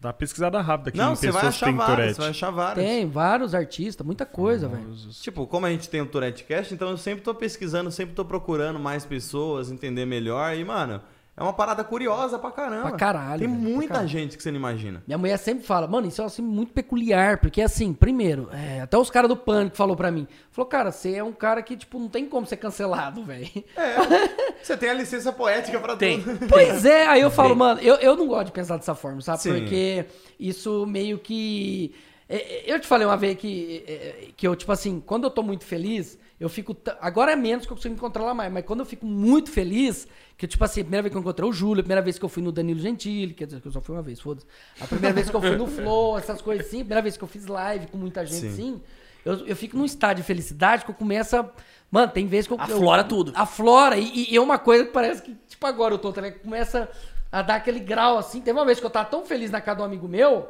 Dá 0.00 0.08
uma 0.10 0.12
pesquisada 0.14 0.60
rápida 0.60 0.90
aqui 0.90 0.98
Não, 0.98 1.16
você 1.16 1.30
vai 1.30 1.40
pessoas 1.42 1.56
que 1.56 1.64
achar 1.64 1.66
têm 1.66 1.74
vários, 1.76 1.96
Tourette. 1.96 2.14
você 2.16 2.20
vai 2.20 2.30
achar 2.30 2.50
vários. 2.50 2.84
Tem 2.84 3.08
vários 3.08 3.54
artistas, 3.54 4.06
muita 4.06 4.26
coisa, 4.26 4.68
velho. 4.68 4.94
Tipo, 5.22 5.46
como 5.46 5.64
a 5.66 5.70
gente 5.70 5.88
tem 5.88 6.02
o 6.02 6.06
Tourette 6.06 6.44
Cast, 6.44 6.72
então 6.74 6.90
eu 6.90 6.98
sempre 6.98 7.24
tô 7.24 7.34
pesquisando, 7.34 7.90
sempre 7.90 8.14
tô 8.14 8.24
procurando 8.24 8.78
mais 8.78 9.04
pessoas, 9.06 9.70
entender 9.70 10.04
melhor. 10.04 10.54
E, 10.54 10.62
mano, 10.64 11.00
é 11.36 11.42
uma 11.42 11.52
parada 11.52 11.84
curiosa 11.84 12.38
pra 12.38 12.50
caramba. 12.50 12.88
Pra 12.88 12.96
caralho, 12.96 13.40
Tem 13.40 13.48
velho, 13.48 13.60
muita 13.74 13.88
caralho. 13.88 14.08
gente 14.08 14.36
que 14.36 14.42
você 14.42 14.50
não 14.50 14.58
imagina. 14.58 15.02
Minha 15.06 15.18
mulher 15.18 15.36
sempre 15.38 15.64
fala, 15.64 15.86
mano, 15.86 16.06
isso 16.08 16.22
é 16.22 16.24
assim 16.24 16.40
muito 16.42 16.72
peculiar, 16.72 17.38
porque 17.38 17.60
assim, 17.60 17.92
primeiro, 17.92 18.48
é, 18.52 18.80
até 18.80 18.96
os 18.96 19.10
caras 19.10 19.28
do 19.28 19.36
Pânico 19.36 19.76
falou 19.76 19.94
pra 19.94 20.10
mim, 20.10 20.26
falou, 20.50 20.66
cara, 20.68 20.90
você 20.90 21.14
é 21.16 21.22
um 21.22 21.32
cara 21.32 21.62
que, 21.62 21.76
tipo, 21.76 21.98
não 21.98 22.08
tem 22.08 22.26
como 22.26 22.46
ser 22.46 22.56
cancelado, 22.56 23.22
velho. 23.22 23.46
Você 24.62 24.76
tem 24.76 24.88
a 24.88 24.94
licença 24.94 25.32
poética 25.32 25.78
pra 25.78 25.94
Tem. 25.94 26.20
tudo. 26.20 26.46
Pois 26.48 26.84
é, 26.84 27.06
aí 27.06 27.20
eu 27.20 27.30
falo, 27.30 27.54
mano, 27.54 27.80
eu, 27.80 27.94
eu 27.96 28.16
não 28.16 28.26
gosto 28.26 28.46
de 28.46 28.52
pensar 28.52 28.76
dessa 28.76 28.94
forma, 28.96 29.20
sabe? 29.20 29.40
Sim. 29.42 29.52
Porque 29.52 30.04
isso 30.40 30.84
meio 30.86 31.18
que. 31.18 31.94
é, 32.28 32.36
é, 32.36 32.74
Eu 32.74 32.80
te 32.80 32.86
falei 32.86 33.06
uma 33.06 33.16
vez 33.16 33.38
que, 33.38 33.84
é, 33.86 34.28
que 34.36 34.48
eu, 34.48 34.56
tipo 34.56 34.72
assim, 34.72 35.00
quando 35.04 35.24
eu 35.24 35.30
tô 35.30 35.42
muito 35.42 35.64
feliz, 35.64 36.18
eu 36.38 36.48
fico. 36.48 36.74
t- 36.74 36.94
Agora 37.00 37.32
é 37.32 37.36
menos 37.36 37.64
que 37.66 37.72
eu 37.72 37.76
consigo 37.76 37.94
me 37.94 38.00
controlar 38.00 38.34
mais, 38.34 38.52
mas 38.52 38.64
quando 38.64 38.80
eu 38.80 38.86
fico 38.86 39.06
muito 39.06 39.50
feliz, 39.50 40.06
que 40.36 40.46
tipo 40.46 40.62
assim, 40.64 40.80
a 40.80 40.84
primeira 40.84 41.02
vez 41.02 41.12
que 41.12 41.16
eu 41.16 41.20
encontrei 41.20 41.48
o 41.48 41.52
Júlio, 41.52 41.80
a 41.80 41.82
primeira 41.82 42.02
vez 42.02 42.18
que 42.18 42.24
eu 42.24 42.28
fui 42.28 42.42
no 42.42 42.52
Danilo 42.52 42.78
Gentili, 42.80 43.32
quer 43.34 43.46
dizer, 43.46 43.60
que 43.60 43.68
eu 43.68 43.72
só 43.72 43.80
fui 43.80 43.94
uma 43.94 44.02
vez, 44.02 44.20
foda-se. 44.20 44.46
A 44.80 44.86
primeira 44.86 45.14
vez 45.14 45.30
que 45.30 45.36
eu 45.36 45.40
fui 45.40 45.56
no 45.56 45.66
Flow, 45.66 46.18
essas 46.18 46.40
coisas 46.42 46.66
assim, 46.66 46.76
a 46.76 46.80
primeira 46.80 47.02
vez 47.02 47.16
que 47.16 47.24
eu 47.24 47.28
fiz 47.28 47.46
live 47.46 47.86
com 47.86 47.96
muita 47.98 48.24
gente 48.26 48.40
Sim. 48.40 48.48
assim, 48.48 48.82
eu, 49.24 49.46
eu 49.46 49.56
fico 49.56 49.76
num 49.76 49.84
estado 49.84 50.18
de 50.18 50.22
felicidade 50.22 50.84
que 50.84 50.90
eu 50.90 50.94
começo 50.94 51.36
a. 51.36 51.50
Mano, 51.90 52.12
tem 52.12 52.26
vezes 52.26 52.46
que 52.46 52.52
eu. 52.52 52.60
Aflora 52.60 53.02
eu- 53.02 53.08
tudo. 53.08 53.32
Aflora. 53.34 53.96
E, 53.98 54.32
e 54.32 54.36
é 54.36 54.40
uma 54.40 54.58
coisa 54.58 54.84
que 54.84 54.92
parece 54.92 55.22
que, 55.22 55.34
tipo, 55.48 55.66
agora 55.66 55.94
eu 55.94 55.98
tô, 55.98 56.12
tá 56.12 56.20
ligado? 56.20 56.40
Começa 56.42 56.88
a 57.32 57.42
dar 57.42 57.56
aquele 57.56 57.80
grau 57.80 58.18
assim. 58.18 58.40
Teve 58.40 58.58
uma 58.58 58.64
vez 58.64 58.78
que 58.78 58.86
eu 58.86 58.90
tava 58.90 59.08
tão 59.08 59.24
feliz 59.24 59.50
na 59.50 59.60
casa 59.60 59.76
de 59.78 59.82
um 59.82 59.84
amigo 59.86 60.06
meu 60.06 60.48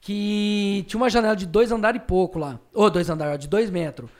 que 0.00 0.84
tinha 0.86 1.00
uma 1.00 1.08
janela 1.08 1.34
de 1.34 1.46
dois 1.46 1.72
andares 1.72 2.00
e 2.02 2.04
pouco 2.04 2.38
lá. 2.38 2.58
Ou 2.74 2.90
dois 2.90 3.08
andares, 3.08 3.38
de 3.40 3.48
dois 3.48 3.70
metros. 3.70 4.10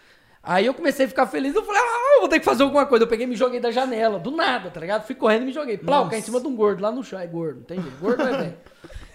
Aí 0.45 0.67
eu 0.67 0.75
comecei 0.75 1.07
a 1.07 1.09
ficar 1.09 1.27
feliz, 1.27 1.55
eu 1.55 1.65
falei, 1.65 1.81
ah, 1.83 2.15
eu 2.17 2.21
vou 2.21 2.29
ter 2.29 2.39
que 2.39 2.45
fazer 2.45 2.63
alguma 2.65 2.85
coisa. 2.85 3.05
Eu 3.05 3.09
peguei 3.09 3.25
e 3.27 3.29
me 3.29 3.35
joguei 3.37 3.61
da 3.61 3.71
janela, 3.71 4.19
do 4.19 4.31
nada, 4.31 4.69
tá 4.71 4.79
ligado? 4.79 5.07
Fui 5.07 5.15
correndo 5.15 5.43
e 5.43 5.47
me 5.47 5.53
joguei. 5.53 5.79
Plau, 5.79 6.09
caí 6.09 6.19
em 6.19 6.23
cima 6.23 6.41
de 6.41 6.47
um 6.47 6.55
gordo 6.55 6.83
lá 6.83 6.93
no 6.93 7.03
chão. 7.03 7.19
É 7.19 7.27
gordo, 7.27 7.57
não 7.59 7.63
tem 7.65 7.81
jeito. 7.81 7.97
Gordo 7.99 8.23
é 8.23 8.37
velho. 8.37 8.55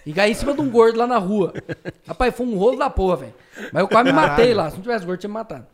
E 0.04 0.12
caí 0.12 0.32
em 0.32 0.34
cima 0.34 0.54
de 0.54 0.60
um 0.60 0.68
gordo 0.68 0.98
lá 0.98 1.06
na 1.06 1.18
rua. 1.18 1.52
Rapaz, 2.08 2.34
foi 2.34 2.46
um 2.46 2.56
rolo 2.56 2.76
da 2.78 2.90
porra, 2.90 3.16
velho. 3.16 3.34
Mas 3.72 3.82
eu 3.82 3.88
quase 3.88 4.04
me 4.10 4.12
matei 4.12 4.52
lá. 4.54 4.68
Se 4.70 4.76
não 4.76 4.82
tivesse 4.82 5.04
gordo, 5.06 5.20
tinha 5.20 5.28
me 5.28 5.34
matado. 5.34 5.66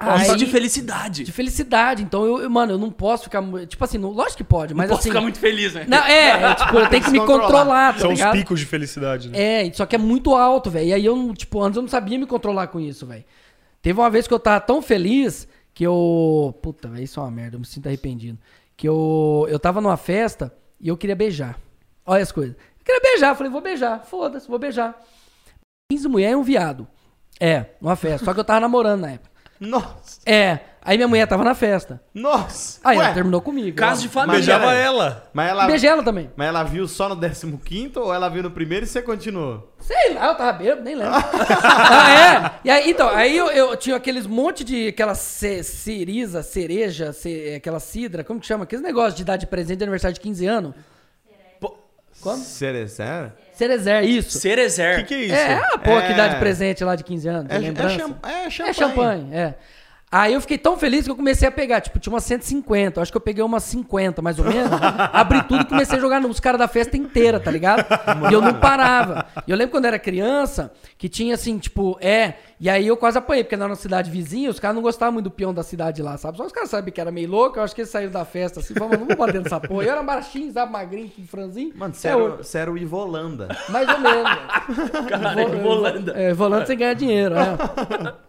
Só 0.00 0.32
Aí- 0.32 0.36
de 0.36 0.46
felicidade. 0.46 1.24
de 1.24 1.32
felicidade. 1.32 2.04
Então, 2.04 2.24
eu, 2.24 2.42
eu- 2.42 2.50
mano, 2.50 2.74
eu 2.74 2.78
não 2.78 2.88
posso 2.88 3.24
ficar. 3.24 3.42
Tipo 3.66 3.82
assim, 3.82 3.98
não- 3.98 4.10
lógico 4.12 4.36
que 4.36 4.44
pode, 4.44 4.72
mas 4.74 4.88
Posso 4.88 5.00
assim. 5.00 5.08
ficar 5.08 5.20
muito 5.20 5.40
feliz, 5.40 5.74
né? 5.74 5.86
Não, 5.88 5.98
é, 6.04 6.40
é, 6.42 6.54
tipo, 6.54 6.76
eu 6.78 6.88
tenho 6.88 7.02
que 7.02 7.10
me 7.10 7.18
controlar. 7.18 7.42
controlar, 7.42 7.92
tá 7.94 7.98
São 8.00 8.12
os 8.12 8.18
ligado? 8.18 8.32
picos 8.34 8.60
de 8.60 8.66
felicidade, 8.66 9.28
né? 9.28 9.66
É, 9.66 9.72
só 9.72 9.84
que 9.86 9.96
é 9.96 9.98
muito 9.98 10.36
alto, 10.36 10.70
velho. 10.70 10.86
E 10.86 10.92
aí 10.94 11.04
eu, 11.04 11.16
não- 11.16 11.34
tipo, 11.34 11.60
antes 11.60 11.76
eu 11.76 11.82
não 11.82 11.88
sabia 11.88 12.16
me 12.16 12.26
controlar 12.26 12.68
com 12.68 12.78
isso, 12.78 13.04
velho. 13.06 13.24
Teve 13.88 14.00
uma 14.00 14.10
vez 14.10 14.28
que 14.28 14.34
eu 14.34 14.38
tava 14.38 14.60
tão 14.60 14.82
feliz 14.82 15.48
que 15.72 15.82
eu. 15.82 16.54
Puta, 16.60 16.90
isso 17.00 17.18
é 17.18 17.22
uma 17.22 17.30
merda, 17.30 17.56
eu 17.56 17.60
me 17.60 17.64
sinto 17.64 17.86
arrependido. 17.86 18.38
Que 18.76 18.86
eu, 18.86 19.46
eu 19.48 19.58
tava 19.58 19.80
numa 19.80 19.96
festa 19.96 20.54
e 20.78 20.88
eu 20.88 20.96
queria 20.98 21.16
beijar. 21.16 21.58
Olha 22.04 22.22
as 22.22 22.30
coisas. 22.30 22.54
Eu 22.54 22.84
queria 22.84 23.00
beijar, 23.00 23.34
falei, 23.34 23.50
vou 23.50 23.62
beijar, 23.62 24.04
foda-se, 24.04 24.46
vou 24.46 24.58
beijar. 24.58 24.94
15 25.90 26.06
mulheres 26.06 26.34
e 26.34 26.36
um 26.36 26.42
viado. 26.42 26.86
É, 27.40 27.64
numa 27.80 27.96
festa. 27.96 28.26
Só 28.26 28.34
que 28.34 28.40
eu 28.40 28.44
tava 28.44 28.60
namorando 28.60 29.00
na 29.00 29.12
época. 29.12 29.30
Nossa, 29.58 30.20
É, 30.26 30.60
aí 30.82 30.96
minha 30.96 31.08
mulher 31.08 31.26
tava 31.26 31.44
na 31.44 31.54
festa. 31.54 32.00
nossa. 32.14 32.80
Aí 32.84 32.96
Ué, 32.98 33.04
ela 33.04 33.14
terminou 33.14 33.40
comigo. 33.40 33.76
Caso 33.76 34.02
de 34.02 34.08
família. 34.08 34.34
Beijava 34.38 34.66
peraí. 34.66 34.80
ela. 34.82 35.28
Mas 35.32 35.48
ela, 35.50 35.66
Beijei 35.66 35.90
ela 35.90 36.02
também. 36.02 36.30
mas 36.36 36.48
ela 36.48 36.62
viu 36.64 36.86
só 36.88 37.08
no 37.08 37.16
15 37.58 37.92
ou 37.98 38.12
ela 38.14 38.28
viu 38.28 38.42
no 38.42 38.50
primeiro 38.50 38.84
e 38.84 38.88
você 38.88 39.00
continuou? 39.02 39.74
Sei 39.80 40.14
lá, 40.14 40.26
eu 40.26 40.34
tava 40.34 40.52
bêbado, 40.58 40.82
nem 40.82 40.94
lembro. 40.94 41.12
ah, 41.62 42.10
é? 42.10 42.50
E 42.66 42.70
aí, 42.70 42.90
então, 42.90 43.08
aí 43.08 43.36
eu, 43.36 43.46
eu 43.48 43.76
tinha 43.76 43.96
aqueles 43.96 44.26
monte 44.26 44.64
de 44.64 44.88
aquelas 44.88 45.18
ce, 45.18 45.62
ceriza, 45.62 46.42
cereja, 46.42 47.12
ce- 47.12 47.54
aquela 47.56 47.80
cidra, 47.80 48.24
como 48.24 48.40
que 48.40 48.46
chama? 48.46 48.64
Aqueles 48.64 48.82
negócios 48.84 49.14
de 49.14 49.24
dar 49.24 49.36
de 49.36 49.46
presente 49.46 49.78
de 49.78 49.84
aniversário 49.84 50.14
de 50.14 50.20
15 50.20 50.46
anos. 50.46 50.74
Como? 52.20 52.36
Cerezer? 52.42 53.32
Cerezer, 53.52 54.02
isso. 54.04 54.38
O 54.38 54.40
Cerezer. 54.40 54.96
que, 54.98 55.04
que 55.04 55.14
é 55.14 55.20
isso? 55.26 55.34
É, 55.36 55.54
a 55.54 55.78
porra 55.78 56.02
que 56.02 56.14
dá 56.14 56.24
É. 56.24 56.28
de 56.30 56.36
presente 56.40 56.82
lá 56.82 56.96
de 56.96 57.04
15 57.04 57.28
anos, 57.28 57.46
É, 57.52 57.56
é, 57.58 57.88
cham- 57.96 58.16
é 58.24 58.50
champanhe. 58.50 58.68
É 58.70 58.72
champanhe, 58.72 59.28
é. 59.34 59.54
Aí 60.10 60.32
eu 60.32 60.40
fiquei 60.40 60.56
tão 60.56 60.78
feliz 60.78 61.04
que 61.04 61.10
eu 61.10 61.16
comecei 61.16 61.46
a 61.46 61.50
pegar, 61.52 61.82
tipo, 61.82 61.98
tinha 61.98 62.10
umas 62.12 62.24
150, 62.24 62.98
eu 62.98 63.02
acho 63.02 63.12
que 63.12 63.16
eu 63.18 63.20
peguei 63.20 63.44
umas 63.44 63.62
50, 63.64 64.22
mais 64.22 64.38
ou 64.38 64.44
menos. 64.46 64.70
abri 65.12 65.42
tudo 65.42 65.60
e 65.62 65.64
comecei 65.66 65.98
a 65.98 66.00
jogar 66.00 66.18
nos 66.20 66.40
caras 66.40 66.58
da 66.58 66.66
festa 66.66 66.96
inteira, 66.96 67.38
tá 67.38 67.50
ligado? 67.50 67.84
E 68.30 68.32
eu 68.32 68.40
não 68.40 68.54
parava. 68.54 69.26
E 69.46 69.50
eu 69.50 69.56
lembro 69.56 69.72
quando 69.72 69.84
era 69.84 69.98
criança, 69.98 70.72
que 70.96 71.10
tinha 71.10 71.34
assim, 71.34 71.58
tipo, 71.58 71.98
é, 72.00 72.34
e 72.58 72.70
aí 72.70 72.86
eu 72.86 72.96
quase 72.96 73.18
apanhei, 73.18 73.44
porque 73.44 73.56
na 73.56 73.68
nossa 73.68 73.82
cidade 73.82 74.10
vizinha, 74.10 74.48
os 74.48 74.58
caras 74.58 74.74
não 74.76 74.82
gostavam 74.82 75.12
muito 75.12 75.24
do 75.24 75.30
peão 75.30 75.52
da 75.52 75.62
cidade 75.62 76.00
lá, 76.02 76.16
sabe? 76.16 76.38
Só 76.38 76.46
os 76.46 76.52
caras 76.52 76.70
sabiam 76.70 76.92
que 76.94 77.00
era 77.02 77.10
meio 77.12 77.28
louco, 77.30 77.58
eu 77.58 77.62
acho 77.62 77.74
que 77.74 77.82
eles 77.82 77.90
saíram 77.90 78.10
da 78.10 78.24
festa 78.24 78.60
assim, 78.60 78.72
falaram, 78.72 79.00
não 79.00 79.06
vou 79.08 79.16
bater 79.16 79.42
nessa 79.42 79.60
porra. 79.60 79.84
E 79.84 79.86
eu 79.88 79.92
era 79.92 80.02
baixinho, 80.02 80.50
sabe, 80.50 80.72
magrinho, 80.72 81.10
franzinho. 81.28 81.72
Mano, 81.76 81.92
você 81.92 82.08
É, 82.08 82.10
era, 82.12 82.20
eu- 82.20 82.32
o- 82.32 82.36
você 82.38 82.56
era 82.58 82.72
o 82.72 82.78
Ivolanda. 82.78 83.48
mais 83.68 83.86
ou 83.86 83.98
menos. 84.00 84.30
Caralho, 85.06 85.58
volanda. 85.62 86.12
É, 86.16 86.32
volando 86.32 86.66
sem 86.66 86.78
ganhar 86.78 86.94
dinheiro, 86.94 87.34
é. 87.36 88.14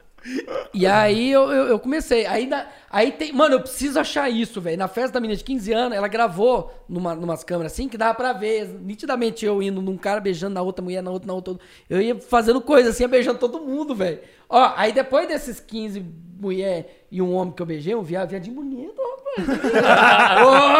E 0.73 0.85
aí 0.85 1.31
eu, 1.31 1.51
eu, 1.51 1.67
eu 1.67 1.79
comecei. 1.79 2.25
Aí, 2.25 2.45
na- 2.45 2.67
aí 2.89 3.11
tem. 3.11 3.31
Mano, 3.31 3.55
eu 3.55 3.61
preciso 3.61 3.99
achar 3.99 4.29
isso, 4.29 4.59
velho. 4.59 4.77
Na 4.77 4.87
festa 4.87 5.13
da 5.13 5.19
menina 5.19 5.37
de 5.37 5.43
15 5.43 5.71
anos, 5.73 5.97
ela 5.97 6.07
gravou 6.07 6.71
numa, 6.87 7.15
numas 7.15 7.43
câmeras 7.43 7.71
assim 7.73 7.87
que 7.87 7.97
dava 7.97 8.13
pra 8.13 8.33
ver. 8.33 8.67
Nitidamente 8.81 9.45
eu 9.45 9.61
indo 9.63 9.81
num 9.81 9.97
cara 9.97 10.19
beijando 10.19 10.53
na 10.55 10.61
outra 10.61 10.83
mulher, 10.83 11.01
na 11.01 11.11
outra, 11.11 11.27
na 11.27 11.33
outra. 11.33 11.55
Eu 11.89 12.01
ia 12.01 12.19
fazendo 12.19 12.59
coisa 12.61 12.89
assim, 12.89 13.07
beijando 13.07 13.39
todo 13.39 13.61
mundo, 13.61 13.95
velho. 13.95 14.19
Ó, 14.49 14.73
aí 14.75 14.91
depois 14.91 15.27
desses 15.27 15.59
15 15.59 16.03
mulher 16.39 17.05
e 17.11 17.21
um 17.21 17.33
homem 17.33 17.53
que 17.53 17.61
eu 17.61 17.65
beijei, 17.65 17.93
um 17.95 18.01
viado, 18.01 18.29
viadinho 18.29 18.55
bonito, 18.55 18.95
rapaz. 19.37 19.59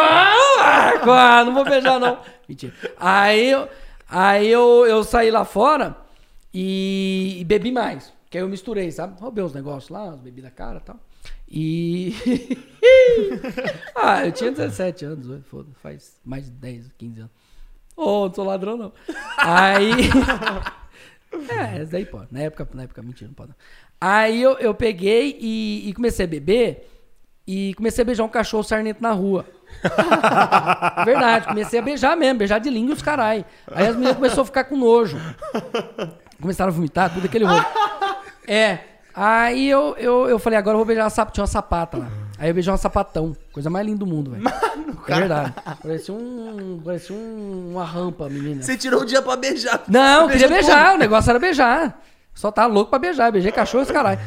Ah, 1.02 1.42
não 1.44 1.54
vou 1.54 1.64
beijar, 1.64 1.98
não. 1.98 2.18
Mentira. 2.48 2.72
Aí. 2.98 3.52
Aí 4.08 4.48
eu, 4.48 4.84
eu 4.86 5.04
saí 5.04 5.30
lá 5.30 5.44
fora 5.44 5.96
e, 6.52 7.36
e 7.40 7.44
bebi 7.44 7.70
mais. 7.70 8.12
Que 8.30 8.38
aí 8.38 8.44
eu 8.44 8.48
misturei, 8.48 8.92
sabe? 8.92 9.20
Roubei 9.20 9.42
os 9.42 9.52
negócios 9.52 9.90
lá, 9.90 10.10
as 10.10 10.20
bebidas 10.20 10.52
cara 10.54 10.78
e 10.78 10.82
tal. 10.82 11.00
E. 11.50 12.14
ah, 13.96 14.24
eu 14.24 14.30
tinha 14.30 14.52
17 14.52 15.04
anos, 15.04 15.44
foda, 15.46 15.68
faz 15.82 16.16
mais 16.24 16.44
de 16.44 16.52
10, 16.52 16.92
15 16.96 17.20
anos. 17.22 17.32
Ô, 17.96 18.28
não 18.28 18.34
sou 18.34 18.44
ladrão, 18.44 18.76
não. 18.76 18.92
Aí. 19.36 19.90
é, 21.50 21.84
daí 21.84 22.06
pode. 22.06 22.28
Na 22.30 22.40
época, 22.42 22.68
na 22.72 22.84
época, 22.84 23.02
mentira, 23.02 23.26
não 23.26 23.34
pode. 23.34 23.48
Não. 23.48 23.56
Aí 24.00 24.40
eu, 24.40 24.52
eu 24.58 24.72
peguei 24.72 25.36
e, 25.40 25.88
e 25.88 25.92
comecei 25.92 26.24
a 26.24 26.28
beber 26.28 26.88
e 27.44 27.74
comecei 27.74 28.02
a 28.02 28.04
beijar 28.04 28.22
um 28.22 28.28
cachorro 28.28 28.62
sarnento 28.62 29.02
na 29.02 29.10
rua. 29.10 29.44
Verdade, 31.04 31.48
comecei 31.48 31.80
a 31.80 31.82
beijar 31.82 32.16
mesmo, 32.16 32.38
beijar 32.38 32.60
de 32.60 32.70
língua 32.70 32.94
os 32.94 33.02
carai. 33.02 33.44
Aí 33.66 33.88
as 33.88 33.96
meninas 33.96 34.16
começaram 34.16 34.42
a 34.42 34.46
ficar 34.46 34.64
com 34.64 34.76
nojo. 34.76 35.18
Começaram 36.40 36.70
a 36.72 36.74
vomitar, 36.74 37.12
tudo 37.12 37.26
aquele 37.26 37.44
rolo. 37.44 37.64
É. 38.50 38.80
Aí 39.14 39.68
eu, 39.68 39.94
eu, 39.96 40.28
eu 40.28 40.38
falei, 40.38 40.58
agora 40.58 40.74
eu 40.74 40.78
vou 40.78 40.84
beijar 40.84 41.04
uma 41.04 41.10
sapata. 41.10 41.32
Tinha 41.32 41.42
uma 41.42 41.46
sapata 41.46 41.98
lá. 41.98 42.08
Aí 42.36 42.50
eu 42.50 42.54
beijei 42.54 42.72
uma 42.72 42.78
sapatão. 42.78 43.36
Coisa 43.52 43.70
mais 43.70 43.86
linda 43.86 43.98
do 43.98 44.06
mundo, 44.06 44.32
velho. 44.32 44.42
É 45.06 45.14
verdade. 45.14 45.54
Parecia 45.82 46.14
um. 46.14 46.80
Parecia 46.84 47.14
um, 47.14 47.70
uma 47.72 47.84
rampa, 47.84 48.28
menina. 48.28 48.62
Você 48.62 48.76
tirou 48.76 49.02
o 49.02 49.04
dia 49.04 49.22
pra 49.22 49.36
beijar. 49.36 49.82
Não, 49.86 50.22
eu 50.22 50.28
queria 50.30 50.48
beijar. 50.48 50.94
O 50.94 50.98
negócio 50.98 51.30
era 51.30 51.38
beijar. 51.38 52.00
Só 52.34 52.50
tava 52.50 52.72
louco 52.72 52.90
pra 52.90 52.98
beijar. 52.98 53.30
Beijei 53.30 53.52
cachorro 53.52 53.82
e 53.82 53.86
os 53.86 53.90
caralho. 53.90 54.18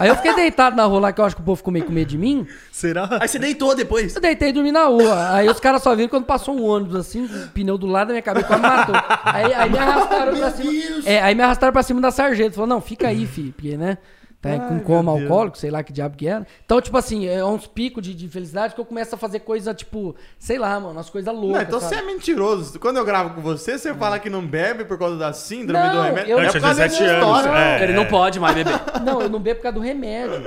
Aí 0.00 0.08
eu 0.08 0.16
fiquei 0.16 0.34
deitado 0.34 0.74
na 0.74 0.84
rua 0.84 0.98
lá, 0.98 1.12
que 1.12 1.20
eu 1.20 1.24
acho 1.26 1.36
que 1.36 1.42
o 1.42 1.44
povo 1.44 1.56
ficou 1.56 1.70
meio 1.70 1.84
com 1.84 1.92
medo 1.92 2.08
de 2.08 2.16
mim. 2.16 2.46
Será? 2.72 3.06
Aí 3.20 3.28
você 3.28 3.38
deitou 3.38 3.76
depois. 3.76 4.14
Eu 4.14 4.20
deitei 4.22 4.48
e 4.48 4.52
dormi 4.52 4.72
na 4.72 4.86
rua. 4.86 5.34
Aí 5.34 5.46
os 5.46 5.60
caras 5.60 5.82
só 5.82 5.94
viram 5.94 6.08
quando 6.08 6.24
passou 6.24 6.58
um 6.58 6.64
ônibus 6.64 6.96
assim, 6.96 7.28
com 7.28 7.34
o 7.36 7.48
pneu 7.48 7.76
do 7.76 7.86
lado 7.86 8.08
da 8.08 8.14
minha 8.14 8.22
cabeça, 8.22 8.46
quase 8.46 8.62
matou. 8.62 8.94
Aí, 9.24 9.52
aí 9.52 9.68
me 9.68 9.76
arrastaram 9.78 10.34
pra 10.34 10.50
cima. 10.52 11.02
É, 11.04 11.20
aí 11.20 11.34
me 11.34 11.42
arrastaram 11.42 11.72
pra 11.74 11.82
cima 11.82 12.00
da 12.00 12.10
sargento. 12.10 12.54
Falou, 12.54 12.66
não, 12.66 12.80
fica 12.80 13.08
aí, 13.08 13.26
filho. 13.26 13.52
Porque, 13.52 13.76
né? 13.76 13.98
Tá 14.42 14.58
com 14.58 14.80
coma 14.80 15.12
alcoólico, 15.12 15.58
sei 15.58 15.70
lá 15.70 15.82
que 15.82 15.92
diabo 15.92 16.16
que 16.16 16.26
era. 16.26 16.46
Então, 16.64 16.80
tipo 16.80 16.96
assim, 16.96 17.26
é 17.26 17.44
uns 17.44 17.66
picos 17.66 18.02
de, 18.02 18.14
de 18.14 18.26
felicidade 18.26 18.74
que 18.74 18.80
eu 18.80 18.86
começo 18.86 19.14
a 19.14 19.18
fazer 19.18 19.40
coisa, 19.40 19.74
tipo, 19.74 20.16
sei 20.38 20.58
lá, 20.58 20.80
mano, 20.80 20.92
umas 20.92 21.10
coisas 21.10 21.34
loucas. 21.34 21.52
Não, 21.52 21.60
então 21.62 21.78
sabe? 21.80 21.94
você 21.96 22.00
é 22.00 22.06
mentiroso. 22.06 22.78
Quando 22.80 22.96
eu 22.96 23.04
gravo 23.04 23.34
com 23.34 23.42
você, 23.42 23.76
você 23.76 23.92
fala 23.92 24.18
que 24.18 24.30
não 24.30 24.46
bebe 24.46 24.86
por 24.86 24.98
causa 24.98 25.16
da 25.18 25.32
síndrome 25.34 25.84
Não, 25.84 25.94
do 25.94 26.02
remédio. 26.02 26.30
eu- 26.30 26.38
é 26.40 26.46
por 26.52 26.60
causa 26.60 26.78
da 26.80 26.86
17 26.86 27.02
minha 27.02 27.16
anos, 27.18 27.36
história. 27.38 27.58
é. 27.58 27.82
Ele 27.82 27.92
não 27.92 28.06
pode 28.06 28.40
mais 28.40 28.54
beber. 28.54 28.80
Não, 29.04 29.20
eu 29.20 29.28
não 29.28 29.38
bebo 29.40 29.56
por 29.58 29.64
causa 29.64 29.78
do 29.78 29.84
remédio. 29.84 30.42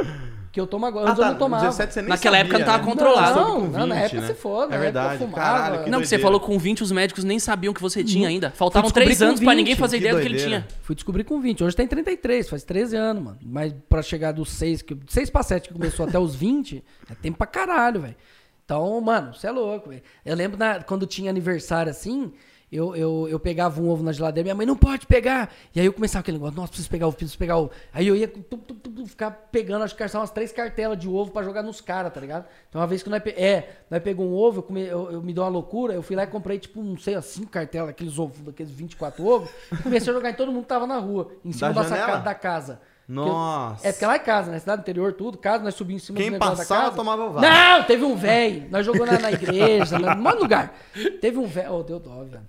Que 0.53 0.61
eu 0.61 0.67
tomo 0.67 0.85
agora. 0.85 1.07
Ah, 1.07 1.09
Antes 1.09 1.17
eu 1.19 1.25
tá. 1.25 1.31
não 1.31 1.37
tomava. 1.39 1.63
17 1.65 1.93
você 1.95 2.01
nem 2.03 2.09
Naquela 2.09 2.37
época 2.37 2.59
sabia, 2.59 2.65
não 2.67 2.71
tava 2.73 2.85
né? 2.85 2.91
controlado. 2.91 3.39
Não, 3.39 3.61
Com 3.61 3.67
não, 3.79 3.87
na 3.87 3.95
20, 3.95 4.03
época 4.03 4.21
né? 4.21 4.27
se 4.27 4.33
foda. 4.35 4.65
É 4.75 4.77
na 4.77 4.83
verdade. 4.83 5.23
época. 5.23 5.41
Caralho, 5.41 5.83
que 5.83 5.89
Não, 5.89 5.99
que 5.99 6.05
você 6.07 6.19
falou 6.19 6.39
com 6.39 6.59
20, 6.59 6.83
os 6.83 6.91
médicos 6.91 7.23
nem 7.23 7.39
sabiam 7.39 7.73
que 7.73 7.81
você 7.81 8.03
tinha 8.03 8.27
ainda. 8.27 8.51
Faltavam 8.51 8.83
descobrir 8.87 9.05
3 9.05 9.17
com 9.17 9.25
anos 9.25 9.39
pra 9.39 9.49
20, 9.49 9.57
ninguém 9.57 9.75
fazer 9.75 9.97
que 9.97 10.03
ideia 10.03 10.15
do 10.15 10.21
que 10.21 10.27
ele 10.27 10.37
tinha. 10.37 10.67
Fui 10.83 10.93
descobrir 10.93 11.23
com 11.23 11.41
20. 11.41 11.63
Hoje 11.63 11.75
tem 11.75 11.87
33, 11.87 12.47
faz 12.47 12.63
13 12.63 12.95
anos, 12.95 13.23
mano. 13.23 13.37
Mas 13.43 13.73
pra 13.89 14.03
chegar 14.03 14.31
dos 14.31 14.51
6, 14.51 14.83
que, 14.83 14.95
6 15.07 15.31
pra 15.31 15.41
7 15.41 15.69
que 15.69 15.73
começou 15.73 16.05
até 16.05 16.19
os 16.19 16.35
20, 16.35 16.83
é 17.09 17.15
tempo 17.15 17.35
pra 17.39 17.47
caralho, 17.47 18.01
velho. 18.01 18.15
Então, 18.63 19.01
mano, 19.01 19.33
você 19.33 19.47
é 19.47 19.51
louco, 19.51 19.89
velho. 19.89 20.03
Eu 20.23 20.35
lembro 20.35 20.55
na- 20.59 20.83
quando 20.83 21.07
tinha 21.07 21.31
aniversário 21.31 21.89
assim, 21.89 22.31
eu, 22.75 22.95
eu, 22.95 23.27
eu 23.29 23.39
pegava 23.39 23.81
um 23.81 23.89
ovo 23.89 24.03
na 24.03 24.11
geladeira, 24.11 24.43
minha 24.45 24.55
mãe 24.55 24.65
não 24.65 24.75
pode 24.75 25.05
pegar. 25.05 25.51
E 25.75 25.79
aí 25.79 25.85
eu 25.85 25.93
começava 25.93 26.21
aquele 26.21 26.37
negócio, 26.37 26.55
nossa, 26.55 26.69
preciso 26.69 26.89
pegar 26.89 27.07
ovo, 27.07 27.15
preciso 27.15 27.37
pegar 27.37 27.57
ovo. 27.57 27.71
Aí 27.93 28.07
eu 28.07 28.15
ia 28.15 28.27
tum, 28.27 28.41
tum, 28.41 28.57
tum, 28.57 28.91
tum, 28.91 29.05
ficar 29.05 29.31
pegando, 29.51 29.83
acho 29.83 29.95
que 29.95 30.07
são 30.07 30.21
umas 30.21 30.31
três 30.31 30.51
cartelas 30.51 30.97
de 30.97 31.07
ovo 31.07 31.31
pra 31.31 31.43
jogar 31.43 31.61
nos 31.63 31.79
caras, 31.81 32.13
tá 32.13 32.19
ligado? 32.19 32.45
Então 32.69 32.81
uma 32.81 32.87
vez 32.87 33.03
que 33.03 33.09
nós, 33.09 33.21
pe- 33.21 33.31
é, 33.37 33.77
nós 33.89 34.01
pegou 34.01 34.25
um 34.25 34.33
ovo, 34.33 34.59
eu, 34.59 34.63
come- 34.63 34.85
eu- 34.85 35.11
eu 35.11 35.21
me 35.21 35.33
deu 35.33 35.43
uma 35.43 35.49
loucura, 35.49 35.93
eu 35.93 36.01
fui 36.01 36.15
lá 36.15 36.23
e 36.23 36.27
comprei, 36.27 36.57
tipo, 36.59 36.81
não 36.81 36.97
sei, 36.97 37.21
cinco 37.21 37.49
cartelas, 37.51 37.89
aqueles 37.89 38.17
ovos, 38.17 38.39
daqueles 38.39 38.71
24 38.71 39.25
ovos, 39.25 39.49
e 39.71 39.77
comecei 39.77 40.11
a 40.11 40.15
jogar 40.15 40.29
em 40.29 40.33
todo 40.35 40.51
mundo 40.51 40.63
que 40.63 40.69
tava 40.69 40.87
na 40.87 40.97
rua, 40.97 41.31
em 41.45 41.51
cima 41.51 41.73
Da 41.73 41.81
da, 41.83 41.87
sacada 41.87 42.19
da 42.23 42.33
casa. 42.35 42.79
Nossa. 43.05 43.85
É 43.87 43.91
porque 43.91 44.05
lá 44.05 44.15
é 44.15 44.19
casa, 44.19 44.49
né? 44.49 44.59
Cidade 44.59 44.81
interior, 44.81 45.11
tudo. 45.11 45.37
Casa, 45.37 45.61
nós 45.61 45.75
subimos 45.75 46.03
em 46.03 46.05
cima 46.05 46.17
Quem 46.17 46.29
do 46.29 46.33
negócio 46.33 46.55
passava, 46.55 46.79
da 46.79 46.85
casa. 46.85 46.95
tomava 46.95 47.29
vaso. 47.29 47.45
Não, 47.45 47.83
teve 47.83 48.03
um 48.05 48.15
velho. 48.15 48.67
Nós 48.71 48.85
jogamos 48.85 49.11
na, 49.11 49.19
na 49.19 49.31
igreja, 49.33 49.99
no 49.99 50.31
de 50.31 50.39
lugar. 50.39 50.73
Teve 51.19 51.37
um 51.37 51.45
velho. 51.45 51.73
Oh, 51.73 51.83
deu 51.83 51.99
dó, 51.99 52.23
velho. 52.23 52.47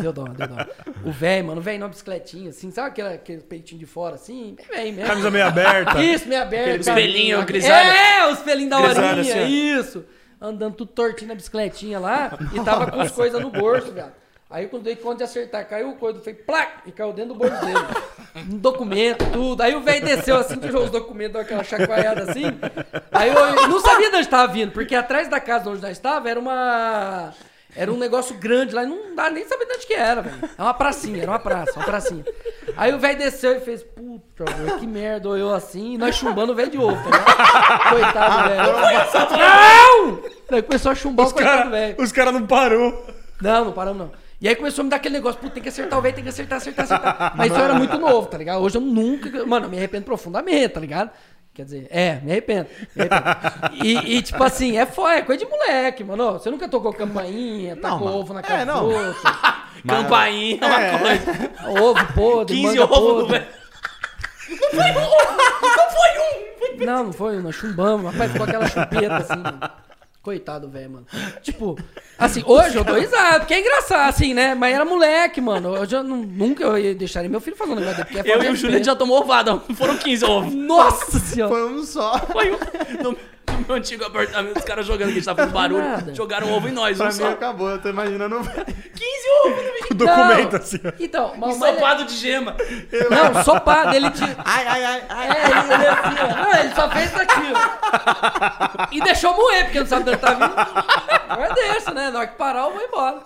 Deu 0.00 0.12
dó, 0.12 0.24
deu 0.24 0.48
dó. 0.48 0.56
O 1.04 1.10
velho, 1.12 1.46
mano, 1.46 1.60
o 1.60 1.62
velho 1.62 1.78
numa 1.78 1.88
bicicletinha, 1.88 2.50
assim, 2.50 2.70
sabe 2.70 2.88
aquele, 2.88 3.08
aquele 3.08 3.40
peitinho 3.42 3.78
de 3.78 3.86
fora, 3.86 4.14
assim? 4.14 4.56
Bem 4.70 4.92
mesmo. 4.92 5.08
Camisa 5.08 5.30
meio 5.30 5.46
aberta. 5.46 6.02
Isso, 6.02 6.28
meio 6.28 6.42
aberto. 6.42 6.68
Aquele 6.68 6.84
cara. 6.84 7.00
espelhinho 7.00 7.44
grisalho. 7.44 7.90
É, 7.90 8.26
o 8.26 8.30
espelhinho 8.32 8.70
da 8.70 8.80
Grisalho, 8.80 9.18
horinha, 9.18 9.34
assim, 9.34 9.78
isso. 9.78 10.04
Andando 10.40 10.74
tudo 10.74 10.92
tortinho 10.92 11.28
na 11.28 11.34
bicicletinha 11.34 11.98
lá 11.98 12.38
e 12.52 12.60
tava 12.64 12.90
com 12.90 13.00
as 13.00 13.10
coisas 13.10 13.40
no 13.40 13.50
bolso, 13.50 13.92
velho. 13.92 14.12
Aí 14.48 14.68
quando 14.68 14.84
dei 14.84 14.94
conta 14.94 15.18
de 15.18 15.24
acertar, 15.24 15.66
caiu 15.68 15.90
o 15.90 15.96
coisa, 15.96 16.20
foi 16.20 16.32
plac, 16.32 16.88
e 16.88 16.92
caiu 16.92 17.12
dentro 17.12 17.34
do 17.34 17.38
bolso 17.38 17.64
dele. 17.64 17.80
Um 18.48 18.58
documento, 18.58 19.28
tudo. 19.32 19.60
Aí 19.60 19.74
o 19.74 19.80
velho 19.80 20.04
desceu 20.04 20.36
assim, 20.36 20.56
tirou 20.60 20.84
os 20.84 20.90
documentos, 20.90 21.32
deu 21.32 21.42
aquela 21.42 21.64
chacoalhada 21.64 22.30
assim. 22.30 22.44
Aí 23.10 23.28
eu, 23.28 23.34
eu 23.34 23.68
não 23.68 23.80
sabia 23.80 24.08
de 24.08 24.16
onde 24.16 24.26
estava 24.26 24.52
vindo, 24.52 24.70
porque 24.70 24.94
atrás 24.94 25.26
da 25.28 25.40
casa 25.40 25.68
onde 25.68 25.82
nós 25.82 25.92
estava 25.92 26.30
era 26.30 26.38
uma. 26.38 27.34
Era 27.76 27.92
um 27.92 27.98
negócio 27.98 28.34
grande 28.36 28.74
lá, 28.74 28.82
e 28.84 28.86
não 28.86 29.14
dá 29.14 29.28
nem 29.28 29.46
saber 29.46 29.66
de 29.66 29.74
onde 29.74 29.86
que 29.86 29.94
era, 29.94 30.22
velho. 30.22 30.36
É 30.56 30.62
uma 30.62 30.72
pracinha, 30.74 31.22
era 31.22 31.30
uma 31.30 31.38
praça, 31.38 31.72
uma 31.76 31.84
pracinha. 31.84 32.24
Aí 32.76 32.92
o 32.94 32.98
velho 32.98 33.18
desceu 33.18 33.56
e 33.56 33.60
fez, 33.60 33.82
puta, 33.82 34.44
que 34.78 34.86
merda, 34.86 35.28
ou 35.28 35.36
eu 35.36 35.52
assim, 35.52 35.94
e 35.94 35.98
nós 35.98 36.14
chumbando 36.14 36.52
o 36.52 36.54
velho 36.54 36.70
de 36.70 36.78
ovo, 36.78 36.96
tá 37.02 37.16
ligado? 37.18 37.88
Coitado, 37.90 38.48
velho. 38.48 39.38
Não! 39.38 40.22
Aí 40.50 40.62
começou 40.62 40.92
a 40.92 40.94
chumbar 40.94 41.24
o 41.24 41.26
Os 41.26 41.32
coitado 41.32 41.54
caras 41.56 41.64
do 41.66 41.70
velho. 41.72 41.96
os 41.98 42.12
cara 42.12 42.32
não 42.32 42.46
parou. 42.46 43.06
Não, 43.40 43.64
não 43.66 43.72
paramos 43.72 43.98
não. 43.98 44.12
E 44.40 44.48
aí 44.48 44.54
começou 44.54 44.82
a 44.82 44.84
me 44.84 44.90
dar 44.90 44.96
aquele 44.96 45.14
negócio, 45.14 45.40
puta, 45.40 45.54
tem 45.54 45.62
que 45.62 45.68
acertar 45.70 45.98
o 45.98 46.02
velho, 46.02 46.14
tem 46.14 46.24
que 46.24 46.30
acertar, 46.30 46.58
acertar, 46.58 46.84
acertar. 46.84 47.32
Mas 47.36 47.50
isso 47.50 47.58
eu 47.60 47.64
era 47.64 47.74
muito 47.74 47.98
novo, 47.98 48.26
tá 48.28 48.36
ligado? 48.36 48.60
Hoje 48.62 48.76
eu 48.76 48.82
nunca. 48.82 49.46
Mano, 49.46 49.66
eu 49.66 49.70
me 49.70 49.78
arrependo 49.78 50.04
profundamente, 50.04 50.68
tá 50.74 50.80
ligado? 50.80 51.10
Quer 51.56 51.64
dizer, 51.64 51.86
é, 51.90 52.20
me 52.22 52.30
arrependo. 52.32 52.68
Me 52.94 53.02
arrependo. 53.08 53.82
E, 53.82 54.16
e, 54.18 54.22
tipo 54.22 54.44
assim, 54.44 54.76
é 54.76 54.84
foda, 54.84 55.14
é 55.14 55.22
coisa 55.22 55.42
de 55.42 55.50
moleque, 55.50 56.04
mano. 56.04 56.32
Você 56.34 56.50
nunca 56.50 56.68
tocou 56.68 56.92
campainha, 56.92 57.74
tacou 57.76 58.00
mano. 58.08 58.18
ovo 58.18 58.34
na 58.34 58.40
É, 58.40 58.42
casa 58.42 58.64
não. 58.66 58.80
do 58.88 58.94
outro. 58.94 59.22
Campainha, 59.88 60.58
uma 60.66 60.80
É. 60.82 60.98
coisa. 60.98 61.80
Ovo 61.82 62.12
podre, 62.12 62.56
15 62.56 62.66
manga 62.78 62.84
ovos 62.92 62.98
no 62.98 63.20
podre. 63.26 63.38
velho. 63.38 63.46
Não 64.50 64.70
foi 64.70 64.90
um 64.92 65.06
ovo, 65.06 65.36
não 65.76 65.90
foi 65.90 66.18
um. 66.20 66.84
Não, 66.84 67.04
não 67.04 67.12
foi, 67.12 67.36
nós 67.40 67.54
chumbamos. 67.54 68.12
Rapaz, 68.12 68.32
ficou 68.32 68.46
aquela 68.46 68.68
chupeta 68.68 69.16
assim, 69.16 69.36
mano. 69.42 69.60
Coitado, 70.26 70.68
velho, 70.68 70.90
mano. 70.90 71.06
Tipo, 71.40 71.78
assim, 72.18 72.42
hoje 72.44 72.74
eu 72.76 72.82
dou 72.82 72.96
risada, 72.98 73.38
porque 73.38 73.54
é 73.54 73.60
engraçado, 73.60 74.08
assim, 74.08 74.34
né? 74.34 74.56
Mas 74.56 74.74
era 74.74 74.84
moleque, 74.84 75.40
mano. 75.40 75.68
Hoje 75.68 75.94
eu 75.94 76.02
não- 76.02 76.16
nunca 76.16 76.64
eu 76.64 76.76
ia 76.76 76.94
deixar 76.96 77.22
meu 77.28 77.40
filho 77.40 77.54
fazer 77.54 77.70
um 77.70 77.76
negócio 77.76 77.98
dele, 77.98 78.08
porque 78.16 78.28
é 78.28 78.34
Eu 78.34 78.42
e 78.42 78.48
o 78.48 78.54
de 78.54 78.60
Júlio 78.60 78.82
já 78.82 78.96
tomou 78.96 79.20
ovada, 79.20 79.56
foram 79.78 79.96
15 79.96 80.24
ovos. 80.24 80.52
Nossa 80.52 81.20
senhora. 81.20 81.52
Foi 81.54 81.64
um 81.72 81.84
só. 81.84 82.18
Foi 82.18 82.50
um. 82.50 82.56
No, 83.04 83.16
no 83.58 83.64
meu 83.66 83.76
antigo 83.76 84.04
apartamento, 84.04 84.56
os 84.58 84.64
caras 84.64 84.86
jogando, 84.86 85.08
que 85.08 85.12
a 85.12 85.14
gente 85.16 85.24
tava 85.24 85.36
fazendo 85.38 85.54
barulho, 85.54 85.82
Nada. 85.82 86.14
jogaram 86.14 86.52
ovo 86.52 86.68
em 86.68 86.72
nós, 86.72 86.96
Pra 86.96 87.06
um 87.06 87.08
mim 87.08 87.14
só. 87.14 87.28
acabou, 87.30 87.70
eu 87.70 87.80
tô 87.80 87.88
imaginando 87.88 88.36
o 88.36 88.42
velho. 88.42 88.64
15 88.66 88.76
ovos, 89.44 89.62
né, 89.64 89.70
O 89.90 89.94
documento 89.94 90.52
Não. 90.52 90.58
assim, 90.58 90.80
ó. 90.84 90.92
Então, 90.98 91.34
mas, 91.36 91.58
mas 91.58 91.70
ensopado 91.72 92.04
de 92.04 92.14
gema. 92.16 92.56
Não, 93.10 93.44
sopado, 93.44 93.94
ele 93.94 94.10
tinha. 94.10 94.36
Ai, 94.44 94.66
ai, 94.66 94.84
ai, 94.84 95.02
ai. 95.08 95.28
É, 95.28 95.44
ele, 95.44 95.74
ele 95.74 95.86
assim, 95.86 96.16
ó. 96.22 96.42
Não, 96.42 96.60
ele 96.60 96.74
só 96.74 96.90
fez 96.90 97.10
isso 97.10 97.20
aqui, 97.20 97.40
ó. 97.54 98.86
E 98.92 99.00
deixou 99.00 99.34
moer, 99.34 99.64
porque 99.64 99.80
não 99.80 99.86
sabe 99.86 100.04
de 100.04 100.10
onde 100.10 100.18
tá 100.20 100.32
vindo. 100.34 100.54
Mas 101.28 101.54
deixa, 101.54 101.90
né? 101.92 102.10
Na 102.10 102.18
hora 102.20 102.28
que 102.28 102.36
parar, 102.36 102.64
eu 102.66 102.72
vou 102.72 102.82
embora. 102.82 103.18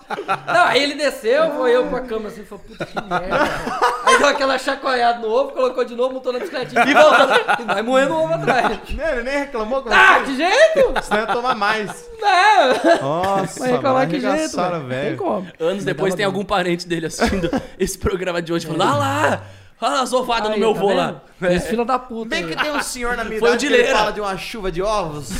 Não, 0.47 0.65
aí 0.65 0.81
ele 0.83 0.95
desceu, 0.95 1.51
foi 1.55 1.75
eu 1.75 1.87
pra 1.87 2.01
cama 2.01 2.27
assim, 2.29 2.43
falou, 2.43 2.63
puta 2.67 2.85
que 2.85 2.95
merda. 2.95 3.27
cara. 3.29 4.01
Aí 4.05 4.17
deu 4.17 4.27
aquela 4.27 4.57
chacoalhada 4.57 5.19
no 5.19 5.29
ovo, 5.29 5.51
colocou 5.51 5.83
de 5.85 5.95
novo, 5.95 6.15
montou 6.15 6.33
na 6.33 6.39
bicicletinha 6.39 6.83
e 6.85 6.93
voltou. 6.93 7.27
E 7.59 7.63
nós 7.65 7.85
moendo 7.85 8.13
o 8.13 8.23
ovo 8.23 8.33
atrás. 8.33 8.79
Não, 8.89 9.05
Ele 9.07 9.23
nem 9.23 9.39
reclamou 9.39 9.81
com 9.81 9.89
Ah, 9.91 10.21
que 10.25 10.35
jeito? 10.35 10.93
Senão 11.03 11.21
ia 11.21 11.27
tomar 11.27 11.55
mais. 11.55 12.09
Não. 12.21 13.01
Nossa, 13.01 13.59
Vai 13.59 13.71
reclamar 13.71 14.07
que 14.07 14.19
jeito, 14.19 14.57
velho. 14.87 15.07
Tem 15.07 15.15
como. 15.17 15.47
Anos 15.59 15.83
depois 15.83 16.15
tem 16.15 16.25
algum 16.25 16.43
parente 16.43 16.87
dele 16.87 17.07
assistindo 17.07 17.49
esse 17.79 17.97
programa 17.97 18.41
de 18.41 18.53
hoje 18.53 18.65
falando: 18.65 18.83
Ah 18.83 18.95
lá! 18.97 19.41
Olha 19.81 20.01
as 20.01 20.13
ovadas 20.13 20.51
do 20.51 20.59
meu 20.59 20.73
tá 20.75 20.79
vô 20.79 20.93
lá. 20.93 21.21
Fez 21.39 21.67
fila 21.67 21.83
da 21.83 21.97
puta. 21.97 22.29
Bem 22.29 22.47
que 22.47 22.55
tem 22.55 22.71
um 22.71 22.83
senhor 22.83 23.17
na 23.17 23.23
minha 23.23 23.39
Foi 23.39 23.49
o 23.49 23.55
idade 23.55 23.67
que 23.67 23.85
fala 23.91 24.11
de 24.11 24.21
uma 24.21 24.37
chuva 24.37 24.71
de 24.71 24.79
ovos. 24.81 25.31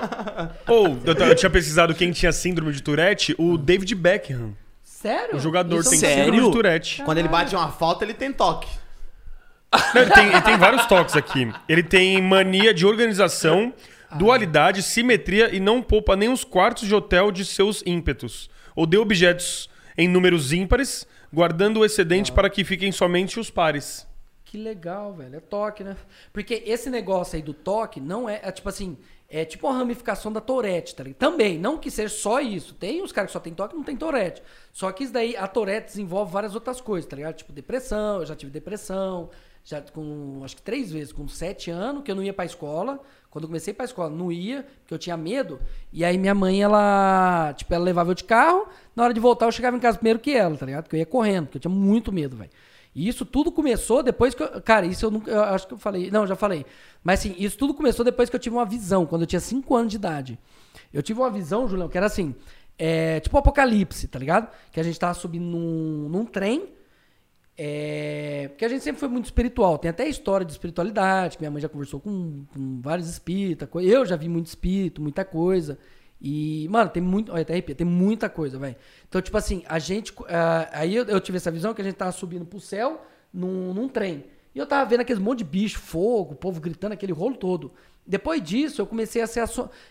Ou, 0.66 0.98
eu, 1.04 1.14
eu 1.14 1.34
tinha 1.34 1.50
pesquisado 1.50 1.94
quem 1.94 2.10
tinha 2.10 2.32
síndrome 2.32 2.72
de 2.72 2.82
Tourette, 2.82 3.34
o 3.38 3.58
David 3.58 3.94
Beckham. 3.94 4.54
Sério? 4.82 5.36
O 5.36 5.38
jogador 5.38 5.80
Isso 5.80 5.90
tem 5.90 5.98
sério? 5.98 6.24
síndrome 6.24 6.46
de 6.46 6.50
Tourette. 6.50 7.02
Quando 7.02 7.18
ele 7.18 7.28
bate 7.28 7.54
uma 7.54 7.70
falta, 7.70 8.04
ele 8.04 8.14
tem 8.14 8.32
toque. 8.32 8.68
Não, 9.94 10.00
ele, 10.00 10.10
tem, 10.10 10.26
ele 10.28 10.40
tem 10.40 10.56
vários 10.56 10.86
toques 10.86 11.14
aqui. 11.14 11.52
Ele 11.68 11.82
tem 11.82 12.22
mania 12.22 12.72
de 12.72 12.86
organização, 12.86 13.72
dualidade, 14.12 14.82
simetria 14.82 15.54
e 15.54 15.60
não 15.60 15.82
poupa 15.82 16.16
nem 16.16 16.30
os 16.30 16.42
quartos 16.42 16.88
de 16.88 16.94
hotel 16.94 17.30
de 17.30 17.44
seus 17.44 17.82
ímpetos. 17.84 18.48
Odeia 18.74 19.02
objetos 19.02 19.68
em 19.96 20.08
números 20.08 20.52
ímpares, 20.54 21.06
guardando 21.32 21.78
o 21.80 21.84
excedente 21.84 22.32
para 22.32 22.50
que 22.50 22.64
fiquem 22.64 22.92
somente 22.92 23.38
os 23.40 23.50
pares. 23.50 24.06
Que 24.44 24.56
legal, 24.56 25.12
velho. 25.12 25.36
É 25.36 25.40
toque, 25.40 25.84
né? 25.84 25.96
Porque 26.32 26.62
esse 26.66 26.88
negócio 26.88 27.36
aí 27.36 27.42
do 27.42 27.52
toque 27.52 28.00
não 28.00 28.28
é, 28.28 28.40
é 28.42 28.50
tipo 28.50 28.68
assim, 28.68 28.96
É 29.30 29.44
tipo 29.44 29.66
uma 29.66 29.76
ramificação 29.76 30.32
da 30.32 30.40
Tourette, 30.40 30.94
tá 30.94 31.02
ligado? 31.04 31.18
Também, 31.18 31.58
não 31.58 31.76
que 31.76 31.90
seja 31.90 32.08
só 32.14 32.40
isso. 32.40 32.74
Tem 32.74 33.02
os 33.02 33.12
caras 33.12 33.28
que 33.28 33.34
só 33.34 33.40
tem 33.40 33.52
toque 33.52 33.76
não 33.76 33.84
tem 33.84 33.94
Tourette. 33.94 34.42
Só 34.72 34.90
que 34.90 35.04
isso 35.04 35.12
daí, 35.12 35.36
a 35.36 35.46
Tourette 35.46 35.88
desenvolve 35.88 36.32
várias 36.32 36.54
outras 36.54 36.80
coisas, 36.80 37.08
tá 37.08 37.14
ligado? 37.14 37.34
Tipo 37.36 37.52
depressão, 37.52 38.20
eu 38.20 38.26
já 38.26 38.34
tive 38.34 38.50
depressão, 38.50 39.28
já 39.62 39.82
com, 39.82 40.40
acho 40.42 40.56
que 40.56 40.62
três 40.62 40.90
vezes, 40.90 41.12
com 41.12 41.28
sete 41.28 41.70
anos, 41.70 42.02
que 42.02 42.10
eu 42.10 42.14
não 42.16 42.22
ia 42.22 42.32
pra 42.32 42.46
escola. 42.46 42.98
Quando 43.30 43.44
eu 43.44 43.48
comecei 43.48 43.74
pra 43.74 43.84
escola, 43.84 44.08
não 44.08 44.32
ia, 44.32 44.66
porque 44.80 44.94
eu 44.94 44.98
tinha 44.98 45.16
medo. 45.16 45.60
E 45.92 46.04
aí 46.04 46.16
minha 46.16 46.34
mãe, 46.34 46.62
ela, 46.62 47.52
tipo, 47.56 47.72
ela 47.74 47.84
levava 47.84 48.10
eu 48.10 48.14
de 48.14 48.24
carro, 48.24 48.66
na 48.96 49.04
hora 49.04 49.12
de 49.12 49.20
voltar 49.20 49.46
eu 49.46 49.52
chegava 49.52 49.76
em 49.76 49.80
casa 49.80 49.98
primeiro 49.98 50.18
que 50.18 50.32
ela, 50.32 50.56
tá 50.56 50.64
ligado? 50.64 50.84
Porque 50.84 50.96
eu 50.96 51.00
ia 51.00 51.06
correndo, 51.06 51.46
porque 51.46 51.58
eu 51.58 51.62
tinha 51.62 51.74
muito 51.74 52.10
medo, 52.10 52.36
velho. 52.36 52.50
E 52.94 53.06
isso 53.06 53.24
tudo 53.24 53.52
começou 53.52 54.02
depois 54.02 54.34
que 54.34 54.42
eu. 54.42 54.60
Cara, 54.62 54.86
isso 54.86 55.06
eu 55.06 55.10
nunca. 55.10 55.30
Eu 55.30 55.42
acho 55.42 55.68
que 55.68 55.74
eu 55.74 55.78
falei. 55.78 56.10
Não, 56.10 56.26
já 56.26 56.34
falei. 56.34 56.66
Mas 57.04 57.20
assim, 57.20 57.34
isso 57.38 57.56
tudo 57.56 57.74
começou 57.74 58.04
depois 58.04 58.28
que 58.28 58.34
eu 58.34 58.40
tive 58.40 58.56
uma 58.56 58.64
visão, 58.64 59.06
quando 59.06 59.22
eu 59.22 59.26
tinha 59.26 59.40
5 59.40 59.76
anos 59.76 59.90
de 59.90 59.96
idade. 59.96 60.38
Eu 60.92 61.02
tive 61.02 61.20
uma 61.20 61.30
visão, 61.30 61.68
Julião, 61.68 61.88
que 61.88 61.96
era 61.96 62.06
assim. 62.06 62.34
É, 62.78 63.20
tipo 63.20 63.36
um 63.36 63.40
apocalipse, 63.40 64.08
tá 64.08 64.18
ligado? 64.18 64.50
Que 64.72 64.80
a 64.80 64.82
gente 64.82 64.98
tava 64.98 65.14
subindo 65.14 65.44
num, 65.44 66.08
num 66.08 66.24
trem. 66.24 66.68
É, 67.60 68.46
porque 68.50 68.64
a 68.64 68.68
gente 68.68 68.84
sempre 68.84 69.00
foi 69.00 69.08
muito 69.08 69.24
espiritual. 69.24 69.76
Tem 69.78 69.90
até 69.90 70.08
história 70.08 70.46
de 70.46 70.52
espiritualidade, 70.52 71.36
que 71.36 71.42
minha 71.42 71.50
mãe 71.50 71.60
já 71.60 71.68
conversou 71.68 71.98
com, 71.98 72.44
com 72.54 72.80
vários 72.80 73.08
espíritas. 73.08 73.68
Eu 73.82 74.06
já 74.06 74.14
vi 74.14 74.28
muito 74.28 74.46
espírito, 74.46 75.02
muita 75.02 75.24
coisa. 75.24 75.76
E, 76.20 76.68
mano, 76.70 76.88
tem 76.88 77.02
muito. 77.02 77.32
Olha, 77.32 77.42
até 77.42 77.54
arrepia, 77.54 77.74
tem 77.74 77.86
muita 77.86 78.28
coisa, 78.28 78.58
velho. 78.58 78.76
Então, 79.08 79.20
tipo 79.20 79.36
assim, 79.36 79.64
a 79.68 79.80
gente. 79.80 80.14
ah, 80.28 80.68
aí 80.72 80.94
eu, 80.94 81.04
eu 81.06 81.20
tive 81.20 81.36
essa 81.38 81.50
visão 81.50 81.74
que 81.74 81.82
a 81.82 81.84
gente 81.84 81.96
tava 81.96 82.12
subindo 82.12 82.44
pro 82.44 82.60
céu 82.60 83.04
num, 83.32 83.74
num 83.74 83.88
trem. 83.88 84.24
E 84.54 84.58
eu 84.58 84.66
tava 84.66 84.88
vendo 84.88 85.00
aqueles 85.00 85.20
monte 85.20 85.38
de 85.38 85.44
bicho, 85.44 85.80
fogo, 85.80 86.34
o 86.34 86.36
povo 86.36 86.60
gritando, 86.60 86.92
aquele 86.92 87.12
rolo 87.12 87.36
todo. 87.36 87.72
Depois 88.06 88.40
disso, 88.42 88.80
eu 88.80 88.86
comecei 88.86 89.20
a 89.20 89.26
ser. 89.26 89.42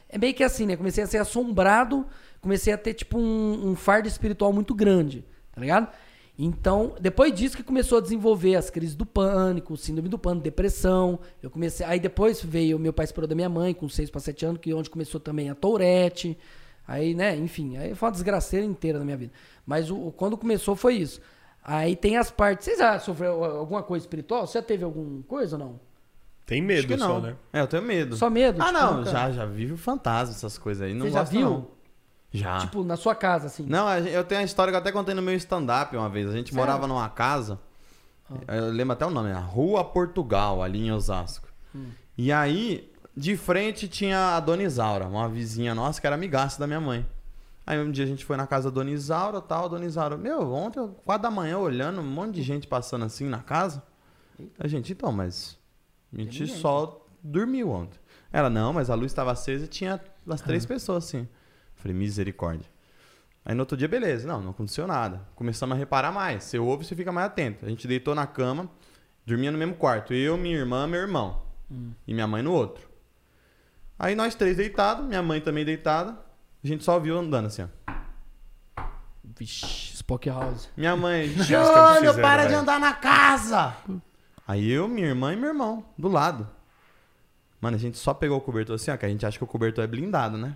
É 0.09 0.17
meio 0.17 0.33
que 0.33 0.43
assim, 0.43 0.65
né? 0.65 0.77
Comecei 0.77 1.03
a 1.03 1.07
ser 1.07 1.17
assombrado, 1.17 2.07
comecei 2.39 2.73
a 2.73 2.77
ter, 2.77 2.93
tipo, 2.93 3.17
um, 3.17 3.71
um 3.71 3.75
fardo 3.75 4.07
espiritual 4.07 4.53
muito 4.53 4.73
grande, 4.73 5.25
tá 5.51 5.59
ligado? 5.59 5.89
Então, 6.39 6.93
depois 7.01 7.33
disso 7.33 7.57
que 7.57 7.63
começou 7.63 7.97
a 7.97 8.01
desenvolver 8.01 8.55
as 8.55 8.69
crises 8.69 8.95
do 8.95 9.05
pânico, 9.05 9.75
síndrome 9.75 10.07
do 10.07 10.19
pânico, 10.19 10.43
depressão. 10.43 11.19
Eu 11.41 11.49
comecei, 11.49 11.83
aí 11.85 11.99
depois 11.99 12.41
veio 12.43 12.77
o 12.77 12.79
meu 12.79 12.93
pai 12.93 13.07
separou 13.07 13.27
da 13.27 13.33
minha 13.33 13.49
mãe 13.49 13.73
com 13.73 13.89
6 13.89 14.11
para 14.11 14.21
7 14.21 14.45
anos, 14.45 14.61
que 14.61 14.69
é 14.69 14.75
onde 14.75 14.89
começou 14.89 15.19
também 15.19 15.49
a 15.49 15.55
Tourette. 15.55 16.37
Aí, 16.87 17.15
né, 17.15 17.35
enfim, 17.35 17.75
aí 17.77 17.95
foi 17.95 18.05
uma 18.07 18.11
desgraceira 18.13 18.65
inteira 18.65 18.99
na 18.99 19.03
minha 19.05 19.17
vida. 19.17 19.33
Mas 19.65 19.89
o, 19.89 19.97
o- 20.07 20.11
quando 20.11 20.37
começou 20.37 20.75
foi 20.75 20.93
isso. 20.95 21.19
Aí 21.63 21.95
tem 21.95 22.17
as 22.17 22.29
partes. 22.31 22.65
Vocês 22.65 22.77
já 22.77 22.99
sofreu 22.99 23.43
alguma 23.43 23.81
coisa 23.83 24.03
espiritual? 24.05 24.45
Você 24.47 24.59
já 24.59 24.61
teve 24.61 24.83
alguma 24.85 25.21
coisa 25.23 25.55
ou 25.57 25.59
não? 25.63 25.79
Tem 26.45 26.61
medo 26.61 26.87
que 26.87 26.97
só, 26.97 27.07
não. 27.15 27.19
né? 27.21 27.35
É, 27.51 27.59
eu 27.59 27.67
tenho 27.67 27.83
medo. 27.83 28.15
Só 28.15 28.29
medo? 28.29 28.61
Ah, 28.61 28.67
Tipo, 28.67 28.79
não, 28.79 28.97
nunca- 28.99 29.09
já, 29.11 29.31
já 29.31 29.45
vive 29.45 29.75
fantasma, 29.75 30.33
essas 30.33 30.57
coisas 30.57 30.83
aí. 30.87 30.93
Não 30.93 31.07
Você 31.07 31.11
já 31.11 31.23
viu? 31.23 31.41
não. 31.41 31.76
Já. 32.31 32.59
Tipo, 32.59 32.83
na 32.83 32.97
sua 32.97 33.15
casa, 33.15 33.47
assim. 33.47 33.65
Não, 33.65 33.89
eu 33.99 34.23
tenho 34.23 34.41
uma 34.41 34.45
história 34.45 34.71
que 34.71 34.75
eu 34.75 34.79
até 34.81 34.91
contei 34.91 35.13
no 35.15 35.21
meu 35.21 35.35
stand-up 35.35 35.95
uma 35.95 36.09
vez. 36.09 36.29
A 36.29 36.33
gente 36.33 36.49
Sério? 36.49 36.57
morava 36.57 36.87
numa 36.87 37.09
casa, 37.09 37.59
eu 38.47 38.69
lembro 38.69 38.93
até 38.93 39.05
o 39.05 39.09
nome, 39.09 39.31
a 39.31 39.39
Rua 39.39 39.83
Portugal, 39.83 40.61
ali 40.61 40.85
em 40.85 40.91
Osasco. 40.91 41.47
E 42.17 42.31
aí, 42.31 42.91
de 43.15 43.37
frente 43.37 43.87
tinha 43.87 44.35
a 44.35 44.39
Dona 44.39 44.63
Isaura, 44.63 45.05
uma 45.07 45.29
vizinha 45.29 45.73
nossa 45.73 46.01
que 46.01 46.07
era 46.07 46.15
amigaça 46.15 46.59
da 46.59 46.67
minha 46.67 46.81
mãe. 46.81 47.05
Aí 47.65 47.79
um 47.79 47.91
dia 47.91 48.05
a 48.05 48.07
gente 48.07 48.23
foi 48.23 48.37
na 48.37 48.47
casa 48.47 48.69
da 48.71 48.75
Dona 48.75 48.91
Isaura 48.91 49.41
tal, 49.41 49.65
a 49.65 49.67
Dona 49.67 49.85
Isaura, 49.85 50.17
meu, 50.17 50.53
ontem, 50.53 50.89
quatro 51.05 51.23
da 51.23 51.31
manhã, 51.31 51.57
olhando, 51.57 51.99
um 51.99 52.03
monte 52.03 52.35
de 52.35 52.41
gente 52.41 52.65
passando 52.65 53.05
assim 53.05 53.25
na 53.25 53.39
casa. 53.39 53.83
A 54.59 54.67
gente, 54.67 54.93
então, 54.93 55.11
mas 55.11 55.57
a 56.13 56.21
gente 56.21 56.47
só 56.47 57.05
dormiu 57.21 57.69
ontem. 57.69 57.99
Ela, 58.31 58.49
não, 58.49 58.71
mas 58.71 58.89
a 58.89 58.95
luz 58.95 59.11
estava 59.11 59.31
acesa 59.31 59.65
e 59.65 59.67
tinha 59.67 59.99
as 60.29 60.41
três 60.41 60.65
pessoas 60.65 61.05
assim. 61.05 61.27
Falei, 61.77 61.95
misericórdia. 61.95 62.69
Aí 63.45 63.55
no 63.55 63.61
outro 63.61 63.77
dia, 63.77 63.87
beleza. 63.87 64.27
Não, 64.27 64.41
não 64.41 64.51
aconteceu 64.51 64.85
nada. 64.85 65.21
Começamos 65.35 65.75
a 65.75 65.79
reparar 65.79 66.11
mais. 66.11 66.43
Você 66.43 66.59
ouve, 66.59 66.85
você 66.85 66.95
fica 66.95 67.11
mais 67.11 67.27
atento. 67.27 67.65
A 67.65 67.69
gente 67.69 67.87
deitou 67.87 68.13
na 68.13 68.27
cama, 68.27 68.69
dormia 69.25 69.51
no 69.51 69.57
mesmo 69.57 69.75
quarto. 69.75 70.13
Eu, 70.13 70.37
minha 70.37 70.57
irmã, 70.57 70.85
meu 70.85 70.99
irmão. 70.99 71.41
E 72.05 72.13
minha 72.13 72.27
mãe 72.27 72.43
no 72.43 72.51
outro. 72.51 72.87
Aí 73.97 74.15
nós 74.15 74.35
três 74.35 74.57
deitados, 74.57 75.05
minha 75.05 75.23
mãe 75.23 75.39
também 75.39 75.63
deitada. 75.63 76.17
A 76.63 76.67
gente 76.67 76.83
só 76.83 76.99
viu 76.99 77.17
andando 77.17 77.45
assim, 77.47 77.63
ó. 77.63 77.67
Vixe, 79.23 79.95
Spock 79.95 80.29
House. 80.29 80.69
Minha 80.75 80.95
mãe, 80.95 81.27
Júlio, 81.43 82.15
para 82.21 82.43
de 82.43 82.47
velho?" 82.49 82.59
andar 82.59 82.79
na 82.79 82.93
casa! 82.93 83.75
Aí 84.47 84.69
eu, 84.69 84.87
minha 84.87 85.07
irmã 85.07 85.33
e 85.33 85.35
meu 85.35 85.49
irmão, 85.49 85.85
do 85.97 86.07
lado. 86.07 86.49
Mano, 87.59 87.75
a 87.75 87.79
gente 87.79 87.97
só 87.97 88.13
pegou 88.13 88.37
o 88.37 88.41
cobertor 88.41 88.75
assim, 88.75 88.91
ó, 88.91 88.97
que 88.97 89.05
a 89.05 89.09
gente 89.09 89.25
acha 89.25 89.37
que 89.37 89.43
o 89.43 89.47
cobertor 89.47 89.83
é 89.83 89.87
blindado, 89.87 90.37
né? 90.37 90.55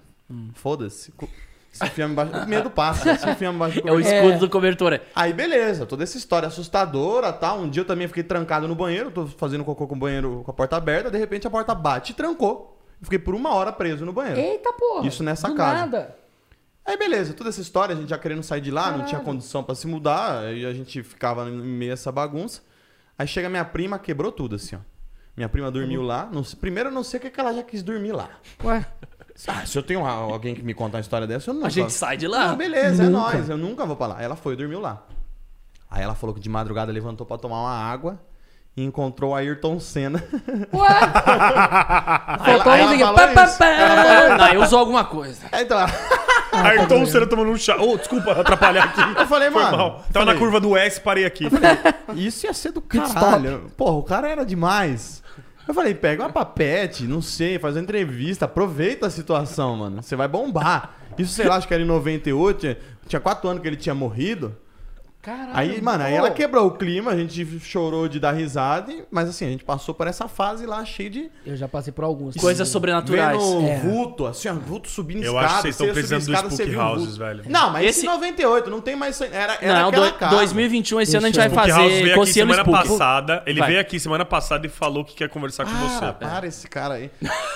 Foda-se. 0.54 1.12
Co- 1.14 1.28
Se 1.72 1.86
enfiamos 1.86 2.12
embaixo... 2.14 2.46
O 2.46 2.50
medo 2.50 2.70
passa, 2.70 3.16
se 3.18 3.30
enfiamos 3.30 3.56
embaixo 3.56 3.82
do 3.82 3.88
É 3.88 3.92
o 3.92 3.96
cobertor. 3.96 4.14
escudo 4.16 4.34
É. 4.34 4.38
do 4.40 4.50
cobertor. 4.50 4.94
é. 4.94 5.02
Aí 5.16 5.32
beleza, 5.34 5.86
toda 5.86 6.04
essa 6.04 6.18
história 6.18 6.48
assustadora 6.48 7.32
tal. 7.32 7.60
Um 7.60 7.70
dia 7.70 7.82
eu 7.82 7.86
também 7.86 8.08
fiquei 8.08 8.24
trancado 8.24 8.68
no 8.68 8.76
banheiro, 8.76 9.10
tô 9.12 9.26
fazendo 9.28 9.64
cocô 9.64 9.88
com 9.88 9.96
o 9.96 10.00
banheiro 10.00 10.42
com 10.44 10.52
a 10.52 10.54
porta 10.54 10.76
aberta, 10.76 11.10
de 11.10 11.18
repente 11.18 11.48
a 11.48 11.50
porta 11.50 11.74
bate 11.74 12.12
e 12.12 12.16
trancou. 12.16 12.78
Eu 13.00 13.06
fiquei 13.06 13.18
por 13.20 13.34
uma 13.34 13.54
hora 13.54 13.72
preso 13.72 14.06
no 14.06 14.12
banheiro. 14.14 14.40
Eita 14.40 14.74
porra! 14.74 15.08
Isso 15.08 15.24
nessa 15.24 15.48
do 15.48 15.56
casa. 15.56 15.80
Nada. 15.80 16.16
Aí 16.86 16.98
beleza, 16.98 17.34
toda 17.34 17.50
essa 17.50 17.62
história, 17.62 17.96
a 17.96 17.98
gente 17.98 18.10
já 18.10 18.18
querendo 18.18 18.44
sair 18.44 18.60
de 18.62 18.72
lá, 18.72 18.92
não 18.98 19.06
tinha 19.06 19.22
condição 19.22 19.64
pra 19.64 19.74
se 19.76 19.88
mudar, 19.88 20.40
aí 20.40 20.66
a 20.66 20.74
gente 20.74 21.02
ficava 21.04 21.48
em 21.48 21.54
meio 21.56 21.92
a 21.92 21.94
essa 21.94 22.12
bagunça. 22.12 22.62
Aí 23.18 23.28
chega 23.28 23.48
minha 23.48 23.64
prima, 23.64 23.98
quebrou 24.00 24.32
tudo 24.32 24.56
assim, 24.56 24.76
ó. 24.76 24.80
Minha 25.38 25.48
prima 25.48 25.72
dormiu 25.72 26.02
lá. 26.02 26.28
Não 26.32 26.44
sei- 26.44 26.60
primeiro 26.60 26.90
eu 26.90 26.94
não 26.94 27.04
sei 27.04 27.18
o 27.20 27.22
que 27.22 27.30
que 27.30 27.40
ela 27.40 27.54
já 27.54 27.64
quis 27.64 27.82
dormir 27.82 28.12
lá. 28.12 28.30
Ué, 28.64 28.86
Ah, 29.48 29.66
se 29.66 29.78
eu 29.78 29.84
tenho 29.84 30.06
a- 30.06 30.10
alguém 30.12 30.54
que 30.56 30.62
me 30.62 30.74
contar 30.74 30.98
uma 30.98 31.02
história 31.02 31.26
dessa, 31.26 31.50
eu 31.50 31.54
não 31.56 31.66
A 31.66 31.70
gente 31.70 31.92
sai 31.94 32.18
de 32.18 32.28
lá. 32.28 32.50
Não, 32.50 32.56
beleza, 32.58 33.04
é 33.04 33.08
Nunca. 33.10 33.32
nóis, 33.34 33.50
eu 33.50 33.58
nunca 33.58 33.86
vou 33.86 33.96
pra 33.96 34.08
lá. 34.08 34.22
Ela 34.22 34.36
foi, 34.36 34.56
dormiu 34.56 34.80
lá. 34.80 35.04
Aí 35.90 36.04
ela 36.04 36.16
falou 36.16 36.34
que 36.34 36.40
de 36.42 36.50
madrugada 36.50 36.92
levantou 36.92 37.26
pra 37.26 37.38
tomar 37.38 37.60
uma 37.62 37.72
água 37.76 38.20
e 38.78 38.84
encontrou 38.84 39.32
o 39.32 39.36
Ayrton 39.36 39.80
Senna. 39.80 40.24
ué. 40.74 40.90
Faltou 42.46 42.72
a 42.72 42.76
aí 42.76 42.82
ela 42.82 42.92
musiquinha. 42.92 43.14
Pá, 43.14 43.28
pá, 43.28 43.48
pá. 43.48 44.38
Não, 44.38 44.48
eu 44.54 44.62
usou 44.64 44.80
alguma 44.80 45.04
coisa. 45.06 45.42
Aí 45.52 45.64
então, 45.64 45.78
ela- 45.80 45.90
Ayrton 46.54 47.06
Senna 47.06 47.26
tomando 47.28 47.52
um 47.52 47.58
chá. 47.58 47.78
Ô, 47.78 47.98
desculpa 47.98 48.32
atrapalhar 48.34 48.84
aqui. 48.86 49.02
eu 49.20 49.28
falei, 49.28 49.50
Foi 49.52 49.62
mano. 49.64 49.78
mal. 49.78 49.92
Tava 50.12 50.26
falei, 50.26 50.34
na 50.34 50.40
curva 50.40 50.60
do 50.60 50.76
S, 50.78 51.00
parei 51.02 51.26
aqui. 51.26 51.48
Isso 52.16 52.46
ia 52.46 52.54
ser 52.54 52.72
do 52.72 52.82
caralho. 52.82 53.72
Porra, 53.78 53.94
o 53.98 54.04
cara 54.04 54.30
era 54.30 54.46
demais. 54.46 55.22
Eu 55.68 55.74
falei, 55.74 55.94
pega 55.94 56.24
uma 56.24 56.32
papete, 56.32 57.04
não 57.04 57.22
sei, 57.22 57.60
faz 57.60 57.76
uma 57.76 57.82
entrevista, 57.82 58.46
aproveita 58.46 59.08
a 59.08 59.10
situação, 59.10 59.76
mano. 59.78 60.02
Você 60.02 60.16
vai 60.16 60.28
bombar. 60.28 60.96
Isso, 61.18 61.34
sei 61.34 61.48
lá, 61.48 61.56
acho 61.56 61.68
que 61.68 61.74
era 61.74 61.84
em 61.84 61.86
98, 61.86 62.60
tinha, 62.60 62.78
tinha 63.08 63.20
quatro 63.20 63.50
anos 63.50 63.62
que 63.62 63.68
ele 63.68 63.76
tinha 63.76 63.94
morrido. 63.94 64.56
Caralho. 65.22 65.52
Aí, 65.54 65.80
mano, 65.82 66.04
aí 66.04 66.14
pô. 66.14 66.18
ela 66.18 66.32
quebrou 66.32 66.66
o 66.68 66.72
clima, 66.72 67.12
a 67.12 67.16
gente 67.16 67.46
chorou 67.60 68.08
de 68.08 68.20
dar 68.20 68.32
risada, 68.32 68.92
mas 69.12 69.30
assim, 69.30 69.46
a 69.46 69.50
gente 69.50 69.64
passou 69.64 69.94
por 69.94 70.08
essa 70.08 70.28
fase 70.28 70.66
lá 70.66 70.84
cheia 70.84 71.10
de. 71.12 71.32
Eu 71.46 71.56
já 71.56 71.68
passei 71.68 71.94
por 71.94 72.04
alguns. 72.04 72.36
Coisas 72.36 72.68
sobrenaturais. 72.68 73.38
Vendo 73.38 73.68
É. 73.68 73.78
vulto, 73.80 74.26
assim, 74.26 74.48
ó, 74.50 74.54
vulto 74.56 74.90
subindo 74.90 75.24
Eu 75.24 75.34
escada. 75.34 75.46
acho 75.46 75.56
que 75.58 75.62
vocês 75.62 75.76
estão 75.76 75.88
precisando 75.94 76.22
subir 76.22 76.32
do 76.32 76.36
escada, 76.38 76.50
você 76.56 76.64
Spook 76.64 76.78
um 76.80 76.88
Houses, 76.90 77.18
velho. 77.18 77.44
Não, 77.48 77.70
mas 77.72 77.82
esse 77.86 78.00
Esse- 78.00 78.08
em 78.08 78.10
98, 78.10 78.70
não 78.72 78.82
tem 78.82 78.96
mais. 78.96 79.22
aí. 79.22 79.30
Era, 79.32 79.58
era 79.62 79.80
Não, 79.82 79.90
aquela 79.90 80.10
do, 80.10 80.14
casa. 80.18 80.36
2021, 80.38 81.02
esse 81.02 81.16
ano 81.16 81.26
a 81.28 81.30
gente 81.30 81.38
vai. 81.38 81.50
Spook 81.50 81.70
House 81.70 81.82
fazer 81.84 82.04
veio 82.04 82.22
aqui 82.22 82.34
semana 82.34 82.64
Spook. 82.64 82.88
passada. 82.90 83.44
Ele 83.46 83.60
Vai. 83.60 83.68
veio 83.70 83.82
aqui 83.82 84.00
semana 84.00 84.26
passada 84.26 84.66
e 84.66 84.70
falou 84.70 85.06
que 85.06 85.14
quer 85.14 85.30
conversar 85.30 85.66
com 85.66 85.72
Ah, 85.72 85.76
você. 85.88 86.14
para 86.26 86.48
esse 86.48 86.68
cara 86.68 86.96
aí. 86.96 87.12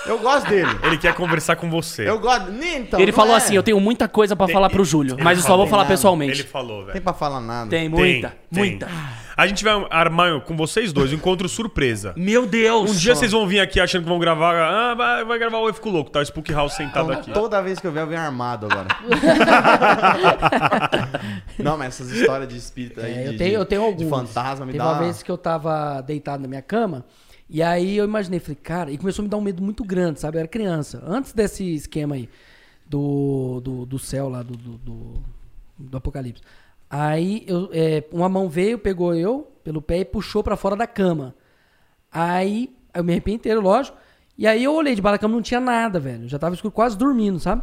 Eu 0.06 0.18
gosto 0.20 0.48
dele. 0.48 0.70
Ele 0.84 0.98
quer 0.98 1.14
conversar 1.14 1.56
com 1.56 1.68
você. 1.68 2.08
Eu 2.08 2.20
gosto. 2.20 2.52
Nem 2.52 2.82
então. 2.82 3.00
Ele 3.00 3.10
falou 3.10 3.34
é. 3.34 3.38
assim: 3.38 3.56
eu 3.56 3.62
tenho 3.64 3.80
muita 3.80 4.06
coisa 4.06 4.36
pra 4.36 4.46
falar 4.46 4.70
pro 4.70 4.84
Júlio, 4.84 5.16
mas 5.20 5.38
eu 5.38 5.44
só 5.44 5.56
vou 5.56 5.66
falar 5.66 5.84
pessoalmente. 5.86 6.42
Ele 6.42 6.48
falou, 6.48 6.84
Tem 6.84 6.92
velho. 6.92 7.02
pra 7.02 7.12
falar 7.12 7.40
nada. 7.40 7.55
Tem 7.68 7.88
muita, 7.88 8.36
tem. 8.52 8.58
muita. 8.58 8.88
A 9.36 9.46
gente 9.46 9.62
vai 9.62 9.86
armar 9.90 10.40
com 10.40 10.56
vocês 10.56 10.94
dois 10.94 11.12
um 11.12 11.16
encontro 11.16 11.46
surpresa. 11.46 12.14
Meu 12.16 12.46
Deus! 12.46 12.90
Um 12.90 12.94
dia 12.94 13.14
vocês 13.14 13.32
vão 13.32 13.46
vir 13.46 13.60
aqui 13.60 13.78
achando 13.78 14.04
que 14.04 14.08
vão 14.08 14.18
gravar. 14.18 14.56
Ah, 14.56 14.94
vai, 14.94 15.24
vai 15.26 15.38
gravar 15.38 15.58
o 15.58 15.68
Eu 15.68 15.74
Fico 15.74 15.90
Louco, 15.90 16.10
tá? 16.10 16.20
O 16.20 16.22
Spook 16.22 16.50
House 16.54 16.72
sentado 16.72 17.12
aqui. 17.12 17.30
Toda 17.30 17.60
vez 17.60 17.78
que 17.78 17.86
eu 17.86 17.92
ver, 17.92 18.00
eu 18.00 18.06
venho 18.06 18.22
armado 18.22 18.64
agora. 18.64 18.88
não, 21.58 21.76
mas 21.76 21.88
essas 21.88 22.10
histórias 22.10 22.48
de 22.48 22.56
espírito 22.56 23.00
aí. 23.00 23.12
É, 23.12 23.24
de, 23.24 23.26
eu, 23.26 23.36
tenho, 23.36 23.54
eu 23.56 23.66
tenho 23.66 23.82
de 23.82 24.04
alguns. 24.04 24.08
fantasma 24.08 24.64
me 24.64 24.72
Teve 24.72 24.82
dá. 24.82 24.90
uma 24.90 25.00
vez 25.00 25.22
que 25.22 25.30
eu 25.30 25.36
tava 25.36 26.00
deitado 26.00 26.40
na 26.40 26.48
minha 26.48 26.62
cama, 26.62 27.04
e 27.48 27.62
aí 27.62 27.94
eu 27.96 28.06
imaginei, 28.06 28.40
falei, 28.40 28.56
cara, 28.56 28.90
e 28.90 28.96
começou 28.96 29.22
a 29.22 29.24
me 29.24 29.28
dar 29.28 29.36
um 29.36 29.42
medo 29.42 29.62
muito 29.62 29.84
grande, 29.84 30.18
sabe? 30.18 30.38
Eu 30.38 30.40
era 30.40 30.48
criança. 30.48 31.02
Antes 31.06 31.34
desse 31.34 31.74
esquema 31.74 32.14
aí 32.14 32.26
do, 32.88 33.60
do, 33.62 33.84
do 33.84 33.98
céu 33.98 34.30
lá, 34.30 34.42
do, 34.42 34.56
do, 34.56 34.78
do, 34.78 35.14
do 35.78 35.96
apocalipse. 35.98 36.42
Aí 36.88 37.44
eu, 37.46 37.68
é, 37.72 38.04
uma 38.12 38.28
mão 38.28 38.48
veio, 38.48 38.78
pegou 38.78 39.14
eu 39.14 39.50
pelo 39.64 39.82
pé 39.82 39.98
e 39.98 40.04
puxou 40.04 40.42
pra 40.42 40.56
fora 40.56 40.76
da 40.76 40.86
cama. 40.86 41.34
Aí 42.10 42.74
eu 42.94 43.02
me 43.02 43.12
arrepiei 43.12 43.34
inteiro, 43.34 43.60
lógico. 43.60 43.96
E 44.38 44.46
aí 44.46 44.62
eu 44.62 44.74
olhei 44.74 44.94
debaixo 44.94 45.14
da 45.14 45.18
cama, 45.18 45.34
não 45.34 45.42
tinha 45.42 45.60
nada, 45.60 45.98
velho. 45.98 46.28
Já 46.28 46.38
tava 46.38 46.54
escuro, 46.54 46.72
quase 46.72 46.96
dormindo, 46.96 47.38
sabe? 47.40 47.62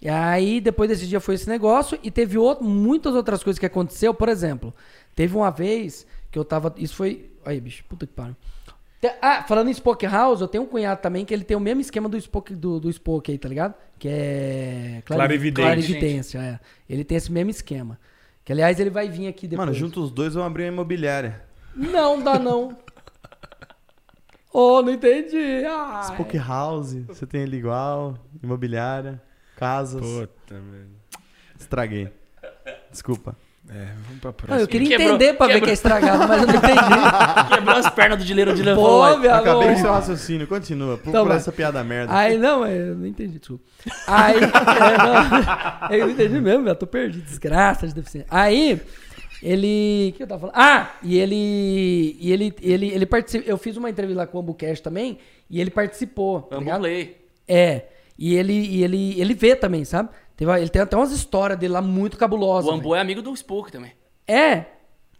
E 0.00 0.08
aí 0.08 0.60
depois 0.60 0.88
desse 0.88 1.06
dia 1.06 1.20
foi 1.20 1.34
esse 1.34 1.48
negócio 1.48 1.98
e 2.02 2.10
teve 2.10 2.36
outro, 2.36 2.64
muitas 2.64 3.14
outras 3.14 3.42
coisas 3.42 3.58
que 3.58 3.66
aconteceu. 3.66 4.12
Por 4.12 4.28
exemplo, 4.28 4.74
teve 5.14 5.36
uma 5.36 5.50
vez 5.50 6.06
que 6.30 6.38
eu 6.38 6.44
tava. 6.44 6.74
Isso 6.76 6.96
foi. 6.96 7.30
Aí, 7.44 7.60
bicho, 7.60 7.84
puta 7.88 8.06
que 8.06 8.12
pariu. 8.12 8.36
Ah, 9.20 9.44
falando 9.46 9.68
em 9.68 9.74
Spoke 9.74 10.06
House, 10.06 10.40
eu 10.40 10.48
tenho 10.48 10.64
um 10.64 10.66
cunhado 10.66 11.00
também 11.00 11.24
que 11.24 11.34
ele 11.34 11.44
tem 11.44 11.56
o 11.56 11.60
mesmo 11.60 11.82
esquema 11.82 12.08
do 12.08 12.18
Spoke, 12.18 12.54
do, 12.54 12.80
do 12.80 12.90
Spoke 12.90 13.30
aí, 13.30 13.38
tá 13.38 13.48
ligado? 13.48 13.74
Que 13.98 14.08
é. 14.08 15.02
Clarividente. 15.04 15.66
Clarividência, 15.66 16.38
é. 16.38 16.60
Ele 16.88 17.04
tem 17.04 17.16
esse 17.16 17.30
mesmo 17.30 17.50
esquema. 17.50 17.98
Que 18.44 18.52
aliás 18.52 18.78
ele 18.78 18.90
vai 18.90 19.08
vir 19.08 19.26
aqui 19.26 19.48
depois. 19.48 19.66
Mano, 19.66 19.76
junto 19.76 20.02
os 20.02 20.10
dois 20.10 20.34
vão 20.34 20.44
abrir 20.44 20.64
uma 20.64 20.72
imobiliária. 20.72 21.42
Não 21.74 22.22
dá 22.22 22.38
não. 22.38 22.76
oh, 24.52 24.82
não 24.82 24.92
entendi. 24.92 25.64
Ai. 25.66 26.04
Spoke 26.04 26.36
House, 26.36 26.94
você 27.06 27.26
tem 27.26 27.42
ele 27.42 27.56
igual, 27.56 28.18
imobiliária, 28.42 29.20
casas. 29.56 30.02
Puta, 30.02 30.54
velho. 30.54 30.90
Estraguei. 31.58 32.12
Desculpa. 32.90 33.34
É, 33.70 33.86
vamos 34.06 34.20
pra 34.20 34.30
Ah, 34.30 34.32
próxima. 34.34 34.60
eu 34.60 34.68
queria 34.68 34.88
Quebrou- 34.88 35.08
entender 35.14 35.32
pra 35.34 35.46
ver 35.46 35.52
quebrou. 35.54 35.64
que 35.66 35.70
é 35.70 35.74
estragado, 35.74 36.28
mas 36.28 36.40
eu 36.42 36.46
não 36.46 36.54
entendi. 36.54 36.74
Quebrou 37.54 37.76
as 37.76 37.90
pernas 37.90 38.18
do 38.18 38.24
dileiro 38.24 38.54
de. 38.54 38.62
Pô. 38.74 39.02
Acabei 39.02 39.68
com 39.70 39.76
seu 39.76 39.90
raciocínio, 39.92 40.46
continua. 40.46 40.98
Por, 40.98 41.08
Então 41.08 41.26
por 41.26 41.34
essa 41.34 41.50
piada 41.50 41.82
merda. 41.82 42.14
Aí, 42.14 42.36
não, 42.36 42.66
eu 42.66 42.94
não 42.94 43.06
entendi, 43.06 43.38
desculpa. 43.38 43.64
Aí, 44.06 44.36
é, 44.36 45.88
não, 45.88 45.88
eu 45.96 46.06
não 46.06 46.12
entendi 46.12 46.40
mesmo, 46.40 46.68
eu 46.68 46.74
tô 46.76 46.86
perdido, 46.86 47.24
desgraça 47.24 47.88
de 47.88 47.94
deficiência. 47.94 48.28
Aí, 48.30 48.80
ele, 49.42 50.10
o 50.10 50.16
que 50.16 50.22
eu 50.22 50.26
tava 50.26 50.40
falando? 50.40 50.56
Ah, 50.56 50.90
e 51.02 51.18
ele, 51.18 52.16
e 52.20 52.32
ele, 52.32 52.54
ele, 52.62 52.88
ele 52.88 53.06
participou, 53.06 53.48
eu 53.48 53.56
fiz 53.58 53.76
uma 53.76 53.88
entrevista 53.90 54.20
lá 54.20 54.26
com 54.26 54.38
o 54.38 54.40
Ambucast 54.40 54.82
também, 54.82 55.18
e 55.50 55.60
ele 55.60 55.70
participou, 55.70 56.42
tá 56.42 56.58
ligado? 56.58 56.80
Play. 56.80 57.16
É, 57.48 57.82
e 58.18 58.34
ele, 58.36 58.52
e 58.52 58.84
ele, 58.84 59.20
ele 59.20 59.34
vê 59.34 59.56
também, 59.56 59.84
sabe? 59.84 60.08
Ele 60.38 60.68
tem 60.68 60.82
até 60.82 60.96
umas 60.96 61.12
histórias 61.12 61.58
dele 61.58 61.74
lá 61.74 61.82
muito 61.82 62.16
cabulosas. 62.16 62.70
O. 62.70 62.74
Ambu 62.74 62.94
é 62.94 63.00
amigo 63.00 63.22
do 63.22 63.32
Spook 63.34 63.70
também. 63.70 63.92
É, 64.26 64.64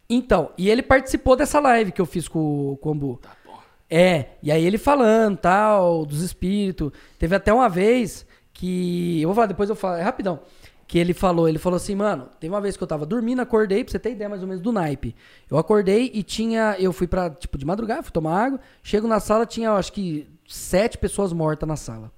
então, 0.08 0.50
e 0.58 0.68
ele 0.68 0.82
participou 0.82 1.36
dessa 1.36 1.60
live 1.60 1.92
que 1.92 2.00
eu 2.00 2.06
fiz 2.06 2.28
com, 2.28 2.76
com 2.80 2.88
o 2.88 2.92
Ambu. 2.92 3.18
Tá 3.22 3.30
bom. 3.44 3.58
É, 3.88 4.30
e 4.42 4.50
aí 4.50 4.64
ele 4.64 4.78
falando, 4.78 5.36
tal, 5.38 6.04
dos 6.04 6.20
espíritos. 6.22 6.90
Teve 7.18 7.34
até 7.34 7.52
uma 7.52 7.68
vez 7.68 8.26
que. 8.52 9.20
Eu 9.20 9.28
vou 9.28 9.34
falar, 9.34 9.46
depois 9.46 9.70
eu 9.70 9.76
falo, 9.76 9.96
é 9.96 10.02
rapidão. 10.02 10.40
Que 10.86 10.98
ele 10.98 11.14
falou, 11.14 11.48
ele 11.48 11.58
falou 11.58 11.78
assim, 11.78 11.94
mano, 11.94 12.28
teve 12.38 12.52
uma 12.52 12.60
vez 12.60 12.76
que 12.76 12.82
eu 12.82 12.86
tava 12.86 13.06
dormindo, 13.06 13.40
acordei, 13.40 13.82
pra 13.82 13.90
você 13.90 13.98
ter 13.98 14.12
ideia 14.12 14.28
mais 14.28 14.42
ou 14.42 14.48
menos 14.48 14.62
do 14.62 14.70
naipe. 14.70 15.16
Eu 15.50 15.56
acordei 15.56 16.10
e 16.12 16.22
tinha. 16.22 16.76
Eu 16.78 16.92
fui 16.92 17.06
pra, 17.06 17.30
tipo, 17.30 17.56
de 17.56 17.64
madrugada, 17.64 18.02
fui 18.02 18.12
tomar 18.12 18.44
água. 18.44 18.60
Chego 18.82 19.08
na 19.08 19.18
sala, 19.18 19.46
tinha, 19.46 19.72
acho 19.72 19.92
que, 19.92 20.28
sete 20.46 20.98
pessoas 20.98 21.32
mortas 21.32 21.66
na 21.66 21.76
sala. 21.76 22.12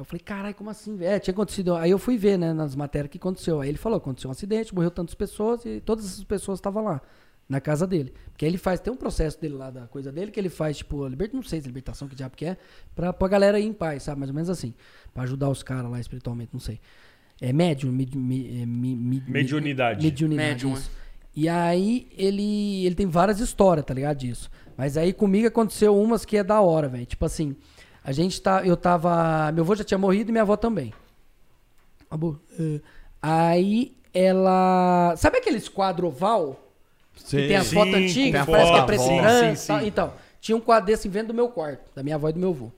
Eu 0.00 0.04
falei, 0.04 0.20
caralho, 0.20 0.54
como 0.54 0.70
assim? 0.70 0.96
velho? 0.96 1.10
É, 1.12 1.18
tinha 1.18 1.32
acontecido. 1.32 1.74
Aí 1.76 1.90
eu 1.90 1.98
fui 1.98 2.16
ver, 2.16 2.38
né, 2.38 2.52
nas 2.52 2.74
matérias 2.74 3.08
o 3.08 3.10
que 3.10 3.18
aconteceu. 3.18 3.60
Aí 3.60 3.68
ele 3.68 3.78
falou: 3.78 3.98
aconteceu 3.98 4.28
um 4.28 4.32
acidente, 4.32 4.74
morreu 4.74 4.90
tantas 4.90 5.14
pessoas 5.14 5.64
e 5.64 5.80
todas 5.80 6.04
essas 6.06 6.24
pessoas 6.24 6.58
estavam 6.58 6.82
lá, 6.84 7.00
na 7.48 7.60
casa 7.60 7.86
dele. 7.86 8.12
Porque 8.32 8.44
aí 8.44 8.50
ele 8.50 8.58
faz, 8.58 8.80
tem 8.80 8.92
um 8.92 8.96
processo 8.96 9.40
dele 9.40 9.54
lá, 9.54 9.70
da 9.70 9.86
coisa 9.86 10.10
dele, 10.10 10.30
que 10.30 10.40
ele 10.40 10.48
faz, 10.48 10.78
tipo, 10.78 11.06
liber... 11.06 11.30
não 11.32 11.42
sei 11.42 11.60
se 11.60 11.66
libertação, 11.66 12.08
que 12.08 12.14
diabo 12.16 12.36
que 12.36 12.44
é, 12.46 12.56
pra, 12.94 13.12
pra 13.12 13.28
galera 13.28 13.60
ir 13.60 13.66
em 13.66 13.72
paz, 13.72 14.02
sabe? 14.04 14.18
Mais 14.20 14.30
ou 14.30 14.34
menos 14.34 14.48
assim. 14.50 14.72
Pra 15.12 15.24
ajudar 15.24 15.48
os 15.50 15.62
caras 15.62 15.90
lá 15.90 16.00
espiritualmente, 16.00 16.50
não 16.52 16.60
sei. 16.60 16.80
É 17.40 17.52
médium, 17.52 17.90
mid, 17.92 18.14
mi- 18.14 18.62
é, 18.62 18.66
mi- 18.66 18.94
mi- 18.96 19.22
Mediunidade. 19.26 20.02
Mediunidade. 20.04 20.48
Médium, 20.48 20.74
isso. 20.74 20.90
E 21.34 21.48
aí 21.48 22.08
ele, 22.16 22.84
ele 22.84 22.94
tem 22.94 23.06
várias 23.06 23.38
histórias, 23.40 23.86
tá 23.86 23.94
ligado? 23.94 24.16
Disso. 24.18 24.50
Mas 24.76 24.96
aí 24.96 25.12
comigo 25.12 25.46
aconteceu 25.46 25.96
umas 25.98 26.24
que 26.24 26.36
é 26.36 26.44
da 26.44 26.60
hora, 26.60 26.88
velho. 26.88 27.06
Tipo 27.06 27.24
assim, 27.24 27.54
a 28.04 28.12
gente 28.12 28.40
tá. 28.40 28.62
Eu 28.64 28.76
tava. 28.76 29.50
Meu 29.52 29.64
avô 29.64 29.74
já 29.74 29.84
tinha 29.84 29.98
morrido 29.98 30.30
e 30.30 30.32
minha 30.32 30.42
avó 30.42 30.56
também. 30.56 30.92
Abu, 32.10 32.40
eh, 32.58 32.80
Aí 33.22 33.96
ela. 34.12 35.14
Sabe 35.16 35.38
aqueles 35.38 35.68
quadro 35.68 36.08
oval? 36.08 36.58
Sim. 37.16 37.36
Que 37.36 37.48
tem 37.48 37.56
as 37.56 37.66
Sim, 37.66 37.74
fotos 37.74 37.94
antigas, 37.94 38.40
foto 38.46 38.50
parece 38.52 38.72
que 38.72 38.78
é 38.78 38.82
preto 38.86 39.02
e 39.02 39.20
branco. 39.20 39.56
Sim, 39.56 39.66
tal. 39.66 39.78
sim. 39.80 39.86
Então, 39.86 40.12
tinha 40.40 40.56
um 40.56 40.60
quadro 40.60 40.86
desse 40.86 41.08
vendo 41.08 41.28
do 41.28 41.34
meu 41.34 41.48
quarto, 41.48 41.82
da 41.94 42.02
minha 42.02 42.16
avó 42.16 42.28
e 42.28 42.32
do 42.32 42.38
meu 42.40 42.50
avô. 42.50 42.70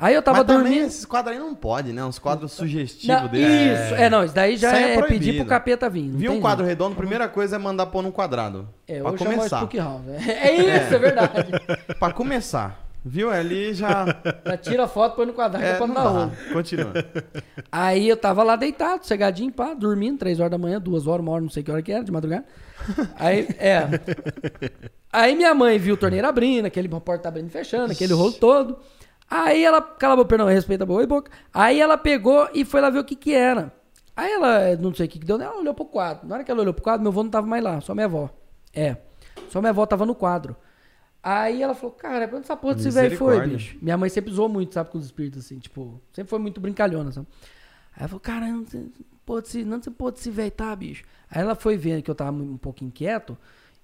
Aí 0.00 0.14
eu 0.14 0.22
tava 0.22 0.38
Mas 0.38 0.46
também 0.46 0.62
dormindo. 0.64 0.86
esses 0.86 1.04
quadros 1.04 1.34
aí 1.34 1.40
não 1.42 1.54
pode, 1.56 1.92
né? 1.92 2.04
Uns 2.04 2.20
quadros 2.20 2.52
Não, 2.52 2.58
sugestivos 2.58 3.30
dele. 3.30 3.72
isso, 3.72 3.94
é, 3.96 4.08
não, 4.08 4.22
isso 4.24 4.34
daí 4.34 4.56
já 4.56 4.76
é 4.78 4.94
é, 4.94 5.02
pedir 5.02 5.36
pro 5.38 5.44
capeta 5.46 5.90
vir. 5.90 6.04
não 6.04 6.18
Viu 6.18 6.32
um 6.32 6.40
quadro 6.40 6.64
jeito. 6.64 6.76
redondo, 6.78 6.94
primeira 6.96 7.28
coisa 7.28 7.56
é 7.56 7.58
mandar 7.58 7.86
pôr 7.86 8.02
num 8.02 8.12
quadrado. 8.12 8.68
É, 8.86 9.00
pra 9.00 9.10
eu 9.10 9.18
chamo 9.18 9.30
começar. 9.34 9.60
House. 9.60 10.04
É 10.28 10.52
isso, 10.54 10.94
é, 10.94 10.98
verdade. 10.98 11.50
Pra 11.98 12.12
começar. 12.12 12.87
Viu? 13.04 13.30
Ali 13.30 13.72
já. 13.74 14.04
Já 14.44 14.56
tira 14.56 14.84
a 14.84 14.88
foto, 14.88 15.16
põe 15.16 15.26
no 15.26 15.32
quadrado 15.32 15.64
É, 15.64 15.78
não 15.78 15.88
dar 15.94 16.02
dá. 16.04 16.08
rolo. 16.10 16.32
Continua. 16.52 16.92
Aí 17.70 18.08
eu 18.08 18.16
tava 18.16 18.42
lá 18.42 18.56
deitado, 18.56 19.06
cegadinho, 19.06 19.52
pá, 19.52 19.72
dormindo, 19.74 20.18
três 20.18 20.40
horas 20.40 20.50
da 20.50 20.58
manhã, 20.58 20.80
duas 20.80 21.06
horas, 21.06 21.22
uma 21.24 21.32
hora, 21.32 21.42
não 21.42 21.48
sei 21.50 21.62
que 21.62 21.70
hora 21.70 21.80
que 21.82 21.92
era, 21.92 22.04
de 22.04 22.10
madrugada. 22.12 22.44
Aí, 23.16 23.48
é. 23.58 23.86
Aí 25.12 25.34
minha 25.34 25.54
mãe 25.54 25.78
viu 25.78 25.94
o 25.94 25.98
torneiro 25.98 26.26
abrindo, 26.26 26.66
aquele 26.66 26.88
porta 26.88 27.28
abrindo 27.28 27.46
e 27.48 27.50
fechando, 27.50 27.92
aquele 27.92 28.12
rolo 28.12 28.32
todo. 28.32 28.78
Aí 29.30 29.64
ela, 29.64 29.80
cala 29.80 30.14
a 30.14 30.16
boca, 30.16 30.28
perdão, 30.28 30.46
respeita 30.46 30.84
a 30.84 30.86
boa 30.86 31.02
e 31.02 31.06
boca. 31.06 31.30
Aí 31.52 31.80
ela 31.80 31.96
pegou 31.96 32.48
e 32.54 32.64
foi 32.64 32.80
lá 32.80 32.90
ver 32.90 32.98
o 32.98 33.04
que 33.04 33.14
que 33.14 33.32
era. 33.34 33.72
Aí 34.16 34.32
ela, 34.32 34.76
não 34.76 34.92
sei 34.92 35.06
o 35.06 35.08
que 35.08 35.18
que 35.18 35.24
deu, 35.26 35.40
ela 35.40 35.56
olhou 35.58 35.74
pro 35.74 35.84
quadro. 35.84 36.26
Na 36.26 36.34
hora 36.34 36.44
que 36.44 36.50
ela 36.50 36.60
olhou 36.60 36.74
pro 36.74 36.82
quadro, 36.82 37.02
meu 37.02 37.12
avô 37.12 37.22
não 37.22 37.30
tava 37.30 37.46
mais 37.46 37.62
lá, 37.62 37.80
só 37.80 37.94
minha 37.94 38.06
avó. 38.06 38.28
É, 38.74 38.96
só 39.48 39.60
minha 39.60 39.70
avó 39.70 39.86
tava 39.86 40.04
no 40.04 40.14
quadro. 40.14 40.56
Aí 41.22 41.62
ela 41.62 41.74
falou, 41.74 41.94
cara, 41.94 42.26
pra 42.28 42.36
onde 42.38 42.44
essa 42.46 42.56
porra 42.56 42.74
desse 42.76 42.90
velho 42.90 43.16
foi, 43.16 43.46
bicho? 43.48 43.76
Minha 43.82 43.96
mãe 43.98 44.08
sempre 44.08 44.32
zoou 44.32 44.48
muito, 44.48 44.74
sabe, 44.74 44.90
com 44.90 44.98
os 44.98 45.06
espíritos, 45.06 45.44
assim, 45.44 45.58
tipo, 45.58 46.00
sempre 46.12 46.30
foi 46.30 46.38
muito 46.38 46.60
brincalhona, 46.60 47.10
sabe? 47.12 47.26
Aí 47.94 48.00
ela 48.00 48.08
falou, 48.08 48.20
cara, 48.20 48.46
não 48.46 48.64
sei 48.66 48.90
pode 49.26 49.48
se, 49.48 49.64
não 49.64 49.82
sei 49.82 49.92
pode 49.92 50.20
se 50.20 50.30
velho 50.30 50.50
tá, 50.50 50.74
bicho. 50.76 51.04
Aí 51.30 51.42
ela 51.42 51.54
foi 51.54 51.76
vendo 51.76 52.02
que 52.02 52.10
eu 52.10 52.14
tava 52.14 52.30
um 52.32 52.56
pouco 52.56 52.84
inquieto, 52.84 53.36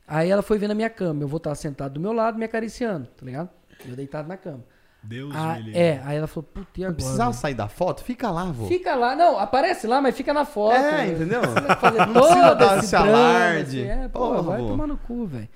aí 0.06 0.30
ela 0.30 0.42
foi 0.42 0.58
vendo 0.58 0.70
a 0.70 0.74
minha 0.74 0.88
cama. 0.88 1.22
Eu 1.22 1.28
vou 1.28 1.38
estar 1.38 1.54
sentado 1.56 1.94
do 1.94 2.00
meu 2.00 2.12
lado, 2.12 2.38
me 2.38 2.44
acariciando, 2.44 3.06
tá 3.16 3.26
ligado? 3.26 3.50
Eu 3.84 3.96
deitado 3.96 4.28
na 4.28 4.36
cama. 4.36 4.64
Deus 5.02 5.34
Ah, 5.36 5.54
me 5.56 5.62
livre. 5.64 5.78
é, 5.78 6.00
aí 6.02 6.16
ela 6.16 6.26
falou, 6.26 6.48
puta, 6.54 6.80
e 6.80 6.84
agora? 6.84 6.94
Precisava 6.94 7.30
velho? 7.30 7.40
sair 7.42 7.54
da 7.54 7.68
foto? 7.68 8.02
Fica 8.02 8.30
lá, 8.30 8.44
vô. 8.44 8.66
Fica 8.68 8.94
lá, 8.94 9.14
não, 9.14 9.38
aparece 9.38 9.86
lá, 9.86 10.00
mas 10.00 10.16
fica 10.16 10.32
na 10.32 10.46
foto. 10.46 10.76
É, 10.76 11.08
entendeu? 11.08 11.40
Precisa 11.52 11.76
fazer 11.76 11.98
Não 12.06 12.12
precisa 12.14 12.48
todo 12.48 12.58
dar 12.58 12.78
esse 12.78 12.96
alarde. 12.96 13.80
assim, 13.82 13.88
é, 14.04 14.08
pô, 14.08 14.18
Porra, 14.20 14.42
vai 14.42 14.60
vô. 14.62 14.68
tomar 14.68 14.86
no 14.86 14.96
cu, 14.96 15.26
velho. 15.26 15.48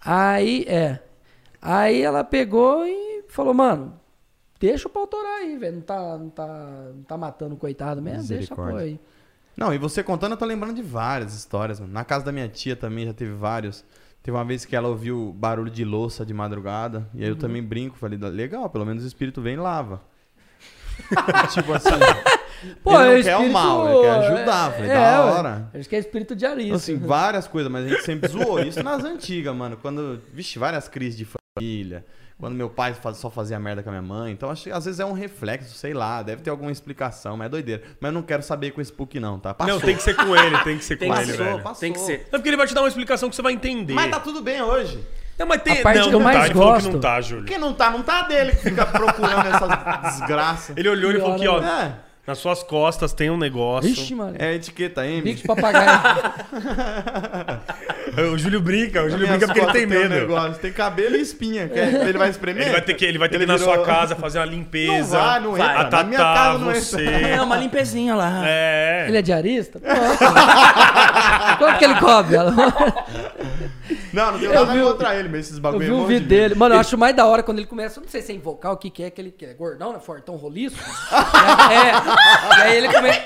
Aí, 0.00 0.64
é. 0.66 0.98
Aí 1.60 2.00
ela 2.02 2.24
pegou 2.24 2.86
e 2.86 3.24
falou, 3.28 3.52
mano, 3.54 3.98
deixa 4.58 4.88
o 4.88 4.90
pau 4.90 5.06
torar 5.06 5.40
aí, 5.40 5.56
velho. 5.58 5.76
Não 5.76 5.82
tá, 5.82 6.18
não, 6.18 6.30
tá, 6.30 6.46
não 6.94 7.02
tá 7.02 7.16
matando 7.18 7.54
o 7.54 7.58
coitado 7.58 8.00
mesmo, 8.00 8.26
deixa 8.28 8.54
porra 8.54 8.80
aí. 8.80 8.98
Não, 9.56 9.74
e 9.74 9.78
você 9.78 10.02
contando, 10.02 10.32
eu 10.32 10.38
tô 10.38 10.44
lembrando 10.46 10.74
de 10.76 10.82
várias 10.82 11.34
histórias, 11.34 11.78
mano. 11.80 11.92
Na 11.92 12.04
casa 12.04 12.24
da 12.24 12.32
minha 12.32 12.48
tia 12.48 12.74
também 12.74 13.04
já 13.06 13.12
teve 13.12 13.32
vários. 13.32 13.84
Teve 14.22 14.36
uma 14.36 14.44
vez 14.44 14.64
que 14.64 14.74
ela 14.76 14.88
ouviu 14.88 15.34
barulho 15.36 15.70
de 15.70 15.84
louça 15.84 16.24
de 16.24 16.32
madrugada. 16.32 17.06
E 17.14 17.18
aí 17.18 17.24
Uhum. 17.24 17.30
eu 17.30 17.36
também 17.38 17.62
brinco. 17.62 17.96
Falei, 17.96 18.18
legal, 18.18 18.68
pelo 18.70 18.86
menos 18.86 19.04
o 19.04 19.06
espírito 19.06 19.40
vem 19.42 19.54
e 19.54 19.58
lava. 19.58 20.00
tipo 21.52 21.72
assim. 21.72 21.88
Pô, 22.82 22.92
ele 23.00 23.04
não 23.04 23.16
é 23.16 23.22
quer 23.22 23.36
o 23.36 23.40
espírito- 23.40 23.52
mal, 23.52 23.88
ele 23.88 24.00
quer 24.02 24.10
ajudar. 24.10 24.72
Falei, 24.72 24.90
é, 24.90 24.94
da 24.94 25.24
hora. 25.24 25.70
Acho 25.74 25.88
que 25.88 25.96
é 25.96 25.98
espírito 25.98 26.36
diarista. 26.36 26.76
Assim, 26.76 26.96
várias 26.98 27.46
coisas, 27.48 27.72
mas 27.72 27.86
a 27.86 27.88
gente 27.88 28.02
sempre 28.02 28.28
zoou 28.28 28.60
isso 28.60 28.82
nas 28.82 29.02
antigas, 29.04 29.54
mano. 29.54 29.78
Quando, 29.78 30.20
vixe, 30.32 30.58
várias 30.58 30.86
crises 30.88 31.16
de 31.16 31.24
família. 31.60 32.04
Quando 32.38 32.54
meu 32.54 32.70
pai 32.70 32.94
faz- 32.94 33.18
só 33.18 33.28
fazia 33.30 33.60
merda 33.60 33.82
com 33.82 33.90
a 33.90 33.92
minha 33.92 34.02
mãe. 34.02 34.32
Então, 34.32 34.50
acho 34.50 34.64
que 34.64 34.70
às 34.70 34.86
vezes 34.86 34.98
é 34.98 35.04
um 35.04 35.12
reflexo, 35.12 35.74
sei 35.74 35.92
lá. 35.92 36.22
Deve 36.22 36.40
ter 36.40 36.48
alguma 36.48 36.72
explicação, 36.72 37.36
mas 37.36 37.46
é 37.46 37.48
doideira. 37.50 37.82
Mas 38.00 38.08
eu 38.08 38.14
não 38.14 38.22
quero 38.22 38.42
saber 38.42 38.70
com 38.70 38.80
esse 38.80 38.90
Spook, 38.90 39.20
não, 39.20 39.38
tá? 39.38 39.52
Passou. 39.52 39.74
Não, 39.74 39.80
tem 39.80 39.94
que 39.94 40.02
ser 40.02 40.14
com 40.16 40.34
ele, 40.34 40.56
tem 40.60 40.78
que 40.78 40.84
ser 40.84 40.96
com 40.96 41.12
que 41.12 41.20
ele, 41.20 41.32
velho. 41.34 41.62
passou. 41.62 41.80
Tem 41.80 41.92
que 41.92 41.98
ser. 41.98 42.26
É 42.32 42.38
porque 42.38 42.48
ele 42.48 42.56
vai 42.56 42.66
te 42.66 42.72
dar 42.74 42.80
uma 42.80 42.88
explicação 42.88 43.28
que 43.28 43.36
você 43.36 43.42
vai 43.42 43.52
entender. 43.52 43.92
Mas 43.92 44.10
tá 44.10 44.18
tudo 44.20 44.40
bem 44.40 44.62
hoje. 44.62 45.06
Não, 45.38 45.46
mas 45.46 45.62
tem... 45.62 45.80
A 45.80 45.82
parte 45.82 45.96
não, 45.98 46.02
que 46.08 46.08
eu 46.08 46.18
não 46.18 46.20
mais 46.24 46.38
tá. 46.38 46.44
Ele 46.46 46.54
falou 46.54 46.68
que 46.68 46.80
gosto- 46.82 46.92
não 46.92 47.00
tá, 47.00 47.20
Júlio. 47.20 47.44
Quem 47.44 47.58
não 47.58 47.74
tá, 47.74 47.90
não 47.90 48.02
tá 48.02 48.22
dele 48.22 48.52
que 48.52 48.58
fica 48.62 48.86
procurando 48.86 49.46
essas 49.46 50.18
desgraças. 50.18 50.76
Ele 50.78 50.88
olhou 50.88 51.12
e 51.12 51.20
falou 51.20 51.38
que, 51.38 51.46
ó, 51.48 51.62
É, 51.62 51.94
nas 52.30 52.38
suas 52.38 52.62
costas 52.62 53.12
tem 53.12 53.28
um 53.28 53.36
negócio. 53.36 53.90
Ixi, 53.90 54.14
mano. 54.14 54.36
é 54.38 54.46
a 54.48 54.52
etiqueta 54.54 55.04
M. 55.04 55.20
Bico 55.20 55.42
de 55.42 55.46
papagaio. 55.48 55.90
O 58.32 58.36
Júlio 58.36 58.60
brinca, 58.60 59.04
o 59.04 59.08
Júlio 59.08 59.28
brinca 59.28 59.46
porque 59.46 59.60
ele 59.60 59.66
costas 59.66 59.82
tem 59.88 59.98
um 59.98 60.00
medo. 60.02 60.14
negócio. 60.14 60.54
Tem 60.60 60.72
cabelo 60.72 61.14
e 61.14 61.20
espinha. 61.20 61.68
Quer- 61.68 62.08
Ele 62.08 62.18
vai 62.18 62.28
espremer? 62.28 62.62
Ele 62.64 62.72
vai 62.72 62.82
ter 62.82 62.94
que, 62.94 63.04
ele 63.04 63.18
vai 63.18 63.28
ter 63.28 63.36
que 63.38 63.42
ir 63.44 63.46
Ele 63.46 63.52
na 63.52 63.56
virou- 63.56 63.72
sua 63.74 63.84
casa 63.84 64.16
fazer 64.16 64.40
uma 64.40 64.46
limpeza. 64.46 65.16
Não 65.16 65.24
vai, 65.24 65.40
não 65.40 65.52
Vai. 65.52 65.80
entra. 65.86 66.02
Minha 66.04 66.18
casa 66.18 66.58
não 66.58 66.74
você. 66.74 67.02
entra. 67.04 67.28
É, 67.28 67.40
uma 67.40 67.56
limpezinha 67.56 68.16
lá. 68.16 68.42
É. 68.44 69.04
Ele 69.08 69.16
é 69.16 69.22
diarista? 69.22 69.80
Quanto 71.56 71.78
que 71.78 71.84
ele 71.84 71.94
cobra? 72.00 72.46
Não, 74.12 74.32
não 74.32 74.38
tenho 74.38 74.52
Eu 74.52 74.66
nada 74.66 74.78
vi 74.78 74.82
contra 74.84 75.14
ele, 75.16 75.28
mas 75.28 75.40
esses 75.40 75.56
Eu 75.56 75.62
bagulho 75.62 75.84
vi 75.84 75.90
é 75.90 75.94
um 75.94 76.00
de 76.00 76.06
vídeo 76.06 76.20
medo. 76.20 76.28
dele. 76.28 76.54
Mano, 76.54 76.74
eu 76.74 76.80
acho 76.80 76.98
mais 76.98 77.14
da 77.14 77.26
hora 77.26 77.42
quando 77.42 77.58
ele 77.58 77.66
começa. 77.66 77.98
eu 77.98 78.02
Não 78.02 78.10
sei 78.10 78.22
se 78.22 78.32
é 78.32 78.34
invocar 78.34 78.72
o 78.72 78.76
que, 78.76 78.90
que 78.90 79.02
é, 79.02 79.10
que 79.10 79.20
ele 79.20 79.30
que 79.30 79.44
é 79.46 79.54
gordão, 79.54 79.92
né? 79.92 80.00
Fortão 80.00 80.36
roliço. 80.36 80.76
é, 80.80 82.58
é. 82.58 82.58
E 82.58 82.62
aí 82.62 82.76
ele 82.76 82.88
começa. 82.92 83.18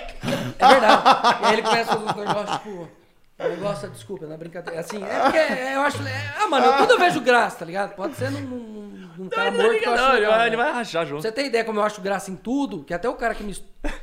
É 0.59 0.69
verdade. 0.69 1.03
E 1.43 1.47
aí 1.47 1.53
ele 1.55 1.63
começa 1.63 1.93
a 1.93 1.97
fazer 1.97 2.05
uns 2.21 2.27
negócios, 2.27 2.57
tipo. 2.59 2.89
Negócio, 3.37 3.91
desculpa, 3.91 4.27
não 4.27 4.35
é 4.35 4.39
brincadeira. 4.39 4.79
Assim, 4.79 5.03
é 5.03 5.21
porque 5.21 5.39
eu 5.39 5.81
acho. 5.81 6.03
é- 6.07 6.35
ah, 6.39 6.47
mano, 6.47 6.67
eu, 6.67 6.77
tudo 6.79 6.93
eu 6.93 6.99
vejo 7.01 7.21
graça, 7.21 7.57
tá 7.57 7.65
ligado? 7.65 7.95
Pode 7.97 8.15
ser 8.15 8.31
num, 8.31 8.41
num, 8.41 9.09
num 9.19 9.29
cara 9.29 9.51
Não, 9.51 9.59
morto 9.61 9.79
que 9.81 9.89
eu 9.89 9.93
acho 9.93 10.03
não, 10.03 10.11
ele, 10.13 10.21
legal, 10.21 10.39
né? 10.39 10.47
ele 10.47 10.57
vai 10.57 10.73
rachar 10.73 11.05
junto. 11.05 11.21
você 11.21 11.33
ter 11.33 11.47
ideia 11.47 11.65
como 11.65 11.81
eu 11.81 11.83
acho 11.83 12.01
graça 12.01 12.31
em 12.31 12.37
tudo, 12.37 12.85
que 12.85 12.95
até 12.95 13.09
o 13.09 13.15
cara 13.15 13.35
que 13.35 13.43
me. 13.43 13.53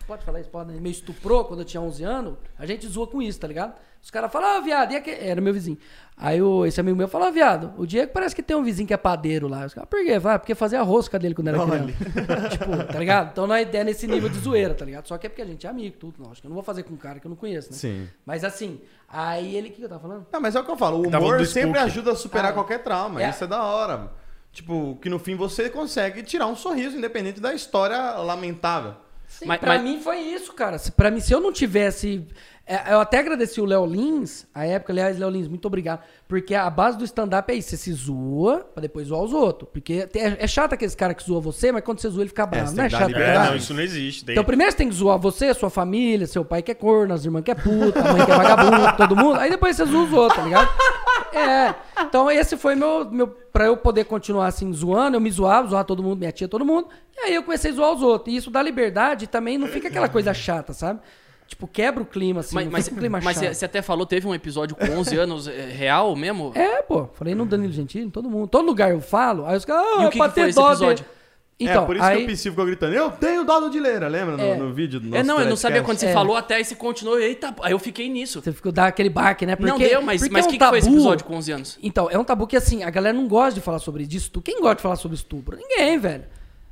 Pode 0.05 0.25
falar 0.25 0.41
isso, 0.41 0.49
pode, 0.49 0.73
né? 0.73 0.79
me 0.81 0.91
estuprou 0.91 1.45
quando 1.45 1.61
eu 1.61 1.65
tinha 1.65 1.79
11 1.79 2.03
anos, 2.03 2.33
a 2.59 2.65
gente 2.65 2.85
zoa 2.87 3.07
com 3.07 3.21
isso, 3.21 3.39
tá 3.39 3.47
ligado? 3.47 3.73
Os 4.01 4.09
caras 4.09 4.31
falam, 4.31 4.57
ah, 4.57 4.59
viado, 4.61 4.91
e 4.93 4.95
aquele... 4.95 5.23
era 5.27 5.39
meu 5.39 5.53
vizinho. 5.53 5.77
Aí 6.17 6.41
o, 6.41 6.65
esse 6.65 6.79
amigo 6.79 6.95
meu 6.97 7.07
falou, 7.07 7.27
ah, 7.27 7.31
viado, 7.31 7.73
o 7.77 7.85
Diego 7.85 8.11
parece 8.11 8.35
que 8.35 8.43
tem 8.43 8.55
um 8.55 8.63
vizinho 8.63 8.87
que 8.87 8.93
é 8.93 8.97
padeiro 8.97 9.47
lá. 9.47 9.65
Os 9.65 9.73
caras, 9.73 9.89
por 9.89 10.03
quê? 10.03 10.19
Vai, 10.19 10.37
porque 10.37 10.53
fazia 10.53 10.79
a 10.79 10.83
rosca 10.83 11.17
dele 11.17 11.33
quando 11.33 11.47
era 11.49 11.59
Olha. 11.61 11.79
criança. 11.93 12.49
tipo, 12.49 12.83
tá 12.91 12.99
ligado? 12.99 13.29
Então 13.31 13.47
não 13.47 13.55
é 13.55 13.61
ideia 13.63 13.83
nesse 13.83 14.05
nível 14.07 14.29
de 14.29 14.37
zoeira, 14.39 14.73
tá 14.75 14.85
ligado? 14.85 15.07
Só 15.07 15.17
que 15.17 15.25
é 15.25 15.29
porque 15.29 15.41
a 15.41 15.45
gente 15.45 15.65
é 15.65 15.69
amigo, 15.69 15.97
tudo, 15.97 16.21
lógico. 16.23 16.45
Eu 16.45 16.49
não 16.49 16.55
vou 16.55 16.63
fazer 16.63 16.83
com 16.83 16.93
um 16.93 16.97
cara 16.97 17.19
que 17.19 17.25
eu 17.25 17.29
não 17.29 17.35
conheço, 17.35 17.71
né? 17.71 17.77
Sim. 17.77 18.07
Mas 18.25 18.43
assim, 18.43 18.79
aí 19.07 19.55
ele, 19.55 19.69
o 19.69 19.71
que 19.71 19.81
eu 19.83 19.89
tava 19.89 20.01
falando? 20.01 20.27
Não, 20.31 20.41
mas 20.41 20.55
é 20.55 20.59
o 20.59 20.63
que 20.63 20.71
eu 20.71 20.77
falo, 20.77 20.99
o 20.99 21.09
Tava 21.09 21.23
humor 21.25 21.37
do 21.37 21.45
sempre 21.45 21.69
Spook. 21.71 21.85
ajuda 21.85 22.11
a 22.11 22.15
superar 22.15 22.51
Ah, 22.51 22.53
qualquer 22.53 22.83
trauma. 22.83 23.21
é. 23.23 23.29
Isso 23.29 23.43
é 23.43 23.47
da 23.47 23.63
hora. 23.63 24.11
Tipo, 24.51 24.97
que 25.01 25.09
no 25.09 25.17
fim 25.17 25.35
você 25.35 25.69
consegue 25.69 26.21
tirar 26.23 26.45
um 26.47 26.55
sorriso, 26.55 26.97
independente 26.97 27.39
da 27.39 27.53
história 27.53 27.97
lamentável. 28.17 28.95
Sim, 29.39 29.45
Mas- 29.45 29.59
pra 29.59 29.73
mas- 29.75 29.81
mim 29.83 29.99
foi 29.99 30.19
isso, 30.19 30.53
cara. 30.53 30.77
Se- 30.77 30.91
Pra 30.91 31.09
mim, 31.09 31.19
se 31.19 31.33
eu 31.33 31.39
não 31.39 31.51
tivesse. 31.53 32.25
é, 32.67 32.93
Eu 32.93 32.99
até 32.99 33.17
agradeci 33.19 33.59
o 33.61 33.65
Léo 33.65 33.85
Lins, 33.85 34.45
a 34.53 34.65
época, 34.65 34.91
aliás, 34.93 35.17
Léo 35.17 35.29
Lins, 35.29 35.47
muito 35.47 35.65
obrigado. 35.65 36.01
Porque 36.27 36.53
a 36.53 36.69
base 36.69 36.97
do 36.97 37.03
stand-up 37.05 37.51
é 37.51 37.55
isso: 37.55 37.69
você 37.69 37.77
se 37.77 37.93
zoa 37.93 38.59
pra 38.73 38.81
depois 38.81 39.07
zoar 39.07 39.21
os 39.23 39.33
outros. 39.33 39.69
Porque 39.71 40.07
é, 40.13 40.37
é 40.43 40.47
chato 40.47 40.73
aqueles 40.73 40.93
cara 40.95 41.13
que 41.13 41.23
zoa 41.23 41.39
você, 41.41 41.71
mas 41.71 41.83
quando 41.83 41.99
você 41.99 42.09
zoa 42.09 42.21
ele 42.23 42.29
fica 42.29 42.45
bravo. 42.45 42.67
você 42.67 42.75
não 42.75 42.83
é 42.83 42.89
chato, 42.89 43.01
É, 43.03 43.07
liberdade. 43.07 43.49
não, 43.49 43.55
isso 43.55 43.73
não 43.73 43.81
existe. 43.81 44.25
Tem- 44.25 44.33
Então, 44.33 44.43
primeiro 44.43 44.71
você 44.71 44.77
tem 44.77 44.89
que 44.89 44.95
zoar 44.95 45.17
você, 45.17 45.53
sua 45.53 45.69
família, 45.69 46.27
seu 46.27 46.45
pai 46.45 46.61
que 46.61 46.71
é 46.71 46.75
corno, 46.75 47.13
as 47.13 47.25
irmãs 47.25 47.43
que 47.43 47.51
é 47.51 47.55
puta, 47.55 47.99
a 47.99 48.13
mãe 48.13 48.25
que 48.25 48.31
é 48.31 48.35
vagabundo, 48.35 48.97
todo 48.97 49.15
mundo. 49.15 49.39
Aí 49.39 49.49
depois 49.49 49.75
você 49.75 49.85
zoa 49.85 50.03
os 50.03 50.13
outros, 50.13 50.37
tá 50.39 50.43
ligado? 50.45 50.69
É. 51.33 51.73
Então, 52.01 52.29
esse 52.29 52.57
foi 52.57 52.75
meu, 52.75 53.09
meu. 53.09 53.27
Pra 53.27 53.65
eu 53.65 53.75
poder 53.77 54.05
continuar 54.05 54.47
assim 54.47 54.71
zoando, 54.73 55.17
eu 55.17 55.21
me 55.21 55.29
zoava, 55.29 55.67
zoava 55.67 55.83
todo 55.83 56.01
mundo, 56.01 56.19
minha 56.19 56.31
tia, 56.31 56.47
todo 56.47 56.65
mundo. 56.65 56.87
E 57.15 57.19
aí 57.21 57.35
eu 57.35 57.43
comecei 57.43 57.71
a 57.71 57.73
zoar 57.73 57.91
os 57.93 58.01
outros. 58.01 58.33
E 58.33 58.37
isso 58.37 58.49
dá 58.49 58.61
liberdade 58.61 59.25
e 59.25 59.27
também 59.27 59.57
não 59.57 59.67
fica 59.67 59.87
aquela 59.89 60.07
coisa 60.09 60.33
chata, 60.33 60.73
sabe? 60.73 60.99
Tipo, 61.47 61.67
quebra 61.67 62.01
o 62.01 62.05
clima, 62.05 62.39
assim. 62.39 62.55
Mas, 62.55 62.67
mas, 62.69 62.87
clima 62.87 63.19
mas 63.21 63.35
chato. 63.35 63.47
você 63.47 63.53
você 63.53 63.65
até 63.65 63.81
falou, 63.81 64.05
teve 64.05 64.25
um 64.25 64.33
episódio 64.33 64.73
com 64.73 64.85
11 64.85 65.17
anos 65.17 65.47
é, 65.49 65.65
real 65.65 66.15
mesmo? 66.15 66.53
É, 66.55 66.81
pô. 66.81 67.09
Falei 67.13 67.35
no 67.35 67.45
Danilo 67.45 67.73
Gentili, 67.73 68.09
todo 68.09 68.29
mundo. 68.29 68.47
Todo 68.47 68.65
lugar 68.65 68.89
eu 68.91 69.01
falo, 69.01 69.45
aí 69.45 69.57
os 69.57 69.65
caras. 69.65 69.85
Ah, 69.85 70.03
E 70.03 70.05
o 70.05 70.09
que 70.09 70.11
que 70.11 70.17
foi 70.17 70.27
esse 70.49 70.59
episódio? 70.59 70.87
dele. 70.95 71.20
Então, 71.63 71.83
é, 71.83 71.85
por 71.85 71.95
isso 71.95 72.05
aí... 72.05 72.25
que 72.25 72.31
o 72.31 72.35
Psy 72.35 72.49
ficou 72.49 72.65
gritando, 72.65 72.93
eu 72.93 73.11
tenho 73.11 73.43
dó 73.43 73.59
do 73.59 73.69
Dileira, 73.69 74.07
lembra? 74.07 74.35
No, 74.35 74.43
É. 74.43 74.55
no 74.55 74.73
vídeo 74.73 74.99
do 74.99 75.07
nosso 75.07 75.21
É, 75.21 75.23
não, 75.23 75.39
eu 75.39 75.47
não 75.47 75.55
sabia 75.55 75.83
quando 75.83 75.97
você 75.97 76.07
É. 76.07 76.13
falou, 76.13 76.35
até 76.35 76.55
aí 76.55 76.65
você 76.65 76.75
continuou, 76.75 77.19
eita, 77.19 77.53
aí 77.61 77.71
eu 77.71 77.79
fiquei 77.79 78.09
nisso. 78.09 78.41
Você 78.41 78.51
ficou 78.51 78.71
dar 78.71 78.87
aquele 78.87 79.09
baque, 79.09 79.45
né? 79.45 79.55
não 79.59 79.77
deu, 79.77 80.01
mas 80.01 80.21
porque 80.21 80.33
mas 80.33 80.45
é 80.45 80.47
o 80.47 80.49
um 80.49 80.51
que, 80.51 80.57
que 80.57 80.65
foi 80.65 80.79
esse 80.79 80.89
episódio 80.89 81.25
com 81.25 81.35
11 81.35 81.51
anos? 81.51 81.79
Então, 81.83 82.09
é 82.09 82.17
um 82.17 82.23
tabu 82.23 82.47
que 82.47 82.57
assim, 82.57 82.83
a 82.83 82.89
galera 82.89 83.15
não 83.15 83.27
gosta 83.27 83.53
de 83.53 83.61
falar 83.61 83.79
sobre 83.79 84.07
de 84.07 84.17
estupro. 84.17 84.51
Quem 84.51 84.59
gosta 84.59 84.77
de 84.77 84.81
falar 84.81 84.95
sobre 84.95 85.15
estupro? 85.15 85.55
Ninguém, 85.55 85.99
velho. 85.99 86.23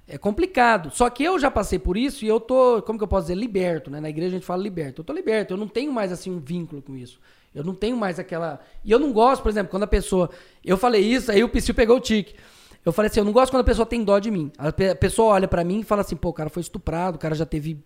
É 0.07 0.17
complicado. 0.17 0.89
Só 0.91 1.07
que 1.07 1.23
eu 1.23 1.37
já 1.37 1.51
passei 1.51 1.77
por 1.77 1.95
isso 1.95 2.25
e 2.25 2.27
eu 2.27 2.39
tô, 2.39 2.81
como 2.81 2.97
que 2.97 3.03
eu 3.03 3.07
posso 3.07 3.27
dizer, 3.27 3.35
liberto, 3.35 3.91
né? 3.91 3.99
Na 3.99 4.09
igreja 4.09 4.29
a 4.29 4.39
gente 4.39 4.45
fala 4.45 4.61
liberto. 4.61 5.01
Eu 5.01 5.05
tô 5.05 5.13
liberto, 5.13 5.53
eu 5.53 5.57
não 5.57 5.67
tenho 5.67 5.93
mais 5.93 6.11
assim 6.11 6.31
um 6.31 6.39
vínculo 6.39 6.81
com 6.81 6.95
isso. 6.95 7.19
Eu 7.53 7.63
não 7.63 7.75
tenho 7.75 7.95
mais 7.95 8.19
aquela. 8.19 8.59
E 8.83 8.91
eu 8.91 8.99
não 8.99 9.11
gosto, 9.11 9.41
por 9.41 9.49
exemplo, 9.49 9.69
quando 9.69 9.83
a 9.83 9.87
pessoa. 9.87 10.29
Eu 10.65 10.77
falei 10.77 11.01
isso, 11.01 11.31
aí 11.31 11.43
o 11.43 11.49
Psyu 11.49 11.75
pegou 11.75 11.97
o 11.97 11.99
tique. 11.99 12.35
Eu 12.86 12.91
falei 12.93 13.09
assim, 13.09 13.19
eu 13.19 13.25
não 13.25 13.32
gosto 13.34 13.51
quando 13.51 13.61
a 13.61 13.65
pessoa 13.65 13.86
tem 13.86 14.03
dó 14.03 14.17
de 14.19 14.32
mim. 14.32 14.51
A 14.57 14.71
pe- 14.71 14.89
a 14.89 14.95
pessoa 14.95 15.34
olha 15.34 15.47
pra 15.47 15.63
mim 15.63 15.80
e 15.82 15.84
fala 15.84 16.01
assim, 16.01 16.15
pô, 16.15 16.30
o 16.30 16.34
cara 16.34 16.49
foi 16.49 16.61
estuprado, 16.61 17.15
o 17.17 17.19
cara 17.19 17.36
já 17.36 17.45
teve 17.45 17.77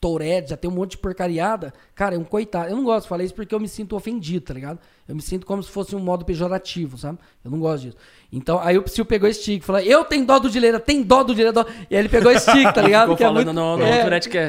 Tourette, 0.00 0.50
já 0.50 0.56
tem 0.56 0.70
um 0.70 0.74
monte 0.74 0.92
de 0.92 0.98
porcariada. 0.98 1.72
Cara, 1.94 2.14
é 2.14 2.18
um 2.18 2.24
coitado. 2.24 2.68
Eu 2.68 2.76
não 2.76 2.84
gosto 2.84 3.04
de 3.04 3.08
falar 3.08 3.22
isso 3.24 3.34
porque 3.34 3.54
eu 3.54 3.60
me 3.60 3.68
sinto 3.68 3.96
ofendido, 3.96 4.44
tá 4.44 4.52
ligado? 4.52 4.78
Eu 5.08 5.14
me 5.14 5.22
sinto 5.22 5.46
como 5.46 5.62
se 5.62 5.70
fosse 5.70 5.96
um 5.96 5.98
modo 6.00 6.24
pejorativo, 6.26 6.98
sabe? 6.98 7.18
Eu 7.42 7.50
não 7.50 7.58
gosto 7.58 7.84
disso. 7.84 7.96
Então, 8.30 8.58
aí 8.60 8.76
o 8.76 8.82
Psyu 8.82 9.04
pegou 9.06 9.28
esse 9.28 9.42
tique, 9.42 9.64
falou, 9.64 9.80
eu 9.80 10.04
tenho 10.04 10.26
dó 10.26 10.38
do 10.38 10.50
Dileira, 10.50 10.78
tem 10.78 11.02
dó 11.02 11.22
do 11.22 11.32
Dileira, 11.34 11.52
dó. 11.52 11.64
E 11.90 11.94
aí 11.96 12.02
ele 12.02 12.08
pegou 12.10 12.30
esse 12.30 12.50
tique, 12.52 12.70
tá 12.72 12.82
ligado? 12.82 13.02
Ficou 13.04 13.16
Que 13.16 13.24
é 13.24 13.26
falando 13.26 13.46
muito- 13.46 13.56
no- 13.56 13.76
no 13.78 13.84
é. 13.84 14.02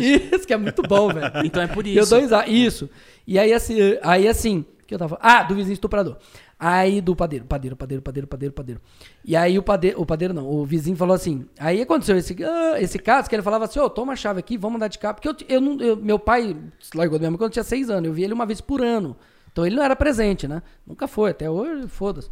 Isso, 0.04 0.46
que 0.48 0.54
é 0.54 0.58
muito 0.58 0.82
bom, 0.82 1.08
velho. 1.14 1.32
Então 1.46 1.62
é 1.64 1.68
por 1.68 1.86
E 1.88 1.96
Eu 1.96 2.04
isso. 2.04 2.10
dou. 2.28 2.44
Isso. 2.48 2.90
E 3.26 3.40
aí 3.40 3.54
assim, 3.54 3.78
aí 4.02 4.28
assim, 4.28 4.60
o 4.60 4.86
que 4.86 4.94
eu 4.94 5.00
tava 5.00 5.16
falando? 5.18 5.36
Ah, 5.38 5.44
do 5.44 5.56
vizinho 5.56 5.74
estuprador. 5.74 6.18
Aí 6.58 7.02
do 7.02 7.14
padeiro, 7.16 7.44
padeiro, 7.46 7.76
padeiro, 7.76 8.02
padeiro, 8.02 8.28
padeiro, 8.28 8.54
padeiro. 8.54 8.82
E 9.26 9.36
aí 9.36 9.60
o 9.60 9.64
padeiro, 9.64 10.02
o 10.02 10.06
padeiro 10.06 10.34
não, 10.34 10.50
o 10.50 10.66
vizinho 10.66 10.96
falou 10.96 11.14
assim. 11.14 11.46
Aí 11.60 11.82
aconteceu 11.82 12.16
esse, 12.18 12.36
ah, 12.44 12.82
esse 12.82 12.98
caso 12.98 13.28
que 13.30 13.36
ele 13.36 13.44
falava 13.44 13.66
assim: 13.66 13.80
Ô, 13.80 13.90
toma 13.90 14.14
a 14.14 14.16
chave 14.16 14.40
aqui, 14.40 14.58
vamos 14.58 14.78
andar 14.78 14.88
de 14.88 14.98
carro. 14.98 15.16
Porque 15.16 15.28
eu, 15.28 15.36
eu 15.50 15.62
não, 15.62 15.80
eu- 15.82 15.98
meu 15.98 16.18
pai 16.18 16.56
largou 16.94 17.20
do 17.20 17.24
mãe 17.24 17.34
quando 17.34 17.44
eu 17.44 17.50
tinha 17.50 17.64
seis 17.64 17.90
anos. 17.90 18.08
Eu 18.08 18.14
vi 18.14 18.24
ele 18.24 18.34
uma 18.34 18.46
vez 18.46 18.62
por 18.62 18.82
ano. 18.82 19.18
Então 19.52 19.66
ele 19.66 19.76
não 19.76 19.84
era 19.84 19.96
presente, 19.96 20.48
né? 20.48 20.62
Nunca 20.88 21.08
foi, 21.08 21.32
até 21.32 21.50
hoje, 21.50 21.88
foda-se. 21.90 22.30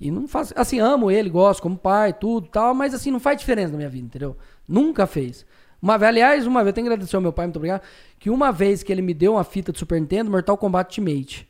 E 0.00 0.10
não 0.10 0.26
faz. 0.26 0.52
Assim, 0.56 0.80
amo 0.80 1.10
ele, 1.10 1.28
gosto 1.28 1.62
como 1.62 1.76
pai, 1.76 2.12
tudo 2.14 2.48
tal, 2.48 2.74
mas 2.74 2.94
assim, 2.94 3.10
não 3.10 3.20
faz 3.20 3.38
diferença 3.38 3.72
na 3.72 3.76
minha 3.78 3.88
vida, 3.90 4.06
entendeu? 4.06 4.36
Nunca 4.66 5.06
fez. 5.06 5.44
Uma 5.80 5.98
vez, 5.98 6.08
aliás, 6.08 6.46
uma 6.46 6.62
vez, 6.64 6.74
tenho 6.74 6.86
que 6.86 6.92
agradecer 6.92 7.16
ao 7.16 7.22
meu 7.22 7.32
pai, 7.32 7.46
muito 7.46 7.56
obrigado, 7.56 7.82
que 8.18 8.30
uma 8.30 8.50
vez 8.50 8.82
que 8.82 8.90
ele 8.90 9.02
me 9.02 9.12
deu 9.14 9.32
uma 9.34 9.44
fita 9.44 9.70
de 9.72 9.78
Super 9.78 10.00
Nintendo, 10.00 10.30
Mortal 10.30 10.56
Kombat 10.56 10.98
Ultimate. 10.98 11.46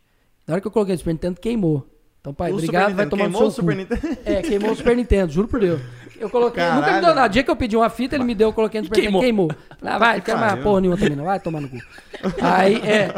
Na 0.46 0.54
hora 0.54 0.60
que 0.60 0.66
eu 0.66 0.70
coloquei 0.72 0.94
o 0.94 0.98
Super 0.98 1.12
Nintendo, 1.12 1.40
queimou. 1.40 1.86
Então, 2.26 2.34
pai, 2.34 2.50
O 2.50 2.54
obrigado, 2.54 2.92
vai 2.96 3.06
tomar 3.06 3.22
queimou 3.24 3.42
o 3.42 3.44
cu. 3.44 3.50
Super 3.52 3.76
Nintendo? 3.76 4.18
É, 4.24 4.42
queimou 4.42 4.72
o 4.72 4.74
Super 4.74 4.96
Nintendo, 4.96 5.32
juro 5.32 5.46
por 5.46 5.60
Deus. 5.60 5.80
Eu 6.18 6.28
coloquei, 6.28 6.60
nunca 6.64 6.74
me 6.76 6.82
Caralho. 6.82 7.04
deu 7.06 7.14
nada. 7.14 7.26
O 7.28 7.30
dia 7.30 7.42
que 7.44 7.50
eu 7.50 7.54
pedi 7.54 7.76
uma 7.76 7.88
fita, 7.88 8.16
ele 8.16 8.24
me 8.24 8.34
deu, 8.34 8.48
eu 8.48 8.52
coloquei 8.52 8.80
no 8.80 8.86
Super 8.88 8.98
Nintendo, 9.00 9.20
queimou. 9.20 9.50
Falei, 9.78 9.94
Ah, 9.94 9.98
vai, 9.98 10.16
não 10.16 10.22
quero 10.22 10.38
mais 10.40 10.60
porra 10.60 10.80
nenhuma 10.80 10.98
também, 10.98 11.16
não. 11.16 11.24
Vai 11.24 11.38
tomar 11.38 11.60
no 11.60 11.68
cu. 11.68 11.76
Aí, 12.42 12.74
é. 12.76 13.14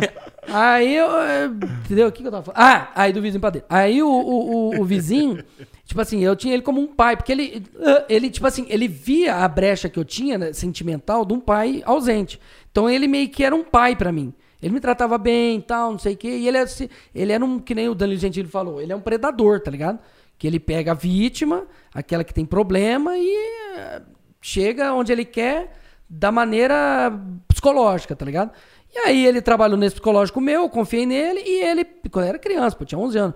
Aí 0.47 0.95
eu. 0.95 1.11
é, 1.23 1.47
Entendeu? 1.47 2.09
O 2.09 2.13
que, 2.13 2.21
que 2.21 2.29
eu 2.29 2.33
tava 2.33 2.43
falando? 2.43 2.61
Ah, 2.61 2.91
aí 2.95 3.11
do 3.13 3.23
vizinho 3.23 3.41
pra 3.41 3.49
dentro. 3.49 3.67
Aí 3.71 4.03
o, 4.03 4.09
o, 4.11 4.75
o, 4.77 4.81
o 4.81 4.85
vizinho, 4.85 5.43
tipo 5.87 6.01
assim, 6.03 6.23
eu 6.23 6.37
tinha 6.37 6.53
ele 6.53 6.63
como 6.63 6.79
um 6.81 6.87
pai, 6.89 7.17
porque 7.17 7.33
ele, 7.33 7.63
ah, 7.81 8.05
ele, 8.11 8.29
tipo 8.29 8.47
assim, 8.47 8.67
ele 8.69 8.87
via 8.89 9.37
a 9.37 9.49
brecha 9.49 9.89
que 9.89 9.99
eu 9.99 10.05
tinha, 10.05 10.37
né, 10.37 10.53
sentimental, 10.53 11.25
de 11.25 11.33
um 11.33 11.41
pai 11.41 11.83
ausente. 11.87 12.39
Então 12.71 12.91
ele 12.91 13.09
meio 13.09 13.29
que 13.31 13.43
era 13.43 13.55
um 13.55 13.65
pai 13.65 13.97
pra 13.97 14.13
mim. 14.13 14.35
Ele 14.63 14.75
me 14.75 14.81
tratava 14.81 15.17
bem 15.19 15.59
e 15.59 15.63
tal, 15.63 15.93
não 15.93 15.99
sei 15.99 16.15
o 16.15 16.17
quê. 16.17 16.29
E 16.29 16.49
ele, 16.49 16.59
assim- 16.59 16.89
ele 17.15 17.33
era 17.33 17.45
um, 17.45 17.59
que 17.59 17.75
nem 17.75 17.89
o 17.89 17.95
Danilo 17.95 18.19
Gentili 18.19 18.49
falou, 18.49 18.81
ele 18.81 18.93
é 18.93 18.97
um 18.97 19.01
predador, 19.01 19.61
tá 19.61 19.71
ligado? 19.71 19.99
Que 20.37 20.47
ele 20.47 20.59
pega 20.61 20.93
a 20.93 20.95
vítima, 20.95 21.67
aquela 21.95 22.25
que 22.25 22.35
tem 22.35 22.45
problema, 22.45 23.17
e 23.17 23.31
eh, 23.77 24.03
chega 24.41 24.93
onde 24.95 25.13
ele 25.13 25.25
quer 25.25 25.73
da 26.09 26.33
maneira 26.33 27.13
psicológica, 27.47 28.17
tá 28.17 28.25
ligado? 28.25 28.51
E 28.95 28.99
aí 28.99 29.27
ele 29.27 29.43
trabalhou 29.43 29.77
nesse 29.77 29.95
psicológico 29.97 30.41
meu, 30.41 30.63
eu 30.63 30.69
confiei 30.69 31.05
nele, 31.07 31.41
e 31.45 31.61
ele, 31.63 31.85
quando 32.11 32.25
eu 32.25 32.29
era 32.31 32.39
criança, 32.39 32.75
pô, 32.77 32.85
tinha 32.85 32.99
11 32.99 33.19
anos, 33.19 33.35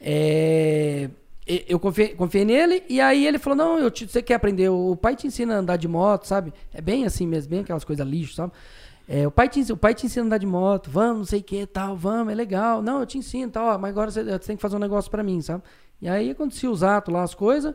é, 0.00 1.10
eu 1.68 1.78
confiei, 1.78 2.08
confiei 2.14 2.44
nele, 2.44 2.82
e 2.88 3.00
aí 3.00 3.26
ele 3.26 3.38
falou, 3.38 3.56
não, 3.56 3.78
eu 3.78 3.90
te- 3.90 4.08
você 4.08 4.22
quer 4.22 4.34
aprender, 4.34 4.68
o 4.70 4.96
pai 4.96 5.14
te 5.14 5.26
ensina 5.26 5.54
a 5.56 5.58
andar 5.58 5.76
de 5.76 5.86
moto, 5.86 6.24
sabe? 6.26 6.52
É 6.72 6.80
bem 6.80 7.04
assim 7.04 7.26
mesmo, 7.26 7.50
bem 7.50 7.60
aquelas 7.60 7.84
coisas 7.84 8.06
lixo, 8.06 8.34
sabe? 8.34 8.52
É, 9.06 9.26
o, 9.26 9.30
pai 9.30 9.48
te, 9.48 9.72
o 9.72 9.76
pai 9.76 9.94
te 9.94 10.06
ensina 10.06 10.24
a 10.24 10.26
andar 10.26 10.38
de 10.38 10.46
moto, 10.46 10.90
vamos, 10.90 11.18
não 11.18 11.24
sei 11.24 11.40
o 11.40 11.42
que, 11.42 11.66
tal, 11.66 11.96
vamos, 11.96 12.32
é 12.32 12.36
legal. 12.36 12.82
Não, 12.82 13.00
eu 13.00 13.06
te 13.06 13.18
ensino, 13.18 13.50
tal, 13.50 13.78
mas 13.78 13.90
agora 13.90 14.10
você, 14.10 14.24
você 14.24 14.38
tem 14.38 14.56
que 14.56 14.62
fazer 14.62 14.76
um 14.76 14.80
negócio 14.80 15.10
pra 15.10 15.22
mim, 15.22 15.40
sabe? 15.42 15.62
E 16.00 16.08
aí 16.08 16.30
acontecia 16.30 16.70
os 16.70 16.82
atos 16.82 17.12
lá, 17.12 17.22
as 17.22 17.34
coisas, 17.34 17.74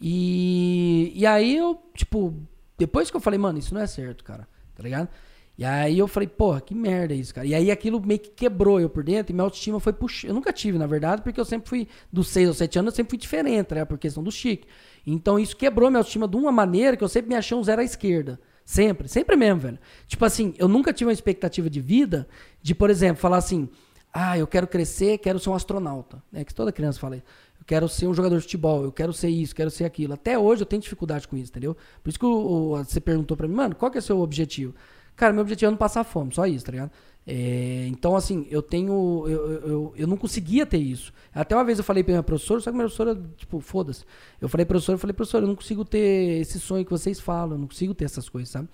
e, 0.00 1.12
e 1.14 1.24
aí 1.26 1.56
eu, 1.56 1.80
tipo, 1.94 2.34
depois 2.76 3.10
que 3.10 3.16
eu 3.16 3.20
falei, 3.20 3.38
mano, 3.38 3.58
isso 3.58 3.72
não 3.72 3.80
é 3.80 3.86
certo, 3.86 4.24
cara, 4.24 4.48
tá 4.74 4.82
ligado? 4.82 5.08
E 5.56 5.64
aí 5.64 5.96
eu 5.96 6.08
falei, 6.08 6.28
porra, 6.28 6.60
que 6.60 6.74
merda 6.74 7.14
é 7.14 7.16
isso, 7.16 7.32
cara. 7.32 7.46
E 7.46 7.54
aí 7.54 7.70
aquilo 7.70 8.04
meio 8.04 8.18
que 8.18 8.30
quebrou 8.30 8.80
eu 8.80 8.90
por 8.90 9.04
dentro 9.04 9.30
e 9.30 9.34
minha 9.34 9.44
autoestima 9.44 9.78
foi 9.78 9.92
puxando. 9.92 10.30
Eu 10.30 10.34
nunca 10.34 10.52
tive, 10.52 10.76
na 10.76 10.86
verdade, 10.86 11.22
porque 11.22 11.38
eu 11.38 11.44
sempre 11.44 11.68
fui, 11.68 11.88
dos 12.12 12.26
6 12.28 12.48
aos 12.48 12.56
7 12.56 12.80
anos, 12.80 12.92
eu 12.92 12.96
sempre 12.96 13.10
fui 13.10 13.18
diferente, 13.18 13.72
né? 13.72 13.84
Por 13.84 13.96
questão 13.96 14.22
do 14.22 14.32
chique. 14.32 14.66
Então 15.06 15.38
isso 15.38 15.56
quebrou 15.56 15.88
minha 15.90 16.00
autoestima 16.00 16.26
de 16.26 16.36
uma 16.36 16.50
maneira 16.50 16.96
que 16.96 17.04
eu 17.04 17.08
sempre 17.08 17.28
me 17.28 17.36
achei 17.36 17.56
um 17.56 17.62
zero 17.62 17.80
à 17.80 17.84
esquerda. 17.84 18.40
Sempre, 18.64 19.08
sempre 19.08 19.36
mesmo, 19.36 19.60
velho. 19.60 19.78
Tipo 20.06 20.24
assim, 20.24 20.54
eu 20.58 20.66
nunca 20.68 20.92
tive 20.92 21.08
uma 21.08 21.12
expectativa 21.12 21.68
de 21.68 21.80
vida 21.80 22.26
de, 22.62 22.74
por 22.74 22.88
exemplo, 22.90 23.20
falar 23.20 23.36
assim, 23.36 23.68
ah, 24.12 24.38
eu 24.38 24.46
quero 24.46 24.66
crescer, 24.66 25.18
quero 25.18 25.38
ser 25.38 25.50
um 25.50 25.54
astronauta. 25.54 26.22
É 26.32 26.44
que 26.44 26.54
toda 26.54 26.72
criança 26.72 26.98
fala 26.98 27.16
isso. 27.16 27.24
Eu 27.58 27.64
quero 27.66 27.88
ser 27.88 28.06
um 28.06 28.14
jogador 28.14 28.36
de 28.36 28.42
futebol, 28.42 28.82
eu 28.84 28.92
quero 28.92 29.12
ser 29.12 29.28
isso, 29.28 29.54
quero 29.54 29.70
ser 29.70 29.84
aquilo. 29.84 30.14
Até 30.14 30.38
hoje 30.38 30.62
eu 30.62 30.66
tenho 30.66 30.80
dificuldade 30.80 31.28
com 31.28 31.36
isso, 31.36 31.50
entendeu? 31.50 31.76
Por 32.02 32.08
isso 32.08 32.18
que 32.18 32.24
o- 32.26 32.72
o- 32.72 32.84
você 32.84 33.00
perguntou 33.00 33.36
pra 33.36 33.46
mim, 33.48 33.54
mano, 33.54 33.74
qual 33.74 33.90
que 33.90 33.98
é 33.98 34.00
o 34.00 34.02
seu 34.02 34.18
objetivo? 34.20 34.74
Cara, 35.16 35.32
meu 35.32 35.42
objetivo 35.42 35.68
é 35.68 35.70
não 35.70 35.78
passar 35.78 36.02
fome, 36.04 36.34
só 36.34 36.46
isso, 36.46 36.64
tá 36.64 36.72
ligado? 36.72 36.90
É, 37.26 37.86
então, 37.88 38.14
assim, 38.14 38.46
eu 38.50 38.60
tenho. 38.60 39.24
Eu, 39.26 39.52
eu, 39.52 39.94
eu, 39.96 40.06
não 40.06 40.16
conseguia 40.16 40.66
ter 40.66 40.78
isso. 40.78 41.12
Até 41.34 41.54
uma 41.54 41.64
vez 41.64 41.78
eu 41.78 41.84
falei 41.84 42.02
pra 42.04 42.12
minha 42.12 42.22
professora, 42.22 42.60
só 42.60 42.70
que 42.70 42.76
minha 42.76 42.86
professora, 42.86 43.18
tipo, 43.36 43.60
foda-se. 43.60 44.04
Eu 44.40 44.48
falei, 44.48 44.66
professora, 44.66 44.96
eu 44.96 45.00
falei, 45.00 45.14
professora, 45.14 45.44
eu 45.44 45.48
não 45.48 45.56
consigo 45.56 45.84
ter 45.84 46.40
esse 46.40 46.60
sonho 46.60 46.84
que 46.84 46.90
vocês 46.90 47.18
falam, 47.18 47.52
eu 47.52 47.58
não 47.58 47.66
consigo 47.66 47.94
ter 47.94 48.04
essas 48.04 48.28
coisas, 48.28 48.50
sabe? 48.50 48.68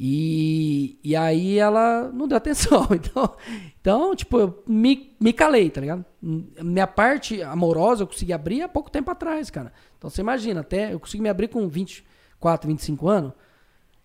E, 0.00 0.96
e 1.02 1.16
aí 1.16 1.58
ela 1.58 2.10
não 2.12 2.28
deu 2.28 2.36
atenção. 2.36 2.86
Então, 2.92 3.36
então 3.80 4.14
tipo, 4.14 4.38
eu 4.38 4.62
me, 4.66 5.16
me 5.18 5.32
calei, 5.32 5.70
tá 5.70 5.80
ligado? 5.80 6.04
Minha 6.22 6.86
parte 6.86 7.42
amorosa 7.42 8.02
eu 8.02 8.06
consegui 8.06 8.32
abrir 8.32 8.62
há 8.62 8.68
pouco 8.68 8.90
tempo 8.90 9.10
atrás, 9.10 9.50
cara. 9.50 9.72
Então 9.96 10.08
você 10.08 10.20
imagina, 10.20 10.60
até 10.60 10.92
eu 10.92 11.00
consegui 11.00 11.22
me 11.22 11.28
abrir 11.28 11.48
com 11.48 11.66
24, 11.66 12.68
25 12.68 13.08
anos. 13.08 13.32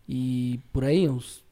E 0.07 0.59
por 0.71 0.83
aí, 0.83 1.07
uns 1.07 1.42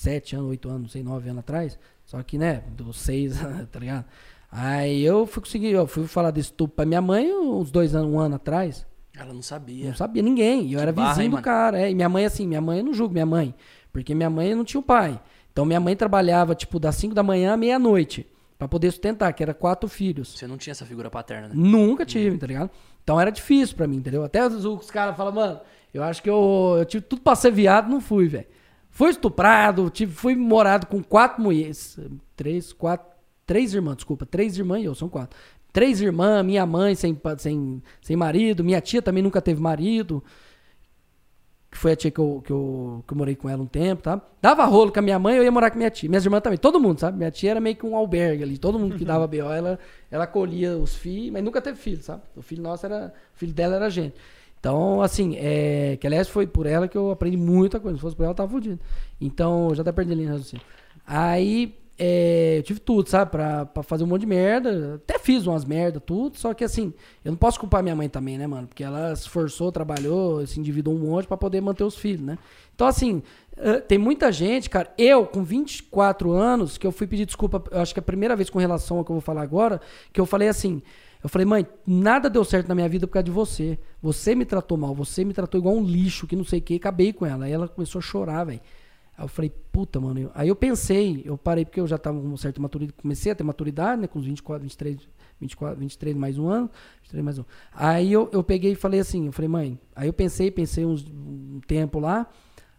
7 0.00 0.36
anos, 0.36 0.48
8 0.50 0.68
anos, 0.68 0.82
não 0.82 0.88
sei, 0.88 1.02
9 1.02 1.28
anos 1.30 1.40
atrás. 1.40 1.78
Só 2.04 2.22
que, 2.22 2.38
né, 2.38 2.62
dos 2.70 2.98
6, 3.00 3.38
tá 3.70 3.78
ligado? 3.78 4.04
Aí 4.50 5.02
eu 5.02 5.26
fui 5.26 5.42
conseguir, 5.42 5.70
eu 5.70 5.86
fui 5.86 6.06
falar 6.06 6.30
desse 6.30 6.48
estupro 6.48 6.74
pra 6.74 6.84
minha 6.84 7.00
mãe 7.00 7.32
uns 7.32 7.70
dois 7.70 7.94
anos, 7.94 8.10
um 8.12 8.18
ano 8.18 8.34
atrás. 8.34 8.84
Ela 9.16 9.32
não 9.32 9.42
sabia. 9.42 9.86
Não 9.86 9.94
sabia 9.94 10.22
ninguém. 10.22 10.66
E 10.66 10.72
eu 10.72 10.80
era 10.80 10.92
barra, 10.92 11.10
vizinho 11.10 11.24
hein, 11.24 11.30
do 11.30 11.34
mano? 11.34 11.44
cara. 11.44 11.80
É. 11.80 11.90
E 11.90 11.94
minha 11.94 12.08
mãe, 12.08 12.24
assim, 12.24 12.46
minha 12.46 12.60
mãe 12.60 12.78
eu 12.78 12.84
não 12.84 12.94
julgo 12.94 13.12
minha 13.12 13.26
mãe. 13.26 13.54
Porque 13.92 14.14
minha 14.14 14.30
mãe 14.30 14.54
não 14.54 14.64
tinha 14.64 14.80
o 14.80 14.82
pai. 14.82 15.20
Então 15.52 15.64
minha 15.64 15.78
mãe 15.80 15.94
trabalhava, 15.94 16.54
tipo, 16.54 16.80
das 16.80 16.96
5 16.96 17.14
da 17.14 17.22
manhã 17.22 17.52
à 17.52 17.56
meia-noite. 17.56 18.26
Pra 18.58 18.66
poder 18.66 18.90
sustentar, 18.90 19.32
que 19.32 19.42
era 19.42 19.54
quatro 19.54 19.88
filhos. 19.88 20.36
Você 20.36 20.46
não 20.46 20.56
tinha 20.56 20.72
essa 20.72 20.84
figura 20.84 21.10
paterna, 21.10 21.48
né? 21.48 21.54
Nunca 21.56 22.04
tive, 22.04 22.36
tá 22.38 22.46
ligado? 22.46 22.70
Então 23.02 23.20
era 23.20 23.30
difícil 23.30 23.76
pra 23.76 23.86
mim, 23.86 23.96
entendeu? 23.96 24.24
Até 24.24 24.46
os, 24.46 24.64
os 24.64 24.90
caras 24.90 25.16
falam, 25.16 25.32
mano, 25.32 25.60
eu 25.94 26.02
acho 26.02 26.22
que 26.22 26.28
eu, 26.28 26.76
eu 26.78 26.84
tive 26.84 27.04
tudo 27.04 27.22
pra 27.22 27.34
ser 27.34 27.50
viado, 27.50 27.88
não 27.88 28.00
fui, 28.00 28.28
velho. 28.28 28.46
Fui 28.90 29.10
estuprado, 29.10 29.88
tive, 29.88 30.12
fui 30.12 30.34
morado 30.34 30.86
com 30.86 31.02
quatro 31.02 31.42
mulheres. 31.42 31.98
Três, 32.36 32.72
quatro. 32.72 33.08
Três 33.46 33.72
irmãs, 33.74 33.96
desculpa. 33.96 34.26
Três 34.26 34.58
irmãs 34.58 34.82
e 34.82 34.84
eu, 34.84 34.94
são 34.94 35.08
quatro. 35.08 35.38
Três 35.72 36.00
irmãs, 36.00 36.44
minha 36.44 36.66
mãe 36.66 36.94
sem, 36.94 37.18
sem, 37.38 37.82
sem 38.02 38.16
marido, 38.16 38.64
minha 38.64 38.80
tia 38.80 39.00
também 39.00 39.22
nunca 39.22 39.40
teve 39.40 39.60
marido. 39.60 40.22
Que 41.70 41.78
foi 41.78 41.92
a 41.92 41.96
tia 41.96 42.10
que 42.10 42.18
eu, 42.18 42.42
que, 42.44 42.50
eu, 42.50 43.04
que 43.06 43.12
eu 43.12 43.16
morei 43.16 43.36
com 43.36 43.48
ela 43.48 43.62
um 43.62 43.66
tempo, 43.66 44.02
tá? 44.02 44.20
Dava 44.42 44.64
rolo 44.64 44.90
com 44.92 44.98
a 44.98 45.02
minha 45.02 45.18
mãe, 45.20 45.36
eu 45.36 45.44
ia 45.44 45.52
morar 45.52 45.70
com 45.70 45.78
minha 45.78 45.90
tia. 45.90 46.08
Minhas 46.08 46.24
irmãs 46.24 46.40
também, 46.40 46.58
todo 46.58 46.80
mundo, 46.80 46.98
sabe? 46.98 47.16
Minha 47.16 47.30
tia 47.30 47.52
era 47.52 47.60
meio 47.60 47.76
que 47.76 47.86
um 47.86 47.94
albergue 47.94 48.42
ali. 48.42 48.58
Todo 48.58 48.76
mundo 48.76 48.96
que 48.96 49.04
dava 49.04 49.28
B.O., 49.28 49.52
ela, 49.52 49.78
ela 50.10 50.24
acolhia 50.24 50.76
os 50.76 50.96
filhos, 50.96 51.32
mas 51.32 51.44
nunca 51.44 51.62
teve 51.62 51.78
filho, 51.78 52.02
sabe? 52.02 52.22
O 52.34 52.42
filho 52.42 52.62
nosso 52.62 52.86
era. 52.86 53.14
O 53.34 53.38
filho 53.38 53.52
dela 53.52 53.76
era 53.76 53.88
gente. 53.88 54.16
Então, 54.60 55.00
assim, 55.00 55.36
é, 55.38 55.96
que 55.98 56.06
aliás 56.06 56.28
foi 56.28 56.46
por 56.46 56.66
ela 56.66 56.86
que 56.86 56.96
eu 56.96 57.10
aprendi 57.10 57.36
muita 57.36 57.80
coisa. 57.80 57.96
Se 57.96 58.02
fosse 58.02 58.14
por 58.14 58.24
ela, 58.24 58.32
eu 58.32 58.36
tava 58.36 58.50
fudido. 58.50 58.78
Então, 59.18 59.74
já 59.74 59.80
até 59.80 59.90
perdi 59.90 60.12
a 60.12 60.14
linha 60.14 60.26
de 60.26 60.32
raciocínio. 60.32 60.64
Aí, 61.06 61.74
é, 61.98 62.58
eu 62.58 62.62
tive 62.62 62.78
tudo, 62.78 63.08
sabe? 63.08 63.30
Pra, 63.30 63.64
pra 63.64 63.82
fazer 63.82 64.04
um 64.04 64.06
monte 64.06 64.20
de 64.20 64.26
merda. 64.26 64.96
Até 64.96 65.18
fiz 65.18 65.46
umas 65.46 65.64
merda, 65.64 65.98
tudo. 65.98 66.36
Só 66.36 66.52
que, 66.52 66.62
assim, 66.62 66.92
eu 67.24 67.32
não 67.32 67.38
posso 67.38 67.58
culpar 67.58 67.82
minha 67.82 67.96
mãe 67.96 68.06
também, 68.10 68.36
né, 68.36 68.46
mano? 68.46 68.68
Porque 68.68 68.84
ela 68.84 69.16
se 69.16 69.22
esforçou, 69.22 69.72
trabalhou, 69.72 70.46
se 70.46 70.60
endividou 70.60 70.94
um 70.94 70.98
monte 70.98 71.26
pra 71.26 71.38
poder 71.38 71.62
manter 71.62 71.84
os 71.84 71.96
filhos, 71.96 72.20
né? 72.20 72.36
Então, 72.74 72.86
assim, 72.86 73.22
tem 73.88 73.96
muita 73.96 74.30
gente, 74.30 74.68
cara. 74.68 74.92
Eu, 74.98 75.24
com 75.24 75.42
24 75.42 76.32
anos, 76.32 76.76
que 76.76 76.86
eu 76.86 76.92
fui 76.92 77.06
pedir 77.06 77.24
desculpa, 77.24 77.62
eu 77.70 77.80
acho 77.80 77.94
que 77.94 78.00
é 78.00 78.02
a 78.02 78.04
primeira 78.04 78.36
vez 78.36 78.50
com 78.50 78.58
relação 78.58 78.98
ao 78.98 79.04
que 79.06 79.10
eu 79.10 79.14
vou 79.14 79.22
falar 79.22 79.40
agora, 79.40 79.80
que 80.12 80.20
eu 80.20 80.26
falei 80.26 80.48
assim. 80.48 80.82
Eu 81.22 81.28
falei, 81.28 81.44
mãe, 81.44 81.66
nada 81.86 82.30
deu 82.30 82.44
certo 82.44 82.68
na 82.68 82.74
minha 82.74 82.88
vida 82.88 83.06
por 83.06 83.12
causa 83.12 83.24
de 83.24 83.30
você. 83.30 83.78
Você 84.02 84.34
me 84.34 84.44
tratou 84.44 84.78
mal, 84.78 84.94
você 84.94 85.24
me 85.24 85.34
tratou 85.34 85.58
igual 85.60 85.74
um 85.74 85.84
lixo, 85.84 86.26
que 86.26 86.34
não 86.34 86.44
sei 86.44 86.60
o 86.60 86.62
que, 86.62 86.76
acabei 86.76 87.12
com 87.12 87.26
ela. 87.26 87.44
Aí 87.44 87.52
ela 87.52 87.68
começou 87.68 87.98
a 87.98 88.02
chorar, 88.02 88.44
velho. 88.44 88.60
Aí 89.20 89.24
eu 89.24 89.28
falei, 89.28 89.52
puta, 89.70 90.00
mano. 90.00 90.30
Aí 90.34 90.48
eu 90.48 90.56
pensei, 90.56 91.22
eu 91.26 91.36
parei 91.36 91.66
porque 91.66 91.78
eu 91.78 91.86
já 91.86 91.98
tava 91.98 92.18
com 92.18 92.26
uma 92.26 92.38
certa 92.38 92.58
maturidade, 92.60 92.96
comecei 93.02 93.30
a 93.30 93.34
ter 93.34 93.44
maturidade, 93.44 94.00
né, 94.00 94.06
com 94.06 94.18
uns 94.18 94.24
24, 94.24 94.62
23, 94.62 94.98
24, 95.38 95.78
23 95.78 96.16
mais 96.16 96.38
um 96.38 96.48
ano, 96.48 96.70
23 97.02 97.22
mais 97.22 97.38
um. 97.38 97.44
Aí 97.74 98.10
eu, 98.10 98.30
eu 98.32 98.42
peguei 98.42 98.72
e 98.72 98.74
falei 98.74 98.98
assim, 98.98 99.26
eu 99.26 99.32
falei, 99.32 99.48
mãe, 99.48 99.78
aí 99.94 100.08
eu 100.08 100.12
pensei, 100.14 100.50
pensei 100.50 100.86
uns, 100.86 101.04
um 101.06 101.60
tempo 101.66 101.98
lá, 101.98 102.26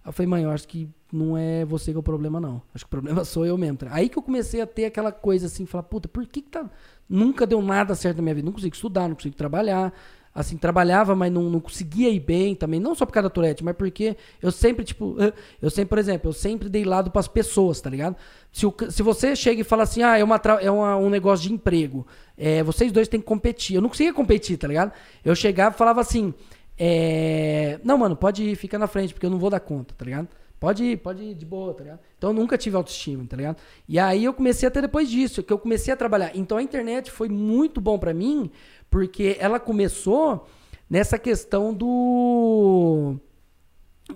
aí 0.04 0.10
eu 0.10 0.14
falei, 0.14 0.28
mãe, 0.28 0.44
eu 0.44 0.50
acho 0.50 0.68
que 0.68 0.90
não 1.14 1.38
é 1.38 1.64
você 1.64 1.92
que 1.92 1.98
é 1.98 2.00
o 2.00 2.04
problema, 2.04 2.40
não. 2.40 2.62
Acho 2.74 2.86
que 2.86 2.90
o 2.90 2.90
problema 2.90 3.24
sou 3.26 3.46
eu 3.46 3.56
mesmo. 3.56 3.78
Aí 3.92 4.10
que 4.10 4.18
eu 4.18 4.24
comecei 4.24 4.62
a 4.62 4.66
ter 4.66 4.86
aquela 4.86 5.12
coisa 5.12 5.46
assim, 5.46 5.68
falar, 5.68 5.84
puta, 5.84 6.08
por 6.08 6.26
que 6.26 6.42
que 6.42 6.50
tá... 6.50 6.68
Nunca 7.12 7.46
deu 7.46 7.62
nada 7.62 7.94
certo 7.96 8.18
na 8.18 8.24
minha 8.24 8.36
vida, 8.36 8.46
não 8.46 8.54
consigo 8.54 8.74
estudar, 8.74 9.08
não 9.10 9.16
consigo 9.16 9.36
trabalhar, 9.36 9.94
assim, 10.34 10.56
trabalhava, 10.56 11.14
mas 11.14 11.30
não, 11.32 11.44
não 11.44 11.60
conseguia 11.60 12.10
ir 12.10 12.22
bem 12.22 12.56
também, 12.56 12.80
não 12.80 12.96
só 12.96 13.06
por 13.06 13.12
causa 13.12 13.28
da 13.28 13.34
Tourette, 13.34 13.64
mas 13.66 13.76
porque 13.76 14.16
eu 14.42 14.50
sempre, 14.50 14.86
tipo, 14.86 15.18
eu 15.62 15.70
sempre, 15.70 15.90
por 15.90 15.98
exemplo, 15.98 16.30
eu 16.30 16.34
sempre 16.34 16.70
dei 16.70 16.86
lado 16.86 17.12
pras 17.12 17.28
pessoas, 17.28 17.82
tá 17.82 17.90
ligado? 17.90 18.16
Se, 18.52 18.66
o 18.66 18.74
se 18.90 19.04
você 19.04 19.36
chega 19.36 19.60
e 19.60 19.64
fala 19.66 19.84
assim, 19.84 20.04
ah, 20.04 20.18
é, 20.18 20.24
uma, 20.24 20.40
é 20.62 20.72
uma- 20.72 20.96
um 20.96 21.10
negócio 21.10 21.48
de 21.48 21.54
emprego, 21.54 22.08
é, 22.38 22.64
vocês 22.64 22.92
dois 22.94 23.10
têm 23.10 23.20
que 23.20 23.26
competir. 23.26 23.76
Eu 23.76 23.82
não 23.82 23.90
conseguia 23.90 24.14
competir, 24.14 24.58
tá 24.58 24.68
ligado? 24.70 24.94
Eu 25.26 25.36
chegava 25.36 25.76
e 25.76 25.78
falava 25.78 26.00
assim, 26.00 26.34
é, 26.80 27.80
não, 27.84 27.98
mano, 27.98 28.16
pode 28.16 28.42
ir, 28.44 28.56
fica 28.56 28.80
na 28.80 28.88
frente, 28.88 29.14
porque 29.14 29.26
eu 29.26 29.30
não 29.30 29.38
vou 29.38 29.50
dar 29.50 29.60
conta, 29.60 29.94
tá 29.98 30.06
ligado? 30.06 30.28
Pode 30.62 30.84
ir, 30.84 30.98
pode 30.98 31.24
ir 31.24 31.34
de 31.34 31.44
boa, 31.44 31.74
tá 31.74 31.84
ligado? 31.84 32.00
Então 32.20 32.30
eu 32.30 32.34
nunca 32.36 32.56
tive 32.56 32.76
autoestima, 32.76 33.26
tá 33.28 33.36
ligado? 33.36 33.58
E 33.90 33.98
aí 33.98 34.24
eu 34.24 34.32
comecei 34.32 34.68
a 34.68 34.72
ter 34.72 34.84
depois 34.84 35.10
disso, 35.10 35.42
que 35.42 35.52
eu 35.52 35.58
comecei 35.58 35.92
a 35.92 35.98
trabalhar. 35.98 36.34
Então 36.36 36.60
a 36.60 36.62
internet 36.62 37.10
foi 37.10 37.28
muito 37.30 37.82
bom 37.82 37.98
pra 37.98 38.14
mim, 38.14 38.52
porque 38.88 39.38
ela 39.40 39.60
começou 39.60 40.48
nessa 40.88 41.18
questão 41.18 41.74
do 41.74 43.16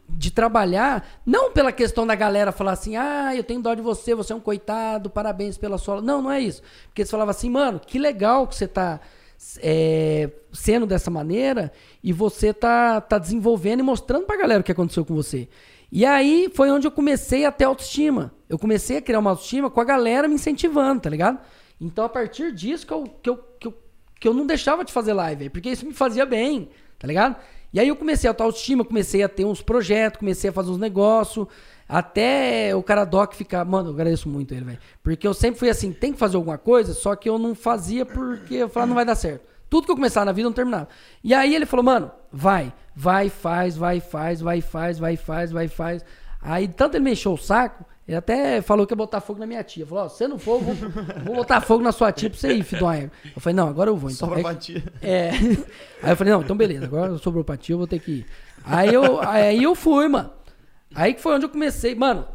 de 0.07 0.29
trabalhar, 0.29 1.19
não 1.25 1.51
pela 1.51 1.71
questão 1.71 2.05
da 2.05 2.13
galera 2.13 2.51
falar 2.51 2.73
assim, 2.73 2.95
ah, 2.95 3.35
eu 3.35 3.43
tenho 3.43 3.61
dó 3.61 3.73
de 3.73 3.81
você, 3.81 4.13
você 4.13 4.31
é 4.31 4.35
um 4.35 4.39
coitado, 4.39 5.09
parabéns 5.09 5.57
pela 5.57 5.79
sua. 5.79 5.99
Não, 5.99 6.21
não 6.21 6.31
é 6.31 6.39
isso. 6.41 6.61
Porque 6.85 7.01
eles 7.01 7.09
falavam 7.09 7.31
assim, 7.31 7.49
mano, 7.49 7.79
que 7.79 7.97
legal 7.97 8.45
que 8.45 8.53
você 8.53 8.67
tá 8.67 8.99
é, 9.63 10.29
sendo 10.53 10.85
dessa 10.85 11.09
maneira 11.09 11.71
e 12.03 12.13
você 12.13 12.53
tá, 12.53 13.01
tá 13.01 13.17
desenvolvendo 13.17 13.79
e 13.79 13.83
mostrando 13.83 14.27
pra 14.27 14.37
galera 14.37 14.61
o 14.61 14.63
que 14.63 14.71
aconteceu 14.71 15.03
com 15.03 15.15
você. 15.15 15.47
E 15.95 16.05
aí 16.05 16.51
foi 16.53 16.69
onde 16.69 16.85
eu 16.85 16.91
comecei 16.91 17.45
a 17.45 17.51
ter 17.53 17.63
autoestima. 17.63 18.33
Eu 18.49 18.59
comecei 18.59 18.97
a 18.97 19.01
criar 19.01 19.17
uma 19.17 19.29
autoestima 19.29 19.69
com 19.69 19.79
a 19.79 19.83
galera 19.85 20.27
me 20.27 20.35
incentivando, 20.35 21.03
tá 21.03 21.09
ligado? 21.09 21.39
Então 21.79 22.03
a 22.03 22.09
partir 22.09 22.51
disso 22.51 22.85
que 22.85 22.91
eu, 22.91 23.03
que 23.23 23.29
eu, 23.29 23.37
que 23.57 23.67
eu, 23.67 23.73
que 24.19 24.27
eu 24.27 24.33
não 24.33 24.45
deixava 24.45 24.83
de 24.83 24.91
fazer 24.91 25.13
live, 25.13 25.49
porque 25.49 25.69
isso 25.69 25.85
me 25.85 25.93
fazia 25.93 26.25
bem, 26.25 26.67
tá 26.99 27.07
ligado? 27.07 27.37
E 27.71 27.79
aí 27.79 27.87
eu 27.87 27.95
comecei 27.95 28.29
a 28.29 28.33
ter 28.33 28.43
autoestima, 28.43 28.83
comecei 28.83 29.23
a 29.23 29.29
ter 29.29 29.45
uns 29.45 29.61
projetos, 29.61 30.19
comecei 30.19 30.49
a 30.49 30.53
fazer 30.53 30.69
uns 30.71 30.77
negócios, 30.77 31.47
até 31.87 32.75
o 32.75 32.83
cara 32.83 33.05
Doc 33.05 33.33
ficar. 33.33 33.63
Mano, 33.63 33.91
eu 33.91 33.93
agradeço 33.93 34.27
muito 34.27 34.53
ele, 34.53 34.65
velho. 34.65 34.79
Porque 35.01 35.25
eu 35.25 35.33
sempre 35.33 35.57
fui 35.57 35.69
assim, 35.69 35.93
tem 35.93 36.11
que 36.11 36.19
fazer 36.19 36.35
alguma 36.35 36.57
coisa, 36.57 36.93
só 36.93 37.15
que 37.15 37.29
eu 37.29 37.39
não 37.39 37.55
fazia 37.55 38.05
porque 38.05 38.55
eu 38.55 38.67
falava, 38.67 38.89
não 38.89 38.95
vai 38.95 39.05
dar 39.05 39.15
certo. 39.15 39.47
Tudo 39.69 39.85
que 39.85 39.91
eu 39.91 39.95
começava 39.95 40.25
na 40.25 40.31
vida 40.31 40.45
eu 40.45 40.49
não 40.49 40.55
terminava. 40.55 40.87
E 41.23 41.33
aí 41.33 41.55
ele 41.55 41.65
falou, 41.65 41.83
mano, 41.83 42.11
vai, 42.31 42.71
vai, 42.95 43.29
faz, 43.29 43.75
vai, 43.75 43.99
faz, 43.99 44.39
vai, 44.41 44.61
faz, 44.61 44.99
vai, 44.99 45.15
faz, 45.17 45.51
vai, 45.51 45.67
faz. 45.67 46.05
Aí 46.41 46.67
tanto 46.67 46.95
ele 46.97 47.03
me 47.03 47.11
encheu 47.13 47.33
o 47.33 47.37
saco, 47.37 47.83
ele 48.07 48.15
até 48.15 48.61
falou 48.61 48.85
que 48.85 48.93
ia 48.93 48.97
botar 48.97 49.19
fogo 49.19 49.39
na 49.39 49.47
minha 49.47 49.63
tia. 49.63 49.85
Falou, 49.85 50.05
ó, 50.05 50.09
se 50.09 50.17
você 50.17 50.27
não 50.27 50.37
for, 50.37 50.55
eu 50.55 50.59
vou, 50.61 50.75
vou 51.25 51.35
botar 51.37 51.59
fogo 51.61 51.83
na 51.83 51.91
sua 51.91 52.11
tia 52.11 52.29
pra 52.29 52.37
você 52.39 52.53
ir, 52.53 52.63
Fidonha. 52.63 53.11
Eu 53.35 53.41
falei, 53.41 53.55
não, 53.55 53.67
agora 53.67 53.89
eu 53.89 53.97
vou. 53.97 54.11
Então. 54.11 54.27
Só 54.29 54.33
pra 54.33 54.43
batia. 54.43 54.83
é. 55.01 55.31
Aí 56.03 56.11
eu 56.11 56.15
falei, 56.15 56.31
não, 56.33 56.41
então 56.43 56.55
beleza, 56.55 56.85
agora 56.85 57.17
sobrou 57.17 57.43
pra 57.43 57.57
ti, 57.57 57.71
eu 57.71 57.79
vou 57.79 57.87
ter 57.87 57.99
que 57.99 58.11
ir. 58.11 58.25
Aí 58.63 58.93
eu, 58.93 59.19
aí 59.21 59.63
eu 59.63 59.73
fui, 59.73 60.07
mano. 60.07 60.29
Aí 60.93 61.13
que 61.15 61.21
foi 61.21 61.33
onde 61.35 61.45
eu 61.45 61.49
comecei. 61.49 61.95
Mano, 61.95 62.25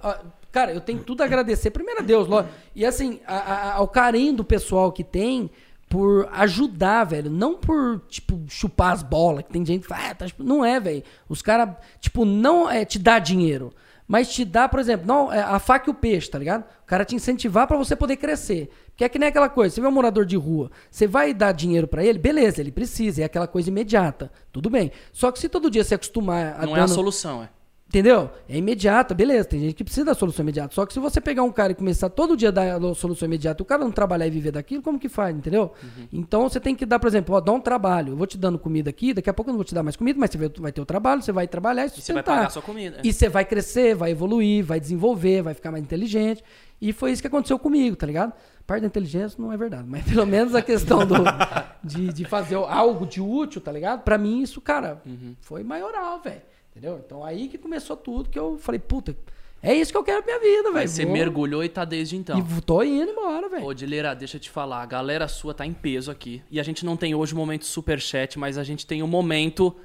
cara, 0.51 0.73
eu 0.73 0.81
tenho 0.81 0.99
tudo 1.05 1.23
a 1.23 1.25
agradecer. 1.25 1.71
Primeiro 1.71 2.01
a 2.01 2.05
Deus, 2.05 2.27
lógico. 2.27 2.53
E 2.75 2.85
assim, 2.85 3.21
a- 3.27 3.37
a- 3.37 3.73
ao 3.75 3.87
carinho 3.89 4.35
do 4.35 4.45
pessoal 4.45 4.91
que 4.93 5.05
tem 5.05 5.49
por 5.91 6.27
ajudar, 6.33 7.05
velho. 7.05 7.29
Não 7.31 7.57
por, 7.57 8.01
tipo, 8.09 8.41
chupar 8.49 8.93
as 8.93 9.03
bolas, 9.03 9.45
que 9.45 9.51
tem 9.53 9.67
gente 9.67 9.83
que 9.83 9.89
fala, 9.89 10.09
ah, 10.11 10.15
tá 10.15 10.27
chupando." 10.29 10.49
não 10.49 10.65
é, 10.65 10.81
velho. 10.81 11.03
Os 11.29 11.43
caras, 11.43 11.75
tipo, 12.01 12.25
não 12.25 12.71
é 12.71 12.85
te 12.87 12.99
dar 12.99 13.19
dinheiro. 13.19 13.71
Mas 14.09 14.33
te 14.33 14.45
dá, 14.45 14.69
por 14.69 14.81
exemplo, 14.81 15.07
não, 15.07 15.33
é 15.33 15.41
a 15.41 15.59
faca 15.61 15.89
e 15.89 15.93
o 15.93 15.95
peixe, 15.95 16.29
tá 16.31 16.37
ligado? 16.39 16.63
O 16.83 16.87
cara 16.87 17.05
te 17.05 17.15
incentivar 17.15 17.67
pra 17.69 17.77
você 17.77 17.95
poder 17.95 18.17
crescer. 18.17 18.69
Porque 18.87 19.05
é 19.05 19.09
que 19.09 19.19
nem 19.21 19.29
aquela 19.29 19.49
coisa, 19.49 19.73
você 19.75 19.81
vê 19.81 19.87
um 19.87 19.93
morador 19.93 20.25
de 20.27 20.37
rua, 20.37 20.69
você 20.91 21.07
vai 21.07 21.33
dar 21.33 21.53
dinheiro 21.53 21.87
pra 21.87 22.05
ele, 22.05 22.19
beleza, 22.19 22.61
ele 22.61 22.73
precisa, 22.73 23.23
é 23.23 23.25
aquela 23.25 23.47
coisa 23.47 23.69
imediata. 23.69 24.31
Tudo 24.51 24.69
bem. 24.69 24.91
Só 25.13 25.31
que 25.31 25.39
se 25.39 25.49
todo 25.49 25.71
dia 25.71 25.85
você 25.85 25.95
acostumar 25.95 26.57
a 26.61 26.67
Não 26.67 26.77
é 26.77 26.81
a 26.81 26.87
dando- 26.87 26.95
solução, 26.95 27.43
é. 27.45 27.49
Entendeu? 27.91 28.31
É 28.49 28.57
imediata, 28.57 29.13
beleza. 29.13 29.49
Tem 29.49 29.59
gente 29.59 29.75
que 29.75 29.83
precisa 29.83 30.07
da 30.07 30.15
solução 30.15 30.45
imediata. 30.45 30.73
Só 30.73 30.87
que 30.87 30.93
se 30.93 31.01
você 31.01 31.21
pegar 31.21 31.43
um 31.43 31.51
cara 31.51 31.73
e 31.73 31.75
começar 31.75 32.09
todo 32.09 32.37
dia 32.37 32.51
a 32.51 32.53
dar 32.53 32.77
a 32.77 32.95
solução 32.95 33.27
imediata 33.27 33.61
e 33.61 33.65
o 33.65 33.67
cara 33.67 33.83
não 33.83 33.91
trabalhar 33.91 34.29
e 34.29 34.31
viver 34.31 34.53
daquilo, 34.53 34.81
como 34.81 34.97
que 34.97 35.09
faz, 35.09 35.35
entendeu? 35.37 35.73
Uhum. 35.83 36.07
Então 36.13 36.49
você 36.49 36.61
tem 36.61 36.73
que 36.77 36.87
dar, 36.87 37.01
por 37.01 37.09
exemplo, 37.09 37.35
ó, 37.35 37.41
dá 37.41 37.51
um 37.51 37.61
trabalho. 37.61 38.13
Eu 38.13 38.17
vou 38.17 38.29
te 38.29 38.39
dando 38.39 38.61
comida 38.61 38.89
aqui, 38.91 39.13
daqui 39.13 39.29
a 39.29 39.35
pouco 39.35 39.51
eu 39.51 39.55
não 39.55 39.59
vou 39.59 39.65
te 39.65 39.75
dar 39.75 39.83
mais 39.83 39.97
comida, 39.97 40.21
mas 40.21 40.31
você 40.31 40.39
vai, 40.61 40.71
ter 40.71 40.81
o 40.81 40.87
trabalho, 40.87 41.21
você 41.21 41.33
vai 41.33 41.49
trabalhar 41.49 41.83
e 41.87 41.89
E 41.89 41.91
você 42.01 42.13
vai 42.13 42.23
pagar 42.23 42.47
a 42.47 42.51
sua 42.51 42.63
comida. 42.63 43.01
E 43.03 43.13
você 43.13 43.29
vai 43.29 43.45
crescer, 43.45 43.97
vai 43.97 44.13
evoluir, 44.13 44.65
vai 44.65 44.79
desenvolver, 44.79 45.43
vai 45.43 45.55
ficar 45.55 45.73
mais 45.73 45.83
inteligente. 45.83 46.45
E 46.81 46.93
foi 46.93 47.11
isso 47.11 47.21
que 47.21 47.27
aconteceu 47.27 47.59
comigo, 47.59 47.97
tá 47.97 48.07
ligado? 48.07 48.33
Parte 48.69 48.83
da 48.83 48.87
inteligência 48.87 49.37
não 49.43 49.53
é 49.53 49.57
verdade, 49.57 49.85
mas 49.89 50.05
pelo 50.05 50.25
menos 50.25 50.55
a 50.55 50.63
questão 50.63 51.05
do, 51.05 51.15
de, 51.83 52.13
de 52.13 52.25
fazer 52.25 52.55
algo 52.55 53.05
de 53.05 53.21
útil, 53.21 53.61
tá 53.61 53.73
ligado? 53.73 54.03
Pra 54.03 54.17
mim 54.17 54.43
isso, 54.43 54.61
cara, 54.61 55.03
Uhum. 55.05 55.35
foi 55.41 55.65
maioral, 55.65 56.21
velho. 56.23 56.41
Entendeu? 56.81 56.99
Então 57.05 57.23
aí 57.23 57.47
que 57.49 57.59
começou 57.59 57.95
tudo, 57.95 58.31
que 58.31 58.39
eu 58.39 58.57
falei, 58.57 58.79
puta, 58.79 59.15
é 59.63 59.75
isso 59.75 59.93
que 59.93 59.99
eu 59.99 60.03
quero 60.03 60.23
pra 60.23 60.39
minha 60.39 60.57
vida, 60.57 60.73
velho. 60.73 60.89
você 60.89 61.05
Vou- 61.05 61.13
mergulhou 61.13 61.63
e 61.63 61.69
tá 61.69 61.85
desde 61.85 62.17
então. 62.17 62.39
E 62.39 62.63
tô 62.63 62.83
indo 62.83 63.11
embora, 63.13 63.51
velho. 63.51 63.67
Ô, 63.67 63.75
Dileira, 63.75 64.15
deixa 64.15 64.39
eu 64.39 64.41
te 64.41 64.49
falar, 64.49 64.81
a 64.83 64.87
galera 64.87 65.29
sua 65.29 65.53
tá 65.53 65.67
em 65.67 65.75
peso 65.75 66.11
aqui. 66.11 66.43
E 66.51 66.59
a 66.59 66.63
gente 66.63 66.83
não 66.87 66.97
tem 66.97 67.15
hoje 67.15 67.35
o 67.35 67.37
momento 67.37 67.67
superchat, 67.67 68.39
mas 68.39 68.57
a 68.57 68.65
gente 68.65 68.87
tem 68.87 69.03
o 69.03 69.07
momento 69.07 69.77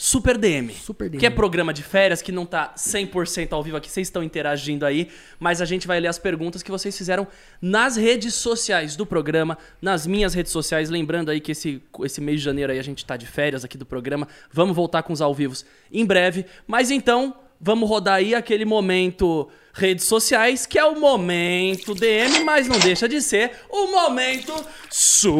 Super 0.00 0.38
DM. 0.38 0.72
Super 0.74 1.10
DM. 1.10 1.18
Que 1.18 1.26
é 1.26 1.30
programa 1.30 1.74
de 1.74 1.82
férias, 1.82 2.22
que 2.22 2.30
não 2.30 2.46
tá 2.46 2.72
100% 2.76 3.52
ao 3.52 3.64
vivo 3.64 3.76
aqui, 3.76 3.90
vocês 3.90 4.06
estão 4.06 4.22
interagindo 4.22 4.86
aí, 4.86 5.08
mas 5.40 5.60
a 5.60 5.64
gente 5.64 5.88
vai 5.88 5.98
ler 5.98 6.06
as 6.06 6.20
perguntas 6.20 6.62
que 6.62 6.70
vocês 6.70 6.96
fizeram 6.96 7.26
nas 7.60 7.96
redes 7.96 8.34
sociais 8.34 8.94
do 8.94 9.04
programa, 9.04 9.58
nas 9.82 10.06
minhas 10.06 10.34
redes 10.34 10.52
sociais. 10.52 10.88
Lembrando 10.88 11.32
aí 11.32 11.40
que 11.40 11.50
esse, 11.50 11.82
esse 12.04 12.20
mês 12.20 12.38
de 12.38 12.44
janeiro 12.44 12.70
aí 12.70 12.78
a 12.78 12.82
gente 12.82 13.04
tá 13.04 13.16
de 13.16 13.26
férias 13.26 13.64
aqui 13.64 13.76
do 13.76 13.84
programa. 13.84 14.28
Vamos 14.52 14.76
voltar 14.76 15.02
com 15.02 15.12
os 15.12 15.20
ao 15.20 15.34
vivos 15.34 15.66
em 15.90 16.06
breve. 16.06 16.46
Mas 16.64 16.92
então, 16.92 17.34
vamos 17.60 17.88
rodar 17.88 18.18
aí 18.18 18.36
aquele 18.36 18.64
momento 18.64 19.48
redes 19.72 20.04
sociais, 20.04 20.64
que 20.64 20.78
é 20.78 20.84
o 20.84 20.94
momento 21.00 21.92
DM, 21.92 22.44
mas 22.44 22.68
não 22.68 22.78
deixa 22.78 23.08
de 23.08 23.20
ser 23.20 23.50
o 23.68 23.88
momento 23.88 24.54
Superchat! 24.88 25.36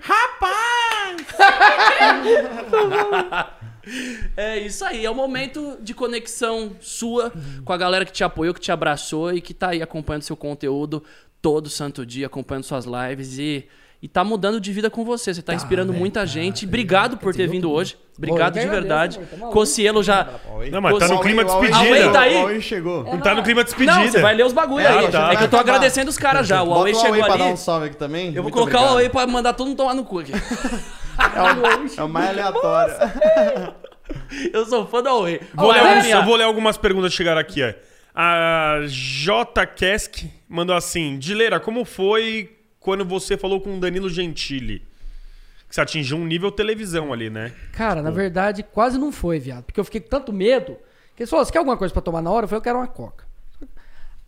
Rapaz! 0.00 0.21
É 4.36 4.58
isso 4.58 4.84
aí, 4.84 5.04
é 5.04 5.10
o 5.10 5.14
momento 5.14 5.76
de 5.80 5.92
conexão 5.92 6.72
sua 6.80 7.32
com 7.64 7.72
a 7.72 7.76
galera 7.76 8.04
que 8.04 8.12
te 8.12 8.22
apoiou, 8.22 8.54
que 8.54 8.60
te 8.60 8.70
abraçou 8.70 9.32
e 9.34 9.40
que 9.40 9.52
tá 9.52 9.70
aí 9.70 9.82
acompanhando 9.82 10.22
seu 10.22 10.36
conteúdo 10.36 11.02
todo 11.40 11.68
santo 11.68 12.06
dia, 12.06 12.26
acompanhando 12.26 12.62
suas 12.62 12.84
lives 12.86 13.38
e, 13.38 13.66
e 14.00 14.06
tá 14.06 14.22
mudando 14.22 14.60
de 14.60 14.72
vida 14.72 14.88
com 14.88 15.04
você. 15.04 15.34
Você 15.34 15.42
tá, 15.42 15.52
inspirando 15.52 15.90
velho, 15.90 15.98
muita 16.00 16.20
tá, 16.20 16.26
gente. 16.26 16.64
tá, 16.64 16.68
Obrigado 16.68 17.16
tá, 17.16 17.22
por 17.22 17.34
ter 17.34 17.46
tá, 17.46 17.52
vindo 17.52 17.68
tá. 17.68 17.74
hoje. 17.74 17.98
Obrigado 18.16 18.54
de 18.60 18.66
verdade. 18.66 19.18
tá. 19.18 19.46
Cocielo 19.48 20.02
já. 20.02 20.28
Não, 20.70 20.80
mas 20.80 20.98
tá 20.98 21.08
no 21.08 21.20
clima 21.20 21.44
de 21.44 21.50
despedida. 21.50 22.12
Tá 22.12 22.20
aí? 22.20 22.36
O 22.36 22.40
Huawei 22.40 22.60
chegou. 22.60 23.02
Não 23.04 23.18
tá 23.18 23.34
no 23.34 23.42
clima 23.42 23.64
de 23.64 23.70
despedida. 23.70 23.96
Não, 23.98 24.08
você 24.08 24.20
vai 24.20 24.34
ler 24.34 24.46
os 24.46 24.52
bagulho 24.52 24.86
É, 24.86 24.98
aí. 24.98 25.10
tá. 25.10 25.32
É 25.32 25.36
que 25.36 25.44
eu 25.44 25.50
tô 25.50 25.56
agradecendo 25.56 26.08
os 26.08 26.16
caras 26.18 26.46
já. 26.46 26.62
O 26.62 26.68
Huawei 26.68 26.94
chegou 26.94 27.24
ali. 27.24 27.54
Eu 28.32 28.42
vou 28.44 28.52
colocar 28.52 28.80
o. 28.80 28.84
Huawei 28.84 29.08
pra 29.08 29.26
mandar 29.26 29.54
todo 29.54 29.66
mundo 29.66 29.76
tomar 29.76 29.94
no 29.94 30.04
cu 30.04 30.20
aqui. 30.20 30.32
É 31.96 32.02
o 32.02 32.08
mais 32.08 32.30
aleatório. 32.30 32.94
Eu 34.52 34.66
sou 34.66 34.86
fã 34.86 35.02
do 35.02 35.08
Huawei. 35.08 35.40
Vou 35.54 35.70
ler 35.72 36.10
eu 36.10 36.24
vou 36.24 36.36
ler 36.36 36.44
algumas 36.44 36.76
perguntas 36.76 37.10
que 37.10 37.16
chegaram 37.16 37.40
aqui. 37.40 37.62
Ó. 37.62 37.72
A 38.14 38.80
J. 38.86 39.66
Kesk 39.66 40.24
mandou 40.48 40.76
assim: 40.76 41.18
Dileira, 41.18 41.58
como 41.58 41.84
foi 41.84 42.58
quando 42.78 43.04
você 43.04 43.36
falou 43.36 43.60
com 43.60 43.76
o 43.76 43.80
Danilo 43.80 44.10
Gentili? 44.10 44.80
Que 45.68 45.74
você 45.74 45.80
atingiu 45.80 46.18
um 46.18 46.26
nível 46.26 46.52
televisão 46.52 47.12
ali, 47.12 47.30
né? 47.30 47.52
Cara, 47.72 48.02
na 48.02 48.10
verdade, 48.10 48.62
quase 48.62 48.98
não 48.98 49.10
foi, 49.10 49.38
viado. 49.38 49.64
Porque 49.64 49.80
eu 49.80 49.84
fiquei 49.84 50.00
com 50.02 50.08
tanto 50.08 50.30
medo. 50.32 50.76
Que 51.16 51.22
eles 51.22 51.30
falaram, 51.30 51.46
você 51.46 51.52
quer 51.52 51.58
alguma 51.58 51.76
coisa 51.76 51.92
pra 51.92 52.02
tomar 52.02 52.20
na 52.20 52.30
hora? 52.30 52.44
Eu 52.44 52.48
falei, 52.48 52.58
eu 52.58 52.62
quero 52.62 52.78
uma 52.78 52.86
coca. 52.86 53.24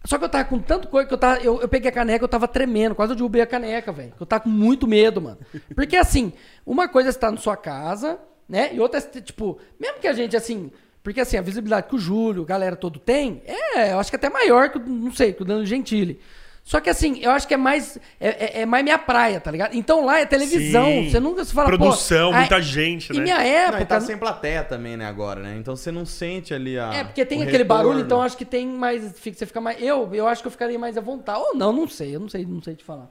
Só 0.05 0.19
que 0.19 0.25
eu 0.25 0.29
tava 0.29 0.45
com 0.45 0.59
tanto 0.59 0.89
coisa 0.89 1.09
que 1.09 1.15
eu 1.15 1.19
tava. 1.19 1.41
Eu, 1.41 1.61
eu 1.63 1.69
peguei 1.69 1.89
a 1.89 1.93
caneca, 1.93 2.25
eu 2.25 2.29
tava 2.29 2.47
tremendo, 2.47 2.95
quase 2.95 3.13
eu 3.13 3.17
derrubei 3.17 3.41
a 3.41 3.47
caneca, 3.47 3.91
velho. 3.91 4.13
Eu 4.21 4.27
tava 4.27 4.45
com 4.45 4.51
muito 4.51 4.87
medo, 4.87 5.21
mano. 5.21 5.39
Porque 5.75 5.97
assim, 5.97 6.33
uma 6.67 6.87
coisa 6.89 7.09
é 7.09 7.11
estar 7.11 7.31
na 7.31 7.39
sua 7.39 7.57
casa, 7.57 8.19
né? 8.49 8.75
E 8.75 8.81
outra 8.81 9.01
é, 9.01 9.21
tipo, 9.21 9.59
mesmo 9.81 9.99
que 10.01 10.07
a 10.07 10.13
gente, 10.13 10.37
assim. 10.37 10.71
Porque 11.03 11.21
assim, 11.21 11.37
a 11.37 11.43
visibilidade 11.43 11.89
que 11.89 11.97
o 11.97 11.99
Júlio, 11.99 12.43
a 12.43 12.47
galera 12.47 12.77
todo 12.77 12.99
tem, 12.99 13.43
é, 13.47 13.93
eu 13.93 13.99
acho 13.99 14.11
que 14.11 14.17
até 14.17 14.29
maior 14.29 14.71
que, 14.71 14.79
não 14.79 15.13
sei, 15.13 15.33
que 15.33 15.43
o 15.43 15.45
Dano 15.45 15.65
Gentili. 15.65 16.21
Só 16.67 16.81
que 16.81 16.89
assim, 16.89 17.19
eu 17.21 17.31
acho 17.31 17.47
que 17.47 17.53
é 17.53 17.59
mais. 17.59 17.99
É, 18.19 18.29
é- 18.59 18.63
é 18.63 18.67
mais 18.67 18.83
minha 18.83 18.97
praia, 18.99 19.39
tá 19.39 19.51
ligado? 19.51 19.75
Então 19.77 20.03
lá 20.07 20.21
é 20.21 20.25
televisão. 20.25 20.87
Sim. 20.87 21.11
Você 21.11 21.21
nunca 21.21 21.45
se 21.45 21.53
fala. 21.53 21.69
Produção, 21.69 22.33
muita 22.33 22.63
gente, 22.63 23.13
Em 23.13 23.17
né? 23.17 23.23
minha 23.23 23.37
Não, 23.37 23.43
época. 23.45 23.83
e 23.83 23.85
tá 23.85 24.01
sem 24.01 24.17
plateia 24.17 24.65
também, 24.65 24.97
né, 24.97 25.05
agora, 25.07 25.43
né? 25.43 25.57
Então 25.59 25.77
você 25.77 25.93
não 25.93 26.07
sente 26.07 26.55
ali 26.55 26.79
a. 26.79 26.91
É, 26.95 27.05
porque 27.05 27.23
tem 27.27 27.41
o 27.41 27.43
aquele 27.43 27.59
retorno. 27.65 27.85
barulho, 27.85 28.01
então 28.03 28.23
acho 28.23 28.35
que 28.37 28.47
tem 28.47 28.67
mais. 28.67 29.13
fica- 29.21 29.37
Você 29.37 29.45
fica 29.45 29.61
mais. 29.61 29.77
Eu, 29.83 30.09
eu 30.15 30.27
acho 30.27 30.41
que 30.41 30.47
eu 30.49 30.53
ficaria 30.53 30.79
mais 30.79 30.97
à 30.97 31.03
vontade. 31.03 31.39
Ou 31.39 31.55
não, 31.55 31.71
não 31.71 31.87
sei. 31.87 32.17
Eu 32.17 32.21
não 32.21 32.31
sei, 32.31 32.47
não 32.47 32.63
sei 32.63 32.75
te 32.75 32.83
falar. 32.83 33.11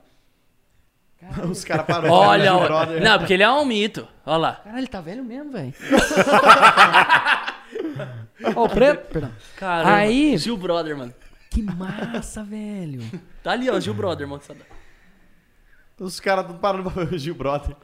Os 1.47 1.63
caras 1.63 1.85
pararam. 1.85 2.11
Olha, 2.11 2.55
olha. 2.55 2.65
Brother. 2.67 3.03
Não, 3.03 3.19
porque 3.19 3.33
ele 3.33 3.43
é 3.43 3.51
um 3.51 3.65
mito. 3.65 4.07
Olha 4.25 4.37
lá. 4.37 4.53
Caralho, 4.63 4.79
ele 4.79 4.87
tá 4.87 4.99
velho 4.99 5.23
mesmo, 5.23 5.51
velho. 5.51 5.73
Ó, 8.55 8.63
o 8.65 8.69
preto. 8.69 9.09
Perdão. 9.11 9.31
Caramba. 9.57 9.93
Aí- 9.95 10.35
Gil 10.39 10.57
Brother, 10.57 10.97
mano. 10.97 11.13
Que 11.53 11.61
massa, 11.61 12.43
velho. 12.43 13.01
Tá 13.43 13.51
ali, 13.51 13.69
ó, 13.69 13.79
Gil 13.79 13.93
Brother, 13.93 14.27
moçada. 14.27 14.61
Os 15.99 16.19
caras 16.19 16.47
tudo 16.47 16.59
parando 16.59 16.89
pra 16.89 17.03
ver 17.05 17.13
o 17.15 17.17
Gil 17.17 17.35
Brother. 17.35 17.75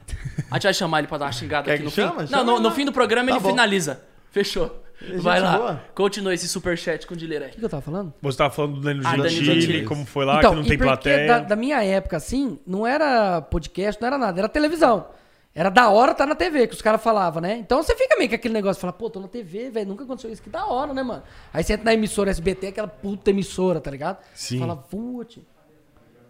A 0.50 0.56
gente 0.56 0.64
vai 0.64 0.74
chamar 0.74 1.00
ele 1.00 1.08
pra 1.08 1.18
dar 1.20 1.26
uma 1.26 1.32
xingada 1.32 1.66
Quer 1.66 1.72
aqui 1.74 1.80
que 1.80 1.86
no 1.86 1.91
chama? 1.91 2.22
fim. 2.22 2.28
Chama 2.28 2.44
Não, 2.44 2.56
no, 2.56 2.60
no 2.60 2.72
fim 2.72 2.84
do 2.86 2.91
programa 2.91 3.30
Tá 3.30 3.36
ele 3.36 3.44
bom. 3.44 3.50
finaliza. 3.52 4.02
Fechou. 4.32 4.84
Gente 5.02 5.22
Vai 5.22 5.40
lá. 5.40 5.58
boa. 5.58 5.84
Continua 5.96 6.34
esse 6.34 6.48
superchat 6.48 7.08
com 7.08 7.14
o 7.14 7.18
Dileira 7.18 7.46
aí. 7.46 7.52
O 7.52 7.54
que, 7.54 7.60
que 7.60 7.66
eu 7.66 7.70
tava 7.70 7.82
falando? 7.82 8.14
Você 8.22 8.38
tava 8.38 8.54
falando 8.54 8.74
do 8.76 8.82
Danilo 8.82 9.08
Ah, 9.08 9.12
Danilo 9.12 9.30
Gentili, 9.30 9.62
Gentili. 9.62 9.86
como 9.86 10.06
foi 10.06 10.26
lá, 10.26 10.40
então, 10.40 10.52
que 10.52 10.56
não 10.58 10.64
e 10.66 10.68
tem 10.68 10.78
plateia. 10.78 11.28
da, 11.28 11.40
da 11.40 11.56
minha 11.56 11.82
época, 11.84 12.18
assim, 12.18 12.60
não 12.68 12.86
era 12.86 13.41
podcast, 13.41 14.02
não 14.02 14.08
era 14.08 14.18
nada, 14.18 14.40
era 14.41 14.50
televisão. 14.50 15.08
Era 15.53 15.69
da 15.69 15.89
hora 15.89 16.13
tá 16.13 16.26
na 16.26 16.35
TV, 16.35 16.67
que 16.67 16.76
os 16.76 16.81
caras 16.81 17.01
falavam, 17.01 17.41
né? 17.41 17.55
Então 17.57 17.81
você 17.81 17.95
fica 17.95 18.15
meio 18.17 18.30
com 18.30 18.35
aquele 18.35 18.53
negócio, 18.53 18.80
fala, 18.80 18.93
pô, 18.93 19.09
tô 19.09 19.19
na 19.19 19.27
TV, 19.27 19.69
velho, 19.71 19.88
nunca 19.88 20.03
aconteceu 20.03 20.31
isso, 20.31 20.41
que 20.41 20.49
da 20.49 20.65
hora, 20.65 20.93
né, 20.93 21.01
mano? 21.03 21.23
Aí 21.51 21.63
você 21.63 21.73
entra 21.73 21.85
na 21.85 21.93
emissora 21.93 22.30
SBT, 22.30 22.67
aquela 22.67 22.88
puta 22.88 23.31
emissora, 23.31 23.81
tá 23.81 23.89
ligado? 23.91 24.19
Sim. 24.34 24.59
Fala, 24.59 24.76
putz. 24.76 25.39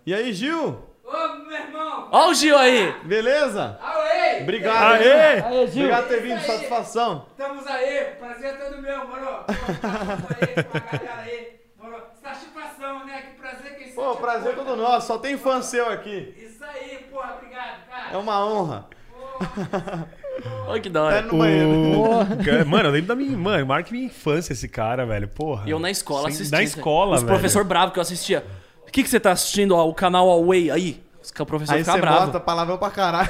E 0.06 0.14
aí, 0.14 0.34
Gil? 0.34 0.82
Ô, 1.04 1.12
meu 1.44 1.52
irmão! 1.52 2.08
Ó 2.12 2.30
o 2.30 2.34
Gil 2.34 2.58
aí. 2.58 2.94
Beleza? 3.04 3.78
Aê! 3.82 4.42
Obrigado. 4.44 4.94
Aê! 5.02 5.36
hein? 5.38 5.44
Aê, 5.46 5.68
Gil. 5.68 5.84
Obrigado 5.84 6.04
por 6.08 6.10
ter 6.16 6.22
vindo, 6.22 6.42
satisfação. 6.42 7.26
Estamos 7.32 7.68
aí, 7.68 8.06
prazer 8.20 8.50
é 8.52 8.54
todo 8.54 8.82
meu, 8.82 9.08
moro. 9.08 9.44
Tá 9.46 10.38
aí 10.40 10.64
com 10.64 10.78
a 10.78 10.80
galera 10.82 11.22
aí, 11.22 11.60
moro. 11.78 12.02
Satisfação, 12.22 13.06
né? 13.06 13.22
Que 13.22 13.42
prazer 13.42 13.78
que 13.78 13.92
Pô, 13.92 14.16
prazer 14.16 14.54
é 14.54 14.56
todo 14.56 14.76
nosso. 14.76 15.08
Só 15.08 15.18
tem 15.18 15.38
fã 15.38 15.62
seu 15.62 15.90
aqui. 15.90 16.34
Isso 16.38 16.64
aí, 16.64 17.06
porra, 17.12 17.36
obrigado, 17.38 17.82
É 17.88 17.92
cara. 17.92 18.18
uma 18.20 18.46
honra. 18.46 18.88
Olha 20.68 20.82
que 20.82 20.90
da 20.90 21.00
É 21.00 21.04
hora. 21.04 21.22
no 21.24 21.38
banheiro. 21.38 21.70
O... 22.02 22.26
Cara, 22.44 22.66
Mano, 22.66 22.90
eu 22.90 22.94
lembro 22.94 23.08
da 23.08 23.16
minha. 23.16 23.38
Mano, 23.38 23.66
marca 23.66 23.92
minha 23.92 24.06
infância 24.06 24.54
esse 24.54 24.68
cara, 24.68 25.06
velho. 25.06 25.28
Porra. 25.28 25.64
E 25.68 25.72
eu 25.72 25.80
na 25.80 25.90
escola 25.92 26.24
Sem- 26.24 26.32
assistia. 26.32 26.58
Na 26.58 26.64
escola, 26.64 27.16
Os 27.16 27.22
velho. 27.24 27.34
professor 27.34 27.64
bravo 27.64 27.92
que 27.92 28.00
eu 28.00 28.02
assistia. 28.02 28.46
O 28.88 28.92
que, 28.92 29.04
que 29.04 29.10
você 29.10 29.20
tá 29.20 29.32
assistindo? 29.32 29.76
ó, 29.76 29.88
o 29.88 29.94
canal 29.94 30.30
Away 30.30 30.72
aí? 30.72 31.02
O 31.40 31.46
professor 31.46 31.74
Aí 31.74 31.80
ficava 31.82 31.98
você 31.98 32.02
bravo. 32.02 32.26
bota 32.28 32.40
palavrão 32.40 32.78
pra 32.78 32.90
caralho. 32.90 33.30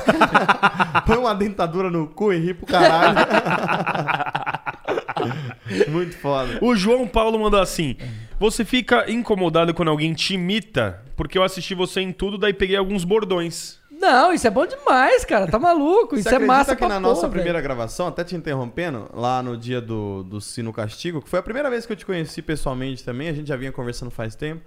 Põe 1.05 1.17
uma 1.17 1.33
dentadura 1.35 1.89
no 1.89 2.07
cu 2.07 2.31
e 2.31 2.37
ri 2.39 2.53
pro 2.53 2.65
caralho. 2.67 3.17
Muito 5.89 6.15
foda. 6.17 6.59
O 6.61 6.75
João 6.75 7.07
Paulo 7.07 7.39
mandou 7.39 7.59
assim: 7.59 7.97
Você 8.39 8.63
fica 8.63 9.09
incomodado 9.11 9.73
quando 9.73 9.89
alguém 9.89 10.13
te 10.13 10.35
imita? 10.35 11.01
Porque 11.15 11.37
eu 11.37 11.43
assisti 11.43 11.73
você 11.75 11.99
em 12.01 12.11
tudo, 12.13 12.37
daí 12.37 12.53
peguei 12.53 12.77
alguns 12.77 13.03
bordões. 13.03 13.78
Não, 13.99 14.31
isso 14.31 14.47
é 14.47 14.49
bom 14.49 14.65
demais, 14.65 15.25
cara. 15.25 15.45
Tá 15.45 15.59
maluco? 15.59 16.15
Você 16.15 16.21
isso 16.21 16.29
é 16.29 16.39
massa 16.39 16.73
que 16.73 16.79
pra 16.79 16.87
na 16.87 16.99
nossa 17.01 17.27
primeira 17.27 17.59
gravação, 17.59 18.07
até 18.07 18.23
te 18.23 18.33
interrompendo, 18.33 19.09
lá 19.13 19.43
no 19.43 19.57
dia 19.57 19.81
do, 19.81 20.23
do 20.23 20.39
Sino 20.39 20.71
Castigo, 20.71 21.21
que 21.21 21.27
foi 21.27 21.39
a 21.39 21.43
primeira 21.43 21.69
vez 21.69 21.85
que 21.85 21.91
eu 21.91 21.97
te 21.97 22.05
conheci 22.05 22.41
pessoalmente 22.41 23.03
também, 23.03 23.27
a 23.27 23.33
gente 23.33 23.47
já 23.47 23.57
vinha 23.57 23.73
conversando 23.73 24.09
faz 24.09 24.35
tempo, 24.35 24.63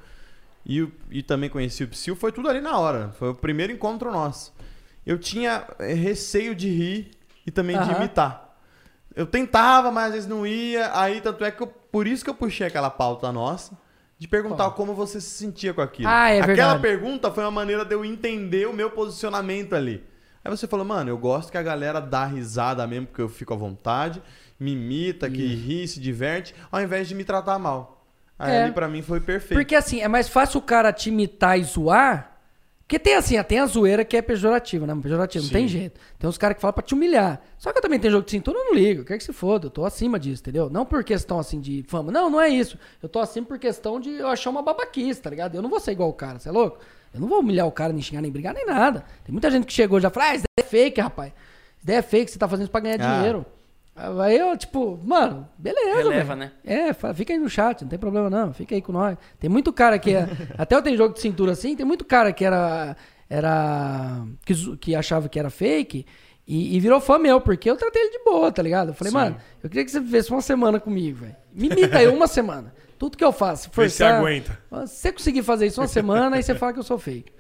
e, 0.67 0.87
e 1.11 1.23
também 1.23 1.49
conheci 1.49 1.83
o 1.83 1.89
Psyu, 1.89 2.15
foi 2.15 2.31
tudo 2.31 2.49
ali 2.49 2.61
na 2.61 2.79
hora, 2.79 3.11
foi 3.19 3.31
o 3.31 3.35
primeiro 3.35 3.73
encontro 3.73 4.13
nosso. 4.13 4.53
Eu 5.05 5.19
tinha 5.19 5.65
eh, 5.79 5.95
receio 5.95 6.55
de 6.55 6.69
rir 6.69 7.11
e 7.47 7.51
também 7.51 7.81
de 7.81 7.91
imitar. 7.91 8.55
Eu 9.17 9.27
tentava, 9.27 9.91
mas 9.91 10.07
às 10.07 10.13
vezes 10.13 10.29
não 10.29 10.47
ia, 10.47 10.91
aí 10.97 11.21
tanto 11.21 11.43
é 11.43 11.51
que 11.51 11.63
eu, 11.63 11.67
por 11.67 12.07
isso 12.07 12.23
que 12.23 12.31
eu 12.31 12.35
puxei 12.35 12.67
aquela 12.67 12.91
pauta 12.91 13.33
nossa, 13.33 13.77
de 14.23 14.29
perguntar 14.29 14.71
como 14.71 14.95
você 14.95 15.21
se 15.21 15.31
sentia 15.31 15.75
com 15.75 15.81
aquilo. 15.81 16.09
Ah, 16.09 16.31
é 16.31 16.35
Aquela 16.41 16.47
verdade. 16.77 16.81
pergunta 16.83 17.33
foi 17.33 17.43
uma 17.43 17.51
maneira 17.51 17.85
de 17.85 17.93
eu 17.93 18.05
entender 18.05 18.69
o 18.69 18.73
meu 18.73 18.89
posicionamento 18.89 19.75
ali. 19.75 20.05
Aí 20.45 20.51
você 20.51 20.69
falou, 20.69 20.87
mano, 20.87 21.11
eu 21.11 21.19
gosto 21.19 21.51
que 21.51 21.59
a 21.59 21.63
galera 21.63 22.01
dá 22.01 22.25
risada 22.25 22.87
mesmo, 22.87 23.09
porque 23.09 23.21
eu 23.21 23.29
fico 23.29 23.53
à 23.53 23.57
vontade, 23.57 24.23
me 24.61 24.75
imita, 24.75 25.29
que 25.29 25.45
ri, 25.45 25.89
se 25.89 25.99
diverte, 25.99 26.55
ao 26.71 26.81
invés 26.81 27.09
de 27.09 27.17
me 27.17 27.25
tratar 27.25 27.59
mal. 27.59 28.07
Aí 28.39 28.53
É. 28.55 28.63
ali 28.63 28.73
pra 28.73 28.87
mim 28.87 29.03
foi 29.03 29.21
perfeito. 29.21 29.59
Porque 29.59 29.75
assim, 29.75 30.01
é 30.01 30.07
mais 30.07 30.29
fácil 30.29 30.61
o 30.61 30.63
cara 30.63 30.93
te 30.93 31.09
imitar 31.09 31.59
e 31.59 31.65
zoar. 31.65 32.32
Porque 32.93 32.99
tem 33.05 33.15
assim, 33.15 33.43
tem 33.45 33.59
a 33.59 33.65
zoeira 33.65 34.05
que 34.05 34.15
é 34.15 34.21
pejorativa, 34.21 34.87
né? 34.87 34.95
Pejorativa, 35.03 35.43
não 35.43 35.51
tem 35.51 35.67
jeito. 35.67 35.99
Tem 36.19 36.29
uns 36.29 36.37
caras 36.37 36.57
que 36.57 36.61
falam 36.61 36.75
pra 36.75 36.83
te 36.83 36.93
humilhar. 36.93 37.41
Só 37.57 37.73
que 37.73 37.79
eu 37.79 37.83
também 37.83 37.99
tenho 37.99 38.13
jogo 38.13 38.27
de 38.27 38.31
cintura, 38.31 38.59
eu 38.59 38.67
não 38.67 38.75
ligo. 38.75 39.01
Eu 39.01 39.05
quero 39.07 39.19
que 39.19 39.25
se 39.25 39.33
foda, 39.33 39.69
eu 39.69 39.71
tô 39.71 39.87
acima 39.87 40.19
disso, 40.21 40.43
entendeu? 40.43 40.69
Não 40.69 40.85
por 40.85 41.03
questão 41.03 41.39
assim 41.39 41.59
de 41.59 41.83
fama. 41.89 42.13
Não, 42.13 42.29
não 42.29 42.39
é 42.39 42.51
isso. 42.51 42.77
Eu 43.03 43.09
tô 43.09 43.19
acima 43.19 43.47
por 43.47 43.59
questão 43.59 43.99
de 43.99 44.11
eu 44.11 44.29
achar 44.29 44.51
uma 44.51 44.61
babaquice, 44.61 45.23
tá 45.23 45.31
ligado? 45.31 45.55
Eu 45.55 45.63
não 45.63 45.71
vou 45.71 45.81
ser 45.81 45.93
igual 45.93 46.11
o 46.11 46.13
cara, 46.13 46.39
você 46.39 46.51
é 46.51 46.53
louco? 46.53 46.81
Eu 47.15 47.21
não 47.21 47.29
vou 47.29 47.41
humilhar 47.41 47.67
o 47.67 47.73
cara, 47.73 47.95
nem 47.95 48.03
xingar, 48.03 48.21
nem 48.21 48.31
brigar, 48.31 48.53
nem 48.53 48.67
nada. 48.67 49.07
Tem 49.25 49.33
muita 49.33 49.51
gente 49.51 49.65
que 49.65 49.73
chegou 49.73 49.99
e 49.99 50.03
já 50.03 50.11
fala, 50.11 50.27
ah, 50.27 50.35
isso 50.35 50.45
daí 50.59 50.67
é 50.67 50.69
fake, 50.69 51.01
rapaz. 51.01 51.33
Isso 51.79 51.87
daí 51.87 51.97
é 51.97 52.03
fake, 52.03 52.31
você 52.31 52.39
tá 52.39 52.47
fazendo 52.47 52.65
isso 52.65 52.73
pra 52.73 52.81
ganhar 52.83 53.01
Ah. 53.01 53.17
dinheiro. 53.17 53.47
Aí 53.95 54.39
eu, 54.39 54.57
tipo, 54.57 54.99
mano, 55.05 55.47
beleza, 55.59 55.97
Releva, 55.99 56.35
né? 56.35 56.53
É, 56.65 56.93
fala, 56.95 57.13
fica 57.13 57.33
aí 57.33 57.39
no 57.39 57.49
chat, 57.49 57.83
não 57.83 57.89
tem 57.89 57.99
problema 57.99 58.31
não, 58.31 58.53
fica 58.55 58.75
aí 58.75 58.81
com 58.81 58.91
nós. 58.93 59.19
Tem 59.39 59.51
muito 59.51 59.71
cara 59.73 59.99
que 59.99 60.15
é. 60.15 60.27
até 60.57 60.75
eu 60.75 60.83
tenho 60.83 60.97
jogo 60.97 61.13
de 61.15 61.21
cintura 61.21 61.53
assim, 61.53 61.77
tem 61.77 61.85
muito 61.85 62.05
cara 62.05 62.33
que 62.33 62.45
era. 62.45 62.97
era 63.29 64.25
que, 64.47 64.77
que 64.79 64.95
achava 64.95 65.29
que 65.29 65.39
era 65.39 65.51
fake 65.51 66.07
e, 66.47 66.77
e 66.77 66.81
virou 66.81 67.01
fã 67.01 67.19
meu, 67.19 67.41
porque 67.41 67.71
eu 67.71 67.77
tratei 67.77 68.03
ele 68.03 68.19
de 68.19 68.25
boa, 68.25 68.51
tá 68.51 68.63
ligado? 68.63 68.89
Eu 68.89 68.95
falei, 68.95 69.13
mano, 69.13 69.37
eu 69.63 69.69
queria 69.69 69.85
que 69.85 69.91
você 69.91 70.01
vivesse 70.01 70.31
uma 70.31 70.41
semana 70.43 70.81
comigo, 70.81 71.19
velho. 71.19 71.37
Me 71.53 71.69
imita 71.69 71.99
aí 71.99 72.09
uma 72.09 72.27
semana. 72.27 72.75
Tudo 72.99 73.17
que 73.17 73.25
eu 73.25 73.33
faço, 73.33 73.65
se 73.65 73.69
você 73.69 73.75
forçar- 73.75 74.21
aguenta. 74.21 74.59
Se 74.87 74.97
você 75.03 75.13
conseguir 75.13 75.43
fazer 75.43 75.67
isso 75.67 75.81
uma 75.81 75.89
semana, 75.89 76.37
aí 76.37 76.43
você 76.43 76.55
fala 76.55 76.73
que 76.73 76.79
eu 76.79 76.83
sou 76.85 76.99
fake. 76.99 77.33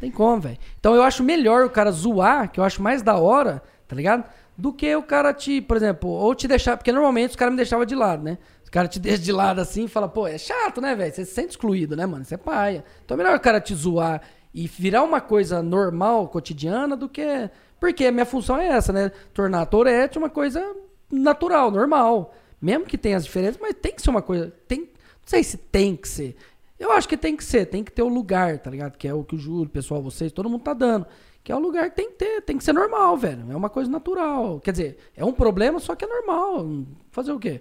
Tem 0.00 0.10
como, 0.10 0.40
velho. 0.40 0.58
Então 0.78 0.94
eu 0.94 1.02
acho 1.02 1.22
melhor 1.22 1.64
o 1.64 1.70
cara 1.70 1.90
zoar, 1.90 2.50
que 2.50 2.60
eu 2.60 2.64
acho 2.64 2.82
mais 2.82 3.00
da 3.00 3.16
hora, 3.16 3.62
tá 3.86 3.94
ligado? 3.94 4.24
Do 4.56 4.72
que 4.72 4.94
o 4.94 5.02
cara 5.02 5.32
te, 5.32 5.60
por 5.60 5.76
exemplo, 5.76 6.08
ou 6.08 6.34
te 6.34 6.46
deixar. 6.46 6.76
Porque 6.76 6.92
normalmente 6.92 7.30
os 7.30 7.36
caras 7.36 7.52
me 7.52 7.56
deixavam 7.56 7.84
de 7.84 7.94
lado, 7.94 8.22
né? 8.22 8.38
Os 8.62 8.70
caras 8.70 8.90
te 8.90 8.98
deixam 9.00 9.24
de 9.24 9.32
lado 9.32 9.60
assim 9.60 9.84
e 9.84 9.88
falam, 9.88 10.08
pô, 10.08 10.26
é 10.26 10.38
chato, 10.38 10.80
né, 10.80 10.94
velho? 10.94 11.12
Você 11.12 11.24
se 11.24 11.34
sente 11.34 11.50
excluído, 11.50 11.96
né, 11.96 12.06
mano? 12.06 12.24
Você 12.24 12.34
é 12.34 12.38
paia. 12.38 12.84
Então 13.04 13.16
é 13.16 13.18
melhor 13.18 13.36
o 13.36 13.40
cara 13.40 13.60
te 13.60 13.74
zoar 13.74 14.22
e 14.54 14.68
virar 14.68 15.02
uma 15.02 15.20
coisa 15.20 15.62
normal, 15.62 16.28
cotidiana, 16.28 16.96
do 16.96 17.08
que. 17.08 17.50
Porque 17.80 18.06
a 18.06 18.12
minha 18.12 18.24
função 18.24 18.58
é 18.58 18.68
essa, 18.68 18.92
né? 18.92 19.10
Tornar 19.32 19.62
a 19.62 19.66
Tourette 19.66 20.16
uma 20.16 20.30
coisa 20.30 20.64
natural, 21.10 21.70
normal. 21.70 22.32
Mesmo 22.62 22.86
que 22.86 22.96
tenha 22.96 23.16
as 23.16 23.24
diferenças, 23.24 23.60
mas 23.60 23.74
tem 23.74 23.92
que 23.92 24.00
ser 24.00 24.10
uma 24.10 24.22
coisa. 24.22 24.52
Tem, 24.68 24.80
não 24.80 24.88
sei 25.26 25.42
se 25.42 25.56
tem 25.56 25.96
que 25.96 26.08
ser. 26.08 26.36
Eu 26.78 26.92
acho 26.92 27.08
que 27.08 27.16
tem 27.16 27.36
que 27.36 27.44
ser, 27.44 27.66
tem 27.66 27.82
que 27.82 27.92
ter 27.92 28.02
o 28.02 28.08
lugar, 28.08 28.58
tá 28.58 28.70
ligado? 28.70 28.96
Que 28.96 29.08
é 29.08 29.14
o 29.14 29.24
que 29.24 29.34
o 29.34 29.38
Júlio, 29.38 29.68
pessoal, 29.68 30.02
vocês, 30.02 30.32
todo 30.32 30.48
mundo 30.48 30.62
tá 30.62 30.74
dando. 30.74 31.06
Que 31.44 31.52
é 31.52 31.54
o 31.54 31.58
lugar 31.58 31.90
que 31.90 31.96
tem 31.96 32.10
que 32.10 32.16
ter, 32.16 32.40
tem 32.40 32.56
que 32.58 32.64
ser 32.64 32.72
normal, 32.72 33.16
velho. 33.18 33.44
É 33.50 33.54
uma 33.54 33.68
coisa 33.68 33.90
natural. 33.90 34.58
Quer 34.60 34.70
dizer, 34.72 34.96
é 35.14 35.24
um 35.24 35.32
problema, 35.32 35.78
só 35.78 35.94
que 35.94 36.04
é 36.04 36.08
normal. 36.08 36.66
Fazer 37.12 37.32
o 37.32 37.38
quê? 37.38 37.60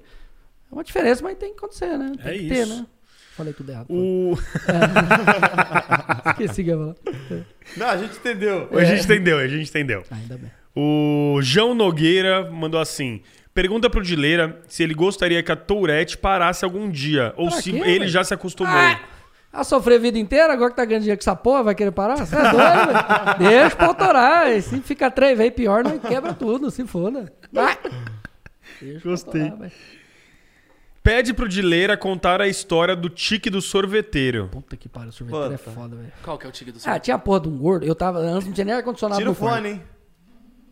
É 0.72 0.74
uma 0.74 0.84
diferença, 0.86 1.22
mas 1.22 1.38
tem 1.38 1.52
que 1.52 1.58
acontecer, 1.58 1.98
né? 1.98 2.14
Tem 2.24 2.32
É 2.34 2.38
que 2.40 2.48
ter, 2.48 2.64
isso. 2.66 2.76
né? 2.80 2.86
Falei 3.36 3.52
tudo 3.52 3.72
errado. 3.72 3.88
O... 3.90 4.36
Esqueci 6.30 6.62
o 6.62 6.64
que 6.66 6.70
eu 6.72 6.88
ia 6.88 6.96
falar. 6.96 7.46
Não, 7.78 7.88
a 7.88 7.98
gente 7.98 8.18
entendeu. 8.18 8.70
A 8.72 8.84
gente 8.84 9.04
entendeu, 9.04 9.38
a 9.38 9.48
gente 9.48 9.70
entendeu. 9.70 10.04
Ah, 10.10 10.16
ainda 10.16 10.38
bem. 10.38 10.52
O 10.76 11.40
João 11.42 11.74
Nogueira 11.76 12.50
mandou 12.52 12.80
assim: 12.80 13.22
pergunta 13.54 13.90
pro 13.90 14.02
Dileira 14.02 14.62
se 14.68 14.82
ele 14.84 14.94
gostaria 14.94 15.42
que 15.44 15.52
a 15.52 15.56
Tourette 15.56 16.18
parasse 16.18 16.64
algum 16.66 16.90
dia, 16.90 17.34
ou 17.38 17.50
Pra 17.50 17.62
se 17.62 17.72
quê, 17.72 17.78
ele 17.80 18.00
velho? 18.00 18.08
já 18.08 18.24
se 18.24 18.34
acostumou. 18.34 18.74
Ah, 18.74 19.00
sofrer 19.62 19.96
a 19.96 20.00
vida 20.00 20.18
inteira, 20.18 20.54
agora 20.54 20.70
que 20.72 20.76
tá 20.78 20.86
ganhando 20.86 21.02
dinheiro 21.04 21.20
com 21.20 21.30
essa 21.30 21.36
porra, 21.36 21.64
vai 21.64 21.76
querer 21.76 21.92
parar? 21.92 22.16
Você 22.18 22.34
é 22.36 22.42
doido, 22.42 22.56
velho? 22.58 23.38
Deixa 23.50 23.76
pra 23.76 23.86
autorar. 23.88 24.52
E 24.52 24.62
Se 24.62 24.80
fica 24.82 25.12
três 25.12 25.38
vezes 25.38 25.54
pior, 25.54 25.84
não 25.84 26.00
quebra 26.00 26.34
tudo, 26.34 26.72
se 26.72 26.86
foda. 26.88 27.32
Vai. 27.52 27.78
Deixa 28.82 29.08
Gostei. 29.08 29.44
autorar. 29.44 29.72
Pede 31.04 31.34
pro 31.34 31.50
Dileira 31.50 31.98
contar 31.98 32.42
a 32.42 32.48
história 32.48 32.96
do 32.96 33.10
tique 33.10 33.50
do 33.50 33.62
sorveteiro. 33.62 34.48
Puta 34.50 34.78
que 34.78 34.88
pariu, 34.88 35.12
sorveteiro 35.12 35.54
é 35.54 35.58
Puta. 35.58 35.72
foda, 35.72 35.96
velho. 35.98 36.12
Qual 36.24 36.38
que 36.38 36.46
é 36.46 36.50
o 36.50 36.52
tigre 36.52 36.72
do 36.72 36.78
Ah, 36.78 36.80
sorvete? 36.80 37.04
tinha 37.04 37.16
a 37.16 37.20
porra 37.20 37.42
de 37.42 37.50
um 37.50 37.58
gordo. 37.58 37.86
Eu 37.86 37.94
tava, 37.94 38.20
antes 38.20 38.48
não 38.48 38.54
tinha 38.54 38.64
nem 38.66 38.74
ar-condicionado 38.74 39.20
Tira 39.20 39.30
o 39.30 39.36
fone, 39.36 39.70
hein? 39.70 39.84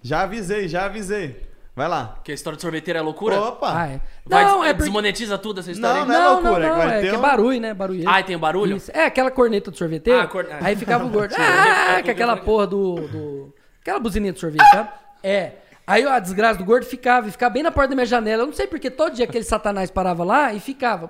Já 0.01 0.21
avisei, 0.21 0.67
já 0.69 0.85
avisei. 0.85 1.50
Vai 1.75 1.87
lá. 1.87 2.19
Que 2.23 2.31
a 2.31 2.35
história 2.35 2.57
do 2.57 2.61
sorveteiro 2.61 2.99
é 2.99 3.01
loucura? 3.01 3.39
Opa! 3.39 3.73
Ah, 3.73 3.87
é. 3.87 4.01
Vai, 4.25 4.43
Não, 4.43 4.63
é 4.63 4.73
porque... 4.73 4.83
Desmonetiza 4.83 5.37
tudo 5.37 5.61
essa 5.61 5.71
história 5.71 6.03
Não, 6.03 6.03
aí? 6.03 6.07
não 6.07 6.15
é 6.15 6.29
loucura, 6.33 6.49
não, 6.51 6.59
é 6.65 6.69
não, 6.69 6.77
vai 6.77 6.87
é 6.87 7.01
ter 7.01 7.09
que 7.09 7.15
é 7.15 7.17
um- 7.17 7.21
barulho, 7.21 7.61
né? 7.61 7.73
Barulho. 7.73 8.03
Ah, 8.09 8.21
tem 8.23 8.35
o 8.35 8.39
barulho? 8.39 8.75
Isso. 8.77 8.91
É, 8.93 9.05
aquela 9.05 9.31
corneta 9.31 9.71
do 9.71 9.77
sorveteiro. 9.77 10.19
Ah, 10.19 10.27
cor- 10.27 10.47
Aí 10.61 10.75
ficava 10.75 11.05
o 11.05 11.09
gordo. 11.09 11.33
ah, 11.39 12.03
com 12.03 12.11
aquela 12.11 12.35
porra 12.37 12.67
do, 12.67 12.95
do... 13.07 13.53
Aquela 13.81 13.99
buzininha 13.99 14.33
de 14.33 14.39
sorvete, 14.39 14.65
sabe? 14.71 14.89
É. 15.23 15.53
Aí 15.87 16.05
a 16.05 16.19
desgraça 16.19 16.59
do 16.59 16.65
gordo 16.65 16.85
ficava, 16.85 17.27
e 17.27 17.31
ficava 17.31 17.53
bem 17.53 17.63
na 17.63 17.71
porta 17.71 17.89
da 17.89 17.95
minha 17.95 18.05
janela. 18.05 18.43
Eu 18.43 18.47
não 18.47 18.53
sei 18.53 18.67
porque 18.67 18.89
todo 18.91 19.13
dia 19.15 19.25
aquele 19.25 19.43
satanás 19.43 19.89
parava 19.89 20.23
lá 20.23 20.53
e 20.53 20.59
ficava. 20.59 21.09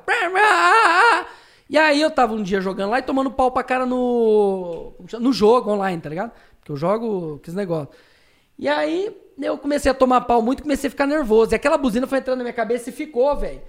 E 1.70 1.78
aí 1.78 2.02
eu 2.02 2.12
tava 2.12 2.34
um 2.34 2.42
dia 2.44 2.60
jogando 2.62 2.90
lá 2.92 3.00
e 3.00 3.04
tomando 3.04 3.32
pau 3.32 3.52
pra 3.52 3.64
cara 3.64 3.86
no. 3.86 4.94
no 5.20 5.32
jogo 5.34 5.72
online, 5.72 6.02
tá 6.02 6.10
ligado? 6.10 6.32
Porque 6.60 6.72
eu 6.72 6.76
jogo 6.78 7.36
aqueles 7.36 7.56
negócios. 7.56 7.96
E 8.60 8.68
aí 8.68 9.16
eu 9.40 9.58
comecei 9.58 9.92
a 9.92 9.94
tomar 9.94 10.22
pau 10.22 10.42
muito, 10.42 10.64
comecei 10.64 10.88
a 10.88 10.92
ficar 10.92 11.06
nervoso. 11.06 11.54
E 11.54 11.56
aquela 11.56 11.78
buzina 11.78 12.08
foi 12.08 12.20
entrando 12.20 12.38
na 12.40 12.44
minha 12.44 12.54
cabeça 12.54 12.90
e 12.90 12.94
ficou, 12.94 13.36
velho. 13.36 13.62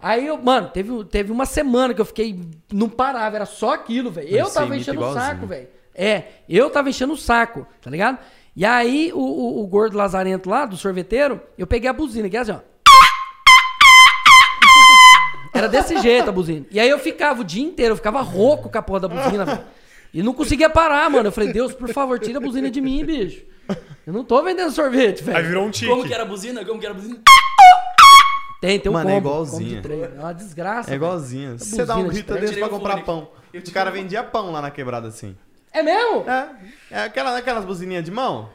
Aí 0.00 0.26
eu, 0.26 0.38
mano, 0.40 0.68
teve, 0.68 1.04
teve 1.04 1.32
uma 1.32 1.44
semana 1.46 1.92
que 1.92 2.00
eu 2.00 2.04
fiquei. 2.04 2.40
Não 2.72 2.88
parava, 2.88 3.36
era 3.36 3.46
só 3.46 3.72
aquilo, 3.74 4.10
velho. 4.10 4.28
Eu 4.28 4.50
tava 4.50 4.76
enchendo 4.76 4.98
o 4.98 5.02
igualzinho. 5.02 5.24
saco, 5.24 5.46
velho. 5.46 5.68
É, 5.94 6.24
eu 6.48 6.70
tava 6.70 6.88
enchendo 6.88 7.12
o 7.12 7.16
saco, 7.16 7.66
tá 7.82 7.90
ligado? 7.90 8.18
E 8.54 8.64
aí 8.64 9.12
o, 9.12 9.18
o, 9.18 9.62
o 9.62 9.66
gordo 9.66 9.96
lazarento 9.96 10.48
lá, 10.48 10.64
do 10.64 10.76
sorveteiro, 10.76 11.40
eu 11.56 11.66
peguei 11.66 11.90
a 11.90 11.92
buzina, 11.92 12.28
que 12.28 12.36
era 12.36 12.42
assim, 12.42 12.52
ó. 12.52 12.78
Era 15.52 15.68
desse 15.68 15.98
jeito 15.98 16.28
a 16.28 16.32
buzina. 16.32 16.64
E 16.70 16.78
aí 16.78 16.88
eu 16.88 17.00
ficava 17.00 17.40
o 17.40 17.44
dia 17.44 17.64
inteiro, 17.64 17.92
eu 17.92 17.96
ficava 17.96 18.20
rouco 18.20 18.68
com 18.70 18.78
a 18.78 18.82
porra 18.82 19.00
da 19.00 19.08
buzina, 19.08 19.44
velho. 19.44 19.64
E 20.14 20.22
não 20.22 20.32
conseguia 20.32 20.70
parar, 20.70 21.10
mano. 21.10 21.28
Eu 21.28 21.32
falei, 21.32 21.52
Deus, 21.52 21.74
por 21.74 21.92
favor, 21.92 22.18
tira 22.18 22.38
a 22.38 22.40
buzina 22.40 22.70
de 22.70 22.80
mim, 22.80 23.04
bicho. 23.04 23.44
Eu 24.08 24.14
não 24.14 24.24
tô 24.24 24.42
vendendo 24.42 24.70
sorvete, 24.70 25.20
Aí 25.20 25.34
velho. 25.34 25.48
virou 25.48 25.66
um 25.66 25.70
tique. 25.70 25.86
Como 25.86 26.02
que 26.02 26.14
era 26.14 26.22
a 26.22 26.26
buzina? 26.26 26.64
Como 26.64 26.80
que 26.80 26.86
era 26.86 26.94
a 26.94 26.96
buzina? 26.96 27.20
Tem, 28.58 28.80
tem 28.80 28.90
um 28.90 28.94
Mano, 28.94 29.10
é 29.10 29.20
combo, 29.20 29.58
de 29.58 29.82
três. 29.82 30.02
É 30.02 30.18
uma 30.18 30.32
desgraça. 30.32 30.90
É 30.90 30.94
igualzinho. 30.94 31.58
Se 31.58 31.76
você 31.76 31.84
dá 31.84 31.94
um 31.94 32.04
buzina 32.04 32.40
de 32.40 32.46
tirei 32.46 32.58
pra 32.60 32.70
comprar 32.70 32.92
fone. 32.92 33.04
pão. 33.04 33.28
Eu 33.52 33.60
O 33.60 33.70
cara 33.70 33.90
vendia 33.90 34.24
pão 34.24 34.50
lá 34.50 34.62
na 34.62 34.70
quebrada 34.70 35.08
assim. 35.08 35.36
É 35.70 35.82
mesmo? 35.82 36.24
É. 36.26 36.48
É 36.90 37.02
aquela, 37.02 37.36
aquelas 37.36 37.66
buzininhas 37.66 38.02
de 38.02 38.10
mão. 38.10 38.48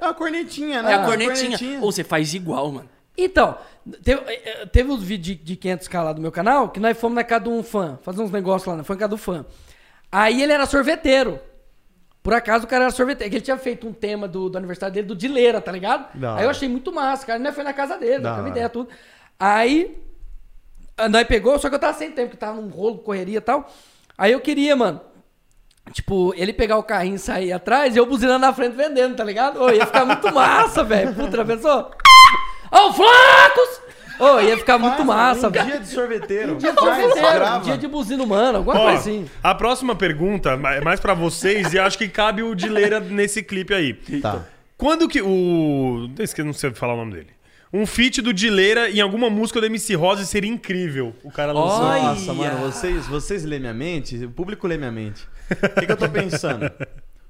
É 0.00 0.04
uma 0.04 0.14
cornetinha, 0.14 0.80
né? 0.80 0.92
É 0.92 0.94
a 0.94 0.98
Uma 0.98 1.06
cornetinha. 1.08 1.80
Ou 1.80 1.90
você 1.90 2.04
faz 2.04 2.32
igual, 2.32 2.70
mano. 2.70 2.88
Então, 3.18 3.58
teve, 4.04 4.22
eh, 4.28 4.66
teve 4.66 4.92
uns 4.92 5.02
vídeos 5.02 5.38
de, 5.38 5.56
de 5.56 5.56
500k 5.56 6.04
lá 6.04 6.12
do 6.12 6.22
meu 6.22 6.30
canal 6.30 6.68
que 6.68 6.78
nós 6.78 6.96
fomos 6.96 7.16
na 7.16 7.24
casa 7.24 7.42
de 7.42 7.50
um 7.50 7.64
fã, 7.64 7.98
fazer 8.04 8.22
uns 8.22 8.30
negócios 8.30 8.68
lá, 8.68 8.76
né? 8.76 8.84
Foi 8.84 8.94
na 8.94 9.00
casa 9.00 9.10
do 9.10 9.18
fã. 9.18 9.44
Aí 10.12 10.40
ele 10.40 10.52
era 10.52 10.66
sorveteiro. 10.66 11.40
Por 12.22 12.32
acaso 12.34 12.64
o 12.64 12.68
cara 12.68 12.84
era 12.84 12.92
sorveteiro. 12.92 13.30
que 13.30 13.36
Ele 13.36 13.44
tinha 13.44 13.56
feito 13.56 13.86
um 13.86 13.92
tema 13.92 14.28
do, 14.28 14.48
do 14.48 14.56
aniversário 14.56 14.94
dele 14.94 15.06
do 15.06 15.16
Dileira, 15.16 15.60
tá 15.60 15.72
ligado? 15.72 16.16
Da 16.16 16.36
Aí 16.36 16.44
eu 16.44 16.50
achei 16.50 16.68
muito 16.68 16.92
massa, 16.92 17.26
cara. 17.26 17.38
Nós 17.38 17.54
foi 17.54 17.64
na 17.64 17.72
casa 17.72 17.98
dele, 17.98 18.20
trocamos 18.22 18.40
hora. 18.40 18.50
ideia, 18.50 18.68
tudo. 18.68 18.88
Aí, 19.38 20.00
nós 21.10 21.26
pegou, 21.26 21.58
só 21.58 21.68
que 21.68 21.74
eu 21.74 21.80
tava 21.80 21.98
sem 21.98 22.12
tempo, 22.12 22.30
que 22.30 22.36
tava 22.36 22.60
num 22.60 22.68
rolo, 22.68 22.98
correria 22.98 23.38
e 23.38 23.40
tal. 23.40 23.68
Aí 24.16 24.30
eu 24.30 24.40
queria, 24.40 24.76
mano, 24.76 25.00
Tipo, 25.90 26.32
ele 26.36 26.52
pegar 26.52 26.78
o 26.78 26.82
carrinho 26.82 27.16
e 27.16 27.18
sair 27.18 27.52
atrás 27.52 27.94
e 27.94 27.98
eu 27.98 28.06
buzinando 28.06 28.38
na 28.38 28.52
frente 28.52 28.76
vendendo, 28.76 29.16
tá 29.16 29.24
ligado? 29.24 29.60
Ô, 29.60 29.68
ia 29.70 29.84
ficar 29.84 30.04
muito 30.04 30.32
massa, 30.32 30.84
velho. 30.84 31.12
Puta, 31.12 31.44
pensou? 31.44 31.90
Ô, 32.70 32.92
Flacos! 32.92 33.81
Ô, 34.18 34.40
ia 34.40 34.56
ficar 34.56 34.78
muito 34.78 35.04
massa, 35.04 35.48
um 35.48 35.50
velho. 35.50 35.66
dia 35.66 35.80
de 35.80 35.88
sorveteiro. 35.88 36.56
Dia 36.56 36.72
de 36.72 36.78
sorveteiro, 36.78 37.44
um 37.56 37.60
dia 37.60 37.78
de 37.78 37.86
buzina 37.88 38.22
humana, 38.22 38.58
alguma 38.58 38.78
Ó, 38.78 38.82
coisa 38.84 38.98
assim. 38.98 39.26
a 39.42 39.54
próxima 39.54 39.94
pergunta 39.94 40.50
é 40.50 40.80
mais 40.80 41.00
pra 41.00 41.14
vocês 41.14 41.72
e 41.72 41.78
acho 41.78 41.96
que 41.98 42.08
cabe 42.08 42.42
o 42.42 42.54
Dileira 42.54 43.00
nesse 43.00 43.42
clipe 43.42 43.74
aí. 43.74 43.94
Tá. 44.20 44.44
Quando 44.76 45.08
que 45.08 45.22
o. 45.22 46.08
Não 46.44 46.52
sei 46.52 46.72
falar 46.72 46.94
o 46.94 46.96
nome 46.96 47.12
dele. 47.12 47.28
Um 47.72 47.86
feat 47.86 48.20
do 48.20 48.34
Dileira 48.34 48.90
em 48.90 49.00
alguma 49.00 49.30
música 49.30 49.58
do 49.58 49.66
MC 49.66 49.94
Rose 49.94 50.26
seria 50.26 50.50
incrível. 50.50 51.14
O 51.24 51.30
cara 51.30 51.52
lançou. 51.52 51.84
Olha. 51.84 52.02
Nossa, 52.02 52.34
mano, 52.34 52.58
vocês, 52.70 53.06
vocês 53.06 53.44
lêem 53.44 53.60
minha 53.60 53.72
mente, 53.72 54.24
o 54.24 54.30
público 54.30 54.66
lê 54.66 54.76
minha 54.76 54.92
mente. 54.92 55.26
O 55.50 55.80
que, 55.80 55.86
que 55.86 55.92
eu 55.92 55.96
tô 55.96 56.08
pensando? 56.08 56.70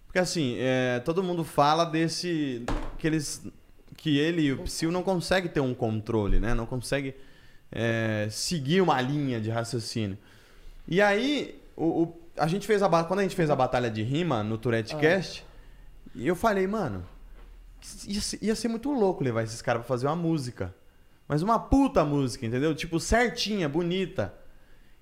Porque 0.06 0.18
assim, 0.18 0.56
é, 0.59 1.00
todo 1.04 1.22
mundo 1.22 1.44
fala 1.44 1.84
desse. 1.84 2.64
Que 2.98 3.06
eles. 3.06 3.46
Que 4.02 4.18
ele 4.18 4.42
e 4.42 4.52
o 4.52 4.58
Psyu 4.64 4.90
não 4.90 5.02
conseguem 5.02 5.48
ter 5.50 5.60
um 5.60 5.72
controle, 5.72 6.40
né? 6.40 6.54
Não 6.54 6.66
consegue 6.66 7.14
é, 7.70 8.26
seguir 8.30 8.80
uma 8.80 9.00
linha 9.00 9.40
de 9.40 9.48
raciocínio. 9.48 10.18
E 10.88 11.00
aí, 11.00 11.60
o, 11.76 12.02
o- 12.02 12.20
a 12.36 12.46
gente 12.48 12.66
fez 12.66 12.82
a 12.82 12.88
quando 13.04 13.20
a 13.20 13.22
gente 13.22 13.36
fez 13.36 13.48
a 13.48 13.54
batalha 13.54 13.88
de 13.90 14.02
rima 14.02 14.42
no 14.42 14.58
Tourette 14.58 14.96
Cast, 14.96 15.46
e 16.14 16.26
eu 16.26 16.34
falei, 16.34 16.66
mano, 16.66 17.04
ia 18.06 18.20
ser, 18.20 18.38
ia 18.42 18.54
ser 18.56 18.68
muito 18.68 18.90
louco 18.90 19.22
levar 19.22 19.44
esses 19.44 19.62
caras 19.62 19.82
pra 19.82 19.88
fazer 19.88 20.06
uma 20.06 20.16
música. 20.16 20.74
Mas 21.28 21.40
uma 21.42 21.58
puta 21.58 22.04
música, 22.04 22.44
entendeu? 22.44 22.74
Tipo, 22.74 22.98
certinha, 22.98 23.68
bonita. 23.68 24.34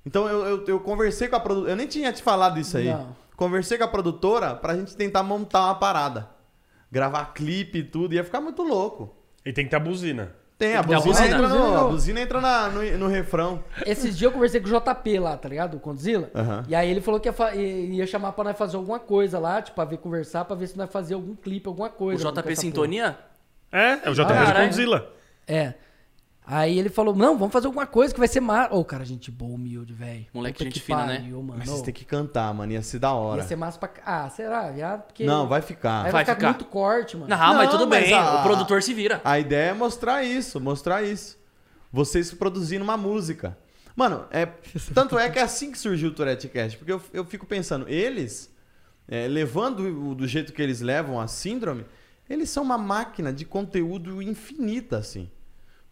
Então 0.05 0.29
eu, 0.29 0.47
eu, 0.47 0.67
eu 0.67 0.81
conversei 0.81 1.27
com 1.29 1.37
a 1.37 1.41
produtora. 1.41 1.73
Eu 1.73 1.77
nem 1.77 1.87
tinha 1.87 2.13
te 2.13 2.23
falado 2.23 2.61
isso 2.61 2.77
aí. 2.77 2.87
Não. 2.87 3.17
Conversei 3.37 3.79
com 3.79 3.85
a 3.85 3.89
produtora 3.89 4.55
pra 4.55 4.77
gente 4.77 4.95
tentar 4.95 5.23
montar 5.23 5.65
uma 5.65 5.75
parada. 5.75 6.29
Gravar 6.91 7.27
clipe 7.35 7.79
e 7.79 7.85
tudo. 7.85 8.15
Ia 8.15 8.25
ficar 8.25 8.41
muito 8.41 8.63
louco. 8.63 9.15
E 9.45 9.53
tem 9.53 9.65
que 9.65 9.71
ter 9.71 9.77
a 9.77 9.81
buzina. 9.81 10.35
Tem, 10.59 10.77
a 10.77 10.83
buzina, 10.83 11.01
buzina. 11.01 11.27
entra, 11.29 11.49
no, 11.49 11.65
a 11.79 11.83
no- 11.85 11.89
buzina 11.89 12.21
entra 12.21 12.41
na- 12.41 12.69
no, 12.69 12.99
no 12.99 13.07
refrão. 13.09 13.65
Esses 13.87 14.15
dias 14.19 14.23
eu 14.29 14.33
conversei 14.33 14.61
com 14.61 14.69
o 14.69 14.71
JP 14.71 15.19
lá, 15.19 15.35
tá 15.35 15.49
ligado? 15.49 15.79
O 15.79 15.81
Condzilla. 15.81 16.31
Aham. 16.35 16.65
E 16.69 16.75
aí 16.75 16.91
ele 16.91 17.01
falou 17.01 17.19
que 17.19 17.31
ia, 17.31 17.35
ia 17.57 18.07
chamar 18.07 18.33
pra 18.33 18.45
nós 18.45 18.59
fazer 18.59 18.77
alguma 18.77 18.99
coisa 18.99 19.39
lá, 19.39 19.63
tipo, 19.63 19.75
pra 19.77 19.87
ver 19.87 19.97
conversar, 19.97 20.45
pra 20.45 20.55
ver 20.55 20.67
se 20.67 20.77
nós 20.77 20.91
fazia 20.91 21.17
algum 21.17 21.35
clipe, 21.35 21.67
alguma 21.67 21.89
O 21.89 21.93
coisa. 21.93 22.23
com 22.23 22.31
JP 22.43 22.57
Sintonia? 22.57 23.17
É, 23.73 24.01
é 24.07 24.11
o 24.11 24.13
JP 24.13 24.27
de 24.27 24.35
Caralho. 24.45 24.67
Condzilla. 24.67 25.11
É. 25.47 25.73
Aí 26.53 26.77
ele 26.81 26.89
falou, 26.89 27.15
não, 27.15 27.39
vamos 27.39 27.53
fazer 27.53 27.67
alguma 27.69 27.87
coisa 27.87 28.13
que 28.13 28.19
vai 28.19 28.27
ser 28.27 28.41
massa. 28.41 28.75
Ô, 28.75 28.85
cara, 28.85 29.05
gente 29.05 29.31
boa, 29.31 29.55
humilde, 29.55 29.93
velho. 29.93 30.27
Moleque, 30.35 30.59
Puta 30.59 30.65
gente 30.65 30.81
fina, 30.81 31.07
né? 31.07 31.21
Mano. 31.21 31.55
Mas 31.59 31.69
vocês 31.69 31.83
têm 31.83 31.95
que 31.95 32.05
cantar, 32.05 32.53
mano. 32.53 32.73
Ia 32.73 32.83
ser 32.83 32.99
da 32.99 33.13
hora. 33.13 33.41
Ia 33.43 33.47
ser 33.47 33.55
massa 33.55 33.79
pra... 33.79 33.89
Ah, 34.05 34.29
será? 34.31 34.73
Já, 34.77 34.99
porque... 34.99 35.25
Não, 35.25 35.47
vai 35.47 35.63
ficar. 35.63 36.03
Vai, 36.03 36.11
Vai 36.13 36.25
ficar, 36.25 36.35
ficar. 36.35 36.49
muito 36.49 36.65
corte, 36.65 37.17
mano. 37.17 37.29
Não, 37.29 37.55
mas 37.55 37.67
Não, 37.71 37.79
tudo 37.79 37.87
mas 37.89 38.03
bem. 38.05 38.15
a- 38.15 38.41
O 38.41 38.43
produtor 38.43 38.83
se 38.83 38.93
vira. 38.93 39.21
A 39.25 39.39
ideia 39.39 39.71
é 39.71 39.73
mostrar 39.75 40.25
isso, 40.25 40.61
mostrar 40.61 41.05
isso. 41.05 41.39
Vocês 41.93 42.33
produzindo 42.35 42.83
uma 42.83 42.97
música. 42.97 43.57
Mano, 43.95 44.25
é, 44.33 44.47
tanto 44.93 45.17
é 45.17 45.31
que 45.31 45.39
é 45.39 45.43
assim 45.43 45.71
que 45.71 45.79
surgiu 45.79 46.09
o 46.09 46.13
Tourette 46.13 46.49
Cast. 46.49 46.77
Porque 46.79 46.93
eu, 46.93 47.01
eu 47.13 47.25
fico 47.25 47.47
pensando, 47.47 47.89
eles, 47.89 48.53
é, 49.07 49.29
levando 49.29 49.81
o- 50.11 50.15
do 50.17 50.27
jeito 50.27 50.53
que 50.53 50.61
eles 50.61 50.81
levam 50.81 51.21
a 51.21 51.29
síndrome, 51.29 51.85
eles 52.29 52.51
são 52.51 52.65
uma 52.65 52.77
máquina 52.79 53.33
de 53.33 53.45
conteúdo 53.45 54.21
infinita, 54.21 54.99
assim. 54.99 55.31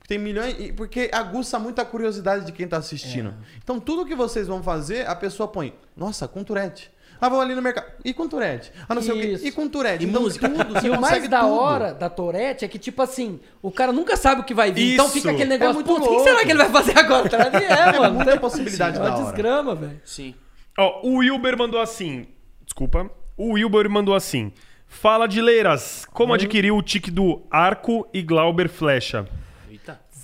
Tem 0.09 0.19
milhões. 0.19 0.57
e- 0.59 0.73
Porque 0.73 1.09
aguça 1.13 1.59
muito 1.61 1.81
a 1.81 1.85
curiosidade 1.85 2.45
de 2.47 2.51
quem 2.53 2.67
tá 2.67 2.79
assistindo. 2.79 3.33
Então, 3.63 3.79
tudo 3.79 4.05
que 4.07 4.15
vocês 4.17 4.49
vão 4.49 4.61
fazer, 4.63 5.07
a 5.07 5.15
pessoa 5.15 5.47
põe, 5.47 5.73
nossa, 5.97 6.27
com 6.27 6.43
Tourette. 6.43 6.91
Ah, 7.21 7.29
vou 7.29 7.41
ali 7.41 7.53
no 7.55 7.61
mercado. 7.61 7.87
E 8.05 8.15
com 8.15 8.29
Tourette? 8.29 8.73
Ah, 8.89 8.95
não 8.95 9.03
sei 9.03 9.13
o 9.13 9.21
quê. 9.39 9.47
E 9.49 9.51
com 9.53 9.69
Tourette? 9.69 10.05
E 10.05 10.09
então, 10.09 10.23
música. 10.23 10.49
tudo. 10.49 10.79
E 10.87 10.89
o 10.89 11.01
mais 11.01 11.29
da 11.29 11.41
tudo. 11.41 11.53
hora 11.53 11.93
da 11.93 12.09
Tourette 12.09 12.65
é 12.65 12.69
que, 12.69 12.79
tipo 12.79 13.03
assim, 13.03 13.41
o 13.61 13.71
cara 13.73 13.93
nunca 13.93 14.17
sabe 14.17 14.41
o 14.41 14.45
que 14.45 14.55
vai 14.55 14.71
vir. 14.73 14.95
Então 14.95 15.05
Isso. 15.07 15.15
fica 15.15 15.31
aquele 15.31 15.43
É 15.53 15.59
negócio, 15.59 15.75
muito 15.75 15.89
putz, 15.95 16.07
o 16.07 16.17
que 16.17 16.23
será 16.23 16.41
que 16.45 16.51
ele 16.53 16.59
vai 16.59 16.71
fazer 16.71 16.97
agora? 16.99 17.29
Tá? 17.29 17.61
E 17.61 17.65
é, 17.67 17.99
mano. 17.99 18.15
muita 18.15 18.31
Tem- 18.31 18.41
possibilidade 18.41 18.97
é 18.97 19.01
da 19.01 19.07
uma 19.09 19.15
hora. 19.17 19.25
desgrama, 19.25 19.75
velho. 19.75 20.01
Sim. 20.05 20.35
Ó, 20.79 21.01
o 21.09 21.17
Wilber 21.17 21.59
mandou 21.59 21.81
assim. 21.81 22.27
Desculpa. 22.65 23.11
O 23.37 23.55
Wilber 23.55 23.91
mandou 23.91 24.15
assim. 24.15 24.53
Fala 24.87 25.27
de 25.27 25.41
Leiras. 25.43 26.07
Como 26.13 26.33
adquirir 26.33 26.71
o 26.71 26.81
tique 26.81 27.11
do 27.11 27.43
arco 27.51 28.09
e 28.15 28.23
Glauber 28.23 28.69
Flecha? 28.69 29.27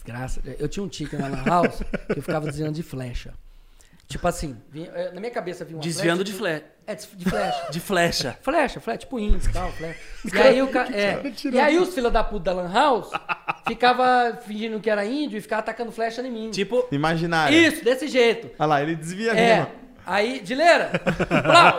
Desgraça. 0.05 0.41
Eu 0.59 0.69
tinha 0.69 0.83
um 0.85 0.89
tique 0.89 1.17
na 1.17 1.29
Lan 1.29 1.45
House 1.45 1.79
que 2.13 2.19
eu 2.19 2.23
ficava 2.23 2.47
desenhando 2.47 2.75
de 2.75 2.83
flecha. 2.83 3.33
Tipo 4.07 4.29
assim, 4.29 4.55
vinha- 4.71 4.91
eh, 4.95 5.13
na 5.13 5.19
minha 5.21 5.33
cabeça 5.33 5.65
vinha 5.65 5.79
uma 5.79 5.83
Desviando 5.83 6.19
flecha, 6.27 6.33
de, 6.33 6.39
fle... 6.39 6.65
É, 6.87 6.95
de 6.95 7.25
flecha. 7.31 7.67
de 7.73 7.81
flecha. 7.81 8.39
Flecha, 8.43 8.81
flecha, 8.81 8.99
tipo 8.99 9.19
índice 9.19 9.49
e 9.49 9.53
tal, 9.53 9.73
flecha. 9.73 9.99
E 10.33 10.39
aí, 10.39 10.61
o 10.63 10.69
ca... 10.69 10.87
é. 10.93 11.23
e 11.51 11.59
aí 11.59 11.79
os 11.79 11.95
filhos 11.95 12.13
da 12.13 12.23
puta 12.23 12.45
da 12.45 12.53
Lan 12.53 12.71
House 12.71 13.11
ficava 13.67 14.39
fingindo 14.47 14.79
que 14.79 14.91
era 14.91 15.07
índio 15.07 15.39
e 15.39 15.41
ficava 15.41 15.61
atacando 15.61 15.91
flecha 15.91 16.21
em 16.21 16.31
mim. 16.31 16.51
Tipo, 16.51 16.87
Imaginário. 16.93 17.57
Isso, 17.57 17.83
desse 17.83 18.07
jeito. 18.07 18.51
Olha 18.59 18.67
lá, 18.67 18.83
ele 18.83 18.95
desvia 18.95 19.33
É. 19.33 19.57
mesmo. 19.57 19.71
Aí, 20.07 20.41
Dileira! 20.41 20.91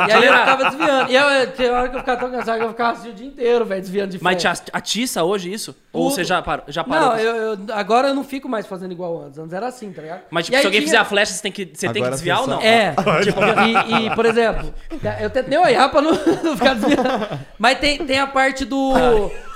E 0.08 0.12
aí 0.12 0.26
eu 0.26 0.34
ficava 0.34 0.64
desviando. 0.66 1.12
E 1.12 1.16
eu, 1.16 1.52
tinha 1.54 1.72
hora 1.74 1.90
que 1.90 1.96
eu 1.96 2.00
ficava 2.00 2.20
tão 2.20 2.32
cansado 2.32 2.58
que 2.60 2.64
eu 2.66 2.70
ficava 2.70 2.92
assim 2.98 3.10
o 3.10 3.14
dia 3.14 3.28
inteiro, 3.28 3.66
velho, 3.66 3.82
desviando 3.82 4.12
de 4.18 4.24
mas 4.24 4.42
te 4.42 4.48
atiça 4.74 5.24
hoje 5.24 5.52
isso? 5.54 5.76
Ou 5.94 6.04
Tudo. 6.06 6.16
você 6.16 6.24
já 6.24 6.42
parou? 6.42 6.66
Já 6.68 6.84
parou 6.84 7.10
Não, 7.10 7.18
eu, 7.18 7.36
eu- 7.36 7.58
agora 7.74 8.08
eu 8.10 8.14
não 8.16 8.24
fico 8.24 8.50
mais 8.50 8.66
fazendo 8.66 8.92
igual 8.92 9.22
antes. 9.24 9.38
Antes 9.38 9.54
era 9.54 9.68
assim, 9.68 9.92
tá 9.92 10.02
ligado? 10.02 10.22
Mas 10.30 10.46
tipo, 10.46 10.56
E 10.56 10.58
aí 10.58 10.62
se 10.62 10.68
alguém 10.68 10.80
tinha- 10.82 10.88
fizer 10.90 10.98
a 10.98 11.06
flecha, 11.06 11.34
você 11.34 11.42
tem 11.42 11.52
que, 11.52 11.66
você 11.74 11.86
tem 11.88 11.94
que 11.94 12.00
Agora 12.00 12.12
desviar 12.12 12.42
ou 12.42 12.48
não? 12.48 12.62
É, 12.62 12.94
tipo, 13.24 13.40
e, 13.42 14.06
e, 14.08 14.16
por 14.16 14.26
exemplo, 14.26 14.74
eu 15.22 15.30
tentei 15.30 15.58
olhar 15.58 15.90
pra 15.90 16.02
não, 16.02 16.12
não 16.12 16.58
ficar 16.58 16.74
desviando. 16.76 17.40
Mas 17.60 17.80
tem, 17.80 17.98
tem 18.06 18.20
a 18.20 18.28
parte 18.28 18.66
do. 18.66 18.94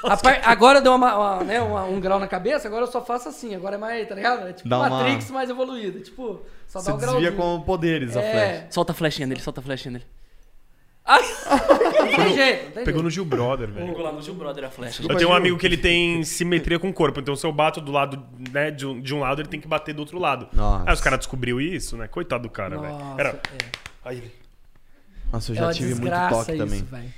A 0.04 0.18
par- 0.18 0.42
agora 0.44 0.82
deu 0.82 0.94
uma, 0.94 1.16
uma, 1.16 1.44
né, 1.44 1.62
uma- 1.62 1.86
um 1.86 2.00
grau 2.00 2.20
na 2.20 2.28
cabeça, 2.28 2.68
agora 2.68 2.84
eu 2.84 2.92
só 2.92 3.04
faço 3.04 3.30
assim. 3.30 3.56
Agora 3.56 3.76
é 3.76 3.78
mais, 3.78 4.08
tá 4.08 4.16
ligado? 4.16 4.48
É 4.48 4.54
tipo 4.54 4.68
Dá 4.70 4.78
uma- 4.80 4.90
Matrix 4.90 5.30
mais 5.32 5.50
evoluído. 5.50 6.00
Tipo, 6.02 6.42
só 6.68 6.80
Você 6.80 6.90
dá 6.92 6.96
um 6.96 6.98
desvia 7.00 7.32
grauzinho. 7.32 7.58
com 7.60 7.62
poderes 7.66 8.16
a 8.18 8.22
flecha. 8.22 8.38
É. 8.38 8.68
Solta 8.70 8.92
a 8.92 8.96
flechinha 8.96 9.28
nele, 9.28 9.42
solta 9.42 9.60
a 9.60 9.64
flechinha 9.64 9.94
nele. 9.94 10.06
Jeito, 12.36 12.72
tem 12.72 12.84
Pegou 12.84 12.86
jeito. 12.86 13.04
no 13.04 13.10
Gil 13.10 13.26
Brother, 13.26 13.68
velho. 13.72 13.88
Pegou 13.88 14.04
lá 14.04 14.12
no 14.12 14.22
Gil 14.22 14.36
Brother 14.36 14.66
a 14.66 14.70
flecha. 14.70 15.02
Eu 15.08 15.16
tenho 15.18 15.30
um 15.32 15.34
amigo 15.34 15.58
que 15.58 15.66
ele 15.66 15.78
tem 15.78 16.24
simetria 16.24 16.78
com 16.78 16.90
o 16.90 16.94
corpo, 16.94 17.20
então 17.20 17.36
se 17.36 17.46
eu 17.46 17.52
bato 17.52 17.82
do 17.82 17.92
lado, 17.92 18.24
né, 18.52 18.70
de 18.70 18.86
um, 18.86 19.00
de 19.02 19.16
um 19.16 19.20
lado, 19.20 19.42
ele 19.42 19.48
tem 19.50 19.60
que 19.60 19.68
bater 19.68 19.94
do 19.94 20.00
outro 20.00 20.20
lado. 20.20 20.48
Nossa. 20.54 20.84
Aí 20.88 20.94
os 20.94 21.02
caras 21.02 21.20
descobriu 21.20 21.60
isso, 21.60 21.98
né? 21.98 22.08
Coitado 22.08 22.44
do 22.44 22.50
cara, 22.50 22.78
velho. 22.78 22.94
Nossa, 22.94 23.20
Era... 23.22 23.30
é. 23.30 23.66
Aí. 24.06 24.32
Nossa, 25.34 25.52
eu 25.52 25.56
É 25.56 25.58
já 25.60 25.66
uma 25.66 25.74
tive 25.74 25.96
muito 25.96 26.30
toque 26.30 26.52
isso, 26.52 26.58
também. 26.64 26.84
velho. 26.84 27.14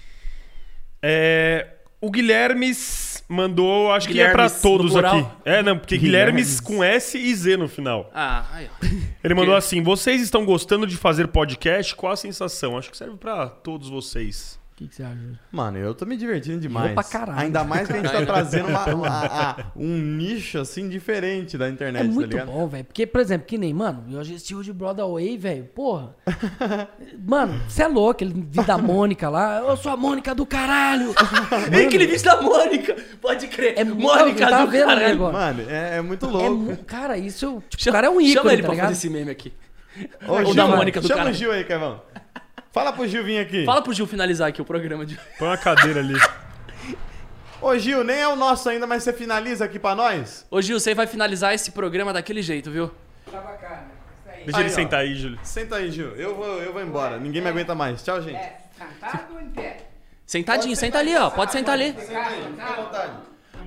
É, 1.02 1.68
o 2.02 2.10
Guilhermes 2.10 3.24
mandou, 3.30 3.92
acho 3.94 4.10
que 4.10 4.20
é 4.20 4.32
pra 4.32 4.46
Guilhermes, 4.48 4.62
todos 4.62 4.96
aqui. 4.96 5.26
É, 5.46 5.62
não, 5.62 5.78
porque 5.78 5.98
Guilhermes. 5.98 6.58
Guilhermes 6.58 6.60
com 6.60 6.84
S 6.84 7.18
e 7.18 7.34
Z 7.34 7.56
no 7.58 7.70
final. 7.70 8.10
Ah, 8.14 8.46
aí, 8.52 8.68
ó. 8.70 8.86
Ele 9.24 9.34
mandou 9.34 9.56
assim: 9.56 9.82
vocês 9.82 10.22
estão 10.22 10.44
gostando 10.44 10.88
de 10.88 10.98
fazer 10.98 11.28
podcast? 11.28 11.96
Qual 11.96 12.12
a 12.12 12.18
sensação? 12.18 12.78
Acho 12.78 12.90
que 12.90 12.98
serve 12.98 13.16
pra 13.18 13.48
todos 13.48 13.88
vocês. 13.88 14.60
O 14.82 14.84
que, 14.84 14.90
que 14.90 14.96
você 14.96 15.04
acha? 15.04 15.16
Mano, 15.52 15.78
eu 15.78 15.94
tô 15.94 16.08
me 16.08 16.18
divertindo 16.18 16.60
demais. 16.60 16.94
pra 16.94 17.04
caralho. 17.04 17.40
Ainda 17.40 17.64
mais 17.64 17.86
que 17.86 17.94
a 17.94 17.98
gente 17.98 18.12
tá 18.12 18.22
trazendo 18.26 18.68
uma- 18.70 18.86
uma- 18.96 19.26
a- 19.26 19.66
um 19.76 19.96
nicho, 20.00 20.58
assim, 20.58 20.90
diferente 20.90 21.56
da 21.56 21.70
internet, 21.70 22.02
É 22.02 22.08
tá 22.08 22.12
muito 22.12 22.30
ligado? 22.32 22.48
bom, 22.48 22.68
velho. 22.68 22.86
Porque, 22.86 23.06
por 23.06 23.22
exemplo, 23.22 23.46
que 23.46 23.60
nem, 23.60 23.72
mano, 23.76 24.06
eu 24.12 24.20
assisti 24.20 24.56
hoje 24.56 24.74
Broadway, 24.74 25.38
velho. 25.38 25.66
Porra. 25.66 26.16
mano, 27.24 27.62
você 27.68 27.84
é 27.84 27.88
louco, 27.88 28.24
ele 28.24 28.34
vi 28.50 28.64
da 28.66 28.76
Mônica 28.78 29.30
lá. 29.30 29.60
Eu 29.60 29.78
sou 29.78 29.92
a 29.92 29.98
Mônica 29.98 30.34
do 30.34 30.48
caralho. 30.48 31.14
Ei, 31.72 31.86
aquele 31.86 32.08
vídeo 32.08 32.24
da 32.24 32.42
Mônica! 32.42 32.96
Pode 33.22 33.48
crer. 33.50 33.78
É 33.78 33.84
Mônica 33.84 34.48
tava 34.50 34.66
do 34.66 34.72
vendo 34.72 34.88
caralho. 34.88 35.14
agora. 35.14 35.34
Mano, 35.34 35.64
é, 35.70 35.98
é 35.98 36.02
muito 36.02 36.26
É 36.26 36.30
louco. 36.30 36.56
mu- 36.56 36.78
cara, 36.88 37.18
isso. 37.20 37.62
Tipo, 37.70 37.82
o 37.82 37.84
Chama, 37.84 37.96
cara 37.98 38.08
é 38.08 38.10
um 38.10 38.20
ícone, 38.20 38.34
chama 38.34 38.54
ele 38.54 38.62
tá 38.64 38.66
pra 38.68 38.74
ligado? 38.74 38.88
fazer 38.88 38.98
esse 38.98 39.10
meme 39.14 39.30
aqui. 39.30 39.54
Ô, 40.28 40.34
O 40.38 40.46
Gil, 40.46 40.56
da 40.56 40.66
Mônica 40.68 41.02
do 41.02 41.08
Chama 41.08 41.18
caralho. 41.20 41.36
o 41.36 41.38
Gil 41.38 41.52
aí, 41.52 41.64
Kevão. 41.66 42.02
Fala 42.72 42.94
pro 42.94 43.08
Gil 43.08 43.24
vir 43.24 43.40
aqui. 43.40 43.66
Fala 43.66 43.82
pro 43.82 43.94
Gil 43.94 44.08
finalizar 44.08 44.48
aqui 44.48 44.62
o 44.62 44.66
programa 44.66 45.06
de. 45.06 45.20
Põe 45.38 45.48
uma 45.50 45.58
cadeira 45.58 46.00
ali. 46.00 46.16
Ô, 47.62 47.78
Gil, 47.78 48.04
nem 48.04 48.18
é 48.18 48.28
o 48.28 48.36
nosso 48.36 48.70
ainda, 48.70 48.88
mas 48.88 49.04
você 49.04 49.14
finaliza 49.14 49.66
aqui 49.66 49.78
pra 49.78 49.94
nós? 49.94 50.46
Ô 50.50 50.62
Gil, 50.62 50.80
você 50.80 50.96
vai 50.96 51.06
finalizar 51.06 51.54
esse 51.54 51.72
programa 51.72 52.12
daquele 52.12 52.42
jeito, 52.42 52.72
viu? 52.72 52.90
Tá 53.30 53.40
bacana. 53.40 53.84
Isso 54.26 54.30
aí. 54.30 54.44
Deixa 54.46 54.58
Aí, 54.58 54.64
ele 54.64 54.72
ó. 54.72 54.76
sentar 54.76 55.00
aí, 55.02 55.16
Júlio. 55.16 55.40
Senta 55.44 55.76
aí, 55.76 55.92
Gil. 55.92 56.16
Eu 56.16 56.36
vou, 56.36 56.62
eu 56.62 56.74
vou 56.74 56.82
embora. 56.82 57.20
Ninguém 57.20 57.42
me 57.42 57.50
aguenta 57.50 57.76
mais. 57.76 58.02
Tchau, 58.04 58.20
gente. 58.22 58.36
É, 58.36 58.58
sentado 58.76 59.36
ou 59.36 59.42
em 59.42 59.50
pé? 59.50 59.78
Sentadinho, 60.26 60.76
senta 60.76 60.98
ali, 60.98 61.16
ó. 61.16 61.30
Pode 61.30 61.52
sentar 61.52 61.74
ali. 61.74 61.94
Fica 61.94 62.20
à 62.20 62.72
vontade. 62.82 63.12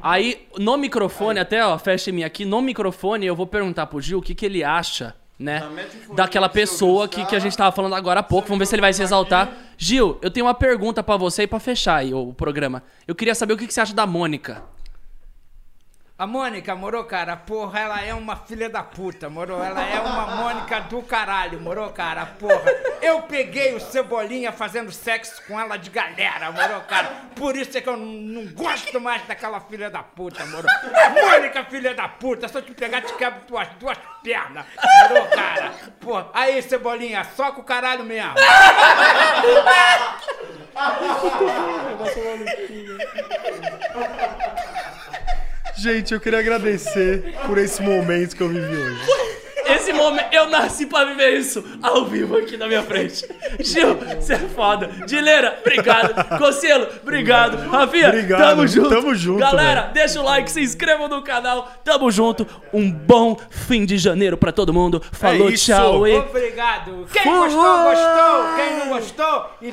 Aí, 0.02 0.48
no 0.58 0.76
microfone, 0.76 1.38
até, 1.38 1.64
ó, 1.64 1.78
fecha 1.78 2.10
em 2.10 2.14
mim 2.14 2.24
aqui, 2.24 2.44
no 2.44 2.60
microfone 2.60 3.26
eu 3.26 3.36
vou 3.36 3.46
perguntar 3.46 3.86
pro 3.86 4.00
Gil 4.00 4.18
o 4.18 4.22
que, 4.22 4.34
que 4.34 4.44
ele 4.44 4.64
acha, 4.64 5.14
né? 5.38 5.62
Daquela 6.14 6.48
pessoa 6.48 7.08
que, 7.08 7.24
que 7.26 7.34
a 7.34 7.38
gente 7.38 7.56
tava 7.56 7.74
falando 7.74 7.94
agora 7.94 8.20
há 8.20 8.22
pouco. 8.22 8.48
Vamos 8.48 8.60
ver 8.60 8.66
se 8.66 8.74
ele 8.74 8.82
vai 8.82 8.92
se 8.92 9.02
exaltar. 9.02 9.52
Gil, 9.76 10.18
eu 10.22 10.30
tenho 10.30 10.46
uma 10.46 10.54
pergunta 10.54 11.02
pra 11.02 11.16
você 11.16 11.42
e 11.42 11.46
pra 11.46 11.58
fechar 11.58 11.96
aí 11.96 12.14
o, 12.14 12.28
o 12.28 12.34
programa. 12.34 12.82
Eu 13.06 13.14
queria 13.14 13.34
saber 13.34 13.54
o 13.54 13.56
que, 13.56 13.66
que 13.66 13.74
você 13.74 13.80
acha 13.80 13.94
da 13.94 14.06
Mônica. 14.06 14.62
A 16.16 16.28
Mônica, 16.28 16.72
moro, 16.76 17.02
cara, 17.02 17.36
porra, 17.36 17.80
ela 17.80 18.00
é 18.00 18.14
uma 18.14 18.36
filha 18.36 18.70
da 18.70 18.84
puta, 18.84 19.28
moro? 19.28 19.60
Ela 19.60 19.84
é 19.84 19.98
uma 19.98 20.36
Mônica 20.36 20.80
do 20.82 21.02
caralho, 21.02 21.60
moro, 21.60 21.90
cara, 21.90 22.24
porra. 22.24 22.70
Eu 23.02 23.22
peguei 23.22 23.74
o 23.74 23.80
Cebolinha 23.80 24.52
fazendo 24.52 24.92
sexo 24.92 25.42
com 25.44 25.58
ela 25.58 25.76
de 25.76 25.90
galera, 25.90 26.52
moro, 26.52 26.82
cara. 26.82 27.08
Por 27.34 27.56
isso 27.56 27.76
é 27.76 27.80
que 27.80 27.88
eu 27.88 27.96
não, 27.96 28.46
gosto 28.46 29.00
mais 29.00 29.26
daquela 29.26 29.58
filha 29.58 29.90
da 29.90 30.04
puta, 30.04 30.46
moro. 30.46 30.68
Mônica, 31.20 31.64
filha 31.64 31.92
da 31.94 32.08
puta, 32.08 32.46
se 32.46 32.56
eu 32.56 32.62
te 32.62 32.72
pegar, 32.72 33.00
te 33.00 33.12
quebro 33.14 33.40
tuas 33.40 33.66
duas 33.80 33.98
pernas, 34.22 34.66
moro, 35.08 35.28
cara. 35.30 35.72
Porra, 35.98 36.28
aí, 36.32 36.62
Cebolinha, 36.62 37.26
só 37.34 37.50
com 37.50 37.60
o 37.60 37.64
caralho 37.64 38.04
mesmo. 38.04 38.34
Gente, 45.76 46.14
eu 46.14 46.20
queria 46.20 46.38
agradecer 46.38 47.34
por 47.46 47.58
esse 47.58 47.82
momento 47.82 48.36
que 48.36 48.42
eu 48.42 48.48
vivi 48.48 48.76
hoje. 48.76 49.00
Esse 49.66 49.92
momento, 49.94 50.26
eu 50.32 50.48
nasci 50.50 50.86
pra 50.86 51.04
viver 51.04 51.38
isso 51.38 51.64
ao 51.82 52.04
vivo 52.04 52.36
aqui 52.36 52.56
na 52.56 52.66
minha 52.66 52.82
frente. 52.82 53.26
Gil, 53.58 53.96
você 53.96 54.34
é 54.34 54.38
foda. 54.38 54.88
Dileira, 55.06 55.58
obrigado. 55.60 56.38
Conselho, 56.38 56.86
obrigado. 57.02 57.56
Rafinha, 57.70 58.08
obrigado. 58.08 58.40
tamo 58.40 58.66
junto. 58.66 58.88
Tamo 58.90 59.14
junto. 59.14 59.38
Galera, 59.40 59.80
velho. 59.82 59.94
deixa 59.94 60.20
o 60.20 60.24
like, 60.24 60.50
se 60.50 60.60
inscrevam 60.60 61.08
no 61.08 61.22
canal. 61.22 61.72
Tamo 61.82 62.10
junto. 62.10 62.46
Um 62.72 62.90
bom 62.90 63.38
fim 63.48 63.86
de 63.86 63.96
janeiro 63.96 64.36
pra 64.36 64.52
todo 64.52 64.72
mundo. 64.72 65.02
Falou, 65.12 65.48
é 65.48 65.52
tchau 65.52 66.06
e. 66.06 66.14
Obrigado. 66.14 67.06
Quem 67.10 67.24
gostou, 67.24 67.82
gostou. 67.84 68.54
Quem 68.56 68.76
não 68.78 68.88
gostou. 68.90 69.50
E... 69.62 69.72